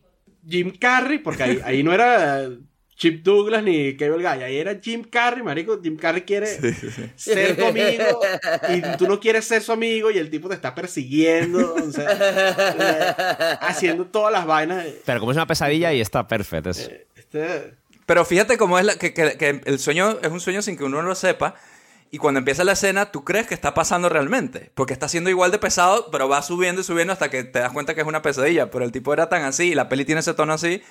Jim 0.48 0.72
Carrey, 0.78 1.18
porque 1.18 1.42
ahí, 1.44 1.60
ahí 1.64 1.82
no 1.82 1.92
era 1.92 2.48
Chip 3.02 3.24
Douglas 3.24 3.64
ni 3.64 3.96
Cable 3.96 4.18
Guy, 4.18 4.44
ahí 4.44 4.56
era 4.58 4.78
Jim 4.80 5.02
Carrey, 5.02 5.42
marico. 5.42 5.80
Jim 5.82 5.96
Carrey 5.96 6.22
quiere 6.22 6.46
ser 7.16 7.56
tu 7.56 7.64
amigo 7.66 8.20
y 8.68 8.80
tú 8.96 9.08
no 9.08 9.18
quieres 9.18 9.44
ser 9.44 9.60
su 9.60 9.72
amigo 9.72 10.12
y 10.12 10.18
el 10.18 10.30
tipo 10.30 10.48
te 10.48 10.54
está 10.54 10.72
persiguiendo, 10.72 11.74
o 11.74 11.90
sea, 11.90 12.06
eh, 12.78 13.56
haciendo 13.62 14.06
todas 14.06 14.32
las 14.32 14.46
vainas. 14.46 14.84
de- 14.84 15.02
Pero 15.04 15.18
como 15.18 15.32
es 15.32 15.36
una 15.36 15.48
pesadilla 15.48 15.92
y 15.92 16.00
está 16.00 16.28
perfecto. 16.28 16.70
es- 16.70 16.92
Este, 17.16 17.74
Pero 18.06 18.24
fíjate 18.24 18.56
cómo 18.56 18.78
es 18.78 18.84
la, 18.84 18.94
que, 18.94 19.12
que- 19.12 19.36
que 19.36 19.60
el 19.64 19.80
sueño 19.80 20.18
es 20.22 20.30
un 20.30 20.38
sueño 20.38 20.62
sin 20.62 20.76
que 20.76 20.84
uno 20.84 21.02
lo 21.02 21.16
sepa. 21.16 21.56
Y 22.12 22.18
cuando 22.18 22.38
empieza 22.38 22.62
la 22.62 22.72
escena, 22.74 23.10
tú 23.10 23.24
crees 23.24 23.48
que 23.48 23.54
está 23.54 23.74
pasando 23.74 24.10
realmente. 24.10 24.70
Porque 24.74 24.92
está 24.92 25.08
siendo 25.08 25.28
igual 25.28 25.50
de 25.50 25.58
pesado, 25.58 26.08
pero 26.12 26.28
va 26.28 26.40
subiendo 26.42 26.82
y 26.82 26.84
subiendo 26.84 27.12
hasta 27.12 27.30
que 27.30 27.42
te 27.42 27.58
das 27.58 27.72
cuenta 27.72 27.96
que 27.96 28.02
es 28.02 28.06
una 28.06 28.22
pesadilla. 28.22 28.70
Pero 28.70 28.84
el 28.84 28.92
tipo 28.92 29.12
era 29.12 29.28
tan 29.28 29.42
así 29.42 29.70
y 29.70 29.74
la 29.74 29.88
peli 29.88 30.04
tiene 30.04 30.20
ese 30.20 30.34
tono 30.34 30.52
así 30.52 30.82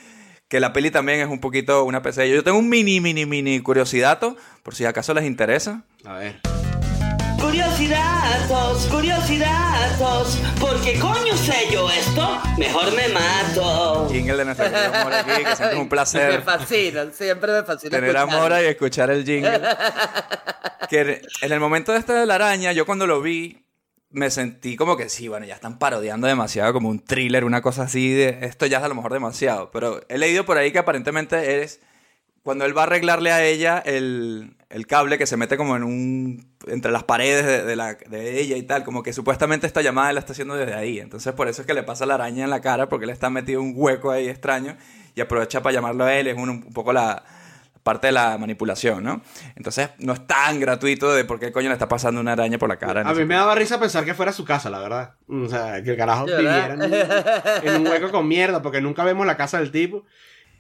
que 0.52 0.60
la 0.60 0.74
peli 0.74 0.92
también 0.92 1.22
es 1.22 1.30
un 1.30 1.40
poquito 1.40 1.86
una 1.86 2.02
pesadilla. 2.02 2.36
Yo 2.36 2.44
tengo 2.44 2.60
un 2.60 2.68
mini, 2.68 3.00
mini, 3.00 3.26
mini 3.26 3.62
curiosidad, 3.62 4.20
por 4.64 4.76
si 4.76 4.84
acaso 4.84 5.14
les 5.14 5.24
interesa. 5.24 5.84
a 6.04 6.16
ver. 6.16 6.42
Curiosidades, 7.40 8.88
curiosidades, 8.92 9.98
¿por 10.60 10.82
qué 10.82 11.00
coño 11.00 11.38
sé 11.38 11.68
yo 11.72 11.90
esto? 11.90 12.42
Mejor 12.58 12.94
me 12.94 13.08
mato. 13.08 14.10
Jingle 14.12 14.36
de 14.36 14.46
nuestra 14.46 14.70
querida 14.70 15.04
Mora 15.06 15.20
aquí, 15.22 15.30
que 15.42 15.56
siempre 15.56 15.68
es 15.70 15.74
un 15.76 15.80
Me 15.84 15.90
placer 15.90 16.42
fascina, 16.42 17.06
siempre 17.14 17.54
me 17.54 17.64
fascina. 17.64 17.92
tener 17.98 18.18
a. 18.18 18.26
Mora 18.26 18.62
y 18.62 18.66
escuchar 18.66 19.10
el 19.10 19.24
jingle. 19.24 19.62
que 20.90 21.22
en 21.42 21.52
el 21.54 21.60
momento 21.62 21.94
de 21.94 22.00
este 22.00 22.12
de 22.12 22.26
la 22.26 22.36
araña, 22.36 22.74
yo 22.74 22.86
cuando 22.86 23.08
lo 23.08 23.22
vi, 23.22 23.64
me 24.12 24.30
sentí 24.30 24.76
como 24.76 24.98
que 24.98 25.10
sí, 25.10 25.28
bueno, 25.28 25.46
ya 25.46 25.56
están 25.56 25.80
parodiando 25.80 26.28
demasiado, 26.28 26.74
como 26.74 26.90
un 26.90 27.00
thriller, 27.00 27.46
una 27.46 27.62
cosa 27.62 27.84
así, 27.84 28.12
de 28.12 28.40
esto 28.42 28.66
ya 28.66 28.80
es 28.80 28.84
a 28.84 28.88
lo 28.88 28.96
mejor 28.96 29.14
demasiado. 29.14 29.72
Pero 29.72 30.02
he 30.10 30.18
leído 30.18 30.46
por 30.46 30.58
ahí 30.58 30.72
que 30.72 30.80
aparentemente 30.80 31.62
es 31.62 31.80
cuando 32.44 32.66
él 32.66 32.76
va 32.76 32.82
a 32.82 32.86
arreglarle 32.86 33.32
a 33.32 33.44
ella 33.46 33.78
el, 33.86 34.58
el 34.70 34.88
cable 34.88 35.18
que 35.18 35.28
se 35.28 35.38
mete 35.38 35.58
como 35.58 35.76
en 35.76 35.84
un 35.84 36.52
entre 36.68 36.92
las 36.92 37.04
paredes 37.04 37.46
de, 37.46 37.64
de 37.64 37.76
la, 37.76 37.94
de 37.94 38.40
ella 38.40 38.58
y 38.58 38.64
tal, 38.64 38.84
como 38.84 39.04
que 39.04 39.14
supuestamente 39.14 39.68
esta 39.68 39.82
llamada 39.82 40.14
la 40.14 40.20
está 40.20 40.34
haciendo 40.34 40.56
desde 40.56 40.74
ahí. 40.74 41.00
Entonces 41.00 41.34
por 41.34 41.48
eso 41.48 41.62
es 41.62 41.68
que 41.68 41.74
le 41.74 41.84
pasa 41.84 42.06
la 42.06 42.16
araña 42.16 42.44
en 42.44 42.50
la 42.50 42.62
cara, 42.62 42.90
porque 42.90 43.06
él 43.06 43.12
está 43.12 43.30
metido 43.30 43.62
un 43.62 43.74
hueco 43.76 44.12
ahí 44.12 44.28
extraño 44.28 44.76
y 45.16 45.22
aprovecha 45.22 45.62
para 45.62 45.74
llamarlo 45.74 46.06
a 46.06 46.14
él, 46.14 46.28
es 46.28 46.38
un, 46.38 46.50
un 46.50 46.74
poco 46.74 46.94
la 46.94 47.24
parte 47.84 48.08
de 48.08 48.14
la 48.14 48.38
manipulación, 48.38 49.04
¿no? 49.04 49.22
Entonces 49.56 49.90
no 50.00 50.14
es 50.14 50.26
tan 50.28 50.60
gratuito 50.60 51.12
de 51.14 51.26
por 51.26 51.40
qué 51.40 51.52
coño 51.52 51.68
le 51.70 51.74
está 51.74 51.88
pasando 51.88 52.22
una 52.22 52.34
araña 52.34 52.58
por 52.58 52.70
la 52.70 52.78
cara. 52.78 53.02
A 53.02 53.14
mí 53.14 53.26
me 53.26 53.36
daba 53.36 53.56
risa 53.56 53.80
pensar 53.80 54.06
que 54.06 54.14
fuera 54.14 54.32
su 54.34 54.46
casa, 54.46 54.70
la 54.70 54.80
verdad. 54.80 55.14
O 55.28 55.48
sea, 55.48 55.82
que 55.84 55.92
el 55.92 55.98
carajo 55.98 56.26
¿De 56.26 56.36
viviera 56.38 56.74
en 56.74 56.82
un, 56.84 56.94
en 57.64 57.82
un 57.82 57.88
hueco 57.88 58.12
con 58.12 58.28
mierda, 58.28 58.62
porque 58.62 58.82
nunca 58.82 59.04
vemos 59.04 59.26
la 59.26 59.38
casa 59.38 59.58
del 59.60 59.72
tipo. 59.72 60.06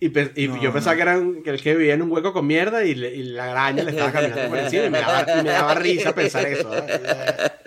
Y, 0.03 0.09
pe- 0.09 0.32
y 0.36 0.47
yo 0.59 0.74
pensaba 0.74 0.95
que 0.95 1.03
era 1.03 1.19
un- 1.19 1.43
que 1.43 1.51
el 1.51 1.61
que 1.61 1.76
vivía 1.76 1.93
en 1.93 2.01
un 2.01 2.11
hueco 2.11 2.34
con 2.34 2.47
mierda 2.47 2.84
y, 2.84 2.95
le- 2.95 3.13
y 3.13 3.22
la 3.22 3.51
araña 3.51 3.84
le 3.84 3.91
estaba 3.91 4.11
caminando 4.11 4.49
por 4.49 4.57
encima 4.57 4.86
y 4.86 4.89
me 4.89 4.99
daba, 4.99 5.26
y 5.39 5.43
me 5.43 5.49
daba 5.51 5.76
risa 5.76 6.15
pensar 6.15 6.47
eso. 6.47 6.72
¿eh? 6.76 6.82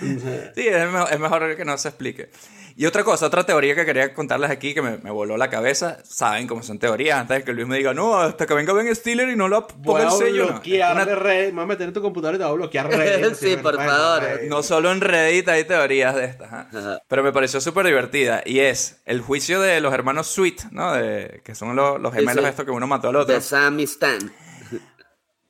Sí, 0.00 0.66
es 0.68 0.90
mejor, 0.90 1.12
es 1.12 1.20
mejor 1.20 1.56
que 1.56 1.64
no 1.64 1.76
se 1.78 1.88
explique. 1.88 2.30
Y 2.76 2.86
otra 2.86 3.04
cosa, 3.04 3.26
otra 3.26 3.44
teoría 3.44 3.74
que 3.74 3.84
quería 3.84 4.14
contarles 4.14 4.48
aquí 4.50 4.72
que 4.72 4.80
me, 4.80 4.96
me 4.98 5.10
voló 5.10 5.36
la 5.36 5.50
cabeza. 5.50 5.98
Saben 6.04 6.46
cómo 6.46 6.62
son 6.62 6.78
teorías. 6.78 7.18
Antes 7.20 7.38
de 7.38 7.44
que 7.44 7.52
Luis 7.52 7.66
me 7.66 7.76
diga, 7.76 7.92
no, 7.92 8.18
hasta 8.18 8.46
que 8.46 8.54
venga 8.54 8.72
Ben 8.72 8.94
Stiller 8.94 9.28
y 9.28 9.36
no 9.36 9.48
lo 9.48 9.62
Voy 9.62 9.82
ponga 9.84 10.00
a 10.00 10.04
el 10.04 10.10
sello. 10.12 10.42
No. 10.46 10.52
bloquear 10.52 10.94
Una- 10.94 11.04
de 11.04 11.14
Reddit, 11.14 11.48
me 11.48 11.54
voy 11.56 11.64
a 11.64 11.66
meter 11.66 11.88
en 11.88 11.92
tu 11.94 12.00
computadora 12.00 12.36
y 12.36 12.38
te 12.38 12.44
voy 12.44 12.52
a 12.52 12.56
bloquear 12.56 12.88
Reddit. 12.88 13.34
Sí, 13.40 13.56
por 13.60 13.76
favor. 13.76 14.22
No 14.48 14.62
solo 14.62 14.92
en 14.92 15.00
Reddit 15.02 15.48
hay 15.48 15.64
teorías 15.64 16.14
de 16.14 16.24
estas. 16.24 16.50
Ajá. 16.50 17.02
pero 17.06 17.22
me 17.22 17.32
pareció 17.32 17.60
súper 17.60 17.84
divertida. 17.86 18.42
Y 18.46 18.60
es 18.60 19.02
el 19.04 19.20
juicio 19.20 19.60
de 19.60 19.80
los 19.82 19.92
hermanos 19.92 20.28
Sweet, 20.28 20.70
¿no? 20.70 20.92
De, 20.94 21.42
que 21.44 21.54
son 21.54 21.76
los, 21.76 22.00
los 22.00 22.12
Sí, 22.14 22.20
gemelos 22.20 22.44
sí. 22.44 22.48
estos 22.50 22.64
que 22.64 22.70
uno 22.70 22.86
mató 22.86 23.08
al 23.10 23.16
otro. 23.16 23.34
De 23.34 23.42
Sammy 23.42 23.82
Stan. 23.82 24.32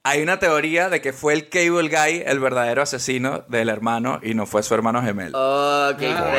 Hay 0.02 0.22
una 0.22 0.38
teoría 0.38 0.88
de 0.88 1.02
que 1.02 1.12
fue 1.12 1.34
el 1.34 1.50
Cable 1.50 1.88
Guy 1.90 2.22
el 2.24 2.40
verdadero 2.40 2.80
asesino 2.80 3.44
del 3.48 3.68
hermano 3.68 4.18
y 4.22 4.32
no 4.32 4.46
fue 4.46 4.62
su 4.62 4.72
hermano 4.74 5.02
gemelo. 5.02 5.36
Oh, 5.38 5.90
qué 5.98 6.06
Coño, 6.06 6.24
pero 6.32 6.38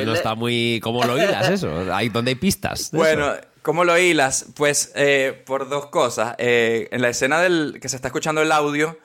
eso 0.00 0.04
no 0.06 0.14
está 0.14 0.34
muy... 0.34 0.80
¿Cómo 0.82 1.04
lo 1.04 1.16
hilas 1.16 1.48
eso? 1.48 1.72
Hay, 1.94 2.08
¿Dónde 2.08 2.30
hay 2.30 2.34
pistas? 2.34 2.90
Bueno, 2.92 3.34
eso? 3.34 3.42
¿cómo 3.62 3.84
lo 3.84 3.96
hilas? 3.96 4.46
Pues 4.56 4.90
eh, 4.96 5.42
por 5.46 5.68
dos 5.68 5.86
cosas. 5.86 6.34
Eh, 6.38 6.88
en 6.90 7.02
la 7.02 7.08
escena 7.10 7.40
del 7.40 7.78
que 7.80 7.88
se 7.88 7.94
está 7.94 8.08
escuchando 8.08 8.42
el 8.42 8.50
audio 8.50 8.98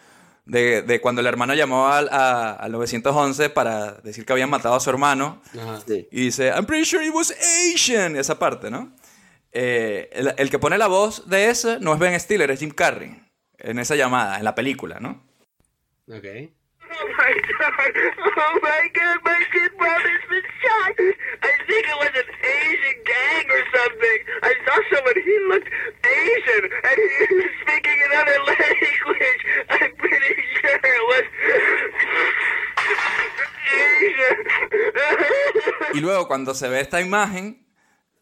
de, 0.46 0.82
de 0.82 1.00
cuando 1.00 1.22
el 1.22 1.28
hermano 1.28 1.54
llamó 1.54 1.88
al, 1.90 2.10
a- 2.12 2.54
al 2.54 2.72
911 2.72 3.52
para 3.52 3.92
decir 4.04 4.26
que 4.26 4.34
habían 4.34 4.50
matado 4.50 4.74
a 4.74 4.80
su 4.80 4.90
hermano 4.90 5.40
Ajá. 5.54 5.82
Sí. 5.88 6.08
y 6.12 6.22
dice, 6.22 6.48
I'm 6.48 6.66
pretty 6.66 6.86
sure 6.86 7.06
he 7.06 7.12
was 7.12 7.32
Asian, 7.76 8.16
esa 8.16 8.40
parte, 8.40 8.72
¿no? 8.72 8.92
Eh, 9.52 10.10
el, 10.14 10.34
el 10.36 10.50
que 10.50 10.58
pone 10.58 10.80
la 10.80 10.88
voz 10.88 11.30
de 11.30 11.50
ese 11.52 11.80
no 11.80 11.94
es 11.94 12.00
Ben 12.00 12.20
Stiller, 12.20 12.50
es 12.50 12.60
Jim 12.60 12.72
Carrey, 12.72 13.22
en 13.60 13.80
esa 13.80 13.96
llamada, 13.96 14.38
en 14.38 14.44
la 14.44 14.56
película, 14.56 15.00
¿no? 15.00 15.24
Ok. 16.10 16.26
Oh 16.90 17.08
my 17.08 17.34
god! 17.42 17.94
Oh 18.38 18.60
my 18.62 18.90
god! 18.94 19.20
My 19.26 19.44
kid 19.52 19.72
brother's 19.78 20.26
been 20.30 20.44
shot. 20.62 20.96
I 21.44 21.52
think 21.68 21.86
it 21.86 21.98
was 22.00 22.14
an 22.16 22.30
Asian 22.42 23.04
gang 23.04 23.46
or 23.52 23.64
something. 23.76 24.20
I 24.42 24.54
saw 24.66 24.78
someone. 24.96 25.16
He 25.22 25.38
looked 25.50 25.70
Asian, 26.06 26.64
and 26.84 26.98
he 26.98 27.36
was 27.36 27.52
speaking 27.62 28.00
another 28.10 28.40
language. 28.48 29.42
I'm 29.70 29.92
pretty 29.98 30.36
sure 30.62 30.80
it 30.82 31.04
was 31.12 31.26
Asian. 33.76 34.38
Y 35.94 36.00
luego 36.00 36.28
cuando 36.28 36.54
se 36.54 36.70
ve 36.70 36.80
esta 36.80 37.02
imagen, 37.02 37.67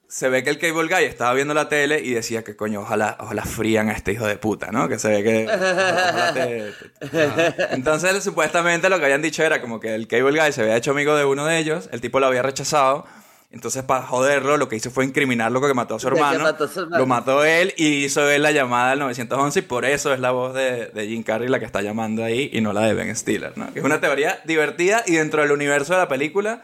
se 0.08 0.30
ve 0.30 0.44
que 0.44 0.50
el 0.52 0.60
Cable 0.60 0.88
Guy 0.94 1.04
estaba 1.06 1.34
viendo 1.34 1.54
la 1.54 1.68
tele 1.68 2.00
y 2.00 2.14
decía 2.14 2.44
que 2.44 2.56
coño, 2.56 2.82
ojalá, 2.82 3.18
ojalá 3.20 3.44
frían 3.44 3.90
a 3.90 3.94
este 3.94 4.12
hijo 4.14 4.26
de 4.28 4.38
puta, 4.38 4.72
¿no? 4.72 4.88
Que 4.88 5.00
se 5.00 5.10
ve 5.10 5.24
que... 5.24 5.46
ojalá 5.54 6.34
te- 6.34 6.74
te- 7.10 7.24
ajá. 7.24 7.56
Entonces 7.72 8.24
supuestamente 8.24 8.90
lo 8.90 9.00
que 9.00 9.06
habían 9.06 9.22
dicho 9.22 9.44
era 9.44 9.62
como 9.62 9.80
que 9.80 9.94
el 9.96 10.08
Cable 10.08 10.40
Guy 10.40 10.52
se 10.52 10.62
había 10.62 10.78
hecho 10.78 10.92
amigo 10.92 11.16
de 11.16 11.26
uno 11.26 11.46
de 11.46 11.58
ellos, 11.58 11.90
el 11.92 12.02
tipo 12.02 12.20
lo 12.20 12.28
había 12.28 12.42
rechazado. 12.42 13.06
Entonces, 13.52 13.84
para 13.84 14.02
joderlo, 14.06 14.58
lo 14.58 14.68
que 14.68 14.76
hizo 14.76 14.92
fue 14.92 15.06
incriminarlo 15.06 15.62
que 15.62 15.74
mató 15.74 15.96
a 15.96 16.00
su 16.00 16.08
De 16.10 16.16
que 16.16 16.20
hermano. 16.20 16.44
mató 16.44 16.64
a 16.66 16.68
su 16.68 16.80
hermano. 16.82 16.98
Lo 16.98 17.06
mató 17.08 17.46
él 17.46 17.74
y 17.78 18.04
hizo 18.04 18.30
él 18.30 18.44
la 18.44 18.52
llamada 18.52 18.92
al 18.92 19.00
911 19.00 19.60
y 19.60 19.62
por 19.62 19.86
eso 19.86 20.14
es 20.14 20.20
la 20.20 20.32
voz 20.32 20.54
de, 20.54 20.88
de 20.88 21.08
Jim 21.08 21.24
Carrey 21.24 21.48
la 21.48 21.60
que 21.60 21.66
está 21.66 21.82
llamando 21.82 22.22
ahí 22.24 22.50
y 22.52 22.60
no 22.60 22.74
la 22.74 22.82
de 22.82 22.94
Ben 22.94 23.16
Stiller, 23.16 23.58
¿no? 23.58 23.72
Que 23.72 23.80
es 23.80 23.86
una 23.86 24.02
teoría 24.02 24.42
divertida 24.44 25.04
y 25.06 25.14
dentro 25.16 25.42
del 25.42 25.52
universo 25.54 25.94
de 25.94 26.00
la 26.00 26.08
película 26.10 26.64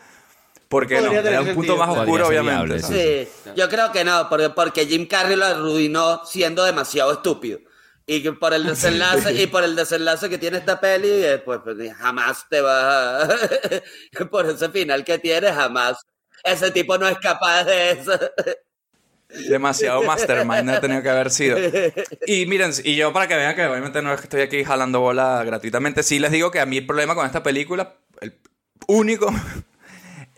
Porque 0.72 1.02
no, 1.02 1.12
era 1.12 1.42
un 1.42 1.48
punto 1.48 1.74
sentido. 1.74 1.78
más 1.78 1.98
oscuro, 1.98 2.28
obviamente. 2.30 2.80
Sí, 2.82 3.52
yo 3.58 3.68
creo 3.68 3.92
que 3.92 4.06
no, 4.06 4.30
porque, 4.30 4.52
porque 4.52 4.86
Jim 4.86 5.06
Carrey 5.06 5.36
lo 5.36 5.46
arruinó 5.46 6.26
siendo 6.26 6.64
demasiado 6.64 7.12
estúpido. 7.12 7.60
Y 8.06 8.24
que 8.24 8.32
por 8.32 8.54
el 8.54 8.64
desenlace, 8.68 9.34
y 9.34 9.48
por 9.48 9.66
el 9.66 9.76
desenlace 9.76 10.30
que 10.30 10.38
tiene 10.38 10.60
esta 10.60 10.80
peli, 10.80 11.10
eh, 11.10 11.40
pues, 11.44 11.60
pues, 11.62 11.94
jamás 11.94 12.46
te 12.50 12.62
va 12.62 13.24
a... 13.24 13.28
por 14.32 14.46
ese 14.46 14.70
final 14.70 15.04
que 15.04 15.20
tiene, 15.20 15.52
jamás. 15.52 15.98
Ese 16.42 16.72
tipo 16.72 16.98
no 16.98 17.06
es 17.10 17.18
capaz 17.20 17.66
de 17.66 17.92
eso. 17.92 18.18
Demasiado 19.50 20.02
mastermind 20.08 20.70
ha 20.70 20.80
tenido 20.80 21.04
que 21.04 21.10
haber 21.10 21.32
sido. 21.32 21.58
Y 22.26 22.46
miren, 22.46 22.72
y 22.82 22.96
yo 22.96 23.12
para 23.12 23.28
que 23.28 23.36
vean 23.36 23.58
que 23.58 23.66
obviamente 23.66 24.02
no 24.02 24.14
es 24.14 24.22
que 24.22 24.28
estoy 24.28 24.42
aquí 24.42 24.64
jalando 24.64 25.02
bola 25.02 25.44
gratuitamente, 25.44 26.02
sí 26.02 26.18
les 26.18 26.32
digo 26.32 26.50
que 26.50 26.62
a 26.62 26.66
mí 26.66 26.78
el 26.78 26.86
problema 26.86 27.14
con 27.14 27.26
esta 27.26 27.44
película, 27.44 27.98
el 28.22 28.40
único, 28.88 29.34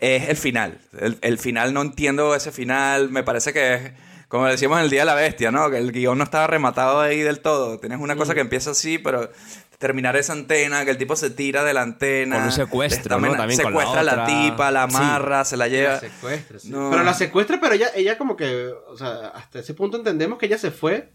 es 0.04 0.28
el 0.28 0.36
final. 0.36 0.78
El, 0.98 1.18
el 1.20 1.38
final, 1.38 1.72
no 1.74 1.82
entiendo 1.82 2.34
ese 2.34 2.52
final, 2.52 3.10
me 3.10 3.22
parece 3.22 3.52
que 3.52 3.74
es, 3.74 3.92
como 4.28 4.46
decíamos 4.46 4.78
en 4.78 4.84
el 4.84 4.90
Día 4.90 5.00
de 5.00 5.06
la 5.06 5.14
Bestia, 5.14 5.50
¿no? 5.50 5.70
Que 5.70 5.78
el 5.78 5.92
guion 5.92 6.18
no 6.18 6.24
estaba 6.24 6.46
rematado 6.46 7.00
ahí 7.00 7.20
del 7.20 7.40
todo. 7.40 7.78
Tienes 7.78 7.98
una 8.00 8.16
cosa 8.16 8.34
que 8.34 8.40
empieza 8.40 8.72
así, 8.72 8.98
pero 8.98 9.30
terminar 9.78 10.16
esa 10.16 10.32
antena, 10.32 10.84
que 10.84 10.90
el 10.92 10.96
tipo 10.98 11.14
se 11.14 11.30
tira 11.30 11.62
de 11.62 11.74
la 11.74 11.82
antena. 11.82 12.36
Con 12.36 12.44
un 12.46 12.52
secuestro, 12.52 13.18
¿no? 13.20 13.34
También 13.36 13.60
con 13.60 13.72
la 13.74 13.80
secuestra 13.80 14.00
a 14.00 14.04
la, 14.04 14.24
tipa, 14.26 14.70
la 14.70 14.88
Sí. 14.88 14.96
amarra, 14.96 15.44
se 15.44 15.56
la 15.56 15.68
lleva. 15.68 15.94
La 15.94 16.00
secuestra, 16.00 16.58
sí. 16.58 16.70
No. 16.70 16.90
Pero 16.90 17.02
la 17.04 17.14
secuestra, 17.14 17.58
pero 17.60 17.74
ella, 17.74 17.88
ella 17.94 18.16
como 18.18 18.36
que, 18.36 18.72
o 18.88 18.96
sea, 18.96 19.28
hasta 19.34 19.58
ese 19.58 19.74
punto 19.74 19.96
entendemos 19.98 20.38
que 20.38 20.46
ella 20.46 20.58
se 20.58 20.70
fue. 20.70 21.10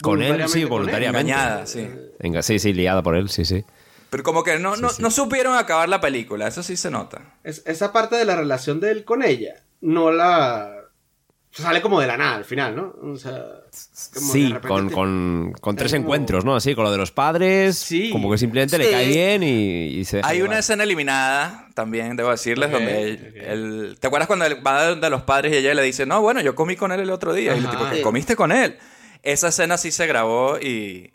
Con 0.00 0.22
él, 0.22 0.48
sí, 0.48 0.64
voluntariamente. 0.64 1.30
Engañada, 1.32 1.66
sí. 1.66 1.88
Venga, 2.18 2.42
sí, 2.42 2.58
sí, 2.58 2.72
liada 2.72 3.02
por 3.02 3.16
él, 3.16 3.28
sí, 3.28 3.44
sí. 3.44 3.64
Pero 4.12 4.22
como 4.24 4.44
que 4.44 4.58
no, 4.58 4.76
no, 4.76 4.90
no 4.98 5.10
supieron 5.10 5.56
acabar 5.56 5.88
la 5.88 5.98
película, 6.02 6.46
eso 6.46 6.62
sí 6.62 6.76
se 6.76 6.90
nota. 6.90 7.22
Es- 7.44 7.62
esa 7.66 7.92
parte 7.94 8.14
de 8.16 8.26
la 8.26 8.36
relación 8.36 8.78
de 8.78 8.90
él 8.92 9.04
con 9.06 9.22
ella, 9.24 9.54
no 9.80 10.12
la... 10.12 10.76
Sale 11.54 11.80
como 11.82 11.98
de 12.00 12.06
la 12.06 12.16
nada 12.18 12.36
al 12.36 12.44
final, 12.44 12.76
¿no? 12.76 12.94
O 13.02 13.16
sea... 13.16 13.32
como 14.14 14.26
de 14.26 14.32
Sí, 14.32 14.46
repente 14.52 14.68
con, 14.68 14.88
te- 14.88 14.94
con, 14.94 15.52
con 15.60 15.76
tres 15.76 15.92
como- 15.92 16.02
encuentros, 16.04 16.44
¿no? 16.44 16.54
Así, 16.56 16.74
con 16.74 16.84
lo 16.84 16.90
de 16.92 16.98
los 16.98 17.10
padres, 17.10 17.88
como 18.12 18.30
que 18.30 18.36
simplemente 18.38 18.76
le 18.78 18.84
Sí. 18.84 18.90
cae 18.90 19.06
bien 19.08 19.42
y, 19.42 19.86
y 19.98 20.04
se 20.04 20.18
deja 20.18 20.28
Hay 20.28 20.38
una 20.40 20.48
llevar. 20.48 20.58
escena 20.60 20.84
eliminada, 20.84 21.68
también 21.74 22.14
debo 22.16 22.30
decirles, 22.30 22.68
Ok, 22.68 22.72
donde 22.74 23.08
él- 23.08 23.34
él- 23.46 23.96
¿Te 23.98 24.06
acuerdas 24.08 24.26
cuando 24.26 24.44
él 24.46 24.66
va 24.66 24.94
de 24.94 25.10
los 25.10 25.22
padres 25.22 25.52
y 25.52 25.56
ella 25.56 25.72
le 25.74 25.82
dice, 25.82 26.04
no, 26.06 26.20
bueno, 26.20 26.40
yo 26.42 26.54
comí 26.54 26.76
con 26.76 26.92
él 26.92 27.00
el 27.00 27.10
otro 27.10 27.32
día? 27.34 27.54
y 27.54 27.58
el 27.58 27.66
Ajá. 27.66 27.76
tipo, 27.78 27.88
¿que 27.90 27.96
Sí. 27.96 28.02
comiste 28.02 28.36
con 28.36 28.52
él? 28.52 28.76
Esa 29.22 29.48
escena 29.48 29.76
sí 29.78 29.90
se 29.90 30.06
grabó 30.06 30.58
y, 30.58 31.12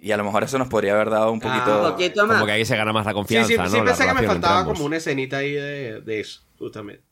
y 0.00 0.12
a 0.12 0.16
lo 0.16 0.24
mejor 0.24 0.42
eso 0.44 0.58
nos 0.58 0.68
podría 0.68 0.94
haber 0.94 1.10
dado 1.10 1.30
un 1.30 1.40
poquito... 1.40 1.84
Un 1.86 1.90
poquito 1.92 2.26
más. 2.26 2.34
Como 2.36 2.46
que 2.46 2.52
ahí 2.52 2.64
se 2.64 2.76
gana 2.76 2.92
más 2.92 3.04
la 3.06 3.12
confianza, 3.14 3.48
sí, 3.48 3.56
¿no? 3.56 3.66
sí 3.68 3.76
La 3.78 3.84
pensé 3.84 4.06
que 4.06 4.14
me 4.14 4.22
faltaba 4.26 4.64
como 4.64 4.84
una 4.84 4.96
escenita 4.96 5.38
ahí 5.38 5.52
de, 5.52 6.00
de 6.00 6.20
eso, 6.20 6.40
justamente. 6.58 7.04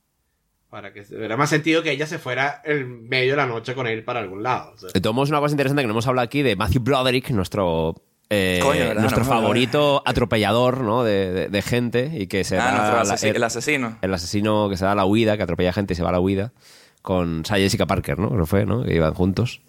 Para 0.71 0.93
que 0.93 1.03
tuviera 1.03 1.37
más 1.37 1.49
sentido 1.51 1.83
que 1.83 1.91
ella 1.93 2.07
se 2.07 2.19
fuera 2.19 2.61
en 2.65 3.09
medio 3.09 3.31
de 3.33 3.37
la 3.39 3.47
noche 3.47 3.75
con 3.75 3.87
él 3.87 4.05
para 4.05 4.21
algún 4.21 4.43
lado. 4.43 4.75
o 4.75 4.79
sea. 4.79 5.13
Modos, 5.13 5.31
una 5.31 5.41
cosa 5.41 5.53
interesante 5.53 5.83
que 5.83 5.87
no 5.87 5.93
hemos 5.93 6.07
hablado 6.07 6.25
aquí 6.27 6.43
de 6.43 6.57
Matthew 6.57 6.83
Broderick, 6.83 7.31
nuestro, 7.31 7.95
eh, 8.29 8.61
Coño, 8.63 8.81
¿verdad? 8.81 9.01
nuestro 9.01 9.25
No 9.25 9.31
favorito 9.31 10.03
atropellador 10.05 10.83
¿no? 10.83 11.05
de, 11.05 11.33
de- 11.33 11.49
de 11.49 11.63
gente 11.63 12.11
y 12.15 12.27
que 12.27 12.45
se 12.45 12.59
Ah, 12.59 12.65
da 12.65 12.71
nuestro 12.73 12.97
la- 12.97 13.15
asesi- 13.17 13.35
el 13.35 13.43
asesino. 13.45 13.99
El 14.03 14.13
asesino 14.13 14.69
que 14.69 14.77
se 14.77 14.85
da 14.85 14.95
la 14.95 15.07
huida, 15.07 15.39
que 15.39 15.43
atropella 15.45 15.73
gente 15.73 15.95
y 15.95 15.97
se 15.97 16.03
va 16.03 16.11
a 16.11 16.13
la 16.13 16.21
huida 16.21 16.53
con 17.01 17.47
Sarah 17.47 17.61
Jessica 17.63 17.87
Parker, 17.87 18.19
¿no? 18.19 18.29
Creo 18.29 18.45
fue, 18.45 18.67
¿no? 18.67 18.83
Que 18.85 18.95
iban 18.95 19.15
juntos. 19.15 19.63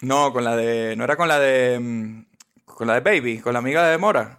No, 0.00 0.32
con 0.32 0.42
la 0.42 0.56
de... 0.56 0.96
No 0.96 1.04
era 1.04 1.16
con 1.16 1.28
la 1.28 1.38
de... 1.38 2.24
Con 2.78 2.86
la 2.86 2.94
de 2.94 3.00
Baby, 3.00 3.40
con 3.40 3.52
la 3.54 3.58
amiga 3.58 3.88
de 3.88 3.98
Mora. 3.98 4.38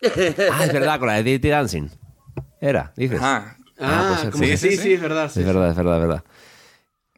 Ah, 0.02 0.64
es 0.64 0.72
verdad, 0.72 0.98
con 0.98 1.06
la 1.06 1.14
de 1.14 1.22
Dirty 1.22 1.48
Dancing. 1.48 1.88
Era, 2.60 2.92
dices. 2.96 3.20
Ajá. 3.20 3.56
Ah, 3.78 4.06
puede 4.08 4.20
ser. 4.22 4.30
como 4.32 4.44
que 4.44 4.56
sí, 4.56 4.76
sí, 4.76 4.92
es 4.94 5.00
verdad. 5.00 5.30
sí, 5.32 5.38
Es 5.40 5.46
verdad, 5.46 5.70
es 5.70 5.76
verdad, 5.76 5.94
es 6.02 6.08
verdad. 6.08 6.24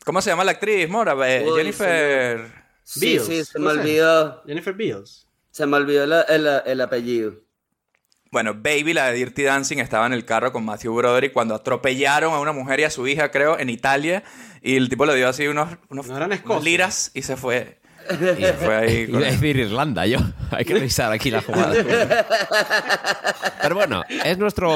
¿Cómo 0.05 0.21
se 0.21 0.29
llama 0.29 0.45
la 0.45 0.51
actriz, 0.53 0.87
Mora? 0.91 1.15
Eh, 1.27 1.47
Uy, 1.49 1.57
Jennifer... 1.57 2.53
Sí, 2.85 3.15
Beals, 3.17 3.27
sí, 3.27 3.45
se 3.45 3.59
me 3.59 3.65
¿cómo 3.65 3.71
se 3.71 3.77
llama? 3.77 3.83
olvidó. 3.83 4.43
Jennifer 4.47 4.75
Beals. 4.75 5.27
Se 5.51 5.65
me 5.67 5.77
olvidó 5.79 6.07
la- 6.07 6.23
el, 6.23 6.47
el 6.67 6.81
apellido. 6.83 7.33
Bueno, 8.31 8.53
Baby, 8.55 8.93
la 8.93 9.07
de 9.07 9.15
Dirty 9.15 9.43
Dancing, 9.45 9.79
estaba 9.79 10.07
en 10.07 10.13
el 10.13 10.27
carro 10.27 10.53
con 10.53 10.65
Matthew 10.65 10.95
Broderick 10.95 11.33
cuando 11.33 11.55
atropellaron 11.55 12.35
a 12.35 12.39
una 12.39 12.53
mujer 12.53 12.81
y 12.81 12.85
a 12.85 12.91
su 12.91 13.09
hija, 13.09 13.31
creo, 13.31 13.59
en 13.59 13.71
Italia. 13.71 14.23
Y 14.63 14.77
el 14.77 14.91
tipo 14.91 15.07
le 15.07 15.15
dio 15.17 15.27
así 15.29 15.47
unos, 15.49 15.71
unos, 15.89 16.07
No 16.07 16.33
Escocia. 16.33 16.63
liras 16.65 17.11
y 17.15 17.23
se 17.23 17.37
fue. 17.39 17.80
Y 18.11 18.65
fue 18.65 18.77
ahí. 18.77 19.07
con 19.07 19.17
Iba 19.21 19.29
a 19.29 19.31
decir 19.33 19.57
Irlanda, 19.57 20.07
yo. 20.07 20.19
Hay 20.51 20.65
que 20.65 20.75
revisar 20.75 21.13
aquí 21.13 21.31
la 21.31 21.43
jugada. 21.43 21.73
Pero 23.63 23.75
bueno, 23.75 24.03
es 24.25 24.39
nuestro 24.39 24.71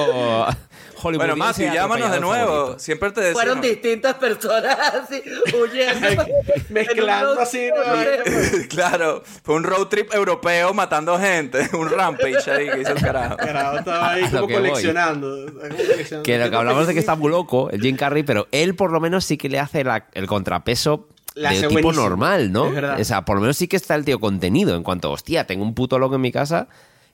Hollywood. 1.03 1.17
Bueno, 1.25 1.37
Matthew, 1.37 1.73
llámanos 1.73 2.11
de 2.13 2.21
nuevo. 2.21 2.79
Siempre 2.79 3.11
te 3.11 3.21
decimos. 3.21 3.43
Fueron 3.43 3.61
distintas 3.61 4.15
personas 4.15 4.77
así, 5.03 5.23
huyendo. 5.53 6.25
Mezclando 6.69 7.41
así, 7.41 7.69
¿no? 7.69 8.67
claro, 8.69 9.23
fue 9.43 9.57
un 9.57 9.65
road 9.65 9.87
trip 9.89 10.13
europeo 10.15 10.73
matando 10.75 11.19
gente. 11.19 11.69
Un 11.75 11.91
rampage 11.91 12.51
ahí 12.51 12.71
que 12.71 12.81
hizo 12.83 12.93
el 12.93 13.01
carajo. 13.03 13.37
Carajo, 13.37 13.79
estaba 13.79 14.13
ahí 14.13 14.25
como 14.31 14.49
coleccionando. 14.49 15.47
coleccionando. 15.53 16.23
Que 16.23 16.39
lo 16.39 16.51
que 16.51 16.57
hablamos 16.57 16.87
de 16.87 16.95
que 16.95 17.01
está 17.01 17.17
muy 17.17 17.31
loco, 17.31 17.71
el 17.71 17.81
Jim 17.81 17.97
Carrey, 17.97 18.23
pero 18.23 18.47
él 18.53 18.75
por 18.77 18.93
lo 18.93 19.01
menos 19.01 19.25
sí 19.25 19.37
que 19.37 19.49
le 19.49 19.59
hace 19.59 19.83
la- 19.85 20.07
el 20.13 20.27
contrapeso 20.27 21.09
La 21.35 21.51
de 21.51 21.57
tipo 21.61 21.73
buenísimo. 21.73 21.93
normal, 22.09 22.53
¿no? 22.53 22.67
Es 22.69 22.75
verdad. 22.75 23.01
O 23.01 23.05
sea, 23.05 23.25
por 23.25 23.37
lo 23.37 23.43
menos 23.43 23.57
sí 23.57 23.67
que 23.69 23.77
está 23.77 23.95
el 23.97 24.05
tío 24.05 24.21
contenido 24.21 24.77
en 24.77 24.83
cuanto, 24.83 25.11
hostia, 25.11 25.47
tengo 25.47 25.65
un 25.65 25.75
puto 25.75 25.99
loco 25.99 26.15
en 26.15 26.21
mi 26.21 26.31
casa 26.33 26.69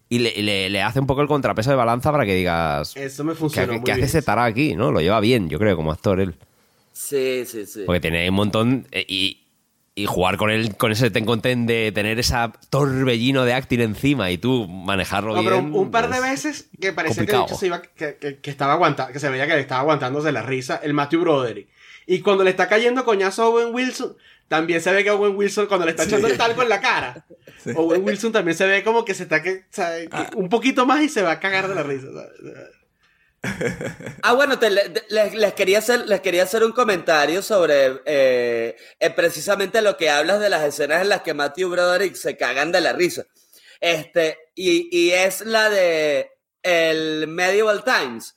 y 0.08 0.18
le, 0.18 0.42
le- 0.42 0.68
le 0.68 0.82
hace 0.82 1.00
un 1.00 1.06
poco 1.06 1.22
el 1.22 1.28
contrapeso 1.28 1.70
de 1.70 1.76
balanza 1.76 2.10
para 2.12 2.26
que 2.26 2.34
digas, 2.34 2.94
Eso 2.96 3.24
me 3.24 3.32
¿qué, 3.32 3.38
funcionó 3.38 3.82
qué 3.84 3.92
hace 3.92 4.02
ese 4.04 4.22
tará 4.22 4.44
aquí? 4.44 4.74
¿no? 4.74 4.90
Lo 4.92 5.00
lleva 5.00 5.20
bien, 5.20 5.48
yo 5.48 5.58
creo, 5.58 5.76
como 5.76 5.90
actor 5.92 6.20
él. 6.20 6.34
Sí, 6.92 7.44
sí, 7.46 7.64
sí. 7.66 7.84
Porque 7.86 8.00
tiene 8.00 8.28
un 8.28 8.34
montón 8.34 8.86
eh, 8.90 9.06
y, 9.08 9.38
y 9.94 10.06
jugar 10.06 10.36
con 10.36 10.50
él, 10.50 10.76
con 10.76 10.92
ese 10.92 11.10
ten 11.10 11.24
con 11.24 11.40
ten 11.40 11.66
de 11.66 11.92
tener 11.92 12.18
esa 12.18 12.52
torbellino 12.68 13.44
de 13.44 13.54
acting 13.54 13.80
encima 13.80 14.30
y 14.30 14.36
tú 14.38 14.66
manejarlo 14.68 15.34
No, 15.34 15.42
pero 15.42 15.60
bien. 15.62 15.72
un, 15.72 15.80
un 15.86 15.90
par 15.90 16.10
de 16.10 16.16
es- 16.16 16.22
veces 16.22 16.68
que 16.80 16.92
parecía 16.92 17.24
que, 17.24 17.54
se 17.54 17.66
iba, 17.66 17.80
que, 17.80 18.16
que- 18.16 18.38
que 18.38 18.50
estaba 18.50 18.74
aguantando, 18.74 19.12
que 19.12 19.18
se 19.20 19.28
veía 19.30 19.46
que 19.46 19.54
le 19.54 19.60
estaba 19.60 19.80
aguantándose 19.80 20.30
la 20.32 20.42
risa 20.42 20.78
el 20.82 20.92
Matthew 20.92 21.20
Broderick. 21.22 21.68
Y 22.12 22.22
cuando 22.22 22.42
le 22.42 22.50
está 22.50 22.68
cayendo 22.68 23.04
coñazo 23.04 23.42
a 23.44 23.48
Owen 23.50 23.72
Wilson, 23.72 24.16
también 24.48 24.80
se 24.80 24.92
ve 24.92 25.04
que 25.04 25.10
Owen 25.12 25.36
Wilson, 25.36 25.66
cuando 25.66 25.86
le 25.86 25.92
está 25.92 26.02
echando 26.04 26.26
el 26.26 26.36
talco 26.36 26.62
en 26.62 26.68
la 26.68 26.80
cara, 26.80 27.24
Owen 27.76 28.02
Wilson 28.04 28.32
también 28.32 28.56
se 28.56 28.66
ve 28.66 28.82
como 28.82 29.04
que 29.04 29.14
se 29.14 29.22
está 29.22 29.40
que, 29.42 29.66
sabe, 29.70 30.08
que 30.08 30.36
un 30.36 30.48
poquito 30.48 30.86
más 30.86 31.02
y 31.02 31.08
se 31.08 31.22
va 31.22 31.30
a 31.32 31.38
cagar 31.40 31.68
de 31.68 31.74
la 31.76 31.82
risa. 31.84 32.08
¿sabes? 32.12 32.70
Ah, 34.22 34.32
bueno, 34.34 34.58
te- 34.58 34.70
le- 34.70 34.88
te- 34.90 35.04
les, 35.08 35.34
les 35.34 35.54
quería 35.54 35.78
hacer, 35.78 36.06
les 36.08 36.20
quería 36.20 36.42
hacer 36.42 36.62
un 36.64 36.72
comentario 36.72 37.42
sobre 37.42 38.00
eh, 38.04 38.76
eh, 38.98 39.10
precisamente 39.10 39.80
lo 39.80 39.96
que 39.96 40.10
hablas 40.10 40.40
de 40.40 40.50
las 40.50 40.64
escenas 40.64 41.00
en 41.02 41.08
las 41.08 41.22
que 41.22 41.32
Matthew 41.32 41.70
Broderick 41.70 42.16
se 42.16 42.36
cagan 42.36 42.70
de 42.72 42.80
la 42.82 42.92
risa. 42.92 43.24
Este, 43.80 44.36
y, 44.54 44.88
y 44.90 45.12
es 45.12 45.40
la 45.42 45.70
de 45.70 46.30
el 46.62 47.28
Medieval 47.28 47.82
Times. 47.84 48.36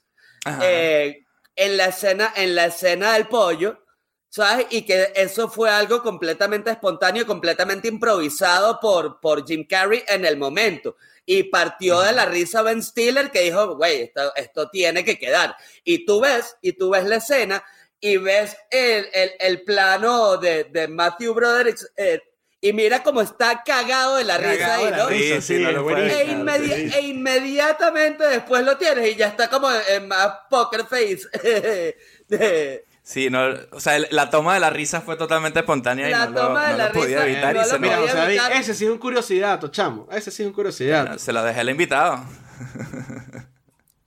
Eh, 0.61 1.22
en 1.55 1.77
la 1.77 1.87
escena, 1.87 2.33
en 2.35 2.55
la 2.55 2.65
escena 2.65 3.13
del 3.13 3.27
pollo, 3.27 3.83
¿sabes? 4.29 4.67
Y 4.71 4.83
que 4.83 5.11
eso 5.15 5.47
fue 5.49 5.69
algo 5.69 6.01
completamente 6.01 6.71
espontáneo, 6.71 7.25
completamente 7.25 7.87
improvisado 7.87 8.79
por, 8.79 9.19
por 9.19 9.45
Jim 9.45 9.65
Carrey 9.67 10.03
en 10.07 10.25
el 10.25 10.37
momento. 10.37 10.95
Y 11.25 11.43
partió 11.43 12.01
de 12.01 12.11
la 12.11 12.25
risa 12.25 12.61
Ben 12.63 12.81
Stiller 12.81 13.31
que 13.31 13.41
dijo, 13.41 13.75
güey, 13.75 14.01
esto, 14.01 14.33
esto 14.35 14.69
tiene 14.69 15.05
que 15.05 15.17
quedar. 15.17 15.55
Y 15.83 16.05
tú 16.05 16.21
ves, 16.21 16.57
y 16.61 16.73
tú 16.73 16.89
ves 16.89 17.05
la 17.05 17.17
escena 17.17 17.63
y 17.99 18.17
ves 18.17 18.57
el, 18.69 19.07
el, 19.13 19.31
el 19.39 19.63
plano 19.63 20.37
de, 20.37 20.65
de 20.65 20.87
Matthew 20.89 21.33
Broderick 21.33 21.77
eh, 21.95 22.19
y 22.65 22.71
mira 22.71 23.03
cómo 23.03 23.21
está 23.21 23.61
cagado 23.65 24.15
de 24.15 24.23
la 24.23 24.37
risa 24.37 24.75
ahí, 24.75 24.89
¿no? 24.95 25.07
risa, 25.09 25.41
sí, 25.41 25.59
no 25.59 25.67
es 25.69 25.75
lo 25.75 25.83
buenísimo. 25.83 26.17
E, 26.21 26.27
inmedi- 26.27 26.93
e 26.95 27.01
inmediatamente 27.01 28.23
después 28.23 28.63
lo 28.63 28.77
tienes 28.77 29.05
y 29.11 29.15
ya 29.15 29.27
está 29.27 29.49
como 29.49 29.69
en 29.89 30.07
más 30.07 30.29
poker 30.49 30.85
face. 30.85 31.27
De- 32.29 32.85
Sí, 33.05 33.29
no, 33.29 33.41
o 33.71 33.81
sea, 33.81 33.99
la 34.11 34.29
toma 34.29 34.53
de 34.53 34.61
la 34.61 34.69
risa 34.69 35.01
fue 35.01 35.17
totalmente 35.17 35.59
espontánea 35.59 36.07
La 36.07 36.23
y 36.23 36.27
no 36.29 36.29
lo, 36.29 36.47
toma 36.47 36.65
de 36.67 36.71
no 36.71 36.77
la 36.77 36.85
lo 36.87 36.93
podía 36.93 37.17
risa, 37.17 37.25
evitar 37.25 37.53
no 37.53 37.59
y 37.59 37.63
lo 37.65 37.69
se, 37.69 37.79
Mira, 37.79 37.99
o 38.01 38.07
sea, 38.07 38.25
evitar. 38.29 38.51
ese 38.53 38.73
sí 38.73 38.85
es 38.85 38.91
un 38.91 38.97
curiosidad, 38.97 39.59
chamo. 39.71 40.07
Ese 40.09 40.31
sí 40.31 40.43
es 40.43 40.47
un 40.47 40.53
curiosidad. 40.53 41.17
se 41.17 41.33
lo 41.33 41.43
dejé 41.43 41.59
al 41.59 41.69
invitado. 41.69 42.23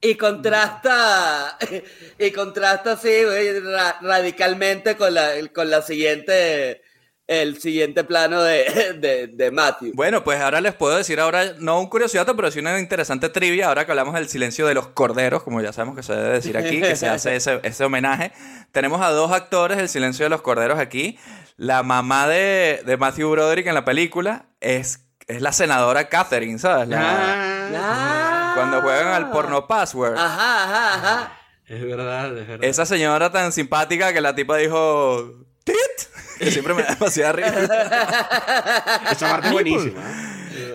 y 0.00 0.14
contrasta 0.14 1.58
y 2.18 2.30
contrasta 2.30 2.92
así 2.92 3.24
güey, 3.24 3.60
ra- 3.60 3.98
radicalmente 4.00 4.96
con 4.96 5.12
la 5.12 5.30
con 5.54 5.68
la 5.68 5.82
siguiente 5.82 6.80
el 7.28 7.60
siguiente 7.60 8.04
plano 8.04 8.42
de, 8.42 8.94
de, 9.00 9.26
de 9.28 9.50
Matthew. 9.50 9.92
Bueno, 9.94 10.22
pues 10.22 10.40
ahora 10.40 10.60
les 10.60 10.74
puedo 10.74 10.96
decir 10.96 11.18
ahora, 11.20 11.44
no 11.58 11.80
un 11.80 11.88
curiosidad, 11.88 12.26
pero 12.36 12.50
sí 12.50 12.60
una 12.60 12.78
interesante 12.78 13.28
trivia, 13.28 13.68
ahora 13.68 13.84
que 13.84 13.92
hablamos 13.92 14.14
del 14.14 14.28
silencio 14.28 14.66
de 14.66 14.74
los 14.74 14.88
corderos, 14.88 15.42
como 15.42 15.60
ya 15.60 15.72
sabemos 15.72 15.96
que 15.96 16.02
se 16.02 16.14
debe 16.14 16.28
decir 16.34 16.56
aquí, 16.56 16.80
que 16.80 16.94
se 16.96 17.08
hace 17.08 17.34
ese, 17.36 17.60
ese 17.62 17.84
homenaje. 17.84 18.32
Tenemos 18.72 19.00
a 19.02 19.10
dos 19.10 19.32
actores 19.32 19.76
del 19.78 19.88
silencio 19.88 20.24
de 20.24 20.30
los 20.30 20.42
corderos 20.42 20.78
aquí. 20.78 21.18
La 21.56 21.82
mamá 21.82 22.28
de, 22.28 22.82
de 22.84 22.96
Matthew 22.96 23.30
Broderick 23.30 23.66
en 23.66 23.74
la 23.74 23.84
película 23.84 24.46
es, 24.60 25.06
es 25.26 25.40
la 25.42 25.52
senadora 25.52 26.08
Catherine, 26.08 26.58
¿sabes? 26.58 26.88
La- 26.88 27.54
Ah. 27.78 28.52
Cuando 28.54 28.80
juegan 28.80 29.08
al 29.08 29.30
porno 29.30 29.66
password. 29.66 30.16
Ajá, 30.16 30.64
ajá, 30.64 30.94
ajá. 30.94 31.32
Es 31.66 31.82
verdad, 31.84 32.26
es 32.38 32.46
verdad. 32.46 32.64
Esa 32.64 32.86
señora 32.86 33.30
tan 33.32 33.50
simpática 33.52 34.12
que 34.12 34.20
la 34.20 34.34
tipa 34.36 34.56
dijo... 34.56 35.45
¡Tit! 35.66 36.38
Que 36.38 36.50
siempre 36.50 36.74
me 36.74 36.82
da 36.84 36.94
demasiada 36.94 37.32
risa. 37.32 37.50
Esa 39.12 39.28
parte 39.30 39.48
es 39.48 39.52
buenísima. 39.52 40.00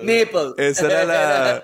Nipple. 0.03 0.53
Esa 0.57 0.85
era 0.87 1.03
la... 1.05 1.63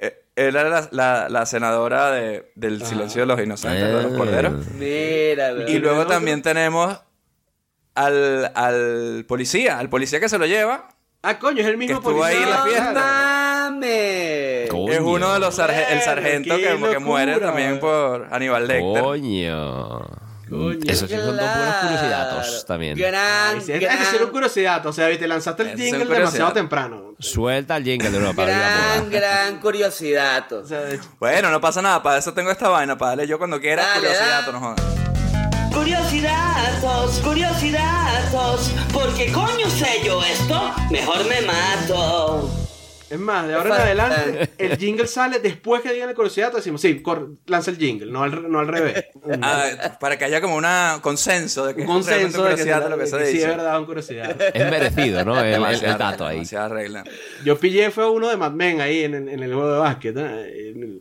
eh, 0.00 0.24
Era 0.36 0.64
la, 0.68 0.88
la- 0.92 1.28
la 1.28 1.46
senadora 1.46 2.10
de- 2.10 2.52
del 2.54 2.84
silencio 2.84 3.22
de 3.22 3.26
los 3.26 3.40
inocentes, 3.40 3.86
de 3.94 4.02
los 4.02 4.12
corderos. 4.14 4.66
Mira, 4.78 5.52
Y 5.68 5.78
luego 5.78 6.06
también 6.06 6.42
tenemos 6.42 7.00
al, 7.94 8.50
al 8.54 9.24
policía, 9.26 9.78
al 9.78 9.88
policía 9.88 10.20
que 10.20 10.28
se 10.28 10.38
lo 10.38 10.46
lleva. 10.46 10.88
Ah, 11.22 11.38
coño, 11.38 11.60
es 11.60 11.66
el 11.66 11.76
mismo 11.76 11.98
estuvo 11.98 12.24
ahí 12.24 12.36
en 12.42 12.48
la 12.50 12.56
¡No 12.58 12.64
fiesta. 12.64 12.92
mames! 12.94 14.70
Es 14.94 15.00
uno 15.00 15.32
de 15.34 15.38
los 15.38 15.58
sarge- 15.58 15.86
el 15.90 16.00
sargento 16.00 16.56
que, 16.56 16.78
que 16.92 16.98
muere 16.98 17.38
también 17.38 17.78
por 17.78 18.28
Aníbal 18.32 18.66
Lecter. 18.66 19.02
Coño. 19.02 20.29
Eso 20.86 21.06
sí 21.06 21.14
son 21.14 21.36
dos 21.36 21.36
buenos 21.36 21.74
curiosidades 21.76 22.64
también. 22.66 22.98
Gran, 22.98 23.58
es 23.58 23.64
que 23.66 24.04
ser 24.10 24.24
un 24.24 24.30
curiosidad. 24.30 24.84
O 24.86 24.92
sea, 24.92 25.06
te 25.16 25.28
lanzaste 25.28 25.62
el 25.62 25.68
Es 25.70 25.76
jingle 25.76 26.04
demasiado 26.04 26.52
temprano. 26.52 27.14
Suelta 27.18 27.76
el 27.76 27.84
jingle 27.84 28.10
de 28.10 28.16
Europa. 28.16 28.44
vida 28.44 28.56
gran, 28.56 29.10
gran 29.10 29.60
curiosidad. 29.60 30.46
Bueno, 31.18 31.50
no 31.50 31.60
pasa 31.60 31.82
nada, 31.82 32.02
para 32.02 32.18
eso 32.18 32.32
tengo 32.32 32.50
esta 32.50 32.68
vaina, 32.68 32.96
para 32.96 33.10
darle 33.10 33.26
yo 33.26 33.38
cuando 33.38 33.60
quiera 33.60 33.82
Dale, 33.82 34.00
curiosidad, 34.00 34.52
no 34.52 34.60
jodas. 34.60 34.80
Curiosidades, 35.72 37.20
curiosidades, 37.22 38.30
porque 38.92 39.30
coño 39.30 39.70
sé 39.70 40.00
yo 40.04 40.22
esto, 40.24 40.74
mejor 40.90 41.24
me 41.28 41.42
mato. 41.42 42.50
Es 43.10 43.18
más, 43.18 43.46
de 43.48 43.54
ahora 43.54 43.74
en 43.74 43.80
adelante, 43.82 44.50
el 44.58 44.76
jingle 44.78 45.06
sale 45.06 45.40
después 45.40 45.82
que 45.82 45.92
digan 45.92 46.08
la 46.08 46.14
curiosidad. 46.14 46.50
Te 46.50 46.58
decimos, 46.58 46.80
sí, 46.80 47.02
lanza 47.46 47.70
el 47.72 47.76
jingle, 47.76 48.10
no 48.12 48.22
al, 48.22 48.50
no 48.50 48.58
al 48.60 48.68
revés. 48.68 49.04
Ah, 49.42 49.96
para 50.00 50.16
que 50.18 50.24
haya 50.24 50.40
como 50.40 50.56
un 50.56 50.64
consenso 51.02 51.66
de 51.66 51.74
que 51.74 51.82
un 51.82 51.86
es 51.88 51.92
consenso 51.92 52.42
de 52.42 52.48
que, 52.50 52.50
curiosidad 52.52 52.82
de 52.84 52.90
lo 52.90 52.98
que 52.98 53.06
se 53.06 53.16
de 53.16 53.22
que 53.22 53.28
sí 53.28 53.36
dice. 53.38 53.50
es 53.50 53.56
verdad, 53.56 53.78
un 53.80 53.86
curiosidad. 53.86 54.36
Es 54.54 54.70
merecido, 54.70 55.24
¿no? 55.24 55.32
El, 55.38 55.40
el- 55.40 55.46
el 55.46 55.52
Demasiada 55.54 55.98
dato 55.98 56.26
ahí. 56.26 56.42
regla. 56.68 57.04
Yo 57.44 57.58
pillé 57.58 57.90
fue 57.90 58.08
uno 58.10 58.28
de 58.28 58.36
Mad 58.36 58.52
Men 58.52 58.80
ahí 58.80 59.04
en, 59.04 59.14
el- 59.14 59.28
en 59.28 59.42
el 59.42 59.52
juego 59.52 59.72
de 59.72 59.78
básquet. 59.78 60.14
¿no? 60.14 60.22
En 60.26 60.82
el. 60.82 61.00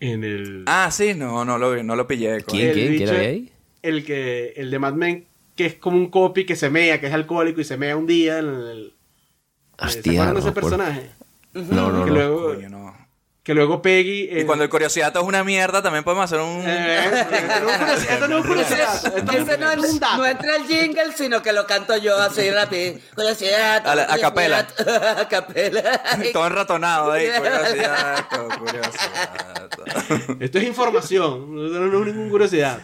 En 0.00 0.24
el 0.24 0.64
Ah, 0.66 0.90
sí, 0.90 1.14
no, 1.14 1.44
no 1.44 1.58
lo, 1.58 1.82
no 1.82 1.96
lo 1.96 2.06
pillé. 2.06 2.42
¿Quién, 2.42 2.68
el 2.68 2.74
quién? 2.74 2.96
¿Quién 2.96 3.10
ahí? 3.10 3.52
El 3.82 4.04
que. 4.04 4.52
El 4.56 4.70
de 4.70 4.78
Mad 4.78 4.94
Men, 4.94 5.26
que 5.56 5.66
es 5.66 5.74
como 5.74 5.96
un 5.96 6.08
copy 6.10 6.44
que 6.46 6.56
se 6.56 6.70
mea, 6.70 7.00
que 7.00 7.06
es 7.08 7.12
alcohólico 7.12 7.60
y 7.60 7.64
se 7.64 7.76
mea 7.76 7.96
un 7.96 8.06
día 8.06 8.38
en 8.38 8.46
el. 8.46 8.94
¿Se 9.78 9.86
Hostia, 9.86 10.12
acuerdan 10.12 10.34
de 10.34 10.40
no 10.40 10.46
ese 10.46 10.52
personaje? 10.52 11.10
No, 11.52 11.90
no, 11.90 12.04
que 12.04 12.10
no. 12.10 12.16
luego, 12.16 12.54
Coño, 12.54 12.68
no. 12.68 13.08
que 13.42 13.54
luego 13.54 13.82
Peggy. 13.82 14.28
Y 14.30 14.38
eh, 14.40 14.46
cuando 14.46 14.62
el 14.64 14.70
curiosidad 14.70 15.16
es 15.16 15.22
una 15.22 15.42
mierda, 15.42 15.82
también 15.82 16.04
podemos 16.04 16.24
hacer 16.24 16.38
un... 16.40 16.62
eh, 16.64 17.00
esto 17.30 17.60
no 17.60 17.68
es 17.70 17.76
curiosidad, 17.76 18.12
esto 18.14 18.28
no 18.28 18.38
es 18.38 18.46
curiosidad, 18.46 18.94
esto 19.16 19.32
es 19.32 19.38
Ese 19.48 19.58
no, 19.58 19.72
un 19.88 19.98
dato. 20.00 20.16
no 20.18 20.26
entra 20.26 20.56
el 20.56 20.64
jingle, 20.66 21.12
sino 21.16 21.42
que 21.42 21.52
lo 21.52 21.66
canto 21.66 21.96
yo 21.96 22.16
así 22.18 22.50
rápido. 22.50 23.00
Curiosidad. 23.14 23.86
A 23.86 23.94
la- 23.94 24.02
a 24.04 24.06
curiosidad, 24.30 24.68
a 25.20 25.28
capela. 25.28 26.02
Todo 26.32 26.46
enratonado 26.46 27.12
ahí. 27.12 27.28
Curiosidad, 27.36 28.26
curiosidad. 28.58 29.68
Esto 30.40 30.58
es 30.58 30.64
información, 30.64 31.54
no 31.54 31.62
no 31.86 32.00
es 32.00 32.06
ninguna 32.06 32.30
curiosidad. 32.30 32.78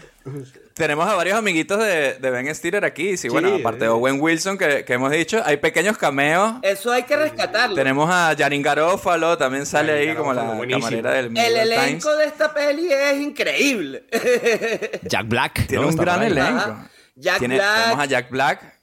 Tenemos 0.74 1.08
a 1.08 1.14
varios 1.14 1.38
amiguitos 1.38 1.78
de, 1.78 2.14
de 2.14 2.30
Ben 2.30 2.54
Stiller 2.54 2.84
aquí. 2.84 3.16
Sí, 3.16 3.28
bueno, 3.28 3.54
aparte 3.54 3.78
eh. 3.80 3.82
de 3.84 3.88
Owen 3.88 4.20
Wilson 4.20 4.58
que, 4.58 4.84
que 4.84 4.92
hemos 4.94 5.10
dicho, 5.10 5.40
hay 5.44 5.56
pequeños 5.56 5.96
cameos. 5.96 6.56
Eso 6.62 6.92
hay 6.92 7.04
que 7.04 7.16
rescatarlo. 7.16 7.74
Tenemos 7.74 8.10
a 8.10 8.34
Janine 8.36 8.62
Garófalo, 8.62 9.38
también 9.38 9.64
sale 9.66 9.92
Janine 9.92 10.10
ahí 10.10 10.16
como 10.16 10.34
la 10.34 10.42
buenísimo. 10.42 10.84
camarera 10.86 11.10
del 11.12 11.24
El 11.26 11.32
New 11.32 11.44
Times. 11.44 11.60
elenco 11.62 12.16
de 12.16 12.24
esta 12.26 12.52
peli 12.52 12.92
es 12.92 13.20
increíble. 13.20 14.04
Jack 15.04 15.26
Black. 15.28 15.66
Tiene 15.66 15.84
¿no? 15.84 15.88
un 15.90 15.96
gran 15.96 16.22
elenco. 16.22 16.58
Ajá. 16.58 16.90
Jack 17.14 17.38
Tiene- 17.38 17.54
Black. 17.56 17.82
Tenemos 17.82 18.04
a 18.04 18.06
Jack 18.06 18.30
Black, 18.30 18.75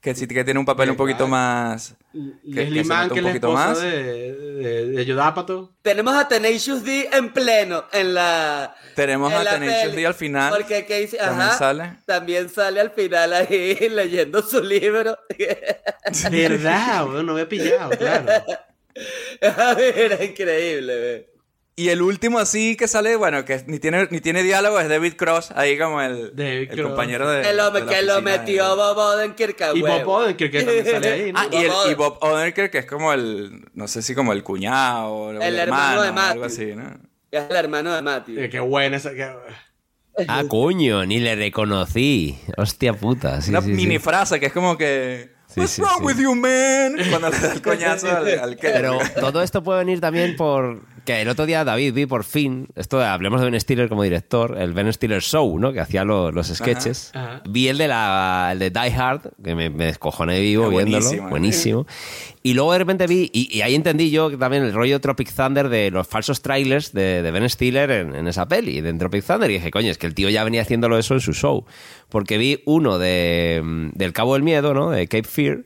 que 0.00 0.14
sí 0.14 0.26
que 0.26 0.44
tiene 0.44 0.58
un 0.58 0.66
papel 0.66 0.90
un 0.90 0.96
poquito 0.96 1.28
más... 1.28 1.94
Que, 2.12 2.18
Leslie 2.44 2.82
que 2.82 2.88
Mann, 2.88 3.10
es 3.10 3.22
la 3.22 3.28
poquito 3.28 3.48
esposa 3.48 3.66
más. 3.68 3.82
de, 3.82 4.34
de, 4.34 4.86
de 4.86 5.04
Yodapato. 5.04 5.72
Tenemos 5.82 6.14
a 6.14 6.26
Tenacious 6.26 6.82
D 6.82 7.08
en 7.12 7.32
pleno 7.32 7.84
en 7.92 8.14
la. 8.14 8.74
Tenemos 8.96 9.30
en 9.32 9.38
a 9.38 9.44
la 9.44 9.50
Tenacious 9.52 9.90
peli. 9.90 9.96
D 9.96 10.06
al 10.06 10.14
final. 10.14 10.52
Porque 10.52 10.82
Casey, 10.86 11.18
También 11.18 11.40
ajá, 11.40 11.58
sale. 11.58 11.96
También 12.06 12.48
sale 12.48 12.80
al 12.80 12.90
final 12.90 13.32
ahí 13.32 13.76
leyendo 13.90 14.42
su 14.42 14.60
libro. 14.60 15.16
¿Verdad? 16.30 17.06
weón? 17.06 17.26
No 17.26 17.34
me 17.34 17.42
he 17.42 17.46
pillado, 17.46 17.90
claro. 17.90 18.26
Era 19.40 20.24
increíble, 20.24 20.94
ve. 20.96 21.30
Y 21.80 21.88
el 21.88 22.02
último 22.02 22.38
así 22.38 22.76
que 22.76 22.86
sale, 22.88 23.16
bueno, 23.16 23.44
que 23.46 23.62
ni 23.66 23.78
tiene, 23.78 24.06
ni 24.10 24.20
tiene 24.20 24.42
diálogo, 24.42 24.78
es 24.80 24.88
David 24.88 25.14
Cross, 25.16 25.50
ahí 25.52 25.78
como 25.78 26.00
el, 26.02 26.36
David 26.36 26.52
el 26.60 26.68
Cross. 26.68 26.86
compañero 26.88 27.30
de... 27.30 27.48
El 27.48 27.58
hombre 27.60 27.86
que 27.86 28.02
lo 28.02 28.20
metió 28.20 28.76
Bob 28.76 28.98
Odenkirk 28.98 29.60
a 29.62 29.72
Y. 29.74 29.80
Bob 29.80 30.06
Odenkirk, 30.06 30.52
que 30.52 30.62
también 30.62 30.84
sale 30.86 31.08
ahí, 31.10 31.32
¿no? 31.32 31.38
Ah, 31.40 31.46
y, 31.50 31.56
el, 31.56 31.68
Bob 31.70 31.90
y 31.90 31.94
Bob 31.94 32.18
Odenkirk, 32.20 32.70
que 32.70 32.78
es 32.78 32.86
como 32.86 33.12
el, 33.14 33.64
no 33.72 33.88
sé 33.88 34.02
si 34.02 34.14
como 34.14 34.32
el 34.34 34.42
cuñado, 34.42 35.08
o 35.10 35.30
el, 35.30 35.40
El 35.40 35.58
hermano 35.58 36.02
de 36.02 36.08
algo 36.08 36.20
Matthew. 36.20 36.44
así, 36.44 36.66
¿no? 36.76 36.98
Es 37.30 37.44
el 37.48 37.56
hermano 37.56 37.94
de 37.94 38.02
Matthew. 38.02 38.40
Eh, 38.40 38.50
Qué 38.50 38.60
buena 38.60 38.96
esa. 38.98 39.14
qué- 39.14 39.32
Ah, 40.28 40.42
coño, 40.46 41.06
ni 41.06 41.18
le 41.18 41.34
reconocí. 41.34 42.38
Hostia 42.58 42.92
puta. 42.92 43.40
Sí, 43.40 43.50
Una 43.50 43.62
sí, 43.62 43.68
sí. 43.68 43.72
mini 43.74 43.98
frase 43.98 44.38
que 44.38 44.46
es 44.46 44.52
como 44.52 44.76
que... 44.76 45.30
Sí, 45.46 45.60
What's 45.60 45.72
sí, 45.72 45.82
wrong 45.82 45.98
sí. 46.00 46.04
with 46.04 46.16
you, 46.18 46.34
man? 46.34 46.96
Cuando 47.08 47.30
le 47.30 47.38
da 47.38 47.52
el 47.54 47.62
coñazo 47.62 48.16
al, 48.16 48.38
al 48.38 48.56
que... 48.60 48.68
Pero 48.68 48.98
todo 49.18 49.42
esto 49.42 49.62
puede 49.64 49.80
venir 49.80 50.00
también 50.00 50.36
por 50.36 50.82
que 51.04 51.20
el 51.22 51.28
otro 51.28 51.46
día 51.46 51.64
David 51.64 51.94
vi 51.94 52.06
por 52.06 52.24
fin, 52.24 52.68
esto 52.76 52.98
de- 52.98 53.06
hablemos 53.06 53.40
de 53.40 53.50
Ben 53.50 53.60
Stiller 53.60 53.88
como 53.88 54.02
director, 54.02 54.56
el 54.58 54.72
Ben 54.72 54.92
Stiller 54.92 55.20
Show, 55.22 55.58
¿no? 55.58 55.72
Que 55.72 55.80
hacía 55.80 56.04
lo- 56.04 56.30
los 56.32 56.48
sketches. 56.48 57.10
Ajá, 57.14 57.26
ajá. 57.36 57.42
Vi 57.48 57.68
el 57.68 57.78
de 57.78 57.88
la 57.88 58.50
el 58.52 58.58
de 58.58 58.70
Die 58.70 58.92
Hard, 58.94 59.32
que 59.42 59.54
me, 59.54 59.70
me 59.70 59.86
descojoné 59.86 60.40
vivo 60.40 60.66
Ah, 60.66 60.68
viéndolo, 60.68 60.90
buenísimo, 61.04 61.26
¿eh? 61.26 61.30
buenísimo. 61.30 61.86
Y 62.42 62.54
luego 62.54 62.72
de 62.72 62.78
repente 62.78 63.06
vi, 63.06 63.30
y, 63.32 63.54
y 63.56 63.62
ahí 63.62 63.74
entendí 63.74 64.10
yo 64.10 64.36
también 64.38 64.62
el 64.62 64.72
rollo 64.72 65.00
Tropic 65.00 65.32
Thunder 65.34 65.68
de 65.68 65.90
los 65.90 66.06
falsos 66.06 66.40
trailers 66.42 66.92
de, 66.92 67.22
de 67.22 67.30
Ben 67.30 67.48
Stiller 67.50 67.90
en, 67.90 68.14
en 68.14 68.26
esa 68.28 68.48
peli, 68.48 68.80
de 68.80 68.92
Tropic 68.94 69.24
Thunder, 69.24 69.50
y 69.50 69.54
dije, 69.54 69.70
coño, 69.70 69.90
es 69.90 69.98
que 69.98 70.06
el 70.06 70.14
tío 70.14 70.28
ya 70.30 70.42
venía 70.44 70.62
haciéndolo 70.62 70.98
eso 70.98 71.14
en 71.14 71.20
su 71.20 71.32
show. 71.34 71.64
Porque 72.08 72.38
vi 72.38 72.62
uno 72.64 72.98
de, 72.98 73.90
del 73.94 74.12
Cabo 74.12 74.34
del 74.34 74.42
Miedo, 74.42 74.72
¿no? 74.74 74.90
De 74.90 75.06
Cape 75.06 75.24
Fear, 75.28 75.64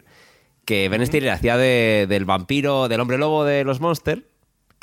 que 0.64 0.88
Ben 0.88 1.04
Stiller 1.06 1.30
hacía 1.30 1.56
de- 1.56 2.06
del 2.08 2.24
vampiro, 2.24 2.88
del 2.88 3.00
hombre 3.00 3.18
lobo 3.18 3.44
de 3.44 3.64
los 3.64 3.80
Monsters, 3.80 4.22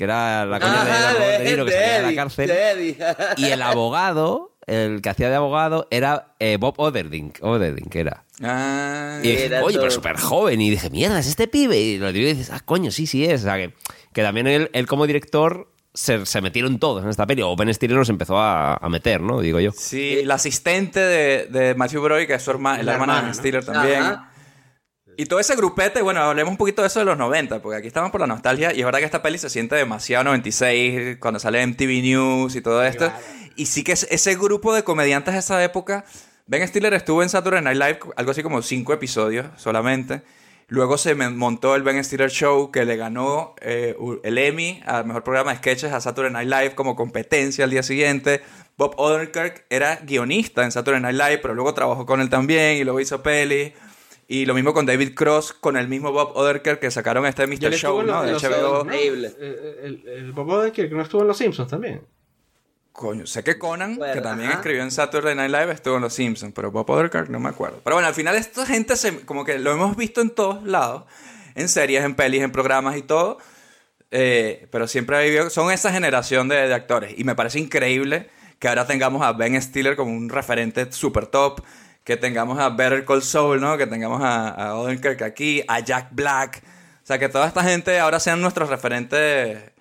que 0.01 0.05
era 0.05 0.45
la 0.47 0.59
coña 0.59 0.83
de, 0.83 0.91
Ajá, 0.91 1.13
De 1.13 1.43
Niro 1.43 1.63
que 1.65 1.71
de 1.71 1.77
salía 1.77 2.01
de 2.01 2.01
la 2.07 2.15
cárcel. 2.15 2.47
de 2.47 2.69
Eddie. 2.71 2.97
Y 3.37 3.45
el 3.45 3.61
abogado, 3.61 4.55
el 4.65 5.01
que 5.03 5.09
hacía 5.09 5.29
de 5.29 5.35
abogado, 5.35 5.87
era 5.91 6.33
eh, 6.39 6.57
Bob 6.59 6.73
Oderdink, 6.79 7.37
Oderdink 7.43 7.95
era. 7.95 8.23
Ah, 8.41 9.19
Y 9.21 9.27
dije, 9.29 9.45
Era 9.45 9.63
oye, 9.63 9.75
pero 9.77 9.89
todo. 9.89 9.91
súper 9.95 10.17
joven. 10.17 10.59
Y 10.59 10.71
dije, 10.71 10.89
mierda, 10.89 11.19
es 11.19 11.27
este 11.27 11.47
pibe. 11.47 11.77
Y 11.79 11.97
lo 11.99 12.11
digo 12.11 12.27
y 12.27 12.33
dices, 12.33 12.49
ah, 12.51 12.61
coño, 12.65 12.89
sí, 12.89 13.05
sí 13.05 13.23
es. 13.25 13.41
O 13.41 13.43
sea, 13.43 13.57
que, 13.57 13.73
que 14.13 14.23
también 14.23 14.47
él, 14.47 14.71
él 14.73 14.87
como 14.87 15.05
director 15.05 15.67
se, 15.93 16.25
se 16.25 16.41
metieron 16.41 16.79
todos 16.79 17.03
en 17.03 17.09
esta 17.09 17.27
peli. 17.27 17.43
O 17.43 17.55
Ben 17.55 17.71
Stiller 17.71 17.97
los 17.97 18.09
empezó 18.09 18.39
a, 18.39 18.73
a 18.77 18.89
meter, 18.89 19.21
¿no? 19.21 19.39
Digo 19.41 19.59
yo. 19.59 19.71
Sí, 19.73 20.21
la 20.25 20.35
asistente 20.35 20.99
de, 20.99 21.45
de 21.51 21.75
Matthew 21.75 22.01
Broderick, 22.01 22.29
que 22.29 22.33
es 22.35 22.41
su 22.41 22.49
herma- 22.51 22.77
la, 22.77 22.83
La 22.83 22.93
hermana 22.93 23.13
de 23.13 23.19
hermana, 23.19 23.21
Ben 23.21 23.27
¿no? 23.27 23.33
Stiller 23.35 23.63
también. 23.65 24.01
Ajá. 24.01 24.30
Y 25.21 25.27
todo 25.27 25.39
ese 25.39 25.55
grupete, 25.55 26.01
bueno, 26.01 26.19
hablemos 26.21 26.49
un 26.49 26.57
poquito 26.57 26.81
de 26.81 26.87
eso 26.87 26.97
de 26.97 27.05
los 27.05 27.15
90, 27.15 27.61
porque 27.61 27.77
aquí 27.77 27.85
estamos 27.85 28.09
por 28.09 28.19
la 28.21 28.25
nostalgia 28.25 28.73
y 28.73 28.79
es 28.79 28.85
verdad 28.85 28.97
que 28.97 29.05
esta 29.05 29.21
peli 29.21 29.37
se 29.37 29.51
siente 29.51 29.75
demasiado 29.75 30.23
96, 30.23 31.17
cuando 31.19 31.39
sale 31.39 31.61
MTV 31.61 32.01
News 32.01 32.55
y 32.55 32.61
todo 32.61 32.83
esto. 32.83 33.05
Y 33.55 33.67
sí 33.67 33.83
que 33.83 33.91
es- 33.91 34.07
ese 34.09 34.33
grupo 34.35 34.73
de 34.73 34.83
comediantes 34.83 35.35
de 35.35 35.39
esa 35.41 35.63
época, 35.63 36.05
Ben 36.47 36.67
Stiller 36.67 36.95
estuvo 36.95 37.21
en 37.21 37.29
Saturday 37.29 37.61
Night 37.61 37.77
Live 37.77 37.99
algo 38.15 38.31
así 38.31 38.41
como 38.41 38.63
cinco 38.63 38.93
episodios 38.93 39.45
solamente. 39.57 40.23
Luego 40.69 40.97
se 40.97 41.13
montó 41.13 41.75
el 41.75 41.83
Ben 41.83 42.03
Stiller 42.03 42.31
Show 42.31 42.71
que 42.71 42.83
le 42.83 42.95
ganó 42.97 43.53
eh, 43.61 43.95
el 44.23 44.37
Emmy 44.39 44.81
al 44.87 45.05
mejor 45.05 45.23
programa 45.23 45.51
de 45.51 45.57
sketches 45.57 45.93
a 45.93 46.01
Saturday 46.01 46.31
Night 46.33 46.49
Live 46.49 46.73
como 46.73 46.95
competencia 46.95 47.63
al 47.65 47.69
día 47.69 47.83
siguiente. 47.83 48.41
Bob 48.75 48.95
Odenkirk 48.97 49.65
era 49.69 49.97
guionista 49.97 50.63
en 50.63 50.71
Saturday 50.71 50.99
Night 50.99 51.15
Live, 51.15 51.37
pero 51.43 51.53
luego 51.53 51.75
trabajó 51.75 52.07
con 52.07 52.21
él 52.21 52.29
también 52.31 52.77
y 52.77 52.83
luego 52.85 52.99
hizo 52.99 53.21
peli. 53.21 53.71
Y 54.33 54.45
lo 54.45 54.53
mismo 54.53 54.73
con 54.73 54.85
David 54.85 55.13
Cross, 55.13 55.51
con 55.51 55.75
el 55.75 55.89
mismo 55.89 56.13
Bob 56.13 56.31
Odenkirk 56.37 56.79
que 56.79 56.89
sacaron 56.89 57.25
este 57.25 57.45
Mr. 57.47 57.73
Show, 57.73 58.01
¿no? 58.01 58.23
De 58.23 58.31
HBO. 58.31 58.83
Increíble. 58.85 59.33
El, 59.37 60.03
el, 60.05 60.07
el 60.07 60.31
Bob 60.31 60.47
Odenkirk 60.47 60.87
que 60.87 60.95
no 60.95 61.01
estuvo 61.01 61.21
en 61.23 61.27
Los 61.27 61.37
Simpsons 61.37 61.69
también. 61.69 62.01
Coño, 62.93 63.27
sé 63.27 63.43
que 63.43 63.57
Conan, 63.57 63.97
Bueno, 63.97 64.13
que 64.13 64.21
también 64.21 64.47
ajá. 64.49 64.59
escribió 64.59 64.83
en 64.83 64.91
Saturday 64.91 65.35
Night 65.35 65.51
Live, 65.51 65.71
estuvo 65.73 65.97
en 65.97 66.01
Los 66.01 66.13
Simpsons, 66.13 66.53
pero 66.55 66.71
Bob 66.71 66.89
Odenkirk 66.89 67.27
no 67.27 67.41
me 67.41 67.49
acuerdo. 67.49 67.81
Pero 67.83 67.97
bueno, 67.97 68.07
al 68.07 68.13
final 68.13 68.37
esta 68.37 68.65
gente 68.65 68.95
se, 68.95 69.19
como 69.25 69.43
que 69.43 69.59
lo 69.59 69.71
hemos 69.73 69.97
visto 69.97 70.21
en 70.21 70.29
todos 70.29 70.63
lados, 70.63 71.03
en 71.55 71.67
series, 71.67 72.01
en 72.05 72.15
pelis, 72.15 72.41
en 72.41 72.53
programas 72.53 72.95
y 72.95 73.01
todo, 73.01 73.37
eh, 74.11 74.67
pero 74.71 74.87
siempre 74.87 75.17
ha 75.17 75.19
vivido, 75.19 75.49
son 75.49 75.71
esa 75.73 75.91
generación 75.91 76.47
de, 76.47 76.55
de 76.69 76.73
actores. 76.73 77.13
Y 77.17 77.25
me 77.25 77.35
parece 77.35 77.59
increíble 77.59 78.29
que 78.59 78.69
ahora 78.69 78.87
tengamos 78.87 79.23
a 79.23 79.33
Ben 79.33 79.61
Stiller 79.61 79.97
como 79.97 80.11
un 80.13 80.29
referente 80.29 80.89
super 80.93 81.27
top, 81.27 81.61
que 82.11 82.17
tengamos 82.17 82.59
a 82.59 82.69
Better 82.69 83.05
Call 83.05 83.23
Saul, 83.23 83.61
¿no? 83.61 83.77
Que 83.77 83.87
tengamos 83.87 84.21
a, 84.21 84.49
a 84.49 84.75
Odenkirk 84.75 85.21
aquí, 85.21 85.63
a 85.67 85.79
Jack 85.79 86.09
Black. 86.11 86.61
O 87.01 87.05
sea, 87.05 87.17
que 87.17 87.29
toda 87.29 87.47
esta 87.47 87.63
gente 87.63 87.99
ahora 87.99 88.19
sean 88.19 88.41
nuestros 88.41 88.69
referentes 88.69 89.71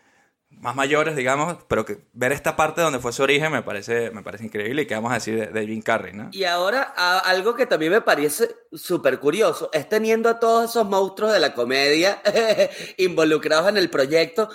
más 0.50 0.76
mayores, 0.76 1.16
digamos, 1.16 1.56
pero 1.68 1.84
que 1.86 2.06
ver 2.12 2.32
esta 2.32 2.54
parte 2.54 2.82
donde 2.82 2.98
fue 2.98 3.12
su 3.12 3.22
origen 3.22 3.50
me 3.50 3.62
parece, 3.62 4.10
me 4.10 4.22
parece 4.22 4.44
increíble. 4.44 4.82
¿Y 4.82 4.86
qué 4.86 4.94
vamos 4.94 5.10
a 5.10 5.14
decir 5.14 5.38
de, 5.38 5.46
de 5.46 5.66
Jim 5.66 5.80
Carrey, 5.82 6.12
no? 6.12 6.28
Y 6.32 6.44
ahora 6.44 6.92
a- 6.96 7.18
algo 7.20 7.54
que 7.54 7.66
también 7.66 7.92
me 7.92 8.00
parece 8.02 8.54
súper 8.72 9.18
curioso 9.18 9.70
es 9.72 9.88
teniendo 9.88 10.28
a 10.28 10.38
todos 10.38 10.70
esos 10.70 10.86
monstruos 10.86 11.32
de 11.32 11.40
la 11.40 11.52
comedia 11.54 12.20
involucrados 12.98 13.68
en 13.70 13.76
el 13.78 13.90
proyecto, 13.90 14.48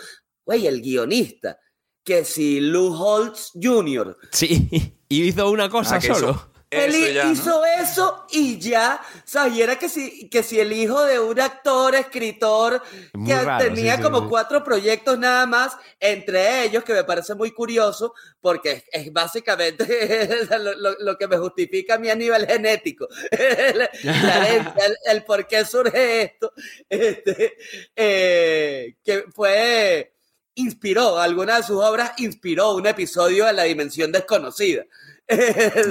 güey, 0.45 0.67
el 0.67 0.81
guionista, 0.81 1.59
que 2.03 2.23
si 2.23 2.59
Lou 2.59 2.93
Holtz 2.93 3.51
Jr. 3.61 4.15
Sí, 4.31 4.69
y 5.09 5.23
hizo 5.23 5.49
una 5.49 5.69
cosa 5.69 5.95
Ah, 5.95 5.99
que 5.99 6.11
hizo 6.11 6.51
Él 6.69 6.95
hizo 7.31 7.63
eso 7.63 8.25
y 8.31 8.57
ya, 8.59 8.99
¿sabes? 9.23 9.53
Y 9.55 9.61
era 9.61 9.77
que 9.77 9.87
si, 9.87 10.29
que 10.29 10.43
si 10.43 10.59
el 10.59 10.73
hijo 10.73 11.01
de 11.03 11.19
un 11.19 11.39
actor, 11.39 11.95
escritor, 11.95 12.81
Muy 13.13 13.27
que 13.29 13.39
raro, 13.41 13.63
tenía 13.65 13.95
sí, 13.97 14.01
como 14.01 14.21
sí. 14.21 14.25
cuatro 14.29 14.63
proyectos 14.63 15.17
nada 15.17 15.45
más, 15.45 15.77
entre 15.99 16.63
ellos, 16.65 16.83
que 16.83 16.93
me 16.93 17.03
parece 17.03 17.35
muy 17.35 17.51
curioso, 17.51 18.13
porque 18.41 18.71
es, 18.71 18.83
es 18.91 19.13
básicamente 19.13 20.47
lo, 20.59 20.73
lo- 20.75 20.95
lo 20.99 21.17
que 21.17 21.27
me 21.27 21.37
justifica 21.37 21.95
a 21.95 21.97
mí 21.99 22.09
a 22.09 22.15
nivel 22.15 22.45
genético. 22.47 23.07
Herencia, 23.31 24.85
el, 24.85 24.97
el 25.05 25.23
por 25.23 25.47
qué 25.47 25.63
surge 25.65 26.21
esto, 26.23 26.51
este, 26.89 27.53
eh, 27.95 28.95
que 29.03 29.25
fue 29.33 30.11
inspiró, 30.55 31.17
alguna 31.19 31.57
de 31.57 31.63
sus 31.63 31.83
obras 31.83 32.11
inspiró 32.17 32.75
un 32.75 32.87
episodio 32.87 33.45
de 33.45 33.53
La 33.53 33.63
Dimensión 33.63 34.11
Desconocida 34.11 34.85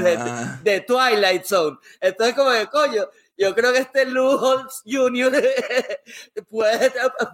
de, 0.05 0.17
Ah. 0.19 0.61
de 0.63 0.81
Twilight 0.81 1.45
Zone. 1.45 1.77
Entonces, 2.01 2.35
como 2.35 2.51
de 2.51 2.67
coño, 2.69 3.09
yo 3.37 3.53
creo 3.53 3.73
que 3.73 3.81
este 3.81 4.05
Lou 4.05 4.31
Holtz 4.37 4.83
Jr. 4.87 5.33
puede- 6.49 6.93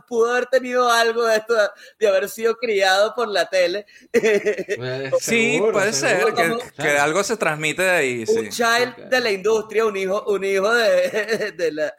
pudo 0.08 0.30
haber 0.32 0.46
tenido 0.46 0.90
algo 0.90 1.24
de 1.26 1.36
esto, 1.36 1.54
de 1.98 2.08
haber 2.08 2.28
sido 2.30 2.56
criado 2.56 3.14
por 3.14 3.28
la 3.28 3.48
tele. 3.50 3.84
Sí, 5.20 5.52
Seguro, 5.56 5.72
puede 5.72 5.92
seguro. 5.92 6.34
ser 6.36 6.56
que, 6.76 6.82
que 6.82 6.88
algo 6.98 7.22
se 7.22 7.36
transmite 7.36 7.82
de 7.82 7.90
ahí, 7.90 8.26
sí. 8.26 8.32
un 8.38 8.48
child 8.48 8.96
de 9.10 9.20
la 9.20 9.30
industria, 9.30 9.84
un 9.84 9.96
hijo, 9.96 10.24
un 10.26 10.42
hijo 10.44 10.72
de, 10.74 11.52
de, 11.56 11.72
la, 11.72 11.94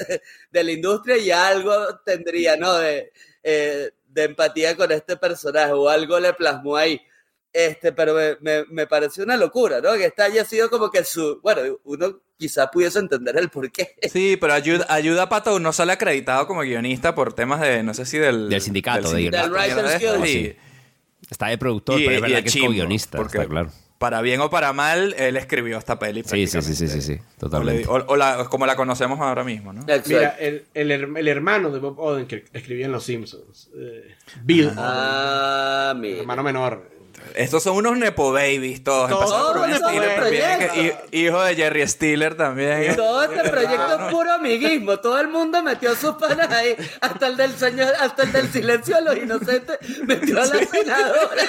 de 0.49 0.64
la 0.64 0.72
industria 0.72 1.18
y 1.18 1.30
algo 1.32 1.99
tendría, 2.06 2.56
¿no? 2.58 2.74
De, 2.80 3.12
eh, 3.43 3.91
de 4.08 4.24
empatía 4.24 4.76
con 4.76 4.91
este 4.91 5.16
personaje 5.18 5.72
o 5.74 5.88
algo 5.88 6.20
le 6.20 6.34
plasmó 6.34 6.76
ahí. 6.76 6.99
Este, 7.54 7.91
pero 7.91 8.14
me, 8.16 8.38
me, 8.39 8.66
me 8.70 8.88
pareció 8.88 9.24
una 9.26 9.36
locura, 9.36 9.82
¿no? 9.82 9.93
Que 9.93 10.06
esta 10.06 10.24
haya 10.26 10.45
sido 10.45 10.70
como 10.70 10.89
que 10.89 11.04
su, 11.04 11.39
bueno, 11.41 11.62
uno 11.84 12.20
quizás 12.38 12.70
pudiese 12.72 12.99
entender 12.99 13.38
el 13.38 13.49
porqué. 13.49 13.95
Sí, 14.12 14.38
pero 14.39 14.54
ayuda, 14.54 14.86
ayuda 14.89 15.24
a 15.24 15.30
Pato 15.30 15.60
no 15.60 15.74
sale 15.74 15.91
acreditado 15.91 16.47
como 16.47 16.62
guionista 16.62 17.14
por 17.14 17.34
temas 17.34 17.60
de, 17.60 17.84
no 17.84 17.93
sé 17.93 18.06
si 18.06 18.18
del... 18.18 18.47
Del 18.49 18.62
sindicato, 18.62 19.12
de 19.12 19.30
Del 19.30 19.52
Guild. 19.52 20.26
y- 20.26 20.28
Sí. 20.32 20.56
Está 21.30 21.47
de 21.47 21.58
productor, 21.58 21.99
y- 21.99 22.06
pero 22.06 22.16
es 22.16 22.22
verdad 22.22 22.36
de 22.38 22.41
que 22.43 22.47
es 22.49 22.54
chimbo, 22.54 22.68
co-guionista, 22.68 23.18
porque 23.18 23.38
está 23.38 23.49
claro. 23.49 23.70
Para 23.99 24.22
bien 24.22 24.41
o 24.41 24.49
para 24.49 24.74
mal, 24.74 25.14
él 25.20 25.38
escribió 25.38 25.78
esta 25.78 25.99
peli. 25.99 26.24
Sí, 26.26 26.47
sí, 26.47 26.62
sí, 26.64 26.74
sí, 26.74 26.88
sí, 26.88 27.02
sí, 27.02 27.20
totalmente. 27.38 27.88
O, 27.88 27.99
le- 27.99 28.04
o- 28.06 28.08
o 28.08 28.16
la- 28.16 28.45
como 28.49 28.66
la 28.66 28.76
conocemos 28.76 29.20
ahora 29.20 29.43
mismo, 29.43 29.72
¿no? 29.74 29.86
Mira, 30.08 30.30
el, 30.39 30.66
el, 30.74 30.91
el 30.91 31.28
hermano 31.28 31.70
de 31.70 31.80
Bob 31.80 31.99
Odenkirk 31.99 32.47
escribía 32.54 32.88
en 32.88 32.91
Los 32.93 33.04
Simpsons. 33.04 33.70
eh, 33.78 34.16
Bill. 34.43 34.72
Ah, 34.76 35.93
mira. 35.95 36.22
Hermano 36.22 36.43
menor. 36.43 36.89
Estos 37.36 37.63
son 37.63 37.78
unos 37.78 37.97
nepo 37.97 38.32
babies 38.32 38.84
todos. 38.84 39.09
Todos 39.09 39.57
por 39.57 39.67
nepo 39.69 39.88
Stiller 39.88 40.19
babies. 40.19 40.43
también, 40.43 40.69
que- 40.69 40.82
hi- 41.11 41.26
hijo 41.26 41.41
de 41.43 41.55
Jerry 41.55 41.88
Stiller 41.88 42.36
también. 42.36 42.95
Todo 42.95 43.24
este 43.24 43.49
proyecto 43.49 43.99
es 43.99 44.13
puro 44.13 44.32
amiguismo. 44.34 44.97
Todo 44.99 45.19
el 45.19 45.28
mundo 45.30 45.63
metió 45.63 45.95
sus 45.95 46.15
panas 46.15 46.51
ahí. 46.51 46.76
Hasta 46.99 47.28
el 47.28 47.38
del 47.38 47.53
señor, 47.55 47.93
hasta 47.99 48.24
el 48.24 48.32
del 48.32 48.51
silencio 48.51 48.95
de 48.97 49.01
los 49.01 49.17
inocentes 49.17 49.78
metió 50.05 50.41
a 50.41 50.45
la 50.45 50.65
senadora. 50.65 51.43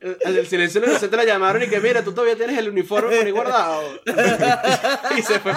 El, 0.00 0.16
el 0.22 0.34
del 0.34 0.46
silencio 0.46 0.82
inocente 0.82 1.14
la 1.14 1.24
llamaron 1.24 1.62
y 1.62 1.66
que 1.68 1.78
mira, 1.78 2.02
tú 2.02 2.12
todavía 2.12 2.34
tienes 2.34 2.56
el 2.56 2.70
uniforme 2.70 3.14
por 3.16 3.26
ahí 3.26 3.30
guardado. 3.32 3.82
y 5.18 5.20
se 5.22 5.38
fue. 5.40 5.52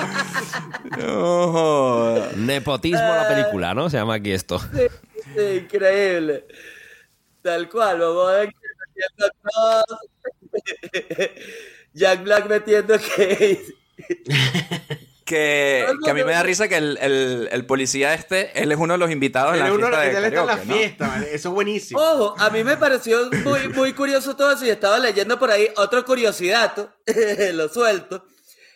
No. 0.98 2.16
Nepotismo 2.36 3.00
la 3.00 3.26
película, 3.30 3.74
¿no? 3.74 3.90
Se 3.90 3.96
llama 3.98 4.16
aquí 4.16 4.34
esto. 4.34 4.60
Sí, 4.60 4.88
sí, 5.34 5.42
increíble. 5.64 6.46
Tal 7.44 7.70
cual, 7.70 8.02
Odenkirk 8.02 8.56
metiendo 8.88 9.36
todo. 9.54 9.84
Jack 11.94 12.24
Black 12.24 12.48
metiendo 12.48 12.96
que 12.98 13.62
Que, 15.26 15.88
que 16.04 16.12
a 16.12 16.14
mí 16.14 16.22
me 16.26 16.34
da 16.34 16.44
risa 16.44 16.68
que 16.68 16.76
el, 16.76 16.98
el- 17.02 17.48
el 17.50 17.66
policía 17.66 18.14
este, 18.14 18.52
él 18.62 18.72
es 18.74 18.78
uno 18.78 18.94
de 18.96 18.98
los 18.98 19.10
invitados 19.10 19.54
en 19.54 19.60
la 19.62 19.72
uno 19.74 19.88
fiesta 19.88 20.00
de 20.02 20.10
él 20.10 20.26
está 20.26 20.42
en 20.42 20.48
la 20.48 20.58
fiesta. 20.58 21.24
Eso 21.32 21.50
es 21.50 21.56
buenísimo. 21.56 22.00
Ojo, 22.02 22.36
a 22.38 22.50
mí 22.50 22.62
me 22.66 22.76
pareció 22.76 23.30
muy, 23.46 23.70
muy 23.70 23.94
curioso 23.94 24.36
todo 24.36 24.52
eso 24.52 24.66
y 24.66 24.70
estaba 24.70 25.00
leyendo 25.00 25.40
por 25.40 25.50
ahí 25.50 25.70
otro 25.78 26.04
curiosidad, 26.04 26.76
lo 27.54 27.70
suelto. 27.70 28.26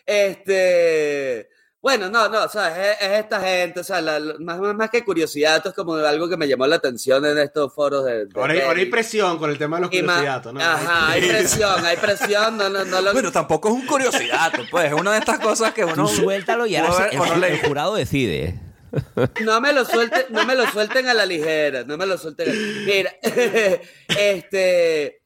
Este, 0.06 1.50
bueno, 1.80 2.08
no, 2.10 2.28
no, 2.28 2.48
¿sabes? 2.48 2.76
Es, 3.00 3.08
es 3.08 3.18
esta 3.20 3.40
gente, 3.40 3.80
o 3.80 3.84
sea, 3.84 4.00
la- 4.00 4.18
la- 4.18 4.34
más, 4.40 4.58
más, 4.58 4.74
más 4.74 4.90
que 4.90 5.04
curiosidad, 5.04 5.64
es 5.66 5.72
como 5.74 5.94
algo 5.94 6.28
que 6.28 6.36
me 6.36 6.48
llamó 6.48 6.66
la 6.66 6.76
atención 6.76 7.24
en 7.24 7.38
estos 7.38 7.72
foros 7.72 8.04
de... 8.04 8.26
de 8.26 8.40
Ahora 8.40 8.52
hay, 8.54 8.60
ahora 8.60 8.70
hay 8.70 8.76
peli. 8.86 8.90
presión 8.90 9.38
con 9.38 9.50
el 9.50 9.58
tema 9.58 9.76
de 9.76 9.82
los 9.82 9.90
curiosidades, 9.90 10.52
¿no? 10.52 10.60
Ajá, 10.60 11.10
hay 11.12 11.22
presión, 11.28 11.86
hay 11.86 11.96
presión, 11.96 12.56
no, 12.56 12.68
no, 12.68 12.84
no 12.84 13.00
lo... 13.00 13.12
Bueno, 13.12 13.30
tampoco 13.30 13.68
es 13.68 13.74
un 13.74 13.86
curiosidad, 13.86 14.52
pues. 14.70 14.86
Es 14.86 14.92
una 14.92 15.12
de 15.12 15.18
estas 15.18 15.38
cosas 15.38 15.72
que 15.72 15.84
uno. 15.84 15.94
Tú 15.94 16.08
suéltalo 16.08 16.66
y 16.66 16.76
ahora 16.76 17.08
ver 17.10 17.20
o 17.20 17.24
el, 17.34 17.44
el 17.44 17.60
jurado 17.60 17.94
decide. 17.94 18.58
No 19.44 19.60
me 19.60 19.72
lo 19.72 19.84
suelten, 19.84 20.24
no 20.30 20.44
me 20.46 20.54
lo 20.54 20.66
suelten 20.70 21.06
a 21.08 21.14
la 21.14 21.26
ligera, 21.26 21.84
no 21.84 21.96
me 21.98 22.06
lo 22.06 22.16
suelten. 22.18 22.48
a- 22.50 22.52
Mira, 22.86 23.12
este 24.08 25.20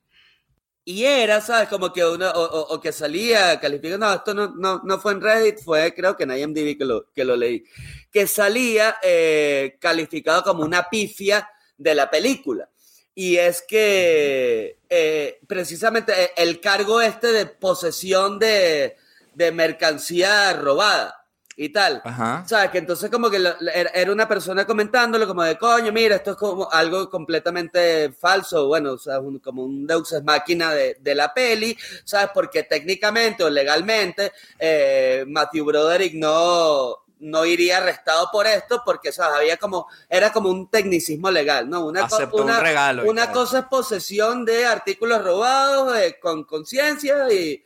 y 0.84 1.04
era, 1.04 1.40
¿sabes? 1.40 1.68
Como 1.68 1.92
que 1.92 2.04
uno, 2.04 2.28
o, 2.30 2.40
o- 2.42 2.74
o 2.74 2.80
que 2.80 2.92
salía 2.92 3.58
calificando, 3.60 4.06
no, 4.06 4.14
esto 4.14 4.34
no, 4.34 4.48
no, 4.56 4.80
no 4.84 4.98
fue 4.98 5.12
en 5.12 5.20
Reddit, 5.20 5.58
fue 5.62 5.94
creo 5.94 6.16
que 6.16 6.24
en 6.24 6.32
IMDb 6.36 6.76
que 6.78 6.84
lo, 6.84 7.06
que 7.14 7.24
lo 7.24 7.36
leí, 7.36 7.64
que 8.10 8.26
salía 8.26 8.96
eh, 9.02 9.76
calificado 9.80 10.42
como 10.42 10.64
una 10.64 10.88
pifia 10.90 11.48
de 11.78 11.94
la 11.94 12.10
película. 12.10 12.68
Y 13.14 13.36
es 13.36 13.62
que 13.62 14.78
eh, 14.88 15.38
precisamente 15.46 16.12
eh, 16.24 16.30
el 16.36 16.60
cargo 16.60 17.00
este 17.00 17.28
de 17.32 17.46
posesión 17.46 18.38
de, 18.38 18.96
de 19.34 19.52
mercancía 19.52 20.54
robada 20.54 21.21
y 21.56 21.68
tal. 21.68 22.00
Ajá. 22.04 22.44
¿Sabes? 22.46 22.70
Que 22.70 22.78
entonces 22.78 23.10
como 23.10 23.28
que 23.30 23.38
lo- 23.38 23.54
era 23.94 24.10
una 24.10 24.26
persona 24.26 24.64
comentándolo 24.66 25.26
como 25.26 25.42
de, 25.42 25.58
coño, 25.58 25.92
mira, 25.92 26.16
esto 26.16 26.30
es 26.32 26.36
como 26.38 26.70
algo 26.70 27.10
completamente 27.10 28.12
falso, 28.12 28.66
bueno, 28.68 28.92
o 28.92 28.98
sea, 28.98 29.20
un- 29.20 29.38
como 29.38 29.62
un 29.64 29.86
deus 29.86 30.12
ex 30.12 30.24
máquina 30.24 30.72
de, 30.72 30.96
de 31.00 31.14
la 31.14 31.32
peli, 31.34 31.76
¿sabes? 32.04 32.30
Porque 32.32 32.62
técnicamente 32.62 33.44
o 33.44 33.50
legalmente 33.50 34.32
eh, 34.58 35.24
Matthew 35.28 35.66
Broderick 35.66 36.14
no, 36.14 36.96
no 37.20 37.44
iría 37.44 37.76
arrestado 37.78 38.30
por 38.32 38.46
esto 38.46 38.82
porque, 38.84 39.12
¿sabes? 39.12 39.38
Había 39.40 39.56
como, 39.58 39.86
era 40.08 40.32
como 40.32 40.48
un 40.48 40.68
tecnicismo 40.70 41.30
legal, 41.30 41.68
¿no? 41.68 41.84
Una, 41.86 42.08
co- 42.08 42.16
Aceptó 42.16 42.36
un 42.38 42.42
una, 42.44 42.60
regalo 42.60 43.04
cosa 43.32 43.58
es 43.60 43.64
posesión 43.66 44.44
de 44.46 44.64
artículos 44.64 45.22
robados 45.22 45.94
con 46.20 46.44
conciencia 46.44 47.30
y, 47.32 47.62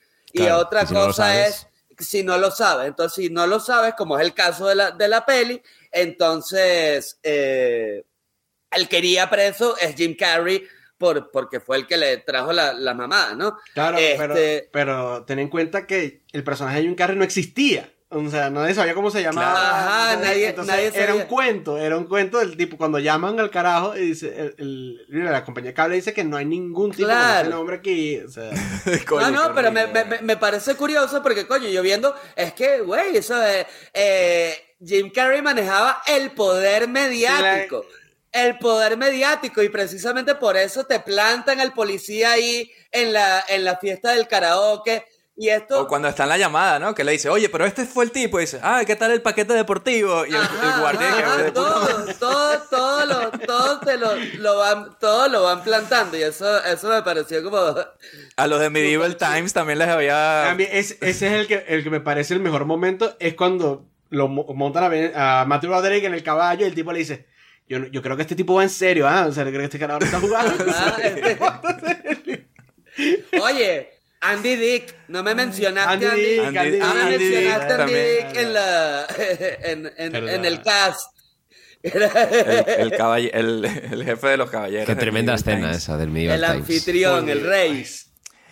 otra 0.50 0.84
si 0.86 0.92
cosa 0.92 1.46
es 1.46 1.66
si 1.98 2.22
no 2.22 2.38
lo 2.38 2.50
sabes. 2.50 2.88
Entonces, 2.88 3.24
si 3.24 3.30
no 3.30 3.46
lo 3.46 3.60
sabes, 3.60 3.94
como 3.94 4.18
es 4.18 4.24
el 4.24 4.34
caso 4.34 4.66
de 4.68 4.74
la, 4.74 4.90
de 4.90 5.08
la 5.08 5.24
peli, 5.24 5.62
entonces 5.92 7.18
eh, 7.22 8.04
el 8.70 8.88
que 8.88 8.98
iría 8.98 9.28
preso 9.30 9.76
es 9.78 9.94
Jim 9.94 10.16
Carrey 10.18 10.66
por, 10.98 11.30
porque 11.30 11.60
fue 11.60 11.76
el 11.76 11.86
que 11.86 11.96
le 11.96 12.18
trajo 12.18 12.52
la, 12.52 12.72
la 12.72 12.94
mamá, 12.94 13.34
¿no? 13.36 13.58
Claro, 13.74 13.98
pero, 14.16 14.34
Este- 14.34 14.68
pero 14.72 15.24
ten 15.24 15.38
en 15.38 15.48
cuenta 15.48 15.86
que 15.86 16.22
el 16.32 16.42
personaje 16.42 16.78
de 16.78 16.82
Jim 16.84 16.94
Carrey 16.94 17.16
no 17.16 17.24
existía. 17.24 17.92
O 18.16 18.30
sea, 18.30 18.50
nadie 18.50 18.74
sabía 18.74 18.94
cómo 18.94 19.10
se 19.10 19.22
llamaba. 19.22 19.52
Claro. 19.52 19.66
Ajá, 19.76 20.12
Entonces- 20.12 20.28
nadie- 20.30 20.48
entonces 20.48 20.74
nadie 20.74 20.86
Era 20.88 21.06
sabía. 21.06 21.14
un 21.14 21.28
cuento, 21.28 21.78
era 21.78 21.96
un 21.96 22.04
cuento 22.04 22.38
del 22.38 22.56
tipo, 22.56 22.76
cuando 22.76 22.98
llaman 22.98 23.38
al 23.40 23.50
carajo 23.50 23.96
y 23.96 24.00
dice, 24.00 24.28
el, 24.28 24.54
el- 24.58 25.06
mira, 25.08 25.30
la 25.32 25.44
compañía 25.44 25.70
de 25.70 25.74
cable 25.74 25.96
dice 25.96 26.12
que 26.14 26.24
no 26.24 26.36
hay 26.36 26.44
ningún 26.46 26.92
tipo 26.92 27.08
Claro. 27.08 27.34
de 27.34 27.40
ese 27.42 27.50
nombre 27.50 27.76
aquí. 27.76 28.18
O 28.18 28.28
sea, 28.30 28.50
Coño, 29.08 29.30
no, 29.30 29.48
no, 29.48 29.54
pero 29.54 29.70
me, 29.72 29.86
me- 29.88 30.20
me 30.22 30.36
parece 30.36 30.74
curioso 30.76 31.22
porque, 31.22 31.46
coño, 31.46 31.68
yo 31.68 31.82
viendo, 31.82 32.14
es 32.34 32.52
que, 32.52 32.80
güey, 32.80 33.16
eso 33.16 33.40
es, 33.42 33.66
eh, 33.92 34.54
Jim 34.84 35.10
Carrey 35.10 35.42
manejaba 35.42 36.02
el 36.06 36.30
poder 36.32 36.88
mediático. 36.88 37.84
El 38.32 38.58
poder 38.58 38.98
mediático 38.98 39.62
y 39.62 39.70
precisamente 39.70 40.34
por 40.34 40.58
eso 40.58 40.84
te 40.84 41.00
plantan 41.00 41.58
al 41.60 41.72
policía 41.72 42.32
ahí 42.32 42.70
en 42.92 43.14
la, 43.14 43.42
en 43.48 43.64
la 43.64 43.78
fiesta 43.78 44.12
del 44.12 44.28
karaoke 44.28 45.06
y 45.36 45.48
esto... 45.50 45.82
O 45.82 45.86
cuando 45.86 46.08
está 46.08 46.22
en 46.22 46.30
la 46.30 46.38
llamada, 46.38 46.78
¿no? 46.78 46.94
Que 46.94 47.04
le 47.04 47.12
dice, 47.12 47.28
oye, 47.28 47.48
pero 47.50 47.66
este 47.66 47.84
fue 47.84 48.04
el 48.04 48.10
tipo. 48.10 48.38
Y 48.38 48.42
dice, 48.42 48.58
ah, 48.62 48.82
¿qué 48.86 48.96
tal 48.96 49.10
el 49.10 49.20
paquete 49.22 49.52
deportivo? 49.52 50.24
Y 50.24 50.30
el, 50.30 50.36
el 50.36 50.80
guardia 50.80 51.14
que 51.14 51.22
Ajá, 51.22 51.36
de 51.36 51.52
puta 51.52 51.52
todo, 51.54 52.04
todo, 52.18 52.58
todo, 52.70 53.06
lo, 53.06 53.30
todo, 53.40 53.80
te 53.80 53.98
lo, 53.98 54.14
lo 54.38 54.56
van, 54.58 54.96
todo 54.98 55.28
lo 55.28 55.42
van 55.42 55.62
plantando 55.62 56.16
y 56.16 56.22
eso, 56.22 56.64
eso 56.64 56.88
me 56.88 57.02
pareció 57.02 57.42
como... 57.42 57.58
A 58.36 58.46
los 58.46 58.60
de 58.60 58.70
Medieval 58.70 59.16
Times 59.16 59.52
también 59.52 59.78
les 59.78 59.88
había. 59.88 60.50
a 60.50 60.54
mí 60.54 60.64
es- 60.70 60.96
ese 61.02 61.26
es 61.26 61.32
el 61.32 61.46
que, 61.46 61.64
el 61.68 61.82
que 61.84 61.90
me 61.90 62.00
parece 62.00 62.32
el 62.34 62.40
mejor 62.40 62.64
momento, 62.64 63.14
es 63.18 63.34
cuando 63.34 63.84
lo 64.10 64.28
mo- 64.28 64.46
montan 64.54 65.12
a, 65.14 65.44
Matthew 65.46 65.70
Broderick 65.70 66.04
en 66.04 66.14
el 66.14 66.22
caballo 66.22 66.64
y 66.64 66.68
el 66.68 66.74
tipo 66.74 66.92
le 66.92 67.00
dice, 67.00 67.26
Yo, 67.68 67.78
yo 67.86 68.00
creo 68.00 68.16
que 68.16 68.22
este 68.22 68.36
tipo 68.36 68.54
va 68.54 68.62
en 68.62 68.70
serio, 68.70 69.06
¿ah? 69.08 69.26
O 69.28 69.32
sea, 69.32 69.42
creo 69.44 69.58
que 69.58 69.64
este 69.64 69.78
carajo 69.78 70.00
está 70.04 70.20
jugando. 70.20 70.64
Ah, 70.72 70.96
este- 71.02 72.46
Oye, 73.42 73.90
Andy 74.30 74.56
Dick, 74.56 74.94
no 75.08 75.22
me 75.22 75.34
mencionaste 75.34 75.92
Andy 75.92 76.06
Andy 76.06 76.20
Dick, 76.22 76.40
Dick. 76.48 76.56
Andy 76.56 76.78
No 76.78 76.94
me 76.94 77.04
mencionaste 77.18 77.72
a 77.72 77.82
Andy. 77.82 77.94
Dick 77.94 78.36
en, 78.36 78.52
la, 78.54 79.06
en, 79.64 79.92
en- 79.96 80.12
Verdad. 80.12 80.34
en 80.34 80.44
el 80.44 80.62
cast. 80.62 81.10
El, 81.82 82.02
el, 82.02 82.92
caballe- 82.92 83.30
el, 83.32 83.64
el 83.64 84.04
jefe 84.04 84.26
de 84.28 84.36
los 84.36 84.50
caballeros. 84.50 84.86
Qué 84.86 84.96
tremenda 84.96 85.34
escena 85.34 85.68
Times. 85.68 85.76
esa 85.76 85.96
del 85.96 86.10
Medieval 86.10 86.42
el 86.42 86.50
Times. 86.50 86.60
anfitrión, 86.62 87.28
el 87.28 87.44
rey. 87.44 87.86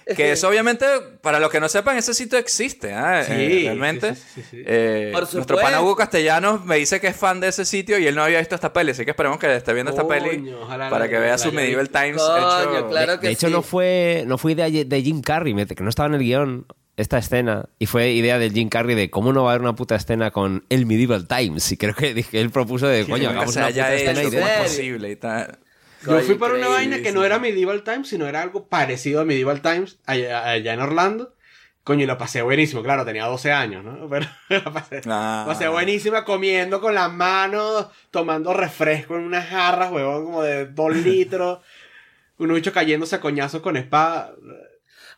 Que 0.16 0.32
eso 0.32 0.48
obviamente, 0.48 0.84
para 1.22 1.40
los 1.40 1.50
que 1.50 1.60
no 1.60 1.68
sepan, 1.68 1.96
ese 1.96 2.12
sitio 2.14 2.38
existe, 2.38 2.92
¿ah? 2.92 3.24
Sí, 3.24 3.32
Eh, 3.32 3.60
realmente. 3.64 4.14
sí, 4.14 4.22
sí, 4.34 4.42
sí, 4.42 4.46
sí. 4.50 4.62
Eh, 4.66 5.10
Por 5.12 5.32
nuestro 5.34 5.56
pana 5.56 5.80
Hugo 5.80 5.96
Castellanos 5.96 6.64
me 6.64 6.76
dice 6.76 7.00
que 7.00 7.06
es 7.08 7.16
fan 7.16 7.40
de 7.40 7.48
ese 7.48 7.64
sitio 7.64 7.98
y 7.98 8.06
él 8.06 8.14
no 8.14 8.22
había 8.22 8.38
visto 8.38 8.54
esta 8.54 8.72
peli, 8.72 8.90
así 8.90 9.04
que 9.04 9.12
esperemos 9.12 9.38
que 9.38 9.54
esté 9.54 9.72
viendo 9.72 9.90
esta 9.90 10.02
Coño, 10.02 10.22
peli 10.22 10.52
ojalá 10.52 10.90
para 10.90 11.08
que 11.08 11.18
vea 11.18 11.38
su 11.38 11.52
Medieval. 11.52 11.88
Times 11.88 12.16
Coño, 12.22 12.70
hecho... 12.78 12.88
claro 12.88 13.12
de, 13.12 13.20
que 13.20 13.26
de 13.28 13.32
hecho, 13.32 13.46
sí. 13.46 13.52
no 13.52 13.62
fue, 13.62 14.24
no 14.26 14.36
fue 14.38 14.52
idea 14.52 14.68
de 14.68 15.02
Jim 15.02 15.20
Carrey, 15.22 15.54
que 15.66 15.82
no 15.82 15.88
estaba 15.88 16.08
en 16.08 16.14
el 16.14 16.20
guion 16.20 16.66
esta 16.96 17.18
escena. 17.18 17.68
Y 17.78 17.86
fue 17.86 18.10
idea 18.12 18.38
del 18.38 18.52
Jim 18.52 18.68
Carrey 18.68 18.94
de 18.94 19.10
cómo 19.10 19.32
no 19.32 19.44
va 19.44 19.50
a 19.50 19.54
haber 19.54 19.62
una 19.62 19.74
puta 19.74 19.96
escena 19.96 20.30
con 20.30 20.64
el 20.68 20.86
Medieval 20.86 21.26
Times. 21.26 21.72
Y 21.72 21.76
creo 21.76 21.94
que 21.94 22.14
dije, 22.14 22.40
él 22.40 22.50
propuso 22.50 22.86
de, 22.86 23.04
coño, 23.06 23.30
hagamos 23.30 23.56
una 23.56 23.68
puta 23.68 23.94
escena 23.94 24.22
y 24.22 24.30
de- 24.30 24.42
posible 24.62 25.10
y 25.10 25.16
tal. 25.16 25.58
Yo 26.06 26.20
fui 26.20 26.34
para 26.36 26.54
una 26.54 26.68
vaina 26.68 27.00
que 27.02 27.12
no 27.12 27.24
era 27.24 27.38
Medieval 27.38 27.82
Times, 27.82 28.08
sino 28.08 28.26
era 28.26 28.42
algo 28.42 28.66
parecido 28.68 29.20
a 29.20 29.24
Medieval 29.24 29.60
Times 29.62 29.98
allá, 30.06 30.48
allá 30.48 30.72
en 30.74 30.80
Orlando. 30.80 31.34
Coño, 31.82 32.04
y 32.04 32.06
lo 32.06 32.16
pasé 32.16 32.40
buenísimo. 32.42 32.82
Claro, 32.82 33.04
tenía 33.04 33.26
12 33.26 33.52
años, 33.52 33.84
¿no? 33.84 34.08
Pero 34.08 34.26
la 34.48 34.72
pasé, 34.72 35.02
Ah. 35.06 35.44
pasé 35.46 35.68
buenísima 35.68 36.24
comiendo 36.24 36.80
con 36.80 36.94
las 36.94 37.12
manos, 37.12 37.88
tomando 38.10 38.54
refresco 38.54 39.16
en 39.16 39.24
unas 39.24 39.46
jarras, 39.48 39.92
huevón, 39.92 40.24
como 40.24 40.42
de 40.42 40.66
2 40.66 40.96
litros. 40.96 41.58
Un 42.38 42.52
bicho 42.52 42.72
cayéndose 42.72 43.14
a 43.16 43.20
coñazos 43.20 43.60
con 43.62 43.76
espada. 43.76 44.32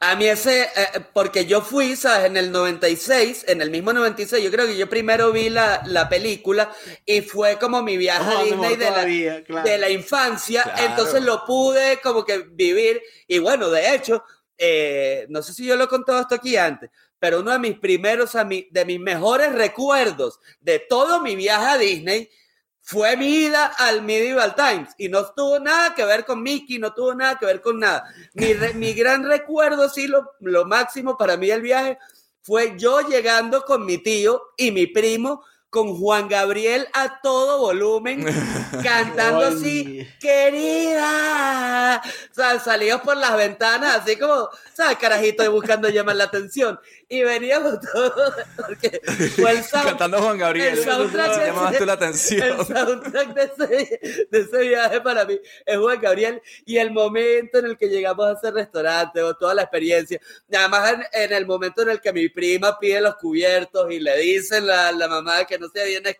A 0.01 0.15
mí 0.15 0.27
ese, 0.27 0.63
eh, 0.65 1.01
porque 1.15 1.47
yo 1.47 1.63
fui, 1.63 1.97
¿sabes? 1.97 2.27
En 2.27 2.37
el 2.37 2.53
96, 2.53 3.45
en 3.49 3.63
el 3.63 3.71
mismo 3.71 3.93
96, 3.93 4.45
yo 4.45 4.51
creo 4.51 4.67
que 4.67 4.77
yo 4.77 4.89
primero 4.89 5.33
vi 5.33 5.49
la, 5.49 5.83
la 5.87 6.09
película 6.09 6.71
y 7.05 7.23
fue 7.23 7.59
como 7.59 7.83
mi 7.83 7.97
viaje 7.97 8.31
Oh, 8.35 8.39
a 8.39 8.45
Disney 8.45 8.77
de 8.77 8.91
la, 8.91 9.43
claro. 9.45 9.69
de 9.69 9.79
la 9.79 9.89
infancia, 9.91 10.63
Claro. 10.65 10.85
entonces 10.85 11.23
lo 11.23 11.45
pude 11.47 11.99
como 12.03 12.25
que 12.25 12.39
vivir 12.51 13.01
y 13.27 13.39
bueno, 13.39 13.71
de 13.71 13.95
hecho, 13.95 14.23
eh, 14.59 15.27
no 15.31 15.43
sé 15.43 15.53
si 15.55 15.65
yo 15.65 15.77
lo 15.77 15.85
he 15.85 15.89
contado 15.89 16.21
esto 16.21 16.35
aquí 16.35 16.57
antes, 16.57 16.91
pero 17.19 17.41
uno 17.41 17.53
de 17.53 17.59
mis 17.59 17.79
primeros, 17.79 18.33
de 18.71 18.85
mis 18.85 19.01
mejores 19.01 19.53
recuerdos 19.55 20.39
de 20.61 20.79
todo 20.81 21.21
mi 21.23 21.35
viaje 21.37 21.65
a 21.67 21.79
Disney 21.79 22.29
fue 22.89 23.17
mi 23.17 23.47
ida 23.47 23.67
al 23.79 24.03
Medieval 24.03 24.55
Times 24.55 24.91
y 24.97 25.09
no 25.09 25.27
tuvo 25.33 25.59
nada 25.59 25.93
que 25.93 26.05
ver 26.05 26.25
con 26.25 26.41
Mickey, 26.41 26.79
no 26.79 26.95
tuvo 26.95 27.17
nada 27.17 27.37
que 27.37 27.45
ver 27.45 27.61
con 27.61 27.81
nada. 27.81 28.05
Mi, 28.33 28.55
mi 28.75 28.93
gran 28.93 29.25
recuerdo, 29.25 29.89
sí, 29.89 30.07
lo, 30.07 30.35
lo 30.39 30.65
máximo 30.67 31.19
para 31.19 31.37
mí 31.37 31.49
del 31.49 31.63
viaje 31.63 31.99
fue 32.43 32.75
yo 32.79 33.01
llegando 33.01 33.65
con 33.65 33.85
mi 33.85 33.99
tío 33.99 34.41
y 34.57 34.71
mi 34.71 34.87
primo 34.87 35.43
con 35.71 35.97
Juan 35.99 36.29
Gabriel 36.29 36.87
a 36.95 37.21
todo 37.21 37.59
volumen, 37.59 38.25
cantando 38.83 39.41
así, 39.47 40.07
querida. 40.21 42.03
O 42.31 42.35
sea, 42.35 42.59
salíamos 42.61 43.05
por 43.05 43.17
las 43.17 43.37
ventanas, 43.37 43.97
así 44.03 44.17
como, 44.17 44.49
¿sabes? 44.75 44.97
Carajito 44.99 45.45
y 45.45 45.49
buscando 45.49 45.89
llamar 45.89 46.17
la 46.17 46.25
atención. 46.25 46.79
Y 47.09 47.23
veníamos 47.23 47.79
todos, 47.93 48.35
porque 48.57 49.01
fue 49.37 49.51
el 49.53 49.63
sound- 49.63 49.85
Cantando 49.85 50.21
Juan 50.23 50.39
Gabriel. 50.39 50.77
el 50.79 50.85
soundtrack 50.85 51.39
de 51.39 51.47
Llamabas 51.47 51.71
ese- 51.71 51.79
tú 51.79 51.87
la 51.87 51.93
atención. 51.93 52.43
El 52.43 52.67
soundtrack 52.67 53.35
de 53.35 53.43
ese, 53.45 54.27
de 54.31 54.41
ese 54.41 54.59
viaje 54.69 55.01
para 55.01 55.25
mí 55.25 55.39
es 55.65 55.79
Juan 55.79 56.01
Gabriel 56.01 56.43
y 56.65 56.79
el 56.79 56.91
momento 56.91 57.59
en 57.59 57.67
el 57.67 57.77
que 57.79 57.89
llegamos 57.89 58.27
a 58.27 58.33
ese 58.33 58.51
restaurante 58.51 59.23
o 59.23 59.35
toda 59.37 59.55
la 59.55 59.63
experiencia. 59.63 60.21
Nada 60.49 60.69
más 60.69 60.93
en, 60.95 61.03
en 61.13 61.33
el 61.33 61.47
momento 61.47 61.83
en 61.83 61.91
el 61.91 62.01
que 62.01 62.13
mi 62.13 62.29
prima 62.29 62.79
pide 62.79 63.01
los 63.01 63.17
cubiertos 63.17 63.91
y 63.93 64.01
le 64.01 64.17
dicen 64.19 64.67
la, 64.67 64.91
la 64.93 65.07
mamá 65.07 65.45
que 65.45 65.59
no 65.59 65.66
se 65.69 65.87
viene 65.87 66.17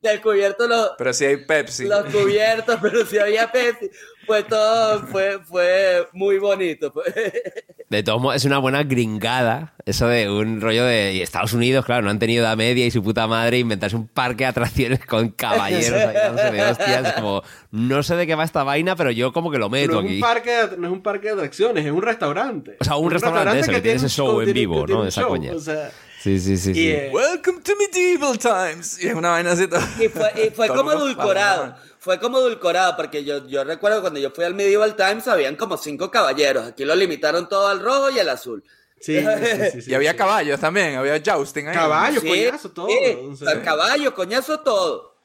del 0.00 0.20
cubierto 0.20 0.66
los, 0.68 0.90
Pero 0.98 1.12
sí 1.12 1.24
hay 1.24 1.36
Pepsi. 1.38 1.84
los 1.86 2.04
cubiertos, 2.06 2.78
pero 2.82 3.04
si 3.06 3.18
había 3.18 3.50
Pepsi. 3.50 3.90
Fue 4.26 4.42
todo, 4.42 5.06
fue, 5.06 5.38
fue 5.42 6.06
muy 6.12 6.38
bonito. 6.38 6.92
pues. 6.92 7.06
De 7.88 8.02
todos 8.02 8.20
modos, 8.20 8.36
es 8.36 8.44
una 8.44 8.58
buena 8.58 8.82
gringada. 8.82 9.72
Eso 9.86 10.06
de 10.08 10.28
un 10.30 10.60
rollo 10.60 10.84
de 10.84 11.14
y 11.14 11.22
Estados 11.22 11.54
Unidos, 11.54 11.86
claro, 11.86 12.02
no 12.02 12.10
han 12.10 12.18
tenido 12.18 12.44
edad 12.44 12.54
media 12.54 12.84
y 12.84 12.90
su 12.90 13.02
puta 13.02 13.26
madre 13.26 13.56
inventarse 13.58 13.96
un 13.96 14.06
parque 14.06 14.44
de 14.44 14.48
atracciones 14.48 15.06
con 15.06 15.30
caballeros 15.30 15.98
ahí 15.98 16.52
de 16.52 16.62
hostias. 16.64 17.12
Como, 17.14 17.42
no 17.70 18.02
sé 18.02 18.16
de 18.16 18.26
qué 18.26 18.34
va 18.34 18.44
esta 18.44 18.62
vaina, 18.62 18.94
pero 18.94 19.10
yo 19.10 19.32
como 19.32 19.50
que 19.50 19.56
lo 19.56 19.70
meto 19.70 19.92
No 19.92 20.00
es, 20.00 20.04
aquí. 20.04 20.14
un 20.16 20.20
parque 20.20 20.50
de, 20.50 20.76
no 20.76 20.86
es 20.88 20.92
un 20.92 21.02
parque 21.02 21.28
de 21.28 21.32
atracciones, 21.32 21.86
es 21.86 21.90
un 21.92 22.02
restaurante. 22.02 22.76
O 22.78 22.84
sea, 22.84 22.96
un 22.96 23.10
restaurante 23.10 23.60
ese, 23.60 23.70
que 23.72 23.80
tiene 23.80 23.96
ese 23.96 24.10
show 24.10 24.38
en 24.42 24.52
vivo, 24.52 24.84
que 24.84 24.92
¿no? 24.92 25.00
un 25.00 25.08
Esa 25.08 25.22
show, 25.22 25.30
coña. 25.30 25.54
O 25.54 25.58
sea, 25.58 25.90
Sí, 26.22 26.40
sí, 26.40 26.56
sí. 26.56 26.70
y, 26.70 26.74
sí. 26.74 26.90
eh, 26.90 27.10
Welcome 27.12 27.60
to 27.62 27.72
Medieval 27.76 28.38
Times. 28.38 28.98
Y 29.02 29.08
es 29.08 29.14
una 29.14 29.30
vaina 29.30 29.52
así. 29.52 29.66
todo- 29.68 29.80
Y 30.00 30.08
fue, 30.08 30.32
y 30.46 30.50
fue 30.50 30.66
todo 30.66 30.78
como 30.78 30.92
edulcorado. 30.92 31.76
Fue 32.00 32.18
como 32.18 32.38
edulcorado, 32.38 32.96
porque 32.96 33.24
yo, 33.24 33.46
yo 33.46 33.64
recuerdo 33.64 34.00
cuando 34.00 34.18
yo 34.20 34.30
fui 34.30 34.44
al 34.44 34.54
Medieval 34.54 34.96
Times 34.96 35.28
habían 35.28 35.56
como 35.56 35.76
cinco 35.76 36.10
caballeros. 36.10 36.66
Aquí 36.66 36.84
lo 36.84 36.94
limitaron 36.94 37.48
todo 37.48 37.68
al 37.68 37.80
rojo 37.80 38.10
y 38.10 38.18
al 38.18 38.28
azul. 38.28 38.64
sí, 39.00 39.20
sí, 39.20 39.26
sí, 39.72 39.82
sí, 39.82 39.90
Y 39.90 39.94
había 39.94 40.12
sí. 40.12 40.16
caballos 40.16 40.58
también, 40.60 40.96
había 40.96 41.20
jousting 41.24 41.66
ahí. 41.68 41.74
Caballos, 41.74 42.22
Sí, 42.22 42.28
coñazo, 42.28 42.70
todo. 42.70 42.88
sí, 42.88 43.16
o 43.32 43.36
sea. 43.36 43.62
caballo, 43.62 44.14
coñazo, 44.14 44.60
todo. 44.60 45.16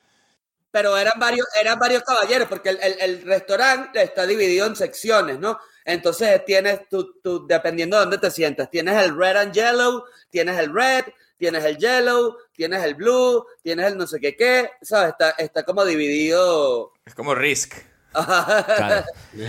Pero 0.71 0.97
eran 0.97 1.19
varios, 1.19 1.47
eran 1.59 1.77
varios 1.79 2.03
caballeros, 2.03 2.47
porque 2.47 2.69
el, 2.69 2.79
el- 2.81 2.99
el 3.01 3.21
restaurante 3.23 4.01
está 4.01 4.25
dividido 4.25 4.65
en 4.67 4.75
secciones, 4.75 5.39
¿no? 5.39 5.59
Entonces 5.85 6.43
tienes, 6.45 6.87
tú, 6.89 7.15
tú, 7.23 7.45
dependiendo 7.47 7.97
de 7.97 8.01
dónde 8.03 8.17
te 8.17 8.31
sientas, 8.31 8.69
tienes 8.69 8.95
el 9.03 9.17
red 9.17 9.35
and 9.37 9.53
yellow, 9.53 10.03
tienes 10.29 10.57
el 10.59 10.73
red, 10.73 11.03
tienes 11.37 11.63
el 11.65 11.77
yellow, 11.77 12.37
tienes 12.55 12.83
el 12.83 12.95
blue, 12.95 13.45
tienes 13.61 13.87
el 13.91 13.97
no 13.97 14.07
sé 14.07 14.19
qué 14.19 14.35
qué, 14.35 14.69
¿sabes? 14.81 15.09
Está, 15.11 15.31
está 15.31 15.63
como 15.63 15.83
dividido. 15.83 16.93
Es 17.05 17.13
como 17.15 17.35
Risk. 17.35 17.75
Claro. 18.13 19.05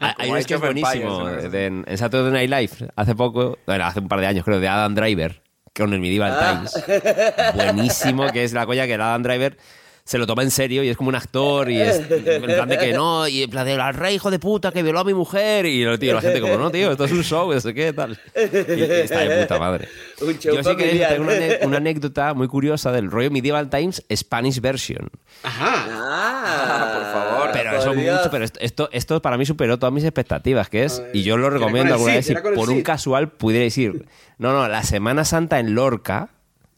Hay- 0.00 0.14
Hay 0.18 0.30
un 0.30 0.42
sketch 0.42 0.60
buenísimo 0.60 1.26
de- 1.28 1.66
en, 1.66 1.84
en 1.86 1.98
Saturday 1.98 2.30
Night 2.48 2.50
Live, 2.50 2.92
hace 2.96 3.14
poco, 3.14 3.58
bueno, 3.66 3.84
hace 3.84 4.00
un 4.00 4.08
par 4.08 4.20
de 4.20 4.26
años 4.26 4.44
creo, 4.44 4.60
de 4.60 4.68
Adam 4.68 4.94
Driver, 4.94 5.42
con 5.76 5.92
el 5.92 6.00
Medieval 6.00 6.32
Ah. 6.40 6.64
Times. 6.64 6.84
Buenísimo, 7.54 8.30
que 8.32 8.44
es 8.44 8.52
la 8.52 8.64
coña 8.66 8.86
que 8.86 8.94
el 8.94 9.00
Adam 9.00 9.22
Driver 9.22 9.56
se 10.04 10.18
lo 10.18 10.26
toma 10.26 10.42
en 10.42 10.50
serio 10.50 10.84
y 10.84 10.90
es 10.90 10.98
como 10.98 11.08
un 11.08 11.14
actor 11.14 11.70
y 11.70 11.80
es 11.80 12.10
en 12.10 12.42
plan 12.42 12.68
de 12.68 12.76
que 12.76 12.92
no, 12.92 13.26
y 13.26 13.42
en 13.42 13.50
plan 13.50 13.64
de 13.64 13.72
al 13.72 13.94
rey 13.94 14.16
hijo 14.16 14.30
de 14.30 14.38
puta 14.38 14.70
que 14.70 14.82
violó 14.82 15.00
a 15.00 15.04
mi 15.04 15.14
mujer 15.14 15.64
y 15.64 15.86
tío, 15.98 16.14
la 16.14 16.20
gente 16.20 16.42
como 16.42 16.58
no, 16.58 16.70
tío, 16.70 16.92
esto 16.92 17.06
es 17.06 17.12
un 17.12 17.24
show, 17.24 17.50
no 17.50 17.58
sé 17.58 17.72
qué, 17.72 17.94
tal. 17.94 18.18
Y, 18.34 18.40
y 18.40 18.82
está 18.82 19.20
de 19.20 19.42
puta 19.42 19.58
madre. 19.58 19.88
Un 20.20 20.38
show 20.38 20.56
Yo 20.56 20.62
sí 20.62 20.76
que 20.76 21.06
tengo 21.08 21.66
una, 21.66 21.78
anécdota 21.78 22.34
muy 22.34 22.48
curiosa 22.48 22.92
del 22.92 23.10
rollo 23.10 23.30
Medieval 23.30 23.70
Times 23.70 24.04
Spanish 24.14 24.60
version. 24.60 25.08
Ajá. 25.42 25.86
Ah, 25.88 26.92
por 26.94 27.12
favor. 27.12 27.50
Pero 27.54 27.70
por 27.70 27.78
eso 27.80 27.94
Dios. 27.94 28.18
mucho, 28.18 28.30
pero 28.30 28.44
esto, 28.44 28.60
esto, 28.60 28.88
esto 28.92 29.22
para 29.22 29.38
mí 29.38 29.46
superó 29.46 29.78
todas 29.78 29.92
mis 29.92 30.04
expectativas, 30.04 30.68
que 30.68 30.84
es, 30.84 31.02
y 31.14 31.22
yo 31.22 31.38
lo 31.38 31.48
recomiendo 31.48 31.94
alguna 31.94 32.14
vez, 32.14 32.26
si 32.26 32.34
por 32.34 32.68
un 32.68 32.82
casual 32.82 33.30
pudierais 33.30 33.76
ir. 33.78 34.06
No, 34.36 34.52
no, 34.52 34.68
la 34.68 34.82
Semana 34.82 35.24
Santa 35.24 35.60
en 35.60 35.74
Lorca, 35.74 36.28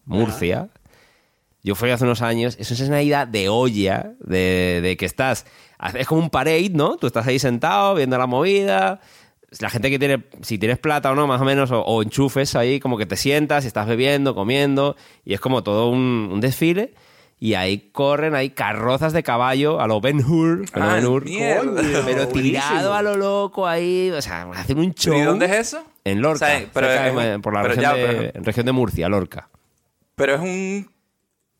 Murcia, 0.05 0.68
fui 1.75 1.91
hace 1.91 2.05
unos 2.05 2.23
años, 2.23 2.57
eso 2.61 2.75
es 2.75 2.81
una 2.83 3.03
ida 3.03 3.27
de 3.27 3.49
olla, 3.49 4.12
de, 4.21 4.81
de 4.83 4.97
que 4.97 5.07
estás, 5.07 5.47
es 5.95 6.07
como 6.07 6.21
un 6.21 6.31
parade, 6.31 6.71
¿no? 6.73 6.97
Tú 6.97 7.07
estás 7.07 7.27
ahí 7.27 7.39
sentado 7.39 7.95
viendo 7.95 8.17
la 8.19 8.27
movida, 8.27 9.01
la 9.61 9.71
gente 9.71 9.91
que 9.91 9.99
tiene, 9.99 10.25
si 10.43 10.59
tienes 10.59 10.79
plata 10.79 11.11
o 11.11 11.14
no, 11.14 11.27
más 11.27 11.41
o 11.41 11.45
menos, 11.45 11.71
o, 11.73 11.81
o 11.81 12.03
enchufes 12.03 12.55
ahí, 12.57 12.79
como 12.81 12.97
que 12.99 13.07
te 13.07 13.17
sientas 13.17 13.64
y 13.64 13.67
estás 13.67 13.87
bebiendo, 13.87 14.35
comiendo, 14.35 14.97
y 15.25 15.35
es 15.35 15.41
como 15.41 15.62
todo 15.62 15.89
un, 15.89 16.29
un 16.33 16.41
desfile. 16.41 16.95
Y 17.39 17.53
ahí 17.53 17.91
corren, 17.93 18.35
hay 18.35 18.49
carrozas 18.51 19.12
de 19.12 19.23
caballo 19.23 19.79
a 19.81 19.87
lo 19.87 20.01
Ben 20.01 20.25
Hur, 20.25 20.64
Ah, 20.73 20.95
Ben 20.95 21.05
Hur, 21.07 21.25
coño, 21.25 22.01
pero 22.07 22.29
tirado 22.29 22.95
a 22.95 23.03
lo 23.03 23.14
loco 23.17 23.67
ahí, 23.67 24.11
o 24.11 24.23
sea, 24.23 24.49
hacen 24.55 24.79
un 24.79 24.95
show. 24.95 25.14
¿Y 25.14 25.21
dónde 25.21 25.45
es 25.45 25.53
eso? 25.53 25.85
En 26.05 26.23
Lorca, 26.23 26.47
O 26.47 26.49
sea, 26.49 26.67
pero 26.73 26.87
cerca 26.87 27.09
es 27.09 27.14
de- 27.14 27.35
un- 27.37 27.43
por 27.43 27.53
la 27.53 27.61
pero 27.61 27.75
región, 27.75 27.93
ya, 27.93 27.97
de, 27.97 28.07
pero- 28.07 28.39
en 28.39 28.45
región 28.45 28.67
de 28.67 28.73
Murcia, 28.73 29.09
Lorca. 29.11 29.49
Pero 30.14 30.35
es 30.37 30.41
un. 30.41 30.91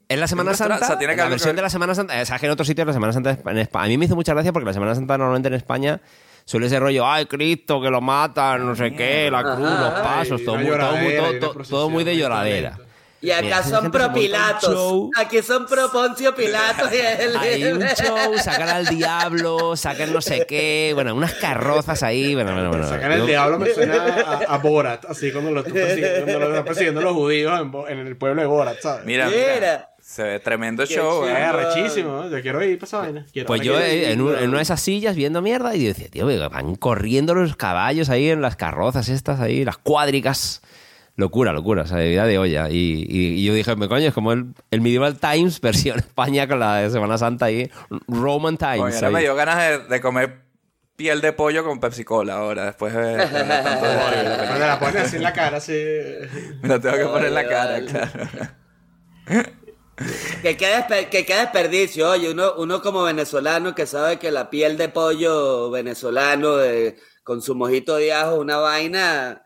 En 0.09 0.21
la 0.21 0.29
Semana 0.29 0.55
Santa, 0.55 0.77
o 0.77 0.87
sea, 0.87 0.99
tiene 0.99 1.15
que 1.15 1.21
la 1.23 1.29
versión 1.29 1.57
de 1.57 1.63
la 1.63 1.71
Semana 1.71 1.95
Santa, 1.95 2.21
o 2.21 2.25
sea, 2.25 2.39
que 2.39 2.47
en 2.47 2.53
otros 2.53 2.69
sitios 2.69 2.87
la 2.87 2.93
Semana 2.93 3.13
Santa 3.13 3.31
en 3.45 3.59
España. 3.59 3.85
A 3.85 3.89
mí 3.89 3.99
me 3.99 4.05
hizo 4.05 4.15
mucha 4.15 4.33
gracia 4.35 4.53
porque 4.53 4.67
la 4.67 4.73
Semana 4.73 4.95
Santa 4.95 5.19
normalmente 5.19 5.49
en 5.49 5.55
España 5.55 6.01
suele 6.45 6.69
ser 6.69 6.81
rollo, 6.81 7.05
ay, 7.05 7.27
Cristo, 7.27 7.81
que 7.83 7.91
lo 7.91 8.01
matan, 8.01 8.65
no 8.65 8.77
sé 8.77 8.93
qué, 8.95 9.29
la 9.33 9.43
cruz, 9.43 9.59
los 9.69 9.93
pasos, 10.01 10.41
Ay, 10.41 10.45
todo, 10.47 10.57
muy, 10.59 10.67
todo, 11.17 11.39
todo- 11.53 11.65
todo- 11.65 11.91
muy 11.91 12.05
de 12.05 12.17
lloradera. 12.17 12.79
Y 13.21 13.31
acá 13.33 13.43
Mira, 13.43 13.63
son 13.65 13.91
pro 13.91 14.13
Pilatos. 14.13 15.09
Aquí 15.17 15.43
son 15.43 15.67
pro 15.67 15.91
Poncio 15.91 16.35
Pilatos. 16.37 16.89
Hay 17.41 17.65
un 17.65 17.81
show, 17.83 18.35
sacan 18.39 18.69
al 18.69 18.87
diablo, 18.87 19.75
sacan 19.75 20.13
no 20.13 20.21
sé 20.21 20.47
qué, 20.47 20.93
bueno, 20.95 21.15
unas 21.15 21.33
carrozas 21.35 22.03
ahí, 22.05 22.35
bueno, 22.35 22.53
bueno, 22.53 22.69
bueno. 22.69 22.87
Sacan 22.89 23.11
el 23.13 23.21
Yo- 23.21 23.27
diablo 23.27 23.59
me 23.59 23.75
suena 23.75 23.95
a, 23.97 24.55
a 24.55 24.59
Borat, 24.59 25.07
así 25.07 25.33
cuando 25.33 25.51
lo, 25.51 25.61
están 25.61 25.73
persiguiendo, 25.75 26.65
persiguiendo 26.65 27.01
los 27.01 27.15
judíos 27.15 27.59
en, 27.61 27.99
en 27.99 28.07
el 28.07 28.17
pueblo 28.17 28.43
de 28.43 28.47
Borat, 28.47 28.79
¿sabes? 28.81 29.05
Mira, 29.05 29.27
Mira. 29.29 29.91
Se 30.09 30.23
ve 30.23 30.39
tremendo 30.39 30.87
Qué 30.87 30.95
show, 30.95 31.25
chido. 31.25 31.37
¿eh? 31.37 31.41
Es 31.41 31.47
arrechísimo, 31.49 32.11
¿no? 32.13 32.31
Yo 32.31 32.41
quiero 32.41 32.63
ir 32.63 32.79
para 32.79 32.87
esa 32.87 32.99
vaina. 32.99 33.27
Quiero- 33.33 33.49
Pues 33.49 33.61
yo 33.63 33.73
quiero 33.75 33.93
ir. 33.93 34.05
eh, 34.05 34.13
en, 34.13 34.21
un- 34.21 34.37
en 34.39 34.49
una 34.51 34.59
de 34.59 34.63
esas 34.63 34.81
sillas 34.81 35.17
viendo 35.17 35.43
mierda 35.43 35.75
y 35.75 35.85
decía, 35.85 36.07
tío, 36.09 36.27
van 36.49 36.77
corriendo 36.77 37.35
los 37.35 37.57
caballos 37.57 38.09
ahí 38.09 38.29
en 38.31 38.41
las 38.41 38.55
carrozas 38.55 39.09
estas 39.09 39.41
ahí, 39.41 39.65
las 39.65 39.79
cuádricas. 39.79 40.63
Locura, 41.17 41.53
locura, 41.53 41.83
o 41.83 41.87
sea, 41.87 41.97
de 41.97 42.09
vida 42.11 42.25
de 42.25 42.39
olla. 42.39 42.71
Y, 42.71 43.05
y- 43.09 43.33
y 43.41 43.45
yo 43.45 43.53
dije, 43.53 43.75
me 43.75 43.89
coño, 43.89 44.07
es 44.07 44.15
como 44.15 44.33
el, 44.33 44.55
el 44.71 44.81
Medieval 44.81 45.19
Times 45.19 45.61
versión 45.63 45.99
España 45.99 46.47
con 46.47 46.61
la 46.61 46.77
de 46.77 46.91
Semana 46.91 47.19
Santa 47.19 47.47
ahí. 47.47 47.69
Roman 48.07 48.59
Times. 48.59 48.95
Ahora 48.95 49.09
ahí. 49.09 49.13
me 49.15 49.21
dio 49.23 49.35
ganas 49.35 49.57
de, 49.59 49.79
de 49.89 50.01
comer 50.01 50.43
piel 50.95 51.21
de 51.21 51.33
pollo 51.33 51.65
con 51.65 51.81
Pepsi 51.81 52.05
Cola 52.05 52.35
ahora, 52.35 52.67
después 52.67 52.95
de, 52.95 53.01
de 53.17 53.23
hablar 53.23 53.65
tanto 53.65 53.87
de. 53.89 54.47
Cuando 54.47 54.67
la 54.67 54.79
pones 54.79 54.97
así 55.03 55.17
en 55.17 55.23
la 55.25 55.33
cara, 55.33 55.57
así. 55.57 55.73
Me 56.63 56.69
la 56.69 56.79
tengo 56.81 56.97
que 56.97 57.05
poner 57.07 57.27
en 57.27 57.35
la 57.35 57.49
cara, 57.49 57.81
claro. 57.85 59.51
Que 60.43 60.57
quede, 60.57 60.77
despe- 60.87 61.09
que 61.09 61.25
quede 61.25 61.41
desperdicio, 61.41 62.11
oye, 62.11 62.31
uno, 62.31 62.55
uno 62.59 62.83
como 62.83 63.03
venezolano 63.03 63.75
que 63.75 63.87
sabe 63.87 64.19
que 64.19 64.31
la 64.31 64.51
piel 64.51 64.77
de 64.77 64.89
pollo 64.91 65.71
venezolano 65.71 66.57
de- 66.57 66.97
con 67.25 67.41
su 67.43 67.55
mojito 67.55 67.97
de 67.97 68.13
ajo, 68.13 68.37
una 68.37 68.59
vaina, 68.59 69.43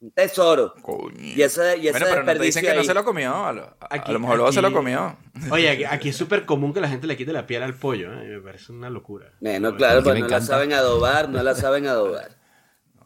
un 0.00 0.10
tesoro. 0.10 0.74
Y 1.18 1.40
ese, 1.40 1.78
y 1.78 1.88
ese 1.88 1.92
Bueno, 1.92 2.06
pero 2.10 2.20
no 2.22 2.26
te 2.26 2.32
desperdicio 2.32 2.60
dicen 2.60 2.64
que 2.72 2.74
no 2.78 2.84
se 2.84 2.92
lo 2.92 3.04
comió. 3.04 3.46
A 3.46 3.52
lo, 3.52 3.62
a- 3.62 3.88
a 3.90 4.18
mejor 4.18 4.36
luego 4.36 4.52
se 4.52 4.60
lo 4.60 4.72
comió. 4.72 5.16
Oye, 5.50 5.70
aquí, 5.70 5.84
aquí 5.84 6.08
es 6.10 6.16
súper 6.16 6.44
común 6.44 6.74
que 6.74 6.80
la 6.80 6.88
gente 6.88 7.06
le 7.06 7.16
quite 7.16 7.32
la 7.32 7.46
piel 7.46 7.62
al 7.62 7.74
pollo, 7.74 8.12
¿eh? 8.12 8.26
Me 8.26 8.40
parece 8.40 8.72
una 8.72 8.90
locura. 8.90 9.32
Bueno, 9.40 9.74
claro, 9.76 10.02
Porque 10.02 10.20
pues 10.20 10.30
no 10.32 10.36
la 10.38 10.40
saben 10.44 10.72
adobar, 10.72 11.28
no 11.28 11.42
la 11.42 11.54
saben 11.54 11.86
adobar. 11.86 12.30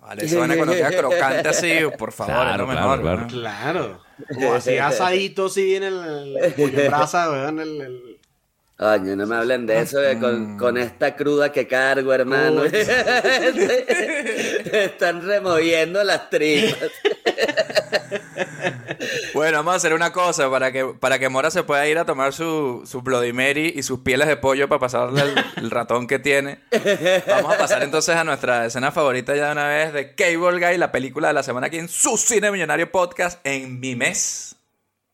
Vale, 0.01 0.25
eso 0.25 0.41
van 0.41 0.57
cuando 0.57 0.73
queda 0.75 0.91
crocante 0.91 1.49
así, 1.51 1.71
por 1.99 2.13
favor, 2.13 2.33
Claro, 2.35 2.65
lo 2.67 2.73
claro, 2.73 2.89
mejor. 2.89 3.01
claro. 3.03 3.21
¿no? 3.21 3.27
Claro. 3.29 4.08
Como 4.35 4.55
así 4.55 4.79
asadito, 4.79 5.47
así 5.47 5.77
en 5.77 5.83
el, 5.85 6.37
en 6.57 6.87
brasa, 6.89 7.31
weón, 7.31 7.61
el, 7.61 7.81
el- 7.81 8.19
Coño, 8.77 9.17
no 9.17 9.27
me 9.27 9.35
hablen 9.35 9.67
de 9.67 9.81
eso, 9.81 10.01
que 10.01 10.19
con, 10.21 10.57
con 10.57 10.79
esta 10.79 11.17
cruda 11.17 11.51
que 11.51 11.67
cargo, 11.67 12.15
hermano. 12.15 12.63
Están 14.73 15.27
removiendo 15.27 16.05
las 16.05 16.31
tripas. 16.31 16.89
Bueno, 19.39 19.59
vamos 19.59 19.75
a 19.75 19.77
hacer 19.77 19.95
una 19.95 20.13
cosa 20.13 20.51
para 20.51 20.73
que, 20.73 20.85
para 20.85 21.21
que 21.21 21.29
Mora 21.29 21.53
se 21.53 21.63
pueda 21.63 21.87
ir 21.87 21.97
a 21.97 22.05
tomar 22.05 22.33
su, 22.33 22.83
su 22.85 23.03
Bloody 23.03 23.33
Mary 23.33 23.73
y 23.77 23.85
sus 23.85 24.01
pieles 24.01 24.27
de 24.27 24.37
pollo 24.37 24.69
para 24.69 24.81
pasarle 24.81 25.23
el, 25.23 25.45
el 25.57 25.71
ratón 25.71 26.09
que 26.09 26.19
tiene. 26.19 26.59
Vamos 27.29 27.55
a 27.55 27.57
pasar 27.57 27.85
entonces 27.85 28.17
a 28.17 28.25
nuestra 28.25 28.67
escena 28.67 28.91
favorita 28.91 29.37
ya 29.37 29.47
de 29.47 29.53
una 29.53 29.69
vez 29.69 29.93
de 29.93 30.17
Cable 30.17 30.59
Guy, 30.59 30.77
la 30.77 30.91
película 30.91 31.29
de 31.29 31.35
la 31.35 31.45
semana 31.45 31.69
aquí 31.69 31.79
en 31.79 31.89
su 31.89 32.17
Cine 32.17 32.51
Millonario 32.51 32.91
Podcast 32.91 33.39
en 33.45 33.79
mi 33.79 33.95
mes. 33.95 34.57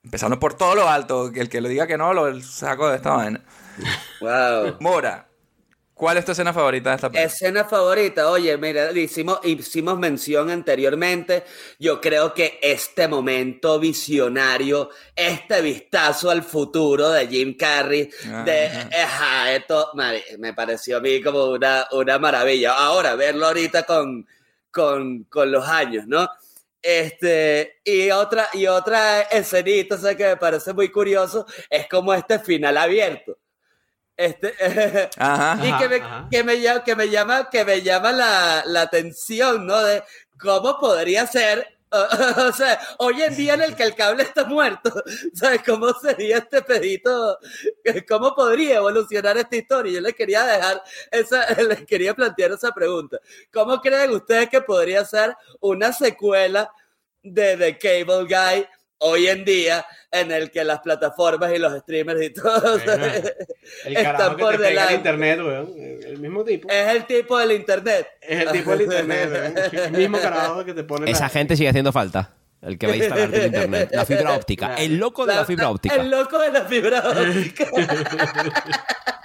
Empezando 0.03 0.41
por 0.41 0.55
todo 0.55 0.75
lo 0.75 0.89
alto, 0.89 1.31
que 1.31 1.41
el 1.41 1.51
que 1.51 1.61
lo 1.61 1.69
diga 1.69 1.87
que 1.87 1.99
no, 1.99 2.15
lo 2.15 2.41
saco 2.41 2.89
de 2.89 2.97
esta 2.97 3.11
vaina. 3.11 3.43
Wow. 4.23 4.77
Mora, 4.81 5.29
¿cuál 5.95 6.19
es 6.19 6.25
tu 6.25 6.33
escena 6.33 6.53
favorita 6.53 6.91
de 6.91 6.97
esta 6.97 7.09
película? 7.09 7.33
Escena 7.33 7.65
favorita, 7.65 8.31
oye, 8.31 8.57
mira, 8.59 8.93
hicimos, 8.93 9.41
hicimos 9.45 9.99
mención 9.99 10.51
anteriormente. 10.51 11.45
Yo 11.79 12.01
creo 12.01 12.35
que 12.35 12.59
este 12.61 13.09
momento 13.09 13.79
visionario, 13.79 14.91
este 15.15 15.63
vistazo 15.63 16.31
al 16.31 16.43
futuro 16.43 17.11
de 17.11 17.27
Jim 17.29 17.57
Carrey, 17.57 18.11
de 18.45 18.67
ajá, 19.03 19.53
esto 19.53 19.91
me 20.39 20.53
pareció 20.53 20.99
a 20.99 21.01
mí 21.01 21.23
como 21.23 21.47
una, 21.47 21.87
una 21.93 22.19
maravilla. 22.19 22.75
Ahora, 22.75 23.15
verlo 23.15 23.47
ahorita 23.47 23.85
con, 23.85 24.27
con, 24.71 25.25
con 25.25 25.51
los 25.51 25.67
años, 25.67 26.07
¿no? 26.07 26.29
Este, 26.85 27.81
y 27.83 28.11
otra, 28.11 28.49
y 28.53 28.67
otra 28.67 29.23
escenita, 29.23 29.95
o 29.95 29.99
sea, 29.99 30.15
que 30.15 30.27
me 30.27 30.37
parece 30.37 30.75
muy 30.75 30.91
curioso, 30.91 31.47
es 31.71 31.89
como 31.89 32.13
este 32.13 32.39
final 32.39 32.77
abierto. 32.77 33.39
Este, 34.17 34.55
Ajá. 35.19 35.59
y 35.67 35.73
que 35.79 35.89
me, 35.89 35.97
Ajá. 35.97 36.29
que 36.31 36.45
me 36.45 36.61
llama, 36.61 36.85
que 36.85 36.97
me 36.97 37.11
llama, 37.11 37.51
que 37.51 37.65
me 37.65 37.83
llama 37.83 38.13
la, 38.13 38.63
la 38.67 38.83
atención, 38.83 39.67
¿no? 39.67 39.83
De 39.83 40.03
cómo 40.39 40.79
podría 40.79 41.27
ser, 41.27 41.67
o 42.49 42.53
sea, 42.53 42.79
hoy 42.99 43.23
en 43.23 43.37
día 43.37 43.55
en 43.55 43.63
el 43.63 43.77
que 43.77 43.85
el 43.85 43.95
cable 43.95 44.23
está 44.25 44.45
muerto, 44.45 44.93
¿sabes? 45.35 45.63
¿Cómo 45.65 45.93
sería 45.95 46.39
este 46.39 46.63
pedito? 46.63 47.39
¿Cómo 48.09 48.35
podría 48.35 48.77
evolucionar 48.77 49.37
esta 49.37 49.57
historia? 49.57 49.93
Yo 49.95 50.01
les 50.01 50.15
quería 50.15 50.45
dejar 50.45 50.83
esa, 51.11 51.51
les 51.63 51.85
quería 51.87 52.15
plantear 52.15 52.53
esa 52.53 52.73
pregunta. 52.73 53.19
¿Cómo 53.53 53.81
creen 53.81 54.11
ustedes 54.11 54.49
que 54.49 54.61
podría 54.61 55.05
ser 55.05 55.37
una 55.61 55.93
secuela 55.93 56.71
de 57.23 57.57
The 57.57 57.79
Cable 57.79 58.25
Guy 58.25 58.67
hoy 59.07 59.29
en 59.29 59.45
día 59.45 59.85
en 60.11 60.31
el 60.33 60.51
que 60.51 60.65
las 60.65 60.81
plataformas 60.81 61.53
y 61.53 61.59
los 61.59 61.77
streamers 61.81 62.23
y 62.23 62.31
todo 62.31 62.79
Bueno, 62.79 63.05
El 63.85 63.95
carajo 63.95 64.23
están 64.23 64.37
que 64.37 64.43
por 64.43 64.53
te 64.53 64.59
pega 64.59 64.69
el 64.69 64.75
delante? 64.75 64.95
internet, 64.95 65.39
weón. 65.41 65.73
El 65.77 66.19
mismo 66.19 66.45
tipo. 66.45 66.69
Es 66.71 66.89
el 66.89 67.05
tipo 67.07 67.39
del 67.39 67.53
internet. 67.53 68.07
Es 68.21 68.41
el 68.41 68.53
tipo 68.53 68.71
del 68.71 68.81
internet, 68.83 69.31
weón. 69.33 69.55
El 69.87 69.93
mismo 69.93 70.19
carajo 70.21 70.65
que 70.65 70.73
te 70.75 70.85
pone 70.85 71.11
Esa 71.11 71.25
la- 71.25 71.29
gente 71.31 71.57
sigue 71.57 71.69
haciendo 71.69 71.93
falta. 71.93 72.31
El 72.65 72.79
que 72.79 72.87
va 72.87 72.93
a 72.95 72.97
instalarte 72.97 73.39
el 73.39 73.47
internet. 73.47 73.91
La 73.93 74.07
fibra 74.07 74.33
óptica. 74.37 74.75
El 74.77 74.97
loco 74.97 75.27
de 75.27 75.35
la 75.35 75.45
fibra 75.45 75.71
óptica. 75.71 75.95
El 75.95 76.11
loco 76.11 76.39
de 76.39 76.51
la 76.51 76.65
fibra 76.65 77.03
óptica. 77.07 77.67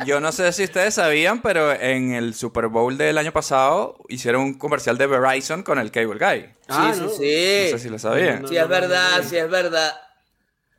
Yo 0.05 0.19
no 0.19 0.31
sé 0.31 0.51
si 0.53 0.63
ustedes 0.63 0.93
sabían, 0.93 1.41
pero 1.41 1.73
en 1.73 2.13
el 2.13 2.33
Super 2.33 2.67
Bowl 2.67 2.97
del 2.97 3.17
año 3.17 3.31
pasado 3.31 3.97
hicieron 4.07 4.41
un 4.41 4.53
comercial 4.57 4.97
de 4.97 5.07
Verizon 5.07 5.63
con 5.63 5.79
el 5.79 5.91
Cable 5.91 6.17
Guy. 6.19 6.49
Ah, 6.69 6.91
sí, 6.93 7.01
¿no? 7.01 7.09
sí, 7.09 7.15
sí. 7.17 7.69
No 7.71 7.77
sé 7.77 7.79
si 7.79 7.89
lo 7.89 7.99
sabían. 7.99 8.47
Sí, 8.47 8.57
es 8.57 8.67
verdad, 8.67 9.23
sí, 9.27 9.37
es 9.37 9.49
verdad. 9.49 9.93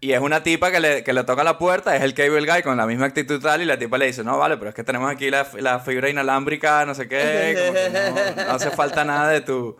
Y 0.03 0.13
es 0.13 0.21
una 0.21 0.43
tipa 0.43 0.71
que 0.71 0.81
le, 0.81 1.05
que 1.05 1.13
le 1.13 1.25
toca 1.25 1.45
la 1.45 1.59
puerta, 1.59 1.95
es 1.95 2.03
el 2.03 2.15
Cable 2.15 2.51
Guy 2.51 2.63
con 2.63 2.79
la 2.79 2.87
misma 2.87 3.05
actitud 3.05 3.39
y 3.39 3.43
tal, 3.43 3.61
y 3.61 3.67
la 3.67 3.79
tipa 3.79 3.99
le 3.99 4.07
dice, 4.07 4.25
no, 4.25 4.39
vale, 4.39 4.57
pero 4.57 4.71
es 4.71 4.75
que 4.75 4.83
tenemos 4.83 5.11
aquí 5.11 5.31
la, 5.31 5.47
la 5.59 5.81
fibra 5.81 6.09
inalámbrica, 6.09 6.87
no 6.87 6.95
sé 6.95 7.07
qué, 7.07 7.55
como 7.59 7.75
que 7.75 8.37
no, 8.37 8.45
no 8.47 8.53
hace 8.53 8.71
falta 8.71 9.05
nada 9.05 9.29
de 9.29 9.43
tu, 9.43 9.77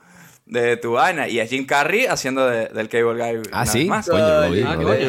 de 0.51 0.77
tu 0.77 0.93
vaina. 0.93 1.29
Y 1.29 1.41
es 1.41 1.49
Jim 1.49 1.65
Carrey 1.67 2.07
haciendo 2.07 2.47
de- 2.47 2.67
del 2.69 2.89
Cable 2.89 3.15
Guy. 3.15 3.43
Ah, 3.53 3.63
una 3.63 3.67
¿sí? 3.67 3.79
vez 3.81 3.89
más. 3.89 4.09
Coño, 4.09 4.41
lo 4.43 4.51
vi, 4.51 4.63
Ah, 4.67 4.75
lo 4.77 4.91
vi. 4.91 5.07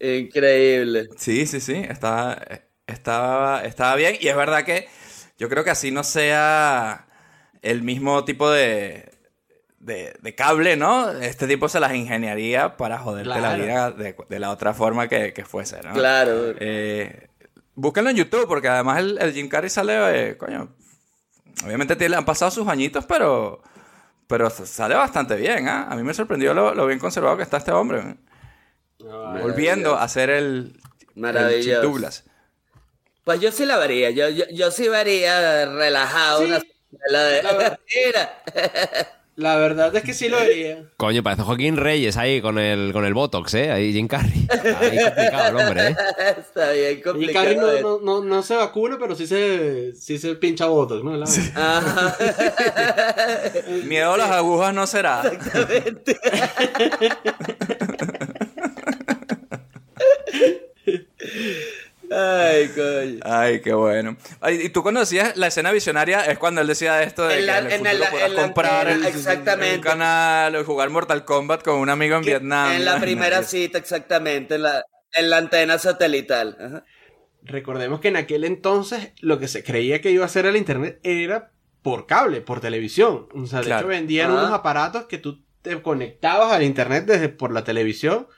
Increíble. 0.00 1.08
Sí, 1.16 1.46
sí, 1.46 1.60
sí, 1.60 1.74
está, 1.88 2.42
estaba, 2.86 3.62
estaba 3.64 3.94
bien. 3.96 4.16
Y 4.20 4.28
es 4.28 4.36
verdad 4.36 4.64
que 4.64 4.88
yo 5.38 5.48
creo 5.48 5.64
que 5.64 5.70
así 5.70 5.90
no 5.90 6.02
sea 6.04 7.06
el 7.62 7.82
mismo 7.82 8.24
tipo 8.24 8.50
de, 8.50 9.10
de, 9.78 10.14
de 10.20 10.34
cable, 10.34 10.76
¿no? 10.76 11.10
Este 11.12 11.46
tipo 11.46 11.68
se 11.68 11.78
las 11.80 11.94
ingeniaría 11.94 12.76
para 12.76 12.98
joderte 12.98 13.28
la 13.28 13.38
Claro. 13.38 13.62
vida 13.64 13.90
de, 13.92 14.16
de 14.28 14.38
la 14.40 14.50
otra 14.50 14.74
forma 14.74 15.08
que, 15.08 15.32
que 15.32 15.44
fuese, 15.44 15.80
¿no? 15.82 15.92
Claro. 15.92 16.54
Eh, 16.58 17.28
búsquenlo 17.74 18.10
en 18.10 18.16
YouTube, 18.16 18.48
porque 18.48 18.68
además 18.68 18.98
el, 18.98 19.18
el 19.20 19.32
Jim 19.32 19.48
Carrey 19.48 19.70
sale, 19.70 20.30
eh, 20.30 20.36
coño, 20.36 20.74
obviamente 21.64 21.94
tiene- 21.94 22.16
han 22.16 22.24
pasado 22.24 22.50
sus 22.50 22.66
añitos, 22.66 23.06
pero, 23.06 23.62
pero 24.32 24.48
sale 24.48 24.94
bastante 24.94 25.36
bien, 25.36 25.68
¿ah? 25.68 25.88
A 25.90 25.94
mí 25.94 26.02
me 26.02 26.14
sorprendió 26.14 26.54
lo, 26.54 26.74
lo 26.74 26.86
bien 26.86 26.98
conservado 26.98 27.36
que 27.36 27.42
está 27.42 27.58
este 27.58 27.70
hombre. 27.70 27.98
¿eh? 27.98 28.16
Volviendo 28.98 29.94
a 29.94 30.04
hacer 30.04 30.30
el, 30.30 30.80
el 31.14 31.82
Douglas. 31.82 32.24
Pues 33.24 33.42
yo 33.42 33.52
sí 33.52 33.66
la 33.66 33.76
vería, 33.76 34.08
yo, 34.08 34.30
yo, 34.30 34.46
yo 34.50 34.70
sí 34.70 34.88
vería 34.88 35.66
relajado 35.66 36.44
una 36.44 36.60
secuela 36.60 37.24
de... 37.24 37.42
La. 37.42 37.78
La 39.34 39.56
verdad 39.56 39.96
es 39.96 40.02
que 40.02 40.12
sí 40.12 40.28
lo 40.28 40.36
vería. 40.38 40.84
Coño, 40.98 41.22
parece 41.22 41.42
Joaquín 41.42 41.78
Reyes 41.78 42.18
ahí 42.18 42.42
con 42.42 42.58
el, 42.58 42.92
con 42.92 43.06
el 43.06 43.14
Botox, 43.14 43.54
¿eh? 43.54 43.72
Ahí 43.72 43.90
Jim 43.92 44.06
Carrey. 44.06 44.46
Ahí 44.78 44.98
complicado 45.02 45.48
el 45.48 45.56
hombre, 45.56 45.88
¿eh? 45.88 45.96
Está 46.38 46.72
bien 46.72 46.98
Y 46.98 47.00
complicado. 47.02 47.44
Carrey 47.46 47.56
no, 47.58 47.72
eh. 47.72 47.80
no, 47.82 47.98
no, 48.00 48.22
no 48.22 48.42
se 48.42 48.56
vacuna, 48.56 48.98
pero 49.00 49.14
sí 49.16 49.26
se, 49.26 49.94
sí 49.96 50.18
se 50.18 50.34
pincha 50.34 50.66
votos, 50.66 51.02
¿no? 51.02 51.16
La- 51.16 51.24
Ajá. 51.56 52.14
Miedo 53.86 54.12
a 54.12 54.18
las 54.18 54.30
agujas 54.30 54.74
no 54.74 54.86
será. 54.86 55.22
Ay, 62.14 62.68
coño. 62.68 63.20
Ay, 63.24 63.60
qué 63.60 63.72
bueno. 63.72 64.16
Ay, 64.40 64.60
¿Y 64.64 64.68
tú 64.70 64.82
conocías 64.82 65.36
la 65.36 65.46
escena 65.48 65.72
visionaria? 65.72 66.20
Es 66.24 66.38
cuando 66.38 66.60
él 66.60 66.66
decía 66.66 67.02
esto 67.02 67.26
de 67.26 67.38
En 67.40 67.46
la- 67.46 67.66
que 67.66 67.74
en 67.74 67.86
el 67.86 68.02
en 68.02 68.02
futuro 68.02 68.04
la- 68.04 68.10
podrás 68.10 68.28
en 68.30 68.34
la 68.36 68.42
comprar 68.42 68.90
exactamente. 69.06 69.76
un 69.76 69.82
canal 69.82 70.56
o 70.56 70.64
jugar 70.64 70.90
Mortal 70.90 71.24
Kombat 71.24 71.62
con 71.62 71.76
un 71.78 71.88
amigo 71.88 72.16
en 72.16 72.22
Vietnam. 72.22 72.72
En 72.72 72.84
la 72.84 73.00
primera 73.00 73.42
cita, 73.42 73.78
exactamente, 73.78 74.56
en 74.56 74.62
la, 74.62 74.84
en 75.14 75.30
la 75.30 75.38
antena 75.38 75.78
satelital. 75.78 76.56
Ajá. 76.60 76.84
Recordemos 77.44 78.00
que 78.00 78.08
en 78.08 78.16
aquel 78.16 78.44
entonces 78.44 79.12
lo 79.20 79.38
que 79.38 79.48
se 79.48 79.64
creía 79.64 80.00
que 80.00 80.10
iba 80.10 80.22
a 80.22 80.26
hacer 80.26 80.46
el 80.46 80.56
internet 80.56 81.00
era 81.02 81.50
por 81.82 82.06
cable, 82.06 82.40
por 82.40 82.60
televisión. 82.60 83.26
O 83.34 83.46
sea, 83.46 83.58
de 83.60 83.64
Claro. 83.66 83.80
hecho 83.80 83.88
vendían 83.88 84.30
Ah. 84.30 84.34
unos 84.34 84.52
aparatos 84.52 85.06
que 85.06 85.18
tú 85.18 85.42
te 85.62 85.80
conectabas 85.82 86.52
al 86.52 86.62
internet 86.62 87.04
desde 87.06 87.28
por 87.28 87.52
la 87.52 87.64
televisión 87.64 88.28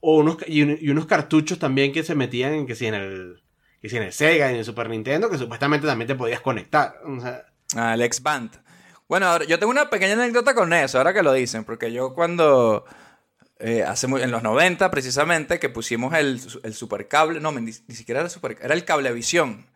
o 0.00 0.16
unos 0.18 0.36
y, 0.46 0.62
un- 0.62 0.78
y 0.80 0.90
unos 0.90 1.06
cartuchos 1.06 1.58
también 1.58 1.92
que 1.92 2.02
se 2.02 2.14
metían 2.14 2.66
que 2.66 2.74
si 2.74 2.86
en 2.86 2.94
el 2.94 3.42
que 3.82 3.88
si 3.88 3.96
en 3.96 4.02
el 4.04 4.12
Sega 4.12 4.48
y 4.48 4.54
en 4.54 4.58
el 4.58 4.64
Super 4.64 4.88
Nintendo 4.88 5.28
que 5.30 5.38
supuestamente 5.38 5.86
también 5.86 6.08
te 6.08 6.14
podías 6.14 6.40
conectar. 6.40 6.96
O 7.04 7.20
sea, 7.20 7.44
Ah, 7.74 7.94
el 7.94 8.02
X-Band. 8.02 8.50
Bueno, 9.08 9.26
ahora, 9.26 9.44
yo 9.44 9.58
tengo 9.58 9.70
una 9.72 9.90
pequeña 9.90 10.14
anécdota 10.14 10.54
con 10.54 10.72
eso, 10.72 10.98
ahora 10.98 11.12
que 11.12 11.22
lo 11.22 11.32
dicen, 11.32 11.64
porque 11.64 11.92
yo 11.92 12.14
cuando 12.14 12.84
eh, 13.58 13.82
hace 13.82 14.06
muy- 14.06 14.22
en 14.22 14.30
los 14.30 14.42
90 14.42 14.90
precisamente, 14.90 15.58
que 15.58 15.68
pusimos 15.68 16.14
el, 16.14 16.40
el 16.62 16.74
supercable, 16.74 17.40
no, 17.40 17.50
ni, 17.52 17.72
ni 17.86 17.94
siquiera 17.94 18.20
era 18.20 18.26
el 18.26 18.30
super, 18.30 18.56
era 18.62 18.74
el 18.74 18.84
cablevisión. 18.84 19.66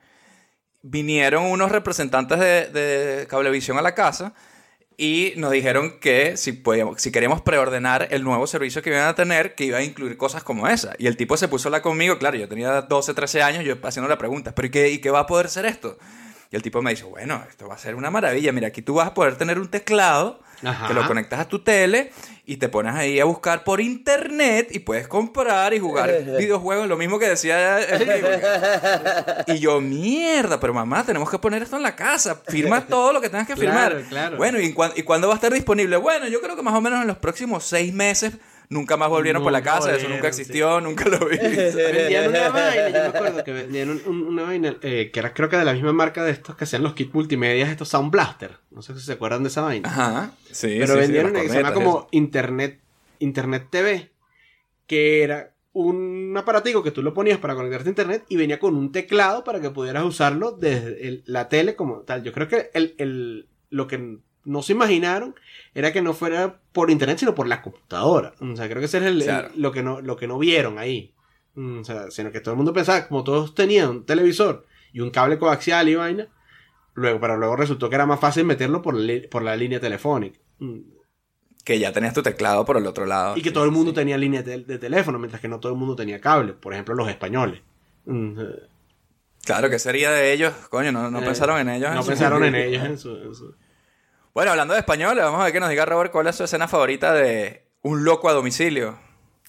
Vinieron 0.83 1.45
unos 1.45 1.71
representantes 1.71 2.39
de, 2.39 2.67
de 2.69 3.27
Cablevisión 3.27 3.77
a 3.79 3.83
la 3.83 3.95
casa 3.95 4.33
y 5.01 5.33
nos 5.39 5.51
dijeron 5.51 5.99
que 5.99 6.37
si, 6.37 6.53
podíamos, 6.53 7.01
si 7.01 7.11
queríamos 7.11 7.41
preordenar 7.41 8.09
el 8.11 8.23
nuevo 8.23 8.47
servicio 8.47 8.83
que 8.83 8.91
iban 8.91 9.09
a 9.09 9.15
tener, 9.15 9.55
que 9.55 9.65
iba 9.65 9.79
a 9.79 9.83
incluir 9.83 10.19
cosas 10.19 10.43
como 10.43 10.69
esa. 10.69 10.93
Y 10.99 11.07
el 11.07 11.17
tipo 11.17 11.39
se 11.39 11.49
puso 11.49 11.67
a 11.67 11.69
hablar 11.71 11.81
conmigo, 11.81 12.19
claro, 12.19 12.37
yo 12.37 12.47
tenía 12.47 12.83
12, 12.83 13.15
13 13.15 13.43
años, 13.43 13.65
yo 13.65 13.77
haciendo 13.83 14.11
la 14.11 14.19
pregunta, 14.19 14.55
¿pero 14.55 14.69
y 14.69 14.71
qué, 14.71 14.91
y 14.91 14.99
qué 14.99 15.11
va 15.11 15.21
a 15.21 15.27
poder 15.27 15.49
ser 15.49 15.65
esto? 15.65 15.97
Y 16.51 16.57
el 16.57 16.61
tipo 16.61 16.83
me 16.83 16.91
dice, 16.91 17.05
bueno, 17.05 17.43
esto 17.49 17.67
va 17.67 17.77
a 17.77 17.79
ser 17.79 17.95
una 17.95 18.11
maravilla. 18.11 18.53
Mira, 18.53 18.69
aquí 18.69 18.83
tú 18.83 18.93
vas 18.93 19.09
a 19.09 19.15
poder 19.15 19.37
tener 19.37 19.59
un 19.59 19.69
teclado 19.69 20.41
Ajá. 20.63 20.89
que 20.89 20.95
lo 20.95 21.07
conectas 21.07 21.41
a 21.41 21.49
tu 21.49 21.61
tele 21.61 22.13
y 22.45 22.57
te 22.57 22.69
pones 22.69 22.95
ahí 22.95 23.19
a 23.21 23.25
buscar 23.25 23.65
por 23.65 23.81
internet 23.81 24.69
y 24.73 24.81
puedes 24.81 25.07
comprar 25.09 25.73
y 25.73 25.79
jugar 25.79 26.11
videojuegos, 26.39 26.89
lo 26.89 26.97
mismo 26.97 27.19
que 27.19 27.29
decía 27.29 27.79
el. 27.81 28.09
Y 29.47 29.59
yo, 29.59 29.81
mierda, 29.81 30.59
pero 30.61 30.75
mamá, 30.75 31.05
tenemos 31.05 31.31
que 31.31 31.39
poner 31.39 31.63
esto 31.63 31.77
en 31.77 31.83
la 31.83 31.97
casa. 31.97 32.41
Firma 32.49 32.87
todo 32.89 33.13
lo 33.13 33.21
que 33.21 33.29
tengas 33.29 33.47
que 33.47 33.55
Claro, 33.55 33.97
firmar. 33.97 34.09
claro. 34.09 34.37
Bueno, 34.37 34.61
¿y, 34.61 34.73
cuán- 34.73 34.93
¿y 34.97 35.03
cuándo 35.03 35.29
va 35.29 35.35
a 35.35 35.37
estar 35.37 35.53
disponible? 35.53 35.97
Bueno, 35.97 36.27
yo 36.29 36.41
creo 36.41 36.57
que 36.57 36.63
más 36.63 36.75
o 36.75 36.81
menos 36.81 37.01
en 37.01 37.07
los 37.09 37.19
próximos 37.19 37.65
seis 37.65 37.93
meses. 37.95 38.33
Nunca 38.71 38.97
más 38.97 39.09
volvieron 39.09 39.43
por 39.43 39.51
la 39.51 39.63
casa, 39.63 39.95
eso 39.97 40.09
nunca 40.09 40.29
existió, 40.29 40.81
nunca 40.81 41.05
lo 41.09 41.27
vi. 41.29 41.37
Vendían 41.39 42.29
una 42.29 42.49
vaina, 42.51 42.89
yo 42.89 42.93
me 42.93 43.07
acuerdo 43.19 43.43
que 43.45 43.53
vendían 43.53 43.91
un- 43.91 44.03
un- 44.07 44.23
una 44.29 44.45
vaina 44.45 44.77
eh, 44.83 45.11
que 45.13 45.19
era 45.19 45.35
creo 45.35 45.49
que 45.49 45.57
de 45.57 45.65
la 45.65 45.73
misma 45.75 45.93
marca 45.93 46.23
de 46.23 46.31
estos 46.31 46.55
que 46.55 46.63
hacían 46.65 46.85
los 46.85 46.95
kits 46.95 47.13
multimedia, 47.13 47.69
estos 47.71 47.89
Sound 47.89 48.13
Blaster. 48.13 48.59
No 48.71 48.81
sé 48.81 48.95
si 48.95 49.01
se 49.01 49.13
acuerdan 49.15 49.43
de 49.43 49.49
esa 49.49 49.63
vaina. 49.63 49.89
Ajá, 49.89 50.33
sí, 50.53 50.77
Pero 50.79 50.87
sí, 50.87 50.93
sí, 50.93 50.99
vendían 51.01 51.27
una 51.27 51.41
que 51.43 51.49
se 51.49 51.57
llama 51.57 51.75
como. 51.75 52.07
Internet, 52.13 52.81
Internet 53.19 53.67
TV, 53.71 54.11
que 54.87 55.23
era 55.25 55.53
un 55.73 56.33
aparatico 56.39 56.83
que 56.85 56.93
tú 56.93 57.03
lo 57.03 57.13
ponías 57.13 57.39
para 57.39 57.57
conectarte 57.57 57.89
a 57.89 57.91
internet 57.91 58.25
y 58.29 58.37
venía 58.37 58.59
con 58.61 58.77
un 58.77 58.93
teclado 58.93 59.43
para 59.45 59.61
que 59.61 59.71
pudieras 59.71 60.05
usarlo 60.05 60.53
desde 60.53 61.09
el- 61.09 61.23
la 61.27 61.49
tele 61.49 61.75
como 61.75 62.03
tal. 62.03 62.23
Yo 62.23 62.33
creo 62.33 62.47
que 62.47 62.71
el, 62.75 62.95
el- 62.99 63.49
lo 63.69 63.87
que 63.89 64.19
no 64.45 64.63
se 64.63 64.73
imaginaron 64.73 65.35
era 65.75 65.93
que 65.93 66.03
no 66.03 66.15
fuera 66.15 66.61
por 66.73 66.91
internet, 66.91 67.19
sino 67.19 67.35
por 67.35 67.47
la 67.47 67.63
computadora. 67.63 68.33
O 68.41 68.57
sea, 68.57 68.67
creo 68.69 68.81
que 68.81 68.87
ese 68.87 68.99
es 68.99 69.05
el- 69.05 69.25
lo, 69.57 69.73
que 69.73 69.83
no, 69.83 70.01
lo 70.01 70.17
que 70.17 70.27
no 70.27 70.39
vieron 70.39 70.79
ahí. 70.79 71.13
Mm, 71.55 71.81
O 71.81 71.85
sea, 71.85 72.11
sino 72.11 72.31
que 72.33 72.41
todo 72.41 72.53
el 72.53 72.57
mundo 72.57 72.73
pensaba, 72.73 73.07
como 73.09 73.25
todos 73.25 73.55
tenían 73.55 73.89
un 73.91 74.05
televisor 74.07 74.67
y 74.93 75.01
un 75.01 75.11
cable 75.11 75.39
coaxial 75.39 75.89
y 75.89 75.95
vaina, 75.95 76.29
luego, 76.95 77.21
pero 77.21 77.37
luego 77.37 77.57
resultó 77.57 77.89
que 77.89 77.95
era 77.97 78.07
más 78.07 78.21
fácil 78.21 78.45
meterlo 78.45 78.83
por, 78.83 78.95
la 78.95 79.29
por 79.31 79.43
la 79.43 79.57
línea 79.57 79.81
telefónica. 79.81 80.39
Mm. 80.59 80.79
Que 81.65 81.79
ya 81.79 81.93
tenías 81.93 82.15
tu 82.15 82.23
teclado 82.23 82.65
por 82.65 82.77
el 82.79 82.87
otro 82.87 83.05
lado. 83.05 83.37
Y 83.37 83.43
que 83.43 83.51
todo 83.51 83.65
el 83.65 83.71
mundo 83.71 83.93
tenía 83.93 84.17
línea 84.17 84.43
de, 84.43 84.65
de 84.65 84.79
teléfono, 84.79 85.19
mientras 85.19 85.41
que 85.43 85.49
no 85.49 85.61
todo 85.61 85.73
el 85.73 85.79
mundo 85.79 85.95
tenía 85.95 86.21
cable. 86.21 86.55
Por 86.55 86.73
ejemplo, 86.73 86.95
los 86.95 87.09
españoles. 87.09 87.61
Mm, 88.07 88.39
Claro, 89.45 89.71
que 89.71 89.79
sería 89.79 90.11
de 90.11 90.33
ellos? 90.33 90.53
Coño, 90.69 90.93
no, 90.93 91.11
no 91.11 91.21
eh, 91.21 91.25
pensaron 91.25 91.59
en 91.61 91.71
ellos. 91.71 91.91
No 91.91 91.97
en 91.99 92.03
su- 92.03 92.09
pensaron 92.09 92.45
en 92.45 92.55
ellos 92.57 92.85
en 92.85 92.99
su... 92.99 93.17
en 93.17 93.35
su- 93.35 93.55
Bueno, 94.33 94.53
hablando 94.53 94.75
de 94.75 94.81
español, 94.81 95.17
vamos 95.19 95.41
a 95.41 95.45
ver 95.45 95.53
que 95.53 95.61
nos 95.61 95.71
diga 95.71 95.85
Robert 95.85 96.13
cuál 96.13 96.29
es 96.29 96.37
su 96.37 96.45
escena 96.45 96.69
favorita 96.69 97.13
de 97.13 97.67
Un 97.83 98.05
loco 98.05 98.29
a 98.29 98.33
domicilio. 98.33 98.99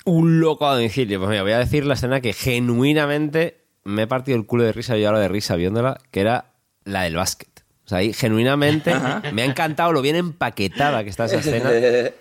Un 0.05 0.39
loco 0.39 0.67
a 0.67 0.73
domicilio. 0.73 1.19
Pues 1.19 1.29
mira, 1.29 1.43
voy 1.43 1.51
a 1.51 1.59
decir 1.59 1.86
la 1.86 1.93
escena 1.93 2.19
que 2.19 2.34
genuinamente 2.34 3.61
me 3.84 4.03
he 4.03 4.07
partido 4.07 4.38
el 4.38 4.45
culo 4.45 4.63
de 4.63 4.71
risa, 4.71 4.97
yo 4.97 5.07
ahora 5.07 5.19
de 5.19 5.27
risa 5.27 5.55
viéndola, 5.55 5.99
que 6.09 6.21
era 6.21 6.53
la 6.84 7.03
del 7.03 7.15
básquet. 7.15 7.63
O 7.86 7.89
sea, 7.89 7.99
ahí 7.99 8.13
genuinamente 8.13 8.93
me 9.34 9.43
ha 9.43 9.45
encantado 9.45 9.91
lo 9.91 10.01
bien 10.01 10.15
empaquetada 10.15 11.03
que 11.03 11.09
está 11.09 11.25
esa 11.25 11.38
escena. 11.38 11.69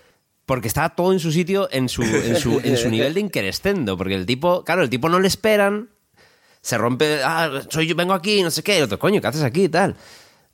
Porque 0.45 0.67
está 0.67 0.89
todo 0.89 1.13
en 1.13 1.19
su 1.19 1.31
sitio, 1.31 1.69
en 1.71 1.87
su, 1.87 2.03
en 2.03 2.35
su, 2.35 2.59
en 2.63 2.77
su 2.77 2.89
nivel 2.89 3.13
de 3.13 3.21
increscendo. 3.21 3.97
Porque 3.97 4.15
el 4.15 4.25
tipo, 4.25 4.63
claro, 4.63 4.83
el 4.83 4.89
tipo 4.89 5.07
no 5.09 5.19
le 5.19 5.27
esperan. 5.27 5.89
Se 6.61 6.77
rompe, 6.77 7.21
ah, 7.23 7.61
soy 7.69 7.87
yo, 7.87 7.95
vengo 7.95 8.13
aquí, 8.13 8.43
no 8.43 8.51
sé 8.51 8.61
qué. 8.61 8.77
Y 8.77 8.81
otro, 8.81 8.99
coño, 8.99 9.21
¿qué 9.21 9.27
haces 9.27 9.43
aquí? 9.43 9.69
Tal. 9.69 9.95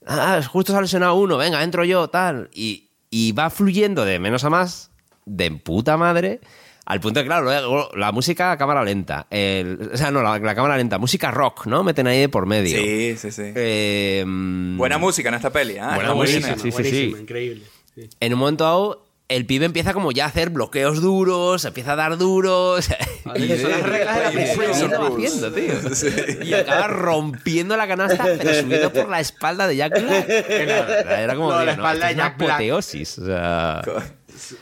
Ah, 0.07 0.41
justo 0.47 0.71
se 0.71 0.77
ha 0.77 0.81
lesionado 0.81 1.15
uno, 1.15 1.37
venga, 1.37 1.61
entro 1.63 1.83
yo, 1.83 2.07
tal. 2.09 2.49
Y, 2.53 2.89
y 3.09 3.31
va 3.33 3.49
fluyendo 3.49 4.05
de 4.05 4.19
menos 4.19 4.43
a 4.43 4.49
más, 4.49 4.91
de 5.25 5.51
puta 5.51 5.97
madre, 5.97 6.39
al 6.85 7.01
punto 7.01 7.19
de, 7.19 7.25
claro, 7.25 7.43
luego 7.43 7.89
la 7.95 8.11
música 8.13 8.51
a 8.53 8.57
cámara 8.57 8.83
lenta. 8.83 9.27
el- 9.29 9.89
o 9.93 9.97
sea, 9.97 10.09
no, 10.11 10.21
la, 10.23 10.39
la 10.39 10.55
cámara 10.55 10.77
lenta, 10.77 10.97
música 10.97 11.31
rock, 11.31 11.65
¿no? 11.67 11.83
Meten 11.83 12.07
ahí 12.07 12.19
de 12.21 12.29
por 12.29 12.45
medio. 12.45 12.77
Sí, 12.77 13.17
sí, 13.17 13.31
sí. 13.31 13.41
Eh, 13.55 14.23
mm, 14.25 14.77
Buena 14.77 14.97
música 14.97 15.27
en 15.29 15.35
esta 15.35 15.49
peli, 15.51 15.77
¿ah? 15.77 15.87
Buena 15.95 16.01
Está 16.03 16.13
música, 16.13 16.39
buena. 16.47 16.55
sí, 16.63 16.71
sí, 16.71 16.71
buenísima, 16.71 17.17
sí. 17.17 17.21
increíble. 17.23 17.63
Sí. 17.95 18.09
en 18.19 18.33
un 18.33 18.39
momento 18.39 18.63
dado, 18.63 19.06
el 19.29 19.45
pibe 19.45 19.65
empieza 19.65 19.93
como 19.93 20.11
ya 20.13 20.23
a 20.25 20.27
hacer 20.29 20.49
bloqueos 20.51 21.01
duros, 21.01 21.65
empieza 21.65 21.93
a 21.93 21.95
dar 21.97 22.17
duros. 22.17 22.87
que 23.35 23.57
son 23.61 23.71
las 23.71 23.83
reglas 23.83 24.17
de 24.17 24.23
la 24.23 24.31
y- 24.31 24.35
y- 24.35 24.39
y 24.39 25.25
haciendo, 25.25 25.51
tío. 25.51 25.73
Y 26.45 26.53
acaba 26.53 26.87
rompiendo 26.87 27.75
la 27.75 27.87
canasta, 27.87 28.23
pero 28.37 28.53
subido 28.53 28.93
por 28.93 29.09
la 29.09 29.19
espalda 29.19 29.67
de 29.67 29.75
Jack 29.75 30.01
Black. 30.01 30.29
Era, 30.29 31.21
era 31.21 31.35
como 31.35 31.51
No, 31.51 31.65
la 31.65 31.71
espalda 31.73 31.93
esto 31.93 32.05
de 32.05 32.11
es 32.11 32.15
una 32.15 32.23
Jack 32.29 32.37
Black. 32.37 32.49
apoteosis. 32.51 33.19
O 33.19 33.25
sea, 33.25 33.81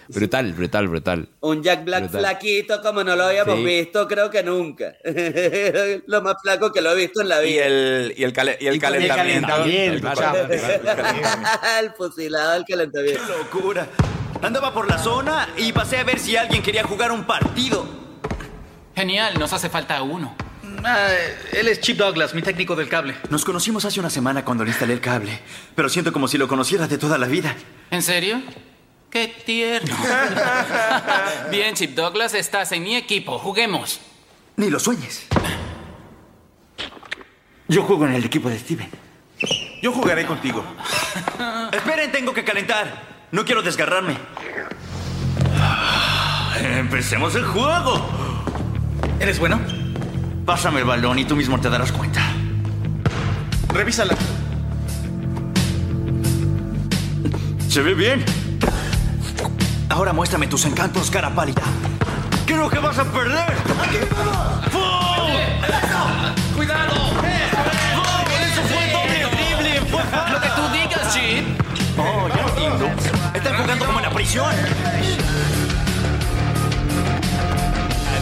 brutal, 0.07 0.53
brutal, 0.53 0.87
brutal. 0.87 1.29
Un 1.41 1.61
Jack 1.61 1.83
Black 1.83 2.03
Brutal. 2.05 2.21
flaquito 2.21 2.81
como 2.81 3.03
no 3.03 3.15
lo 3.15 3.25
habíamos 3.25 3.57
Sí. 3.57 3.63
visto, 3.65 4.07
creo 4.07 4.31
que 4.31 4.41
nunca. 4.41 4.95
lo 6.07 6.21
más 6.23 6.35
flaco 6.41 6.71
que 6.71 6.81
lo 6.81 6.91
he 6.93 6.95
visto 6.95 7.21
en 7.21 7.29
la 7.29 7.43
Y 7.43 7.51
vida. 7.53 7.65
el, 7.67 8.13
y 8.17 8.23
el, 8.23 8.33
cale- 8.33 8.57
y 8.59 8.65
el 8.65 8.75
Y 8.77 8.79
con 8.79 8.95
el 8.95 9.07
calentamiento. 9.07 9.47
calentamiento, 9.47 10.07
el 11.81 11.91
fusilado 11.91 12.53
del 12.53 12.65
calentamiento. 12.65 13.37
locura! 13.37 13.87
Andaba 14.41 14.73
por 14.73 14.89
la 14.89 14.97
zona 14.97 15.49
y 15.57 15.71
pasé 15.71 15.97
a 15.97 16.03
ver 16.03 16.19
si 16.19 16.35
alguien 16.35 16.61
quería 16.61 16.83
jugar 16.83 17.11
un 17.11 17.23
partido. 17.25 17.87
Genial, 18.95 19.37
nos 19.39 19.53
hace 19.53 19.69
falta 19.69 20.01
uno. 20.01 20.35
Ah, 20.83 21.07
él 21.51 21.67
es 21.67 21.81
Chip 21.81 21.97
Douglas, 21.97 22.33
mi 22.35 22.41
técnico 22.41 22.75
del 22.75 22.87
cable. 22.87 23.15
Nos 23.29 23.43
conocimos 23.43 23.85
hace 23.85 23.99
una 23.99 24.09
semana 24.09 24.45
cuando 24.45 24.63
le 24.63 24.69
instalé 24.69 24.93
el 24.93 25.01
cable, 25.01 25.39
pero 25.73 25.89
siento 25.89 26.13
como 26.13 26.27
si 26.27 26.37
lo 26.37 26.47
conociera 26.47 26.87
de 26.87 26.97
toda 26.97 27.17
la 27.17 27.27
vida. 27.27 27.55
¿En 27.91 28.01
serio? 28.03 28.41
¡Qué 29.09 29.27
tierno! 29.45 29.95
Bien, 31.51 31.73
Chip 31.73 31.95
Douglas, 31.95 32.33
estás 32.33 32.71
en 32.71 32.83
mi 32.83 32.95
equipo. 32.95 33.39
Juguemos. 33.39 33.99
Ni 34.57 34.69
lo 34.69 34.79
sueñes. 34.79 35.25
Yo 37.67 37.83
juego 37.83 38.05
en 38.05 38.13
el 38.13 38.25
equipo 38.25 38.49
de 38.49 38.59
Steven. 38.59 38.89
Yo 39.81 39.91
jugaré 39.91 40.25
contigo. 40.25 40.63
Esperen, 41.71 42.11
tengo 42.11 42.33
que 42.33 42.43
calentar. 42.43 43.14
No 43.31 43.43
quiero 43.45 43.61
desgarrarme. 43.61 44.17
Empecemos 46.61 47.35
el 47.35 47.43
juego. 47.45 48.05
¿Eres 49.19 49.39
bueno? 49.39 49.59
Pásame 50.45 50.79
el 50.79 50.85
balón 50.85 51.19
y 51.19 51.25
tú 51.25 51.35
mismo 51.35 51.59
te 51.59 51.69
darás 51.69 51.91
cuenta. 51.91 52.21
Revísala. 53.69 54.15
Se 57.67 57.81
ve 57.81 57.93
bien. 57.93 58.23
Ahora 59.89 60.13
muéstrame 60.13 60.47
tus 60.47 60.65
encantos, 60.65 61.11
cara 61.11 61.29
pálida. 61.29 61.63
Creo 62.45 62.69
que 62.69 62.79
vas 62.79 62.97
a 62.99 63.03
perder. 63.05 63.53
¡Foul! 64.71 65.31
¡Cuidado! 66.55 66.95
¡Eso 68.39 68.61
fue 68.69 68.85
terrible! 68.93 69.81
¡Fue 69.91 70.03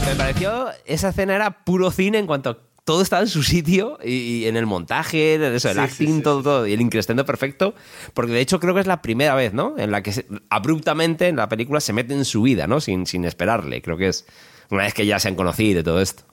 Me 0.10 0.16
pareció, 0.16 0.68
esa 0.86 1.10
escena 1.10 1.36
era 1.36 1.64
puro 1.64 1.90
cine 1.92 2.20
en 2.20 2.28
cuanto 2.28 2.50
a 2.52 2.58
todo 2.84 3.02
estaba 3.02 3.22
en 3.22 3.30
su 3.30 3.44
sitio 3.44 3.98
y, 4.04 4.12
y 4.12 4.46
en 4.48 4.58
el 4.58 4.66
montaje, 4.66 5.36
en 5.36 5.44
eso, 5.44 5.70
el 5.70 5.76
Sí, 5.76 5.80
acting, 5.80 6.08
sí, 6.08 6.14
sí, 6.18 6.22
todo, 6.22 6.44
todo, 6.44 6.68
y 6.68 6.74
el 6.74 6.82
increscendo 6.82 7.26
perfecto, 7.26 7.74
porque 8.14 8.34
de 8.34 8.42
hecho 8.42 8.60
creo 8.60 8.74
que 8.74 8.82
es 8.82 8.88
la 8.88 9.02
primera 9.02 9.36
vez, 9.36 9.54
¿no? 9.54 9.76
En 9.78 9.90
la 9.92 10.04
que 10.04 10.12
se- 10.12 10.26
abruptamente 10.50 11.30
en 11.30 11.38
la 11.38 11.48
película 11.48 11.80
se 11.80 11.94
mete 11.94 12.14
en 12.14 12.26
su 12.26 12.42
vida, 12.42 12.68
¿no? 12.68 12.82
Sin, 12.82 13.08
sin 13.08 13.24
esperarle, 13.26 13.82
creo 13.82 13.96
que 13.98 14.10
es 14.10 14.26
una 14.70 14.84
vez 14.84 14.94
que 14.94 15.06
ya 15.06 15.18
se 15.20 15.30
han 15.30 15.36
conocido 15.36 15.80
y 15.80 15.84
todo 15.84 16.02
esto. 16.02 16.24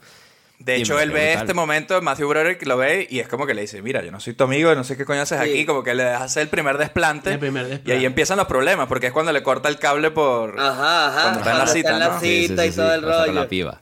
De 0.61 0.77
Sí, 0.77 0.82
hecho, 0.82 1.01
él 1.01 1.11
ve 1.11 1.28
brutal. 1.28 1.41
este 1.43 1.55
momento, 1.55 2.03
Matthew 2.03 2.28
Broderick 2.28 2.66
lo 2.66 2.77
ve 2.77 3.07
y 3.11 3.20
es 3.20 3.28
como 3.28 3.47
que 3.47 3.55
le 3.55 3.62
dice, 3.62 3.81
mira, 3.81 4.03
yo 4.05 4.12
no 4.12 4.20
soy 4.20 4.35
tu 4.35 4.45
amigo, 4.45 4.74
no 4.74 4.85
sé 4.85 4.95
qué 4.97 5.07
coño 5.07 5.23
haces 5.23 5.41
Sí. 5.43 5.49
aquí, 5.51 5.65
como 5.65 5.82
que 5.82 5.95
le 5.95 6.05
hace 6.05 6.43
el 6.43 6.49
primer 6.49 6.77
desplante. 6.77 7.32
El 7.32 7.39
primer 7.39 7.65
Y 7.65 7.69
desplante. 7.70 7.93
ahí 7.99 8.05
empiezan 8.05 8.37
los 8.37 8.47
problemas, 8.47 8.87
porque 8.87 9.07
es 9.07 9.12
cuando 9.15 9.32
le 9.32 9.43
corta 9.43 9.70
el 9.70 9.78
cable 9.78 10.11
por... 10.11 10.61
Ajá, 10.61 11.09
ajá. 11.09 11.23
Cuando 11.23 11.39
está 11.41 11.51
en 11.53 11.59
la 11.59 11.65
Cuando 11.65 11.73
cita, 11.73 11.89
está 11.91 11.95
en 11.95 11.99
la 12.01 12.09
¿no? 12.09 12.20
cita. 12.20 12.49
Cita 12.49 12.66
y 12.66 12.70
todo 12.73 12.95
el 12.95 13.01
está 13.01 13.16
con 13.16 13.27
rollo. 13.27 13.41
la 13.41 13.49
piba. 13.49 13.81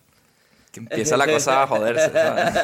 Que 0.70 0.80
empieza 0.80 1.16
la 1.16 1.26
cosa 1.26 1.62
a 1.62 1.66
joderse. 1.66 2.10
¿sabes? 2.12 2.54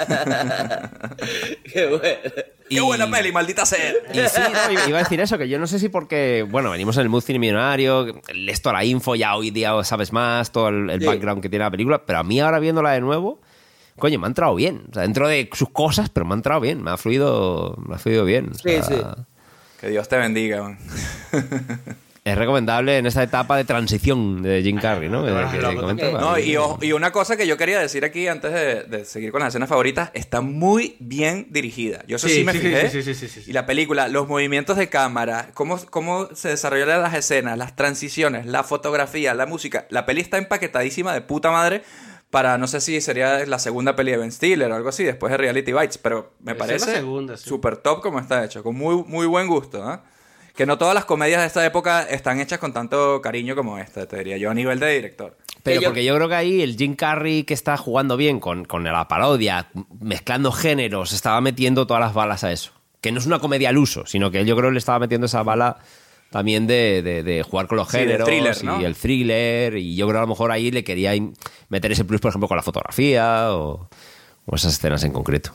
Qué 1.72 1.86
bueno. 1.86 2.44
¡Qué 2.68 2.80
buena 2.80 3.10
peli, 3.10 3.30
maldita 3.32 3.66
sea! 3.66 3.78
Y 4.12 4.18
sí, 4.28 4.40
no, 4.74 4.88
iba- 4.88 4.98
a 4.98 5.02
decir 5.02 5.20
eso, 5.20 5.36
que 5.38 5.48
yo 5.48 5.58
no 5.58 5.66
sé 5.66 5.78
si 5.78 5.88
porque, 5.90 6.46
bueno, 6.48 6.70
venimos 6.70 6.96
en 6.96 7.02
el 7.02 7.08
mood 7.08 7.22
cine 7.22 7.38
millonario, 7.38 8.06
lees 8.32 8.62
toda 8.62 8.74
la 8.74 8.84
info, 8.84 9.14
ya 9.14 9.36
hoy 9.36 9.50
día 9.50 9.72
sabes 9.84 10.12
más, 10.12 10.50
todo 10.50 10.68
el, 10.68 10.88
el 10.90 11.00
Sí. 11.00 11.06
background 11.06 11.42
que 11.42 11.48
tiene 11.48 11.64
la 11.64 11.70
película, 11.70 12.04
pero 12.06 12.20
a 12.20 12.22
mí 12.22 12.40
ahora 12.40 12.58
viéndola 12.60 12.92
de 12.92 13.00
nuevo, 13.00 13.40
coño, 13.98 14.18
me 14.18 14.26
ha 14.26 14.28
entrado 14.28 14.54
bien. 14.54 14.84
O 14.90 14.94
sea, 14.94 15.02
dentro 15.02 15.28
de 15.28 15.48
sus 15.52 15.70
cosas, 15.70 16.08
pero 16.10 16.26
me 16.26 16.32
ha 16.34 16.36
entrado 16.36 16.60
bien, 16.60 16.82
me 16.82 16.90
ha 16.90 16.96
fluido, 16.96 17.76
me 17.86 17.94
ha 17.94 17.98
fluido 17.98 18.24
bien. 18.24 18.50
O 18.50 18.54
Sí, 18.54 18.62
sea, 18.70 18.82
sí. 18.82 18.94
Que 19.80 19.88
Dios 19.90 20.08
te 20.08 20.16
bendiga. 20.16 20.62
man. 20.62 20.78
Es 22.24 22.38
recomendable 22.38 22.96
en 22.96 23.04
esta 23.04 23.22
etapa 23.22 23.54
de 23.58 23.64
transición 23.64 24.40
de 24.42 24.62
Jim 24.62 24.78
Carrey, 24.78 25.10
¿no? 25.10 25.26
Ah, 25.26 25.50
Que-. 25.94 26.10
No, 26.12 26.38
y, 26.38 26.56
o- 26.56 26.78
y 26.80 26.92
una 26.92 27.12
cosa 27.12 27.36
que 27.36 27.46
yo 27.46 27.58
quería 27.58 27.78
decir 27.78 28.02
aquí 28.02 28.28
antes 28.28 28.50
de, 28.50 28.84
de 28.84 29.04
seguir 29.04 29.30
con 29.30 29.40
las 29.40 29.48
escenas 29.48 29.68
favoritas, 29.68 30.10
está 30.14 30.40
muy 30.40 30.96
bien 31.00 31.48
dirigida. 31.50 32.02
Yo 32.06 32.16
eso 32.16 32.26
sí, 32.26 32.36
Sí, 32.36 32.44
me 32.44 32.52
sí, 32.52 32.60
sí, 32.60 32.64
fijé. 32.66 32.88
sí, 32.88 33.02
sí, 33.02 33.14
sí, 33.14 33.28
sí, 33.28 33.40
sí. 33.42 33.50
Y 33.50 33.52
la 33.52 33.66
película, 33.66 34.08
los 34.08 34.26
movimientos 34.26 34.78
de 34.78 34.88
cámara, 34.88 35.50
cómo, 35.52 35.78
cómo 35.90 36.28
se 36.32 36.48
desarrollan 36.48 37.02
las 37.02 37.12
escenas, 37.12 37.58
las 37.58 37.76
transiciones, 37.76 38.46
la 38.46 38.62
fotografía, 38.64 39.34
la 39.34 39.44
música. 39.44 39.84
La 39.90 40.06
peli 40.06 40.22
está 40.22 40.38
empaquetadísima 40.38 41.12
de 41.12 41.20
puta 41.20 41.50
madre 41.50 41.82
para, 42.34 42.58
no 42.58 42.66
sé 42.66 42.80
si 42.80 43.00
sería 43.00 43.46
la 43.46 43.58
segunda 43.60 43.94
peli 43.94 44.10
de 44.10 44.16
Ben 44.18 44.32
Stiller 44.32 44.70
o 44.70 44.74
algo 44.74 44.88
así, 44.88 45.04
después 45.04 45.30
de 45.30 45.36
Reality 45.36 45.72
Bites, 45.72 45.98
pero 45.98 46.32
me 46.40 46.56
parece 46.56 47.00
sí. 47.00 47.36
súper 47.36 47.76
top 47.76 48.02
como 48.02 48.18
está 48.18 48.44
hecho, 48.44 48.62
con 48.64 48.74
muy, 48.74 49.04
muy 49.06 49.26
buen 49.26 49.46
gusto. 49.46 49.82
¿ah? 49.84 50.02
Que 50.56 50.66
no 50.66 50.76
todas 50.76 50.94
las 50.94 51.04
comedias 51.04 51.40
de 51.42 51.46
esta 51.46 51.64
época 51.64 52.02
están 52.02 52.40
hechas 52.40 52.58
con 52.58 52.72
tanto 52.72 53.20
cariño 53.22 53.54
como 53.54 53.78
esta, 53.78 54.06
te 54.06 54.18
diría 54.18 54.36
yo, 54.36 54.50
a 54.50 54.54
nivel 54.54 54.80
de 54.80 54.88
director. 54.94 55.36
Pero 55.62 55.80
yo- 55.80 55.88
porque 55.88 56.04
yo 56.04 56.14
creo 56.16 56.28
que 56.28 56.34
ahí 56.34 56.60
el 56.62 56.76
Jim 56.76 56.96
Carrey 56.96 57.44
que 57.44 57.54
está 57.54 57.76
jugando 57.76 58.16
bien 58.16 58.40
con, 58.40 58.64
con 58.64 58.82
la 58.84 59.06
parodia, 59.06 59.68
mezclando 60.00 60.50
géneros, 60.52 61.12
estaba 61.12 61.40
metiendo 61.40 61.86
todas 61.86 62.00
las 62.02 62.14
balas 62.14 62.42
a 62.44 62.50
eso. 62.52 62.72
Que 63.00 63.12
no 63.12 63.18
es 63.20 63.26
una 63.26 63.38
comedia 63.38 63.68
al 63.68 63.78
uso, 63.78 64.06
sino 64.06 64.30
que 64.30 64.44
yo 64.44 64.56
creo 64.56 64.70
que 64.70 64.74
le 64.74 64.78
estaba 64.78 64.98
metiendo 64.98 65.26
esa 65.26 65.42
bala 65.42 65.78
también 66.34 66.66
de, 66.66 67.00
de- 67.02 67.22
de 67.22 67.44
jugar 67.44 67.68
con 67.68 67.76
los 67.78 67.88
Sí, 67.88 67.98
géneros 67.98 68.26
thriller, 68.28 68.56
y 68.60 68.66
¿no? 68.66 68.80
el 68.80 68.96
thriller. 68.96 69.76
Y 69.76 69.94
yo 69.94 70.06
creo 70.06 70.14
que 70.14 70.18
a 70.18 70.22
lo 70.22 70.26
mejor 70.26 70.50
ahí 70.50 70.72
le 70.72 70.82
quería 70.82 71.12
meter 71.68 71.92
ese 71.92 72.04
plus, 72.04 72.20
por 72.20 72.30
ejemplo, 72.30 72.48
con 72.48 72.56
la 72.56 72.62
fotografía 72.64 73.52
o, 73.54 73.88
o 74.44 74.56
esas 74.56 74.72
escenas 74.74 75.04
en 75.04 75.12
concreto. 75.12 75.52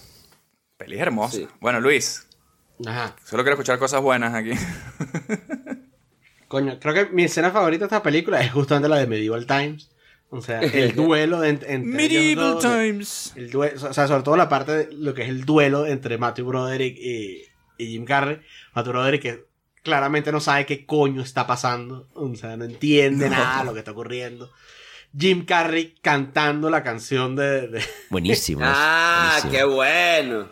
Peli 0.77 0.97
hermosa. 0.97 1.39
Bueno, 1.59 1.81
Luis, 1.81 2.25
Ajá. 2.85 3.13
solo 3.25 3.43
quiero 3.43 3.55
escuchar 3.55 3.77
cosas 3.77 4.01
buenas 4.01 4.33
aquí. 4.33 4.51
Coño, 6.47 6.79
creo 6.79 6.93
que 6.93 7.05
mi 7.13 7.23
escena 7.25 7.51
favorita 7.51 7.81
de 7.81 7.85
esta 7.87 8.01
película 8.01 8.41
es 8.41 8.51
justamente 8.51 8.87
la 8.89 8.97
de 8.97 9.07
Medieval 9.07 9.45
Times. 9.45 9.91
O 10.29 10.41
sea, 10.41 10.61
el 10.61 10.95
duelo 10.95 11.41
de, 11.41 11.49
entre 11.49 11.77
Medieval 11.79 12.53
dos, 12.53 12.63
Times. 12.63 13.33
El 13.35 13.51
due- 13.51 13.73
o 13.75 13.93
sea, 13.93 14.07
sobre 14.07 14.23
todo 14.23 14.37
la 14.37 14.47
parte 14.47 14.71
de 14.71 14.93
lo 14.93 15.13
que 15.13 15.23
es 15.23 15.29
el 15.29 15.43
duelo 15.43 15.85
entre 15.85 16.17
Matthew 16.17 16.45
Broderick 16.47 16.97
y, 16.97 17.43
y 17.77 17.87
Jim 17.87 18.05
Carrey. 18.05 18.39
Matthew 18.73 18.93
Broderick 18.93 19.21
que 19.21 19.48
claramente 19.83 20.31
no 20.31 20.39
sabe 20.39 20.65
qué 20.65 20.85
coño 20.85 21.21
está 21.21 21.45
pasando. 21.47 22.07
O 22.13 22.33
sea, 22.35 22.57
no 22.57 22.65
entiende 22.65 23.29
No. 23.29 23.35
nada 23.37 23.59
de 23.59 23.65
lo 23.65 23.73
que 23.73 23.79
está 23.79 23.91
ocurriendo. 23.91 24.51
Jim 25.17 25.43
Carrey 25.45 25.95
cantando 26.01 26.69
la 26.69 26.83
canción 26.83 27.35
de... 27.35 27.67
de- 27.67 27.83
Buenísimo. 28.09 28.61
Ah, 28.63 29.39
qué 29.51 29.63
bueno. 29.63 30.49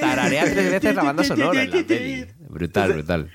Tararea 0.00 0.44
tres 0.44 0.70
veces 0.72 0.94
la 0.94 1.02
banda 1.02 1.24
sonora 1.24 1.62
en 1.62 1.70
la 1.70 1.82
peli. 1.86 2.26
Brutal, 2.48 2.92
brutal. 2.94 3.30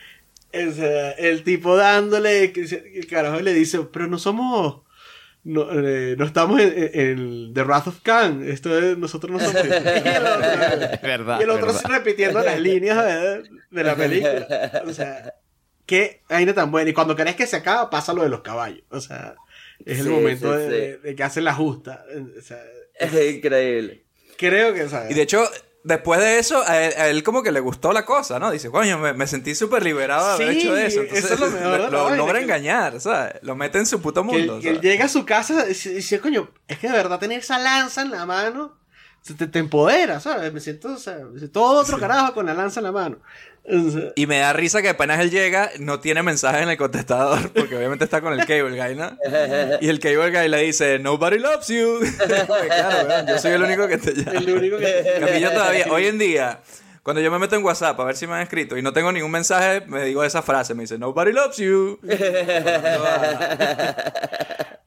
O 0.53 0.71
sea, 0.71 1.11
el 1.11 1.43
tipo 1.43 1.75
dándole, 1.77 2.45
el 2.45 3.07
carajo 3.07 3.39
le 3.39 3.53
dice, 3.53 3.79
pero 3.93 4.07
no 4.07 4.17
somos, 4.19 4.81
no, 5.43 5.67
eh, 5.71 6.15
no 6.17 6.25
estamos 6.25 6.59
en, 6.61 7.53
The 7.53 7.63
Wrath 7.63 7.87
of 7.87 8.01
Khan, 8.03 8.43
esto 8.47 8.77
es, 8.77 8.97
nosotros 8.97 9.31
no 9.31 9.39
somos... 9.39 9.55
Es 9.65 9.69
verdad. 11.01 11.39
y 11.39 11.43
el 11.43 11.49
otro 11.49 11.67
verdad. 11.67 11.81
repitiendo 11.89 12.41
las 12.41 12.59
líneas 12.59 13.03
de, 13.05 13.43
de 13.71 13.83
la 13.83 13.95
película. 13.95 14.83
O 14.85 14.93
sea, 14.93 15.33
qué 15.85 16.21
vaina 16.29 16.53
tan 16.53 16.71
buena. 16.71 16.89
Y 16.89 16.93
cuando 16.93 17.15
crees 17.15 17.35
que 17.35 17.47
se 17.47 17.55
acaba, 17.57 17.89
pasa 17.89 18.13
lo 18.13 18.23
de 18.23 18.29
los 18.29 18.41
caballos. 18.41 18.83
O 18.89 19.01
sea, 19.01 19.35
es 19.85 19.99
el 19.99 20.05
Sí, 20.05 20.09
momento 20.11 20.53
sí, 20.53 20.59
de, 20.59 20.65
sí. 20.65 20.71
de- 20.71 20.97
de 20.99 21.15
que 21.15 21.23
hacen 21.23 21.43
la 21.43 21.53
justa. 21.53 22.05
O 22.37 22.41
sea, 22.41 22.61
Es 22.99 23.11
increíble. 23.35 24.03
creo 24.37 24.73
que, 24.73 24.87
sea, 24.89 25.09
Y 25.09 25.13
de 25.15 25.23
hecho, 25.23 25.43
después 25.83 26.19
de 26.19 26.39
eso, 26.39 26.63
a 26.65 26.79
él, 26.81 26.93
a 26.97 27.07
él 27.07 27.23
como 27.23 27.41
que 27.43 27.51
le 27.51 27.59
gustó 27.59 27.91
la 27.93 28.05
cosa, 28.05 28.39
¿no? 28.39 28.51
Dice, 28.51 28.69
coño, 28.69 28.97
me, 28.97 29.13
me 29.13 29.27
sentí 29.27 29.55
súper 29.55 29.83
liberado 29.83 30.27
de 30.27 30.33
haber 30.43 30.53
Sí, 30.53 30.59
hecho 30.61 30.77
eso. 30.77 31.01
Entonces, 31.01 31.25
eso 31.31 31.33
es 31.33 31.39
lo 31.39 31.49
mejor 31.91 32.17
logra 32.17 32.37
que- 32.39 32.43
engañar, 32.45 32.99
¿sabes? 33.01 33.33
Lo 33.41 33.55
mete 33.55 33.77
en 33.79 33.85
su 33.85 34.01
puto 34.01 34.23
mundo. 34.23 34.59
que 34.59 34.73
llega 34.79 35.05
a 35.05 35.09
su 35.09 35.25
casa 35.25 35.65
y 35.69 35.73
dice, 35.73 36.19
coño, 36.19 36.49
es 36.67 36.77
que 36.79 36.87
de 36.87 36.93
verdad 36.93 37.19
tener 37.19 37.39
esa 37.39 37.57
lanza 37.59 38.01
en 38.01 38.11
la 38.11 38.25
mano 38.25 38.77
se 39.21 39.35
te, 39.35 39.47
te 39.47 39.59
empodera, 39.59 40.19
¿sabes? 40.19 40.51
Me 40.51 40.59
siento, 40.59 40.93
o 40.93 40.97
sea, 40.97 41.17
me 41.17 41.39
siento 41.39 41.59
todo 41.59 41.81
otro 41.81 41.99
carajo 41.99 42.33
con 42.33 42.45
la 42.47 42.53
lanza 42.53 42.79
en 42.79 42.85
la 42.85 42.91
mano. 42.91 43.17
O 43.63 43.91
sea, 43.91 44.11
Y 44.15 44.25
me 44.25 44.39
da 44.39 44.53
risa 44.53 44.81
que 44.81 44.89
apenas 44.89 45.19
él 45.19 45.29
llega, 45.29 45.69
no 45.79 45.99
tiene 45.99 46.23
mensaje 46.23 46.63
en 46.63 46.69
el 46.69 46.77
contestador, 46.77 47.51
porque 47.51 47.75
obviamente 47.75 48.03
está 48.05 48.19
con 48.19 48.33
el 48.33 48.39
cable 48.47 48.75
guy, 48.83 48.95
¿no? 48.95 49.15
Y 49.79 49.89
el 49.89 49.99
cable 49.99 50.31
guy 50.31 50.47
le 50.49 50.57
dice, 50.63 50.97
nobody 50.97 51.37
loves 51.37 51.67
you. 51.67 51.99
Porque, 52.47 52.67
claro, 52.67 53.27
yo 53.27 53.37
soy 53.37 53.51
el 53.51 53.61
único 53.61 53.87
que 53.87 53.99
te 53.99 54.15
llama. 54.15 54.39
el 54.39 54.49
único 54.51 54.77
que... 54.79 55.39
Yo 55.39 55.51
todavía, 55.51 55.85
hoy 55.91 56.07
en 56.07 56.17
día, 56.17 56.59
cuando 57.03 57.21
yo 57.21 57.29
me 57.29 57.37
meto 57.37 57.55
en 57.55 57.63
WhatsApp 57.63 57.99
a 57.99 58.03
ver 58.05 58.15
si 58.15 58.25
me 58.25 58.33
han 58.33 58.41
escrito 58.41 58.77
y 58.77 58.81
no 58.81 58.93
tengo 58.93 59.11
ningún 59.11 59.29
mensaje, 59.31 59.81
me 59.85 60.05
digo 60.05 60.23
esa 60.23 60.41
frase, 60.41 60.73
me 60.73 60.81
dice, 60.83 60.97
nobody 60.97 61.31
loves 61.31 61.57
you. 61.57 61.99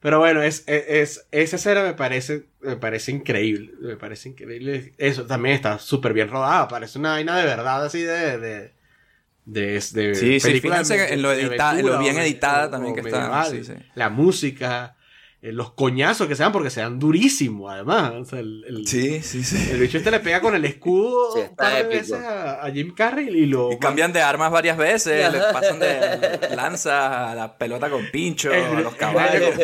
Pero 0.04 0.18
bueno, 0.18 0.42
es, 0.42 0.64
es, 0.66 0.84
es- 0.86 1.26
esa 1.30 1.56
escena 1.56 1.82
me 1.82 1.94
parece, 1.94 2.44
me 2.60 2.76
parece 2.76 3.10
increíble. 3.10 3.72
Me 3.80 3.96
parece 3.96 4.28
increíble. 4.28 4.92
Eso 4.98 5.24
también 5.24 5.54
está 5.54 5.78
súper 5.78 6.12
bien 6.12 6.28
rodada. 6.28 6.68
Parece 6.68 6.98
una 6.98 7.12
vaina 7.12 7.38
de 7.38 7.44
verdad 7.46 7.82
así 7.86 8.02
de. 8.02 8.38
de 8.38 8.74
de, 9.46 9.72
de 9.72 10.14
Sí, 10.14 10.40
sí, 10.40 10.60
fíjense 10.60 10.98
de- 10.98 11.14
en 11.14 11.22
lo 11.22 11.32
edita- 11.32 11.72
lo 11.80 11.98
bien 11.98 12.18
editada 12.18 12.66
o- 12.66 12.70
también 12.70 12.92
o 12.92 12.94
que 12.96 13.00
está, 13.00 13.18
medieval. 13.18 13.50
sí, 13.50 13.64
sí. 13.64 13.72
La 13.94 14.10
música, 14.10 14.94
eh, 15.46 15.52
los 15.52 15.72
coñazos 15.74 16.26
que 16.26 16.36
sean, 16.36 16.52
porque 16.52 16.70
sean 16.70 16.98
durísimos, 16.98 17.70
además. 17.70 18.12
O 18.14 18.24
sea, 18.24 18.38
el, 18.40 18.64
el- 18.66 18.86
Sí, 18.88 19.20
sí, 19.22 19.44
sí. 19.44 19.70
el 19.70 19.78
bicho 19.78 19.98
este 19.98 20.10
le 20.10 20.20
pega 20.20 20.40
con 20.40 20.54
el 20.54 20.64
escudo 20.64 21.32
Sí, 21.34 21.40
un 21.40 21.44
está 21.44 21.54
par 21.56 21.72
de 21.74 21.80
épico. 21.80 22.14
veces 22.14 22.14
a, 22.26 22.64
a 22.64 22.70
Jim 22.70 22.94
Carrey 22.94 23.28
y 23.28 23.46
lo. 23.46 23.70
Y 23.72 23.78
cambian 23.78 24.12
de 24.12 24.22
armas 24.22 24.50
varias 24.50 24.76
veces, 24.78 25.30
les 25.32 25.42
pasan 25.44 25.78
de 25.78 26.48
lanzas 26.56 26.92
a 27.30 27.34
la 27.34 27.58
pelota 27.58 27.90
con 27.90 28.06
pincho, 28.10 28.50
a 28.52 28.80
los 28.80 28.94
caballos. 28.94 29.54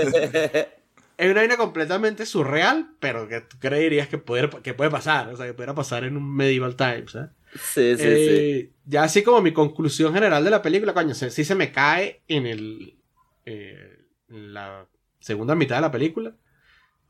Es 1.16 1.30
una 1.30 1.40
vaina 1.40 1.56
completamente 1.58 2.24
surreal, 2.24 2.94
pero 2.98 3.28
que 3.28 3.42
tú 3.42 3.58
creerías 3.58 4.08
que 4.08 4.16
puede, 4.16 4.48
que 4.62 4.72
puede 4.72 4.90
pasar, 4.90 5.28
o 5.28 5.36
sea, 5.36 5.44
que 5.46 5.52
pudiera 5.52 5.74
pasar 5.74 6.04
en 6.04 6.16
un 6.16 6.34
Medieval 6.34 6.76
Times, 6.76 7.14
¿eh? 7.14 7.26
Sí, 7.54 7.96
sí, 7.96 7.98
sí. 7.98 8.04
Eh, 8.06 8.70
Ya 8.86 9.02
así 9.02 9.22
como 9.22 9.42
mi 9.42 9.52
conclusión 9.52 10.14
general 10.14 10.42
de 10.44 10.50
la 10.50 10.62
película, 10.62 10.94
coño, 10.94 11.14
se- 11.14 11.30
sí 11.30 11.44
se 11.44 11.54
me 11.54 11.72
cae 11.72 12.22
en 12.26 12.46
el 12.46 12.96
eh, 13.44 13.98
en 14.30 14.54
la 14.54 14.86
segunda 15.20 15.54
mitad 15.54 15.76
de 15.76 15.82
la 15.82 15.90
película. 15.90 16.32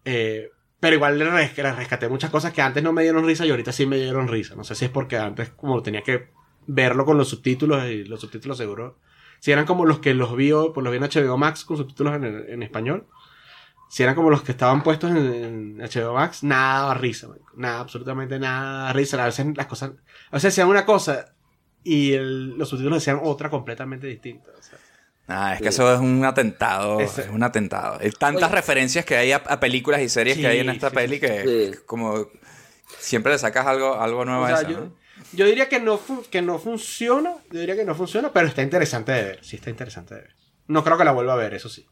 Eh, 0.05 0.51
pero 0.79 0.97
igual 0.97 1.19
le, 1.19 1.31
res- 1.31 1.57
le 1.57 1.73
rescaté 1.73 2.09
muchas 2.09 2.31
cosas 2.31 2.53
que 2.53 2.63
antes 2.63 2.83
no 2.83 2.93
me 2.93 3.03
dieron 3.03 3.25
risa 3.27 3.45
y 3.47 3.51
ahorita 3.51 3.73
sí 3.73 3.87
me 3.87 3.97
dieron 3.97 4.29
risa. 4.29 4.55
No 4.55 4.65
sé 4.65 4.75
si 4.75 4.87
es 4.87 4.91
porque 4.91 5.17
antes 5.19 5.51
como 5.51 5.83
tenía 5.83 6.03
que 6.03 6.29
verlo 6.67 7.05
con 7.05 7.19
los 7.19 7.29
subtítulos 7.29 7.85
y 7.87 8.05
los 8.05 8.21
subtítulos 8.21 8.57
seguro. 8.59 8.99
Si 9.41 9.53
eran 9.53 9.65
como 9.67 9.87
los 9.87 10.01
que 10.01 10.15
los 10.15 10.37
vi, 10.37 10.51
pues 10.53 10.85
los 10.85 10.91
vi 10.93 10.99
en 10.99 11.05
HBO 11.05 11.39
Max 11.39 11.65
con 11.65 11.77
subtítulos 11.77 12.15
en, 12.15 12.63
español. 12.63 13.07
Si 13.89 14.03
eran 14.03 14.15
como 14.15 14.31
los 14.31 14.43
que 14.43 14.53
estaban 14.53 14.83
puestos 14.83 15.11
en, 15.11 15.79
HBO 15.79 16.15
Max, 16.15 16.45
nada 16.45 16.95
risa, 16.95 17.29
nada, 17.57 17.81
absolutamente 17.81 18.39
nada 18.39 18.93
risa. 18.93 19.21
A 19.23 19.27
veces 19.27 19.47
las 19.57 19.67
cosas, 19.67 19.91
a 20.31 20.37
veces 20.37 20.53
decían 20.53 20.69
una 20.69 20.85
cosa 20.87 21.35
y 21.83 22.17
los 22.17 22.69
subtítulos 22.69 22.99
decían 22.99 23.21
otra 23.23 23.51
completamente 23.51 24.07
distinta. 24.07 24.51
o 24.59 24.63
sea. 24.63 24.79
Ah, 25.29 25.55
es 25.55 25.63
que 25.63 25.69
eso 25.69 25.93
es 25.95 26.01
un 26.01 26.25
atentado, 26.25 26.99
es 27.01 27.19
un 27.33 27.43
atentado. 27.43 27.99
Hay 28.01 28.11
tantas 28.11 28.51
referencias 28.51 29.05
que 29.05 29.17
hay 29.17 29.31
a, 29.33 29.37
a 29.37 29.61
películas 29.61 30.01
y 30.01 30.09
series 30.09 30.37
Sí, 30.37 30.43
que 30.43 30.49
hay 30.49 30.59
en 30.59 30.71
esta 30.71 30.91
sí, 30.91 30.97
peli 30.97 31.21
que 31.21 31.71
Sí. 31.73 31.79
como 31.87 32.27
siempre 32.99 33.33
le 33.33 33.39
sacas 33.39 33.67
algo, 33.67 34.01
algo 34.01 34.25
nuevo 34.25 34.43
O 34.43 34.47
a 34.47 34.53
esa, 34.53 34.63
yo, 34.69 34.81
¿no? 34.81 34.97
yo 35.33 35.47
diría 35.47 35.69
que 35.69 35.79
no, 35.79 36.01
que 36.31 36.43
no 36.43 36.59
funciona, 36.59 37.35
yo 37.53 37.61
diría 37.61 37.77
que 37.77 37.85
no 37.85 37.95
funciona, 37.95 38.33
pero 38.33 38.49
está 38.49 38.63
interesante 38.63 39.13
de 39.13 39.23
ver, 39.23 39.39
sí 39.45 39.55
está 39.57 39.71
interesante 39.71 40.15
de 40.17 40.21
ver. 40.23 40.35
No 40.67 40.83
creo 40.83 40.99
que 40.99 41.05
la 41.05 41.13
vuelva 41.13 41.35
a 41.35 41.37
ver, 41.37 41.55
eso 41.55 41.69
sí. 41.69 41.87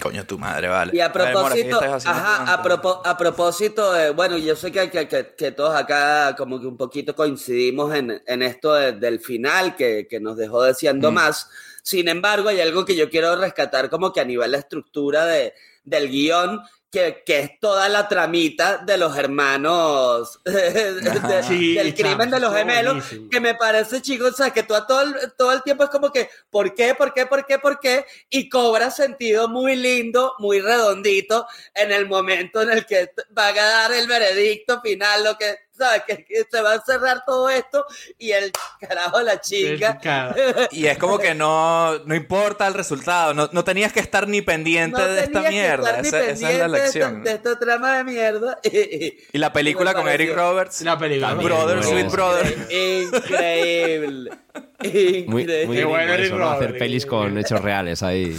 Coño, 0.00 0.24
tu 0.24 0.38
madre, 0.38 0.68
vale. 0.68 0.92
Y 0.96 1.00
a 1.00 1.08
ver, 1.08 1.34
Mora, 1.34 1.54
¿qué 1.54 1.64
propósito, 1.66 2.08
ajá, 2.08 2.52
a, 2.54 2.62
propo- 2.62 3.02
a 3.04 3.16
propósito 3.18 3.92
de, 3.92 4.10
bueno, 4.10 4.38
yo 4.38 4.56
sé 4.56 4.72
que, 4.72 4.88
que, 4.90 5.06
que- 5.06 5.34
que 5.36 5.52
todos 5.52 5.76
acá 5.78 6.34
como 6.36 6.58
que 6.60 6.66
un 6.66 6.78
poquito 6.78 7.14
coincidimos 7.14 7.94
en, 7.94 8.22
en 8.26 8.42
esto 8.42 8.72
de- 8.74 8.92
del 8.92 9.20
final 9.20 9.76
que, 9.76 10.06
que 10.08 10.18
nos 10.18 10.36
dejó 10.38 10.62
deseando 10.62 11.10
Mm. 11.10 11.14
más. 11.14 11.50
Sin 11.84 12.08
embargo, 12.08 12.48
hay 12.48 12.60
algo 12.62 12.84
que 12.86 12.96
yo 12.96 13.10
quiero 13.10 13.36
rescatar 13.36 13.90
como 13.90 14.10
que 14.12 14.20
a 14.20 14.24
nivel 14.24 14.52
de 14.52 14.58
estructura 14.58 15.26
de, 15.26 15.52
del 15.84 16.08
guion, 16.08 16.62
que, 16.90 17.22
que 17.26 17.40
es 17.40 17.58
toda 17.60 17.88
la 17.90 18.08
tramita 18.08 18.78
de 18.78 18.96
los 18.96 19.14
hermanos, 19.18 20.40
de- 20.44 21.42
Sí, 21.46 21.74
del 21.74 21.92
crimen 21.94 22.30
de 22.30 22.40
los 22.40 22.54
gemelos, 22.54 22.94
buenísimo. 22.94 23.28
que 23.30 23.40
me 23.40 23.54
parece, 23.54 24.00
chicos, 24.00 24.32
o 24.32 24.36
sea, 24.36 24.50
que 24.50 24.62
tú 24.62 24.74
a 24.74 24.86
todo 24.86 25.02
el, 25.02 25.14
todo 25.36 25.52
el 25.52 25.62
tiempo 25.62 25.84
es 25.84 25.90
como 25.90 26.10
que, 26.10 26.30
¿por 26.50 26.74
qué, 26.74 26.94
por 26.94 27.12
qué, 27.12 27.26
por 27.26 27.44
qué, 27.44 27.58
por 27.58 27.80
qué? 27.80 28.06
Y 28.30 28.48
cobra 28.48 28.90
sentido 28.90 29.48
muy 29.48 29.76
lindo, 29.76 30.34
muy 30.38 30.60
redondito, 30.60 31.46
en 31.74 31.92
el 31.92 32.06
momento 32.06 32.62
en 32.62 32.70
el 32.70 32.86
que 32.86 33.10
van 33.30 33.58
a 33.58 33.62
dar 33.64 33.92
el 33.92 34.06
veredicto 34.06 34.80
final, 34.80 35.24
lo 35.24 35.36
que, 35.36 35.56
¿sabes? 35.76 36.02
Que, 36.06 36.24
que 36.24 36.44
se 36.50 36.60
va 36.60 36.74
a 36.74 36.80
cerrar 36.82 37.24
todo 37.26 37.48
esto 37.50 37.84
y 38.18 38.30
el 38.32 38.52
carajo 38.80 39.20
la 39.22 39.40
chinga. 39.40 39.98
Y 40.70 40.86
es 40.86 40.98
como 40.98 41.18
que 41.18 41.34
no, 41.34 41.98
no 42.00 42.14
importa 42.14 42.66
el 42.66 42.74
resultado, 42.74 43.34
no, 43.34 43.48
no 43.52 43.64
tenías 43.64 43.92
que 43.92 44.00
estar 44.00 44.26
ni 44.28 44.42
pendiente 44.42 44.98
No 45.00 45.06
de 45.06 45.20
esta 45.24 45.42
mierda. 45.42 45.98
Esa, 46.00 46.20
esa 46.24 46.30
es 46.30 46.40
la 46.42 46.46
pendiente 46.46 46.46
de 46.46 46.54
esta- 46.54 46.68
lección. 46.68 47.24
De 47.24 47.32
esta, 47.32 47.58
trama 47.58 47.96
de 47.98 48.04
mierda. 48.04 48.58
Y 49.32 49.38
la 49.38 49.52
película 49.52 49.94
con 49.94 50.08
Eric 50.08 50.34
Roberts. 50.34 50.82
La 50.82 50.98
película. 50.98 51.34
Brother, 51.34 51.80
También, 51.80 52.00
Sweet 52.08 52.12
Brother. 52.12 52.66
Increíble. 52.70 54.30
Muy, 54.84 55.24
muy 55.26 55.42
Increíble. 55.42 55.66
gringo 55.66 55.88
bueno, 55.88 56.14
eso, 56.14 56.36
¿no? 56.36 56.50
Hacer 56.50 56.76
pelis 56.78 57.06
con 57.06 57.38
hechos 57.38 57.60
reales 57.62 58.02
ahí. 58.02 58.38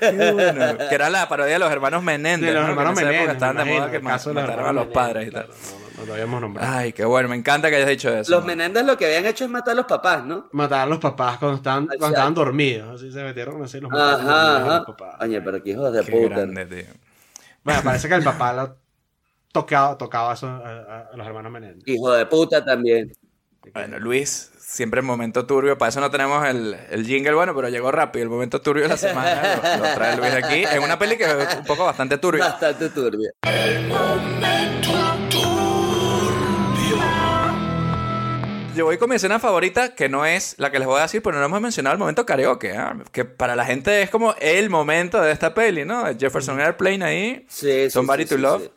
Bueno, 0.00 0.78
que 0.88 0.94
era 0.94 1.10
la 1.10 1.28
parodia 1.28 1.54
de 1.54 1.58
los 1.58 1.70
hermanos 1.72 2.02
Menéndez. 2.04 2.50
De 2.50 2.54
los 2.54 2.64
¿no? 2.64 2.70
hermanos 2.70 2.94
Menéndez, 2.94 3.32
Estaban 3.34 3.56
de 3.56 3.64
moda 3.64 3.90
que 3.90 3.98
mataron 3.98 4.66
a 4.66 4.72
los 4.72 4.86
padres 4.88 5.28
y 5.28 5.30
tal. 5.32 5.48
No, 5.98 6.04
lo 6.06 6.12
habíamos 6.12 6.40
nombrado. 6.40 6.72
Ay, 6.76 6.92
qué 6.92 7.04
bueno, 7.04 7.28
me 7.28 7.36
encanta 7.36 7.70
que 7.70 7.76
hayas 7.76 7.88
dicho 7.88 8.10
eso. 8.14 8.30
Los 8.30 8.44
Menéndez 8.44 8.84
lo 8.84 8.96
que 8.98 9.06
habían 9.06 9.26
hecho 9.26 9.44
es 9.44 9.50
matar 9.50 9.72
a 9.72 9.76
los 9.76 9.86
papás, 9.86 10.24
¿no? 10.24 10.48
Matar 10.52 10.80
a 10.80 10.86
los 10.86 10.98
papás 10.98 11.38
cuando 11.38 11.56
estaban, 11.56 11.86
cuando 11.86 12.06
estaban 12.08 12.34
dormidos. 12.34 12.96
Así 12.96 13.10
se 13.12 13.22
metieron 13.22 13.62
así 13.62 13.80
los 13.80 13.90
Ajá, 13.92 14.10
dormidos 14.12 14.34
a 14.34 14.56
ajá. 14.56 14.76
los 14.78 14.86
papás. 14.86 15.16
Oye, 15.20 15.40
pero 15.40 15.62
qué 15.62 15.70
hijos 15.70 15.92
de 15.92 16.04
Qué 16.04 16.12
puta. 16.12 16.34
grande, 16.34 16.66
tío. 16.66 16.92
Bueno, 17.64 17.80
parece 17.84 18.08
que 18.08 18.14
el 18.14 18.24
papá 18.24 18.52
lo 18.52 18.76
tocaba, 19.52 19.96
tocaba 19.96 20.34
eso 20.34 20.46
a, 20.48 20.58
a- 20.58 21.08
a 21.12 21.16
los 21.16 21.26
hermanos 21.26 21.50
Menéndez. 21.52 21.82
Hijo 21.86 22.12
de 22.12 22.26
puta 22.26 22.64
también. 22.64 23.12
Bueno, 23.72 23.98
Luis, 23.98 24.52
siempre 24.58 25.00
el 25.00 25.06
momento 25.06 25.44
turbio. 25.46 25.76
Para 25.76 25.88
eso 25.88 26.00
no 26.00 26.10
tenemos 26.10 26.46
el, 26.46 26.76
el 26.90 27.04
jingle 27.06 27.34
bueno, 27.34 27.54
pero 27.54 27.68
llegó 27.68 27.90
rápido. 27.90 28.22
El 28.22 28.28
momento 28.30 28.60
turbio 28.60 28.84
de 28.84 28.90
la 28.90 28.96
semana 28.96 29.56
lo, 29.78 29.86
lo 29.88 29.94
trae 29.94 30.16
Luis 30.16 30.32
aquí. 30.34 30.62
Es 30.62 30.78
una 30.78 30.98
peli 30.98 31.16
que 31.16 31.24
es 31.24 31.56
un 31.56 31.64
poco 31.64 31.84
bastante 31.84 32.18
turbia. 32.18 32.44
Bastante 32.44 32.90
turbia. 32.90 33.30
Yo 38.76 38.84
voy 38.84 38.98
con 38.98 39.08
mi 39.08 39.16
escena 39.16 39.38
favorita, 39.38 39.94
que 39.94 40.08
no 40.08 40.26
es 40.26 40.54
la 40.58 40.70
que 40.70 40.78
les 40.78 40.86
voy 40.86 40.98
a 40.98 41.02
decir, 41.02 41.22
pero 41.22 41.38
no 41.38 41.44
hemos 41.46 41.60
mencionado 41.60 41.94
el 41.94 41.98
momento 41.98 42.26
karaoke, 42.26 42.76
¿ah? 42.76 42.96
que 43.10 43.24
para 43.24 43.56
la 43.56 43.64
gente 43.64 44.02
es 44.02 44.10
como 44.10 44.34
el 44.38 44.68
momento 44.70 45.20
de 45.20 45.32
esta 45.32 45.54
peli, 45.54 45.84
¿no? 45.84 46.04
Jefferson 46.18 46.60
Airplane 46.60 47.04
ahí, 47.04 47.46
Sí, 47.48 47.84
sí, 47.84 47.90
Somebody 47.90 48.24
sí, 48.24 48.28
to 48.28 48.34
sí, 48.36 48.40
Love. 48.42 48.62
sí. 48.62 48.70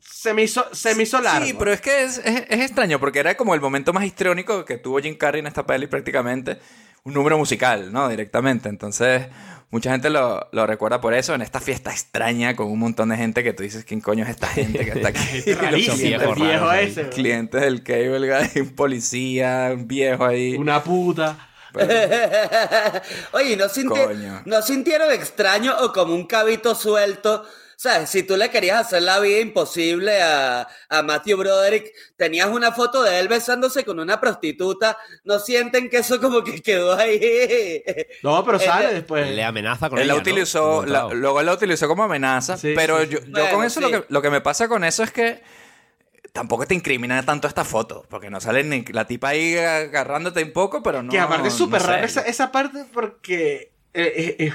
Se 0.00 0.34
me 0.34 0.42
hizo, 0.42 0.66
se 0.74 0.94
me 0.94 1.04
hizo 1.04 1.20
largo. 1.20 1.46
Sí, 1.46 1.54
pero 1.58 1.72
es 1.72 1.80
que 1.80 2.02
es, 2.04 2.18
es- 2.18 2.44
es 2.48 2.60
extraño, 2.60 2.98
porque 3.00 3.20
era 3.20 3.36
como 3.36 3.54
el 3.54 3.60
momento 3.60 3.92
más 3.92 4.04
histriónico 4.04 4.64
que 4.64 4.76
tuvo 4.76 4.98
Jim 5.00 5.16
Carrey 5.16 5.40
en 5.40 5.46
esta 5.46 5.64
peli 5.66 5.86
prácticamente. 5.86 6.58
Un 7.04 7.14
número 7.14 7.38
musical, 7.38 7.92
¿no? 7.92 8.08
Directamente. 8.08 8.68
Entonces, 8.68 9.28
mucha 9.70 9.90
gente 9.90 10.10
lo, 10.10 10.48
lo 10.52 10.66
recuerda 10.66 11.00
por 11.00 11.14
eso, 11.14 11.34
en 11.34 11.42
esta 11.42 11.60
fiesta 11.60 11.90
extraña 11.90 12.56
con 12.56 12.68
un 12.68 12.78
montón 12.78 13.08
de 13.10 13.16
gente 13.16 13.42
que 13.44 13.52
tú 13.52 13.62
dices, 13.62 13.84
¿quién 13.84 14.00
coño 14.00 14.24
es 14.24 14.30
esta 14.30 14.46
gente 14.48 14.84
que 14.84 14.90
está 14.92 15.08
aquí? 15.08 15.20
El 15.46 15.56
clientes 15.58 16.34
viejo 16.36 16.68
ahí. 16.68 16.86
ese, 16.88 17.02
¿no? 17.04 17.10
Clientes 17.10 17.60
del 17.60 17.82
cable 17.82 18.28
guy, 18.52 18.60
un 18.62 18.74
policía, 18.74 19.70
un 19.74 19.86
viejo 19.86 20.24
ahí. 20.24 20.54
Una 20.56 20.82
puta. 20.82 21.44
Oye, 23.32 23.56
¿no, 23.56 23.66
sinti- 23.68 24.04
Coño. 24.04 24.42
¿no 24.46 24.62
sintieron 24.62 25.12
extraño 25.12 25.74
o 25.80 25.92
como 25.92 26.14
un 26.14 26.26
cabito 26.26 26.74
suelto? 26.74 27.44
¿Sabes? 27.80 28.10
Si 28.10 28.24
tú 28.24 28.36
le 28.36 28.50
querías 28.50 28.80
hacer 28.86 29.02
la 29.02 29.20
vida 29.20 29.38
imposible 29.38 30.20
a, 30.20 30.66
a 30.88 31.02
Matthew 31.02 31.38
Broderick, 31.38 31.92
tenías 32.16 32.48
una 32.48 32.72
foto 32.72 33.04
de 33.04 33.20
él 33.20 33.28
besándose 33.28 33.84
con 33.84 34.00
una 34.00 34.20
prostituta, 34.20 34.98
¿no 35.22 35.38
sienten 35.38 35.88
que 35.88 35.98
eso 35.98 36.20
como 36.20 36.42
que 36.42 36.60
quedó 36.60 36.94
ahí? 36.96 37.20
No, 38.20 38.44
pero 38.44 38.58
sale 38.58 38.94
después. 38.94 39.30
Le 39.30 39.44
amenaza 39.44 39.88
con 39.88 40.00
Él 40.00 40.06
ella, 40.06 40.14
la 40.14 40.14
¿no? 40.14 40.20
utilizó, 40.22 40.84
la- 40.86 41.08
luego 41.14 41.38
él 41.38 41.46
la 41.46 41.52
utilizó 41.54 41.86
como 41.86 42.02
amenaza, 42.02 42.56
Sí, 42.56 42.72
pero 42.74 43.00
sí, 43.02 43.08
yo, 43.10 43.20
yo 43.20 43.26
Bueno, 43.30 43.50
con 43.50 43.64
eso 43.64 43.80
lo, 43.80 43.90
que, 43.90 44.04
lo 44.08 44.22
que 44.22 44.30
me 44.30 44.40
pasa 44.40 44.66
con 44.68 44.82
eso 44.82 45.04
es 45.04 45.12
que 45.12 45.40
tampoco 46.32 46.66
te 46.66 46.74
incrimina 46.74 47.22
tanto 47.24 47.48
esta 47.48 47.64
foto, 47.64 48.06
porque 48.08 48.30
no 48.30 48.40
sale 48.40 48.64
ni 48.64 48.84
la 48.86 49.06
tipa 49.06 49.28
ahí 49.30 49.56
agarrándote 49.56 50.42
un 50.44 50.52
poco, 50.52 50.82
pero 50.82 51.02
no. 51.02 51.10
que 51.10 51.18
aparte 51.18 51.48
es 51.48 51.54
súper 51.54 51.80
no 51.80 51.86
sé. 51.86 51.92
raro 51.92 52.06
esa, 52.06 52.22
esa 52.22 52.52
parte 52.52 52.84
porque 52.92 53.72
eh, 53.94 54.12
eh, 54.16 54.36
eh, 54.46 54.52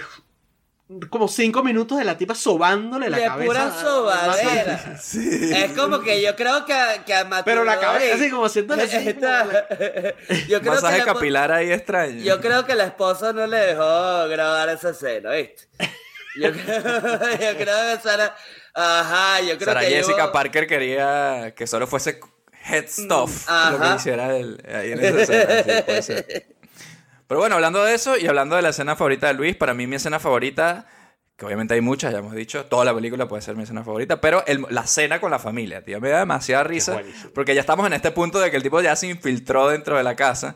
como 1.09 1.27
cinco 1.27 1.63
minutos 1.63 1.97
de 1.97 2.03
la 2.03 2.17
tipa 2.17 2.35
sobándole 2.35 3.09
la 3.09 3.17
de 3.17 3.23
cabeza. 3.25 3.45
pura 3.47 3.81
sobadera. 3.81 4.95
Es 5.65 5.71
como 5.73 6.01
que 6.01 6.21
yo 6.21 6.35
creo 6.35 6.65
que, 6.65 6.73
a- 6.73 7.03
que 7.05 7.13
a 7.15 7.23
Matthew 7.23 7.45
Pero 7.45 7.63
la 7.63 7.79
cabeza, 7.79 8.15
así 8.15 8.29
como 8.29 8.45
haciéndole 8.45 8.83
así, 8.83 8.97
Está- 8.97 9.47
yo 10.47 10.59
creo 10.61 10.73
Masaje 10.73 10.99
que 10.99 11.05
la- 11.05 11.13
capilar 11.13 11.51
ahí 11.51 11.71
extraño. 11.71 12.21
Yo 12.23 12.39
creo 12.41 12.65
que 12.65 12.75
la 12.75 12.83
esposa 12.85 13.33
no 13.33 13.47
le 13.47 13.57
dejó 13.57 14.27
grabar 14.27 14.69
esa 14.69 14.89
escena, 14.91 15.31
¿viste? 15.31 15.67
Yo 16.39 16.51
creo, 16.51 16.81
yo 16.81 17.57
creo 17.57 17.95
que 17.95 17.99
Sara. 18.03 18.35
Ajá, 18.75 19.39
yo 19.41 19.55
creo 19.55 19.65
Sara 19.65 19.81
que. 19.81 19.87
Jessica 19.87 20.31
Parker 20.31 20.67
quería 20.67 21.53
que 21.55 21.65
solo 21.67 21.87
fuese 21.87 22.19
head 22.69 22.85
stuff 22.87 23.47
lo 23.71 23.77
que 23.77 23.83
ajá. 23.85 23.95
hiciera 23.95 24.35
él 24.35 24.61
ahí 24.67 24.91
en 24.93 24.99
esa 25.03 25.21
escena. 25.21 25.63
sí, 25.63 25.81
puede 25.85 26.01
ser. 26.01 26.45
Pero 27.27 27.39
bueno, 27.39 27.55
hablando 27.55 27.83
de 27.83 27.93
eso 27.95 28.17
y 28.17 28.27
hablando 28.27 28.55
de 28.55 28.61
la 28.61 28.69
escena 28.69 28.95
favorita 28.95 29.27
de 29.27 29.33
Luis, 29.33 29.55
para 29.55 29.73
mí 29.73 29.87
mi 29.87 29.95
escena 29.95 30.19
favorita, 30.19 30.85
que 31.37 31.45
obviamente 31.45 31.73
hay 31.73 31.81
muchas, 31.81 32.11
ya 32.11 32.19
hemos 32.19 32.33
dicho, 32.35 32.65
toda 32.65 32.85
la 32.85 32.93
película 32.93 33.27
puede 33.27 33.41
ser 33.41 33.55
mi 33.55 33.63
escena 33.63 33.83
favorita, 33.83 34.21
pero 34.21 34.45
el- 34.45 34.65
la 34.69 34.85
cena 34.85 35.19
con 35.19 35.31
la 35.31 35.39
familia, 35.39 35.83
tío, 35.83 35.99
me 35.99 36.09
da 36.09 36.19
demasiada 36.19 36.63
risa, 36.63 36.93
porque 37.33 37.55
ya 37.55 37.61
estamos 37.61 37.87
en 37.87 37.93
este 37.93 38.11
punto 38.11 38.39
de 38.39 38.51
que 38.51 38.57
el 38.57 38.63
tipo 38.63 38.81
ya 38.81 38.95
se 38.95 39.07
infiltró 39.07 39.67
dentro 39.69 39.97
de 39.97 40.03
la 40.03 40.15
casa, 40.15 40.55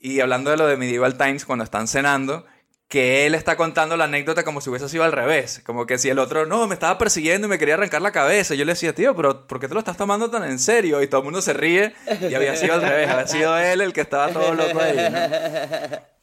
y 0.00 0.20
hablando 0.20 0.50
de 0.50 0.56
lo 0.56 0.66
de 0.66 0.76
Medieval 0.76 1.16
Times, 1.18 1.44
cuando 1.44 1.64
están 1.64 1.88
cenando, 1.88 2.46
que 2.88 3.26
él 3.26 3.34
está 3.34 3.56
contando 3.56 3.96
la 3.96 4.04
anécdota 4.04 4.44
como 4.44 4.60
si 4.60 4.70
hubiese 4.70 4.88
sido 4.88 5.02
al 5.02 5.12
revés. 5.12 5.60
Como 5.66 5.86
que 5.86 5.98
si 5.98 6.08
el 6.08 6.18
otro, 6.20 6.46
no, 6.46 6.66
me 6.68 6.74
estaba 6.74 6.98
persiguiendo 6.98 7.46
y 7.46 7.50
me 7.50 7.58
quería 7.58 7.74
arrancar 7.74 8.00
la 8.00 8.12
cabeza. 8.12 8.54
Y 8.54 8.58
yo 8.58 8.64
le 8.64 8.72
decía, 8.72 8.94
tío, 8.94 9.16
pero 9.16 9.46
¿por 9.46 9.58
qué 9.58 9.66
te 9.66 9.74
lo 9.74 9.80
estás 9.80 9.96
tomando 9.96 10.30
tan 10.30 10.44
en 10.44 10.58
serio? 10.58 11.02
Y 11.02 11.08
todo 11.08 11.20
el 11.22 11.24
mundo 11.24 11.42
se 11.42 11.52
ríe. 11.52 11.94
Y 12.30 12.34
había 12.34 12.54
sido 12.56 12.74
al 12.74 12.82
revés. 12.82 13.10
Había 13.10 13.26
sido 13.26 13.58
él 13.58 13.80
el 13.80 13.92
que 13.92 14.02
estaba 14.02 14.28
todo 14.28 14.54
loco 14.54 14.80
ahí. 14.80 14.96
¿no? 14.96 15.18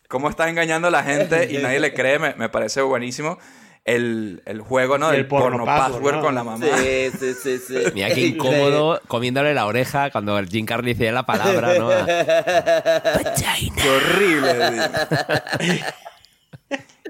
Cómo 0.07 0.29
está 0.29 0.47
engañando 0.47 0.87
a 0.87 0.91
la 0.91 1.03
gente 1.03 1.49
y 1.51 1.57
nadie 1.57 1.79
le 1.79 1.93
cree, 1.93 2.19
me, 2.19 2.33
me 2.35 2.47
parece 2.47 2.81
buenísimo. 2.81 3.39
El, 3.85 4.41
el 4.45 4.61
juego, 4.61 4.97
¿no? 4.97 5.07
Y 5.07 5.09
el 5.09 5.15
Del 5.23 5.27
porno, 5.27 5.57
porno 5.57 5.65
password, 5.65 5.93
password, 5.95 6.15
¿no? 6.15 6.21
con 6.21 6.35
la 6.35 6.43
mamá. 6.45 6.65
Sí, 6.77 7.11
sí, 7.19 7.33
sí, 7.33 7.57
sí. 7.57 7.77
Mira 7.93 8.13
qué 8.13 8.21
incómodo 8.27 9.01
comiéndole 9.09 9.53
la 9.53 9.65
oreja 9.65 10.09
cuando 10.11 10.39
el 10.39 10.47
Jim 10.47 10.65
Carrey 10.65 10.93
decía 10.93 11.11
la 11.11 11.25
palabra, 11.25 11.73
¿no? 11.77 11.89
Qué 13.75 13.89
horrible. 13.89 14.53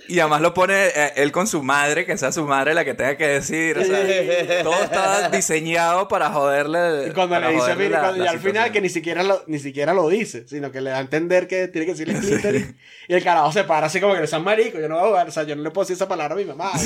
Y 0.09 0.19
además 0.19 0.41
lo 0.41 0.53
pone 0.53 0.87
eh, 0.87 1.13
él 1.15 1.31
con 1.31 1.47
su 1.47 1.63
madre, 1.63 2.05
que 2.05 2.17
sea 2.17 2.31
su 2.33 2.45
madre 2.45 2.73
la 2.73 2.83
que 2.83 2.93
tenga 2.93 3.15
que 3.15 3.25
decir. 3.27 3.77
o 3.77 3.83
sea, 3.85 4.63
todo 4.63 4.83
está 4.83 5.29
diseñado 5.29 6.07
para 6.09 6.29
joderle. 6.31 7.07
Y 7.07 7.11
cuando 7.11 7.39
le 7.39 7.51
dice, 7.53 7.75
mira, 7.75 8.01
la- 8.11 8.11
la 8.25 8.31
al 8.31 8.39
final 8.39 8.71
que 8.71 8.81
ni 8.81 8.89
siquiera 8.89 9.23
lo, 9.23 9.43
ni 9.47 9.59
siquiera 9.59 9.93
lo 9.93 10.09
dice, 10.09 10.45
sino 10.47 10.71
que 10.71 10.81
le 10.81 10.89
da 10.89 10.97
a 10.97 11.01
entender 11.01 11.47
que 11.47 11.67
tiene 11.69 11.85
que 11.85 11.93
decirle 11.93 12.19
clítoris. 12.19 12.67
Y 13.07 13.13
el 13.13 13.23
carajo 13.23 13.51
se 13.53 13.63
para 13.63 13.87
así 13.87 14.01
como 14.01 14.13
que 14.13 14.21
le 14.21 14.27
san 14.27 14.43
marico, 14.43 14.79
yo 14.79 14.89
no 14.89 14.95
voy 14.95 15.03
a 15.05 15.07
jugar, 15.07 15.27
o 15.29 15.31
sea, 15.31 15.43
yo 15.43 15.55
no 15.55 15.63
le 15.63 15.71
puedo 15.71 15.83
decir 15.85 15.95
esa 15.95 16.07
palabra 16.07 16.35
a 16.35 16.37
mi 16.37 16.45
mamá. 16.45 16.71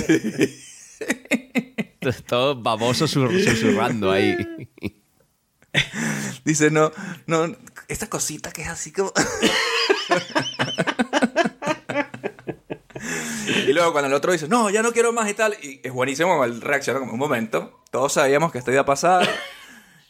Todo 2.27 2.55
baboso 2.61 3.07
sur- 3.07 3.31
susurrando 3.43 4.11
ahí. 4.11 4.35
Dice, 6.45 6.71
no, 6.71 6.91
no, 7.25 7.53
esta 7.87 8.07
cosita 8.07 8.51
que 8.51 8.61
es 8.61 8.67
así 8.69 8.91
como. 8.91 9.11
y 13.67 13.73
luego 13.73 13.91
cuando 13.91 14.07
el 14.07 14.13
otro 14.13 14.31
dice, 14.31 14.47
no, 14.47 14.69
ya 14.69 14.81
no 14.81 14.91
quiero 14.91 15.11
más 15.13 15.29
y 15.29 15.33
tal, 15.33 15.55
y 15.61 15.79
es 15.83 15.91
buenísimo 15.91 16.29
como 16.29 16.45
él 16.45 16.61
reacciona 16.61 16.99
como 16.99 17.13
un 17.13 17.19
momento. 17.19 17.81
Todos 17.91 18.13
sabíamos 18.13 18.51
que 18.51 18.57
esto 18.59 18.71
iba 18.71 18.81
a 18.81 18.85
pasar. 18.85 19.27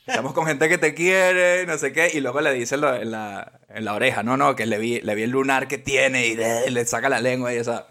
Estamos 0.05 0.31
con 0.33 0.45
gente 0.45 0.69
que 0.69 0.77
te 0.77 0.93
quiere, 0.93 1.65
no 1.65 1.77
sé 1.77 1.91
qué, 1.91 2.09
y 2.13 2.21
luego 2.21 2.39
le 2.39 2.53
dice 2.53 2.75
en 2.75 2.81
la, 2.81 3.01
en 3.01 3.11
la, 3.11 3.59
en 3.69 3.83
la 3.83 3.93
oreja, 3.93 4.23
no, 4.23 4.37
no, 4.37 4.55
que 4.55 4.65
le 4.65 4.77
vi, 4.77 5.01
le 5.01 5.15
vi 5.15 5.23
el 5.23 5.31
lunar 5.31 5.67
que 5.67 5.77
tiene 5.77 6.27
y 6.27 6.35
de- 6.35 6.71
le 6.71 6.85
saca 6.85 7.09
la 7.09 7.19
lengua 7.19 7.53
y 7.53 7.57
esa. 7.57 7.87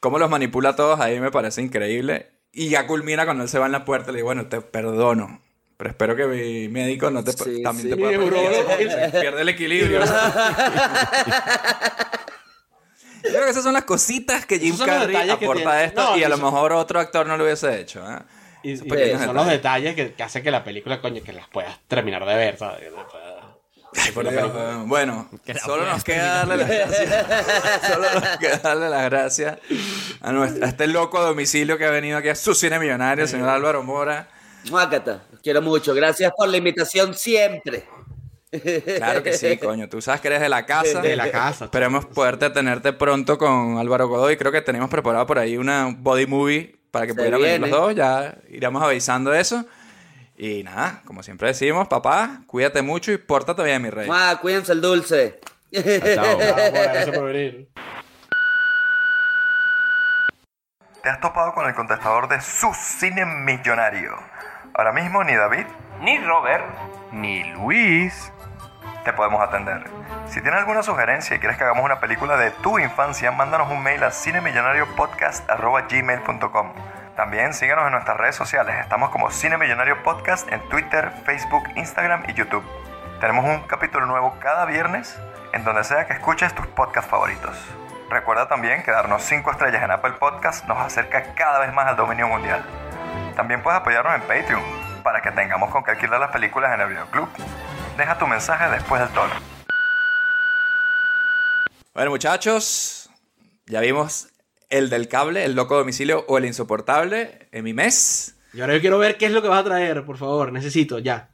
Cómo 0.00 0.18
los 0.18 0.30
manipula 0.30 0.70
a 0.70 0.76
todos 0.76 0.98
ahí 1.00 1.20
me 1.20 1.30
parece 1.30 1.60
increíble. 1.60 2.30
Y 2.52 2.70
ya 2.70 2.86
culmina 2.86 3.26
cuando 3.26 3.42
él 3.44 3.50
se 3.50 3.58
va 3.58 3.66
en 3.66 3.72
la 3.72 3.84
puerta 3.84 4.10
y 4.10 4.12
le 4.14 4.18
digo, 4.18 4.26
bueno, 4.28 4.46
te 4.46 4.62
perdono. 4.62 5.42
Pero 5.76 5.90
espero 5.90 6.16
que 6.16 6.26
mi 6.26 6.68
médico 6.68 7.10
no 7.10 7.22
te 7.22 7.32
Sí, 7.32 7.62
también 7.62 7.88
sí. 7.88 7.90
te 7.90 7.96
pueda 7.96 8.18
Pierde 9.20 9.42
el 9.42 9.48
equilibrio. 9.50 10.00
Yo 13.24 13.30
creo 13.30 13.44
que 13.44 13.50
esas 13.50 13.62
son 13.64 13.72
las 13.74 13.84
cositas 13.84 14.46
que 14.46 14.58
Jim 14.58 14.76
Carrey 14.78 15.28
aporta 15.30 15.70
a 15.72 15.84
esto 15.84 16.02
No, 16.02 16.16
y 16.16 16.24
a 16.24 16.28
lo 16.28 16.36
son- 16.36 16.44
mejor 16.46 16.72
otro 16.72 17.00
actor 17.00 17.26
no 17.26 17.36
lo 17.36 17.44
hubiese 17.44 17.80
hecho. 17.80 18.00
¿eh? 18.10 18.18
Y, 18.62 18.72
y 18.72 19.18
son 19.18 19.34
los 19.34 19.46
detalles. 19.46 19.94
que, 19.94 20.12
que 20.14 20.22
hacen 20.22 20.42
que 20.42 20.50
la 20.50 20.62
película, 20.64 21.00
coño, 21.00 21.22
que 21.22 21.32
las 21.32 21.48
puedas 21.48 21.78
terminar 21.88 22.24
de 22.26 22.34
ver, 22.34 22.58
¿sabes? 22.58 22.82
Ay, 23.96 24.12
por 24.12 24.28
Dios, 24.30 24.86
Bueno, 24.86 25.28
solo 25.64 25.84
nos 25.84 26.04
queda 26.04 26.44
darle 26.44 26.56
las 26.58 26.68
gracias. 26.68 27.26
solo 27.88 28.14
nos 28.20 28.38
queda 28.38 28.56
darle 28.58 28.88
las 28.88 29.04
gracias 29.10 29.58
a, 30.20 30.30
nuestro- 30.32 30.64
a 30.64 30.68
este 30.68 30.86
loco 30.86 31.18
a 31.18 31.22
domicilio 31.22 31.76
que 31.76 31.86
ha 31.86 31.90
venido 31.90 32.18
aquí 32.18 32.28
a 32.28 32.34
su 32.36 32.54
cine 32.54 32.78
millonario, 32.78 33.24
el 33.24 33.30
señor 33.30 33.48
Álvaro 33.48 33.82
Mora. 33.82 34.28
Muácata, 34.70 35.22
los 35.32 35.40
quiero 35.40 35.60
mucho. 35.62 35.92
Gracias 35.94 36.30
por 36.36 36.48
la 36.48 36.56
invitación 36.58 37.14
siempre. 37.14 37.84
Claro 38.50 39.22
que 39.22 39.32
sí, 39.34 39.56
coño. 39.62 39.88
Tú 39.88 40.00
sabes 40.02 40.20
que 40.20 40.28
eres 40.28 40.40
de 40.40 40.48
la 40.48 40.66
casa. 40.66 41.00
De 41.00 41.14
la 41.16 41.30
casa. 41.30 41.66
Esperemos 41.66 42.06
poderte 42.06 42.50
tenerte 42.50 42.92
pronto 42.92 43.38
con 43.38 43.78
Álvaro 43.78 44.08
Godoy. 44.08 44.36
Creo 44.36 44.50
que 44.52 44.60
tenemos 44.62 44.90
preparado 44.90 45.26
por 45.26 45.38
ahí 45.38 45.56
una 45.56 45.94
body 45.96 46.26
movie 46.26 46.76
para 46.90 47.06
que 47.06 47.14
pudieran 47.14 47.40
venir 47.40 47.60
los 47.60 47.70
dos. 47.70 47.94
Ya 47.94 48.34
iremos 48.48 48.82
avisando 48.82 49.32
eso. 49.32 49.64
Y 50.36 50.62
nada, 50.64 51.02
como 51.04 51.22
siempre 51.22 51.48
decimos, 51.48 51.86
papá, 51.86 52.40
cuídate 52.46 52.80
mucho 52.82 53.12
y 53.12 53.18
pórtate 53.18 53.62
bien, 53.62 53.82
mi 53.82 53.90
rey. 53.90 54.06
Mua, 54.08 54.38
cuídense 54.40 54.72
el 54.72 54.80
dulce. 54.80 55.38
Chao. 55.72 56.38
Gracias 56.72 57.10
por 57.16 57.26
venir. 57.26 57.68
Te 61.02 61.08
has 61.08 61.20
topado 61.20 61.54
con 61.54 61.66
el 61.66 61.74
contestador 61.74 62.28
de 62.28 62.40
su 62.40 62.72
cine 62.74 63.24
millonario. 63.24 64.16
Ahora 64.74 64.92
mismo 64.92 65.22
ni 65.24 65.34
David, 65.34 65.66
Ni 66.02 66.18
Robert. 66.18 66.64
ni 67.12 67.44
Luis, 67.52 68.32
te 69.04 69.12
podemos 69.12 69.42
atender. 69.42 69.84
Si 70.26 70.40
tienes 70.40 70.60
alguna 70.60 70.82
sugerencia 70.82 71.36
y 71.36 71.38
quieres 71.38 71.58
que 71.58 71.64
hagamos 71.64 71.84
una 71.84 72.00
película 72.00 72.36
de 72.36 72.50
tu 72.50 72.78
infancia, 72.78 73.30
mándanos 73.32 73.70
un 73.70 73.82
mail 73.82 74.02
a 74.04 74.10
cinemillonariopodcast.gmail.com 74.10 76.72
También 77.16 77.54
síguenos 77.54 77.86
en 77.86 77.92
nuestras 77.92 78.16
redes 78.16 78.36
sociales. 78.36 78.76
Estamos 78.80 79.10
como 79.10 79.30
Cine 79.30 79.58
Millonario 79.58 80.02
Podcast 80.02 80.50
en 80.52 80.60
Twitter, 80.68 81.10
Facebook, 81.24 81.64
Instagram 81.76 82.24
y 82.28 82.34
YouTube. 82.34 82.64
Tenemos 83.20 83.44
un 83.44 83.60
capítulo 83.66 84.06
nuevo 84.06 84.36
cada 84.40 84.64
viernes 84.66 85.18
en 85.52 85.64
donde 85.64 85.84
sea 85.84 86.06
que 86.06 86.14
escuches 86.14 86.54
tus 86.54 86.66
podcasts 86.68 87.10
favoritos. 87.10 87.56
Recuerda 88.08 88.48
también 88.48 88.82
que 88.82 88.90
darnos 88.90 89.22
5 89.22 89.50
estrellas 89.50 89.82
en 89.82 89.90
Apple 89.90 90.12
Podcast 90.12 90.66
nos 90.66 90.78
acerca 90.78 91.34
cada 91.34 91.60
vez 91.60 91.72
más 91.72 91.86
al 91.86 91.96
dominio 91.96 92.28
mundial. 92.28 92.64
También 93.36 93.62
puedes 93.62 93.80
apoyarnos 93.80 94.14
en 94.14 94.22
Patreon 94.22 94.62
para 95.02 95.22
que 95.22 95.30
tengamos 95.30 95.70
con 95.70 95.84
qué 95.84 95.92
alquilar 95.92 96.20
las 96.20 96.30
películas 96.30 96.72
en 96.74 96.80
el 96.80 96.88
videoclub. 96.88 97.28
Deja 98.00 98.16
tu 98.16 98.26
mensaje 98.26 98.70
después 98.70 98.98
del 99.02 99.10
tono. 99.10 99.34
Bueno, 101.92 102.10
muchachos, 102.10 103.10
ya 103.66 103.80
vimos 103.80 104.28
el 104.70 104.88
del 104.88 105.06
cable, 105.06 105.44
el 105.44 105.54
loco 105.54 105.76
domicilio 105.76 106.24
o 106.26 106.38
el 106.38 106.46
insoportable 106.46 107.50
en 107.52 107.62
mi 107.62 107.74
mes. 107.74 108.36
Y 108.54 108.62
ahora 108.62 108.72
yo 108.72 108.80
quiero 108.80 108.98
ver 108.98 109.18
qué 109.18 109.26
es 109.26 109.32
lo 109.32 109.42
que 109.42 109.48
vas 109.48 109.60
a 109.60 109.64
traer, 109.64 110.02
por 110.06 110.16
favor. 110.16 110.50
Necesito, 110.50 110.98
ya. 110.98 111.28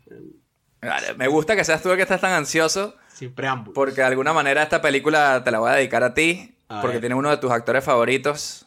Vale, 0.83 1.15
me 1.15 1.29
gusta 1.29 1.55
que 1.55 1.63
seas 1.63 1.81
tú 1.81 1.93
el 1.93 1.97
que 1.99 2.03
estás 2.03 2.21
tan 2.21 2.33
ansioso. 2.33 2.97
Sin 3.15 3.33
preámbulo. 3.33 3.73
Porque 3.73 4.01
de 4.01 4.09
alguna 4.09 4.33
manera 4.33 4.65
esta 4.65 4.83
película 4.83 5.45
te 5.45 5.53
la 5.53 5.61
voy 5.61 5.71
a 5.71 5.75
dedicar 5.75 6.03
a 6.03 6.15
ti. 6.15 6.59
A 6.69 6.81
porque 6.81 6.97
ver. 6.97 7.03
tiene 7.03 7.15
uno 7.15 7.31
de 7.31 7.37
tus 7.37 7.53
actores 7.53 7.85
favoritos, 7.85 8.67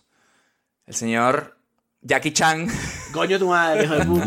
el 0.86 0.94
señor 0.94 1.58
Jackie 2.00 2.32
Chan. 2.32 2.70
Coño 3.12 3.40
tu 3.40 3.48
madre, 3.50 3.86
hijo 3.86 3.96
de 3.96 4.06
puta. 4.06 4.26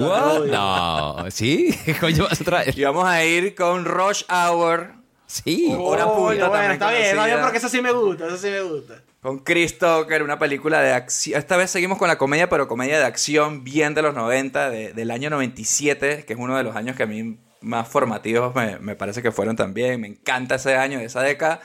No, 0.51 1.31
¿sí? 1.31 1.79
¿Qué 1.85 1.95
coño 2.01 2.25
vas 2.25 2.41
a 2.41 2.45
traer? 2.45 2.77
Y 2.79 2.83
vamos 2.85 3.05
a 3.07 3.25
ir 3.25 3.55
con 3.55 3.85
Rush 3.85 4.25
Hour. 4.29 4.95
Sí. 5.27 5.73
O 5.77 5.85
Hora 5.85 6.05
bueno, 6.07 6.51
también 6.51 6.73
está 6.73 6.91
bien, 6.91 7.03
está 7.05 7.27
bien 7.27 7.39
porque 7.43 7.59
eso 7.59 7.69
sí 7.69 7.81
me 7.81 7.93
gusta, 7.93 8.27
eso 8.27 8.37
sí 8.37 8.49
me 8.49 8.61
gusta. 8.63 9.03
Con 9.23 9.39
Chris 9.39 9.79
Tucker, 9.79 10.23
una 10.23 10.39
película 10.39 10.81
de 10.81 10.93
acción. 10.93 11.39
Esta 11.39 11.57
vez 11.57 11.71
seguimos 11.71 11.97
con 11.97 12.09
la 12.09 12.19
comedia, 12.19 12.49
pero 12.49 12.67
comedia 12.67 12.99
de 12.99 13.05
acción 13.05 13.63
bien 13.63 13.95
de 13.95 14.03
los 14.03 14.15
90, 14.15 14.69
de- 14.69 14.93
del 14.93 15.11
año 15.13 15.31
97, 15.31 16.25
que 16.27 16.33
es 16.33 16.39
uno 16.39 16.57
de 16.57 16.65
los 16.65 16.75
años 16.75 16.97
que 16.97 17.05
a 17.05 17.07
mí 17.07 17.39
más 17.61 17.87
formativos 17.89 18.53
me, 18.57 18.79
me 18.81 18.97
parece 18.97 19.23
que 19.23 19.31
fueron 19.31 19.55
también. 19.55 20.01
Me 20.01 20.09
encanta 20.09 20.57
ese 20.57 20.77
año, 20.77 20.99
esa 20.99 21.23
década. 21.23 21.61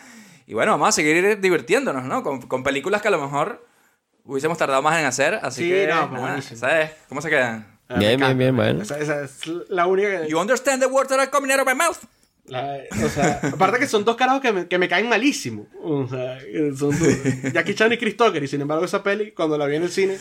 Y 0.46 0.54
bueno, 0.54 0.72
vamos 0.74 0.90
a 0.90 0.92
seguir 0.94 1.42
divirtiéndonos, 1.42 2.04
¿no? 2.06 2.22
Con, 2.24 2.42
con 2.44 2.64
películas 2.64 3.02
que 3.02 3.08
a 3.10 3.12
lo 3.12 3.20
mejor 3.20 3.67
hubiésemos 4.28 4.58
tardado 4.58 4.82
más 4.82 5.00
en 5.00 5.06
hacer. 5.06 5.40
Así 5.42 5.64
Sí, 5.64 5.70
que, 5.70 5.88
no, 5.88 6.10
nada. 6.12 6.42
¿sabes? 6.42 6.92
¿Cómo 7.10 7.22
se 7.22 7.30
quedan? 7.30 7.66
Ah, 7.90 7.96
Bien, 7.98 8.20
bien, 8.20 8.38
bien, 8.38 8.56
bueno. 8.56 8.82
Esa, 8.84 9.00
esa 9.00 9.24
es 9.24 9.40
la 9.70 9.88
única 9.88 10.22
que... 10.24 10.30
You 10.30 10.40
understand 10.40 10.82
the 10.82 10.88
words 10.88 11.08
that 11.10 11.20
are 11.20 11.30
coming 11.32 11.52
out 11.52 11.62
of 11.62 11.68
my 11.68 11.74
mouth? 11.74 11.98
La- 12.46 12.80
o 13.04 13.10
sea, 13.10 13.40
aparte 13.44 13.80
que 13.80 13.88
son 13.88 14.06
dos 14.06 14.16
carajos 14.16 14.42
que 14.42 14.52
me, 14.54 14.68
que 14.68 14.78
me 14.78 14.88
caen 14.88 15.10
malísimo. 15.10 15.68
O 15.84 16.08
sea, 16.08 16.38
son 16.78 16.98
dos. 16.98 17.54
Jackie 17.54 17.76
Chan 17.76 17.92
y 17.94 17.98
Chris 17.98 18.16
Tucker. 18.16 18.42
Y 18.44 18.48
sin 18.48 18.62
embargo, 18.62 18.86
esa 18.86 19.04
peli, 19.04 19.32
cuando 19.32 19.58
la 19.58 19.66
vi 19.66 19.76
en 19.78 19.84
el 19.84 19.90
cine, 19.92 20.18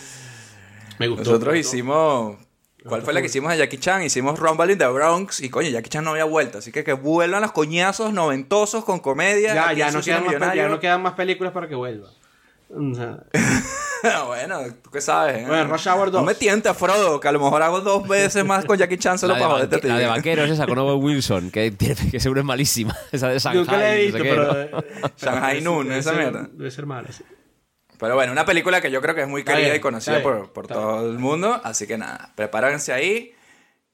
me 0.99 1.07
gustó. 1.09 1.25
Nosotros 1.25 1.53
me 1.53 1.59
gustó. 1.61 1.77
hicimos. 1.77 2.37
¿Cuál 2.85 3.03
fue 3.03 3.13
la 3.13 3.21
que 3.21 3.27
hicimos 3.27 3.51
a 3.53 3.57
Jackie 3.57 3.79
Chan? 3.79 4.03
Hicimos 4.05 4.39
Rumble 4.39 4.73
in 4.73 4.79
the 4.79 4.87
Bronx. 4.87 5.41
Y 5.41 5.51
coño, 5.51 5.69
Jackie 5.71 5.89
Chan 5.91 6.05
no 6.05 6.11
había 6.13 6.25
vuelto. 6.25 6.59
Así 6.59 6.71
que 6.73 6.85
que 6.85 6.93
vuelvan 6.93 7.43
los 7.43 7.51
coñazos 7.53 8.13
noventosos 8.13 8.85
con 8.85 9.01
comedia. 9.01 9.55
Ya, 9.55 9.73
ya 9.73 9.91
no, 9.91 10.01
quedan 10.03 10.25
más, 10.25 10.55
ya 10.55 10.69
no 10.69 10.79
quedan 10.81 11.03
más 11.03 11.15
películas 11.15 11.53
para 11.53 11.67
que 11.69 11.75
vuelva. 11.75 12.09
O 12.71 12.95
sea, 12.95 13.19
bueno, 14.27 14.61
tú 14.83 14.91
qué 14.91 15.01
sabes. 15.01 15.39
¿eh? 15.39 15.45
Bueno, 15.47 15.65
Rush 15.73 15.89
Hour 15.89 16.11
2. 16.11 16.21
No 16.21 16.27
me 16.27 16.35
tientes, 16.35 16.77
Frodo, 16.77 17.19
que 17.21 17.29
a 17.29 17.33
lo 17.33 17.41
mejor 17.41 17.63
hago 17.63 17.81
dos 17.81 18.07
veces 18.07 18.45
más 18.45 18.65
con 18.65 18.77
Jackie 18.79 18.99
Chan 18.99 19.19
solo 19.19 19.35
para 19.35 19.47
joderte. 19.49 19.77
a 19.77 19.81
ti. 19.81 19.89
la 19.89 19.99
de 19.99 20.07
vaqueros 20.07 20.51
esa 20.51 20.67
con 20.67 20.79
Owen 20.79 21.03
Wilson, 21.03 21.51
que, 21.51 21.71
tiene- 21.71 22.11
que 22.11 22.21
seguro 22.21 22.41
es 22.41 22.47
malísima. 22.47 22.97
Esa 23.13 23.29
de 23.29 23.39
Shanghai. 23.39 23.59
nunca 23.61 23.77
la 23.77 23.95
he 23.95 23.97
no 23.97 24.03
visto, 24.03 24.19
sé 24.19 24.23
qué, 24.25 24.31
pero. 24.31 24.45
¿no? 24.45 24.61
eh, 24.61 25.13
Shanghai 25.17 25.61
Noon, 25.61 25.93
esa 25.93 26.11
ser- 26.11 26.19
mierda. 26.21 26.49
Debe 26.53 26.71
ser 26.71 26.87
mala, 26.87 27.11
sí. 27.13 27.23
Pero 27.99 28.15
bueno, 28.15 28.33
una 28.33 28.45
película 28.45 28.81
que 28.83 28.91
yo 28.91 29.01
creo 29.01 29.15
que 29.15 29.23
es 29.23 29.29
muy 29.29 29.43
querida 29.43 29.65
bien, 29.69 29.77
y 29.77 29.81
conocida 29.81 30.19
bien, 30.19 30.49
por, 30.53 30.67
todo 30.67 31.11
el 31.11 31.19
mundo. 31.19 31.59
Así 31.65 31.87
que 31.87 31.97
nada, 31.97 32.33
prepárense 32.35 32.93
ahí. 32.93 33.33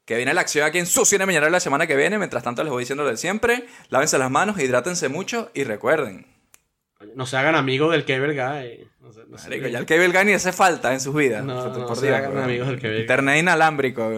Que 0.04 0.16
viene 0.16 0.34
la 0.34 0.40
acción 0.40 0.66
aquí 0.66 0.78
en 0.80 0.86
su 0.86 1.04
cine 1.04 1.24
millonario 1.26 1.52
la 1.52 1.60
semana 1.60 1.86
que 1.86 1.94
viene. 1.94 2.18
Mientras 2.18 2.42
tanto, 2.42 2.64
les 2.64 2.72
voy 2.72 2.82
diciendo 2.82 3.04
lo 3.04 3.10
de 3.10 3.16
siempre. 3.16 3.66
Lávense 3.90 4.18
las 4.18 4.32
manos, 4.32 4.58
hidrátense 4.58 5.08
mucho 5.08 5.52
y 5.54 5.62
recuerden. 5.62 6.26
No 7.14 7.26
se 7.26 7.36
hagan 7.36 7.54
amigos 7.54 7.92
del 7.92 8.04
Cable 8.04 8.34
Guy. 8.34 8.86
No 9.02 9.12
sé- 9.12 9.20
no 9.28 9.36
sé. 9.38 9.48
Marico, 9.48 9.68
ya 9.68 9.78
el 9.78 9.86
cable 9.86 10.08
guy 10.08 10.24
ni 10.26 10.32
hace 10.32 10.52
falta 10.52 10.92
en 10.92 11.00
sus 11.00 11.14
vidas. 11.14 11.44
No, 11.44 11.58
O 11.58 11.74
sea, 11.74 11.82
no 11.84 11.94
se 11.96 12.14
hagan 12.14 12.38
amigos 12.38 12.68
del 12.68 12.76
cable 12.80 12.94
guy. 12.94 13.00
Internet 13.02 13.38
inalámbrico. 13.40 14.10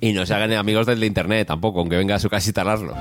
Y 0.00 0.12
no 0.12 0.24
se 0.26 0.34
hagan 0.34 0.52
amigos 0.52 0.86
del 0.86 1.00
de 1.00 1.06
internet 1.06 1.46
tampoco, 1.48 1.80
aunque 1.80 1.96
venga 1.96 2.14
a 2.14 2.18
su 2.18 2.28
casa 2.30 2.46
a 2.46 2.48
instalarlo. 2.48 2.94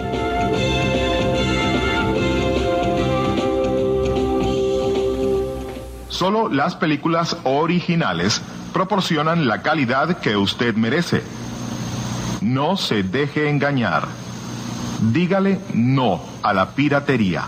Solo 6.10 6.48
las 6.50 6.76
películas 6.76 7.38
originales 7.44 8.42
proporcionan 8.72 9.48
la 9.48 9.62
calidad 9.62 10.18
que 10.20 10.36
usted 10.38 10.76
merece. 10.76 11.22
No 12.42 12.78
se 12.78 13.04
deje 13.04 13.50
engañar. 13.50 14.08
Dígale 15.12 15.60
no 15.74 16.22
a 16.44 16.54
la 16.54 16.70
piratería. 16.76 17.46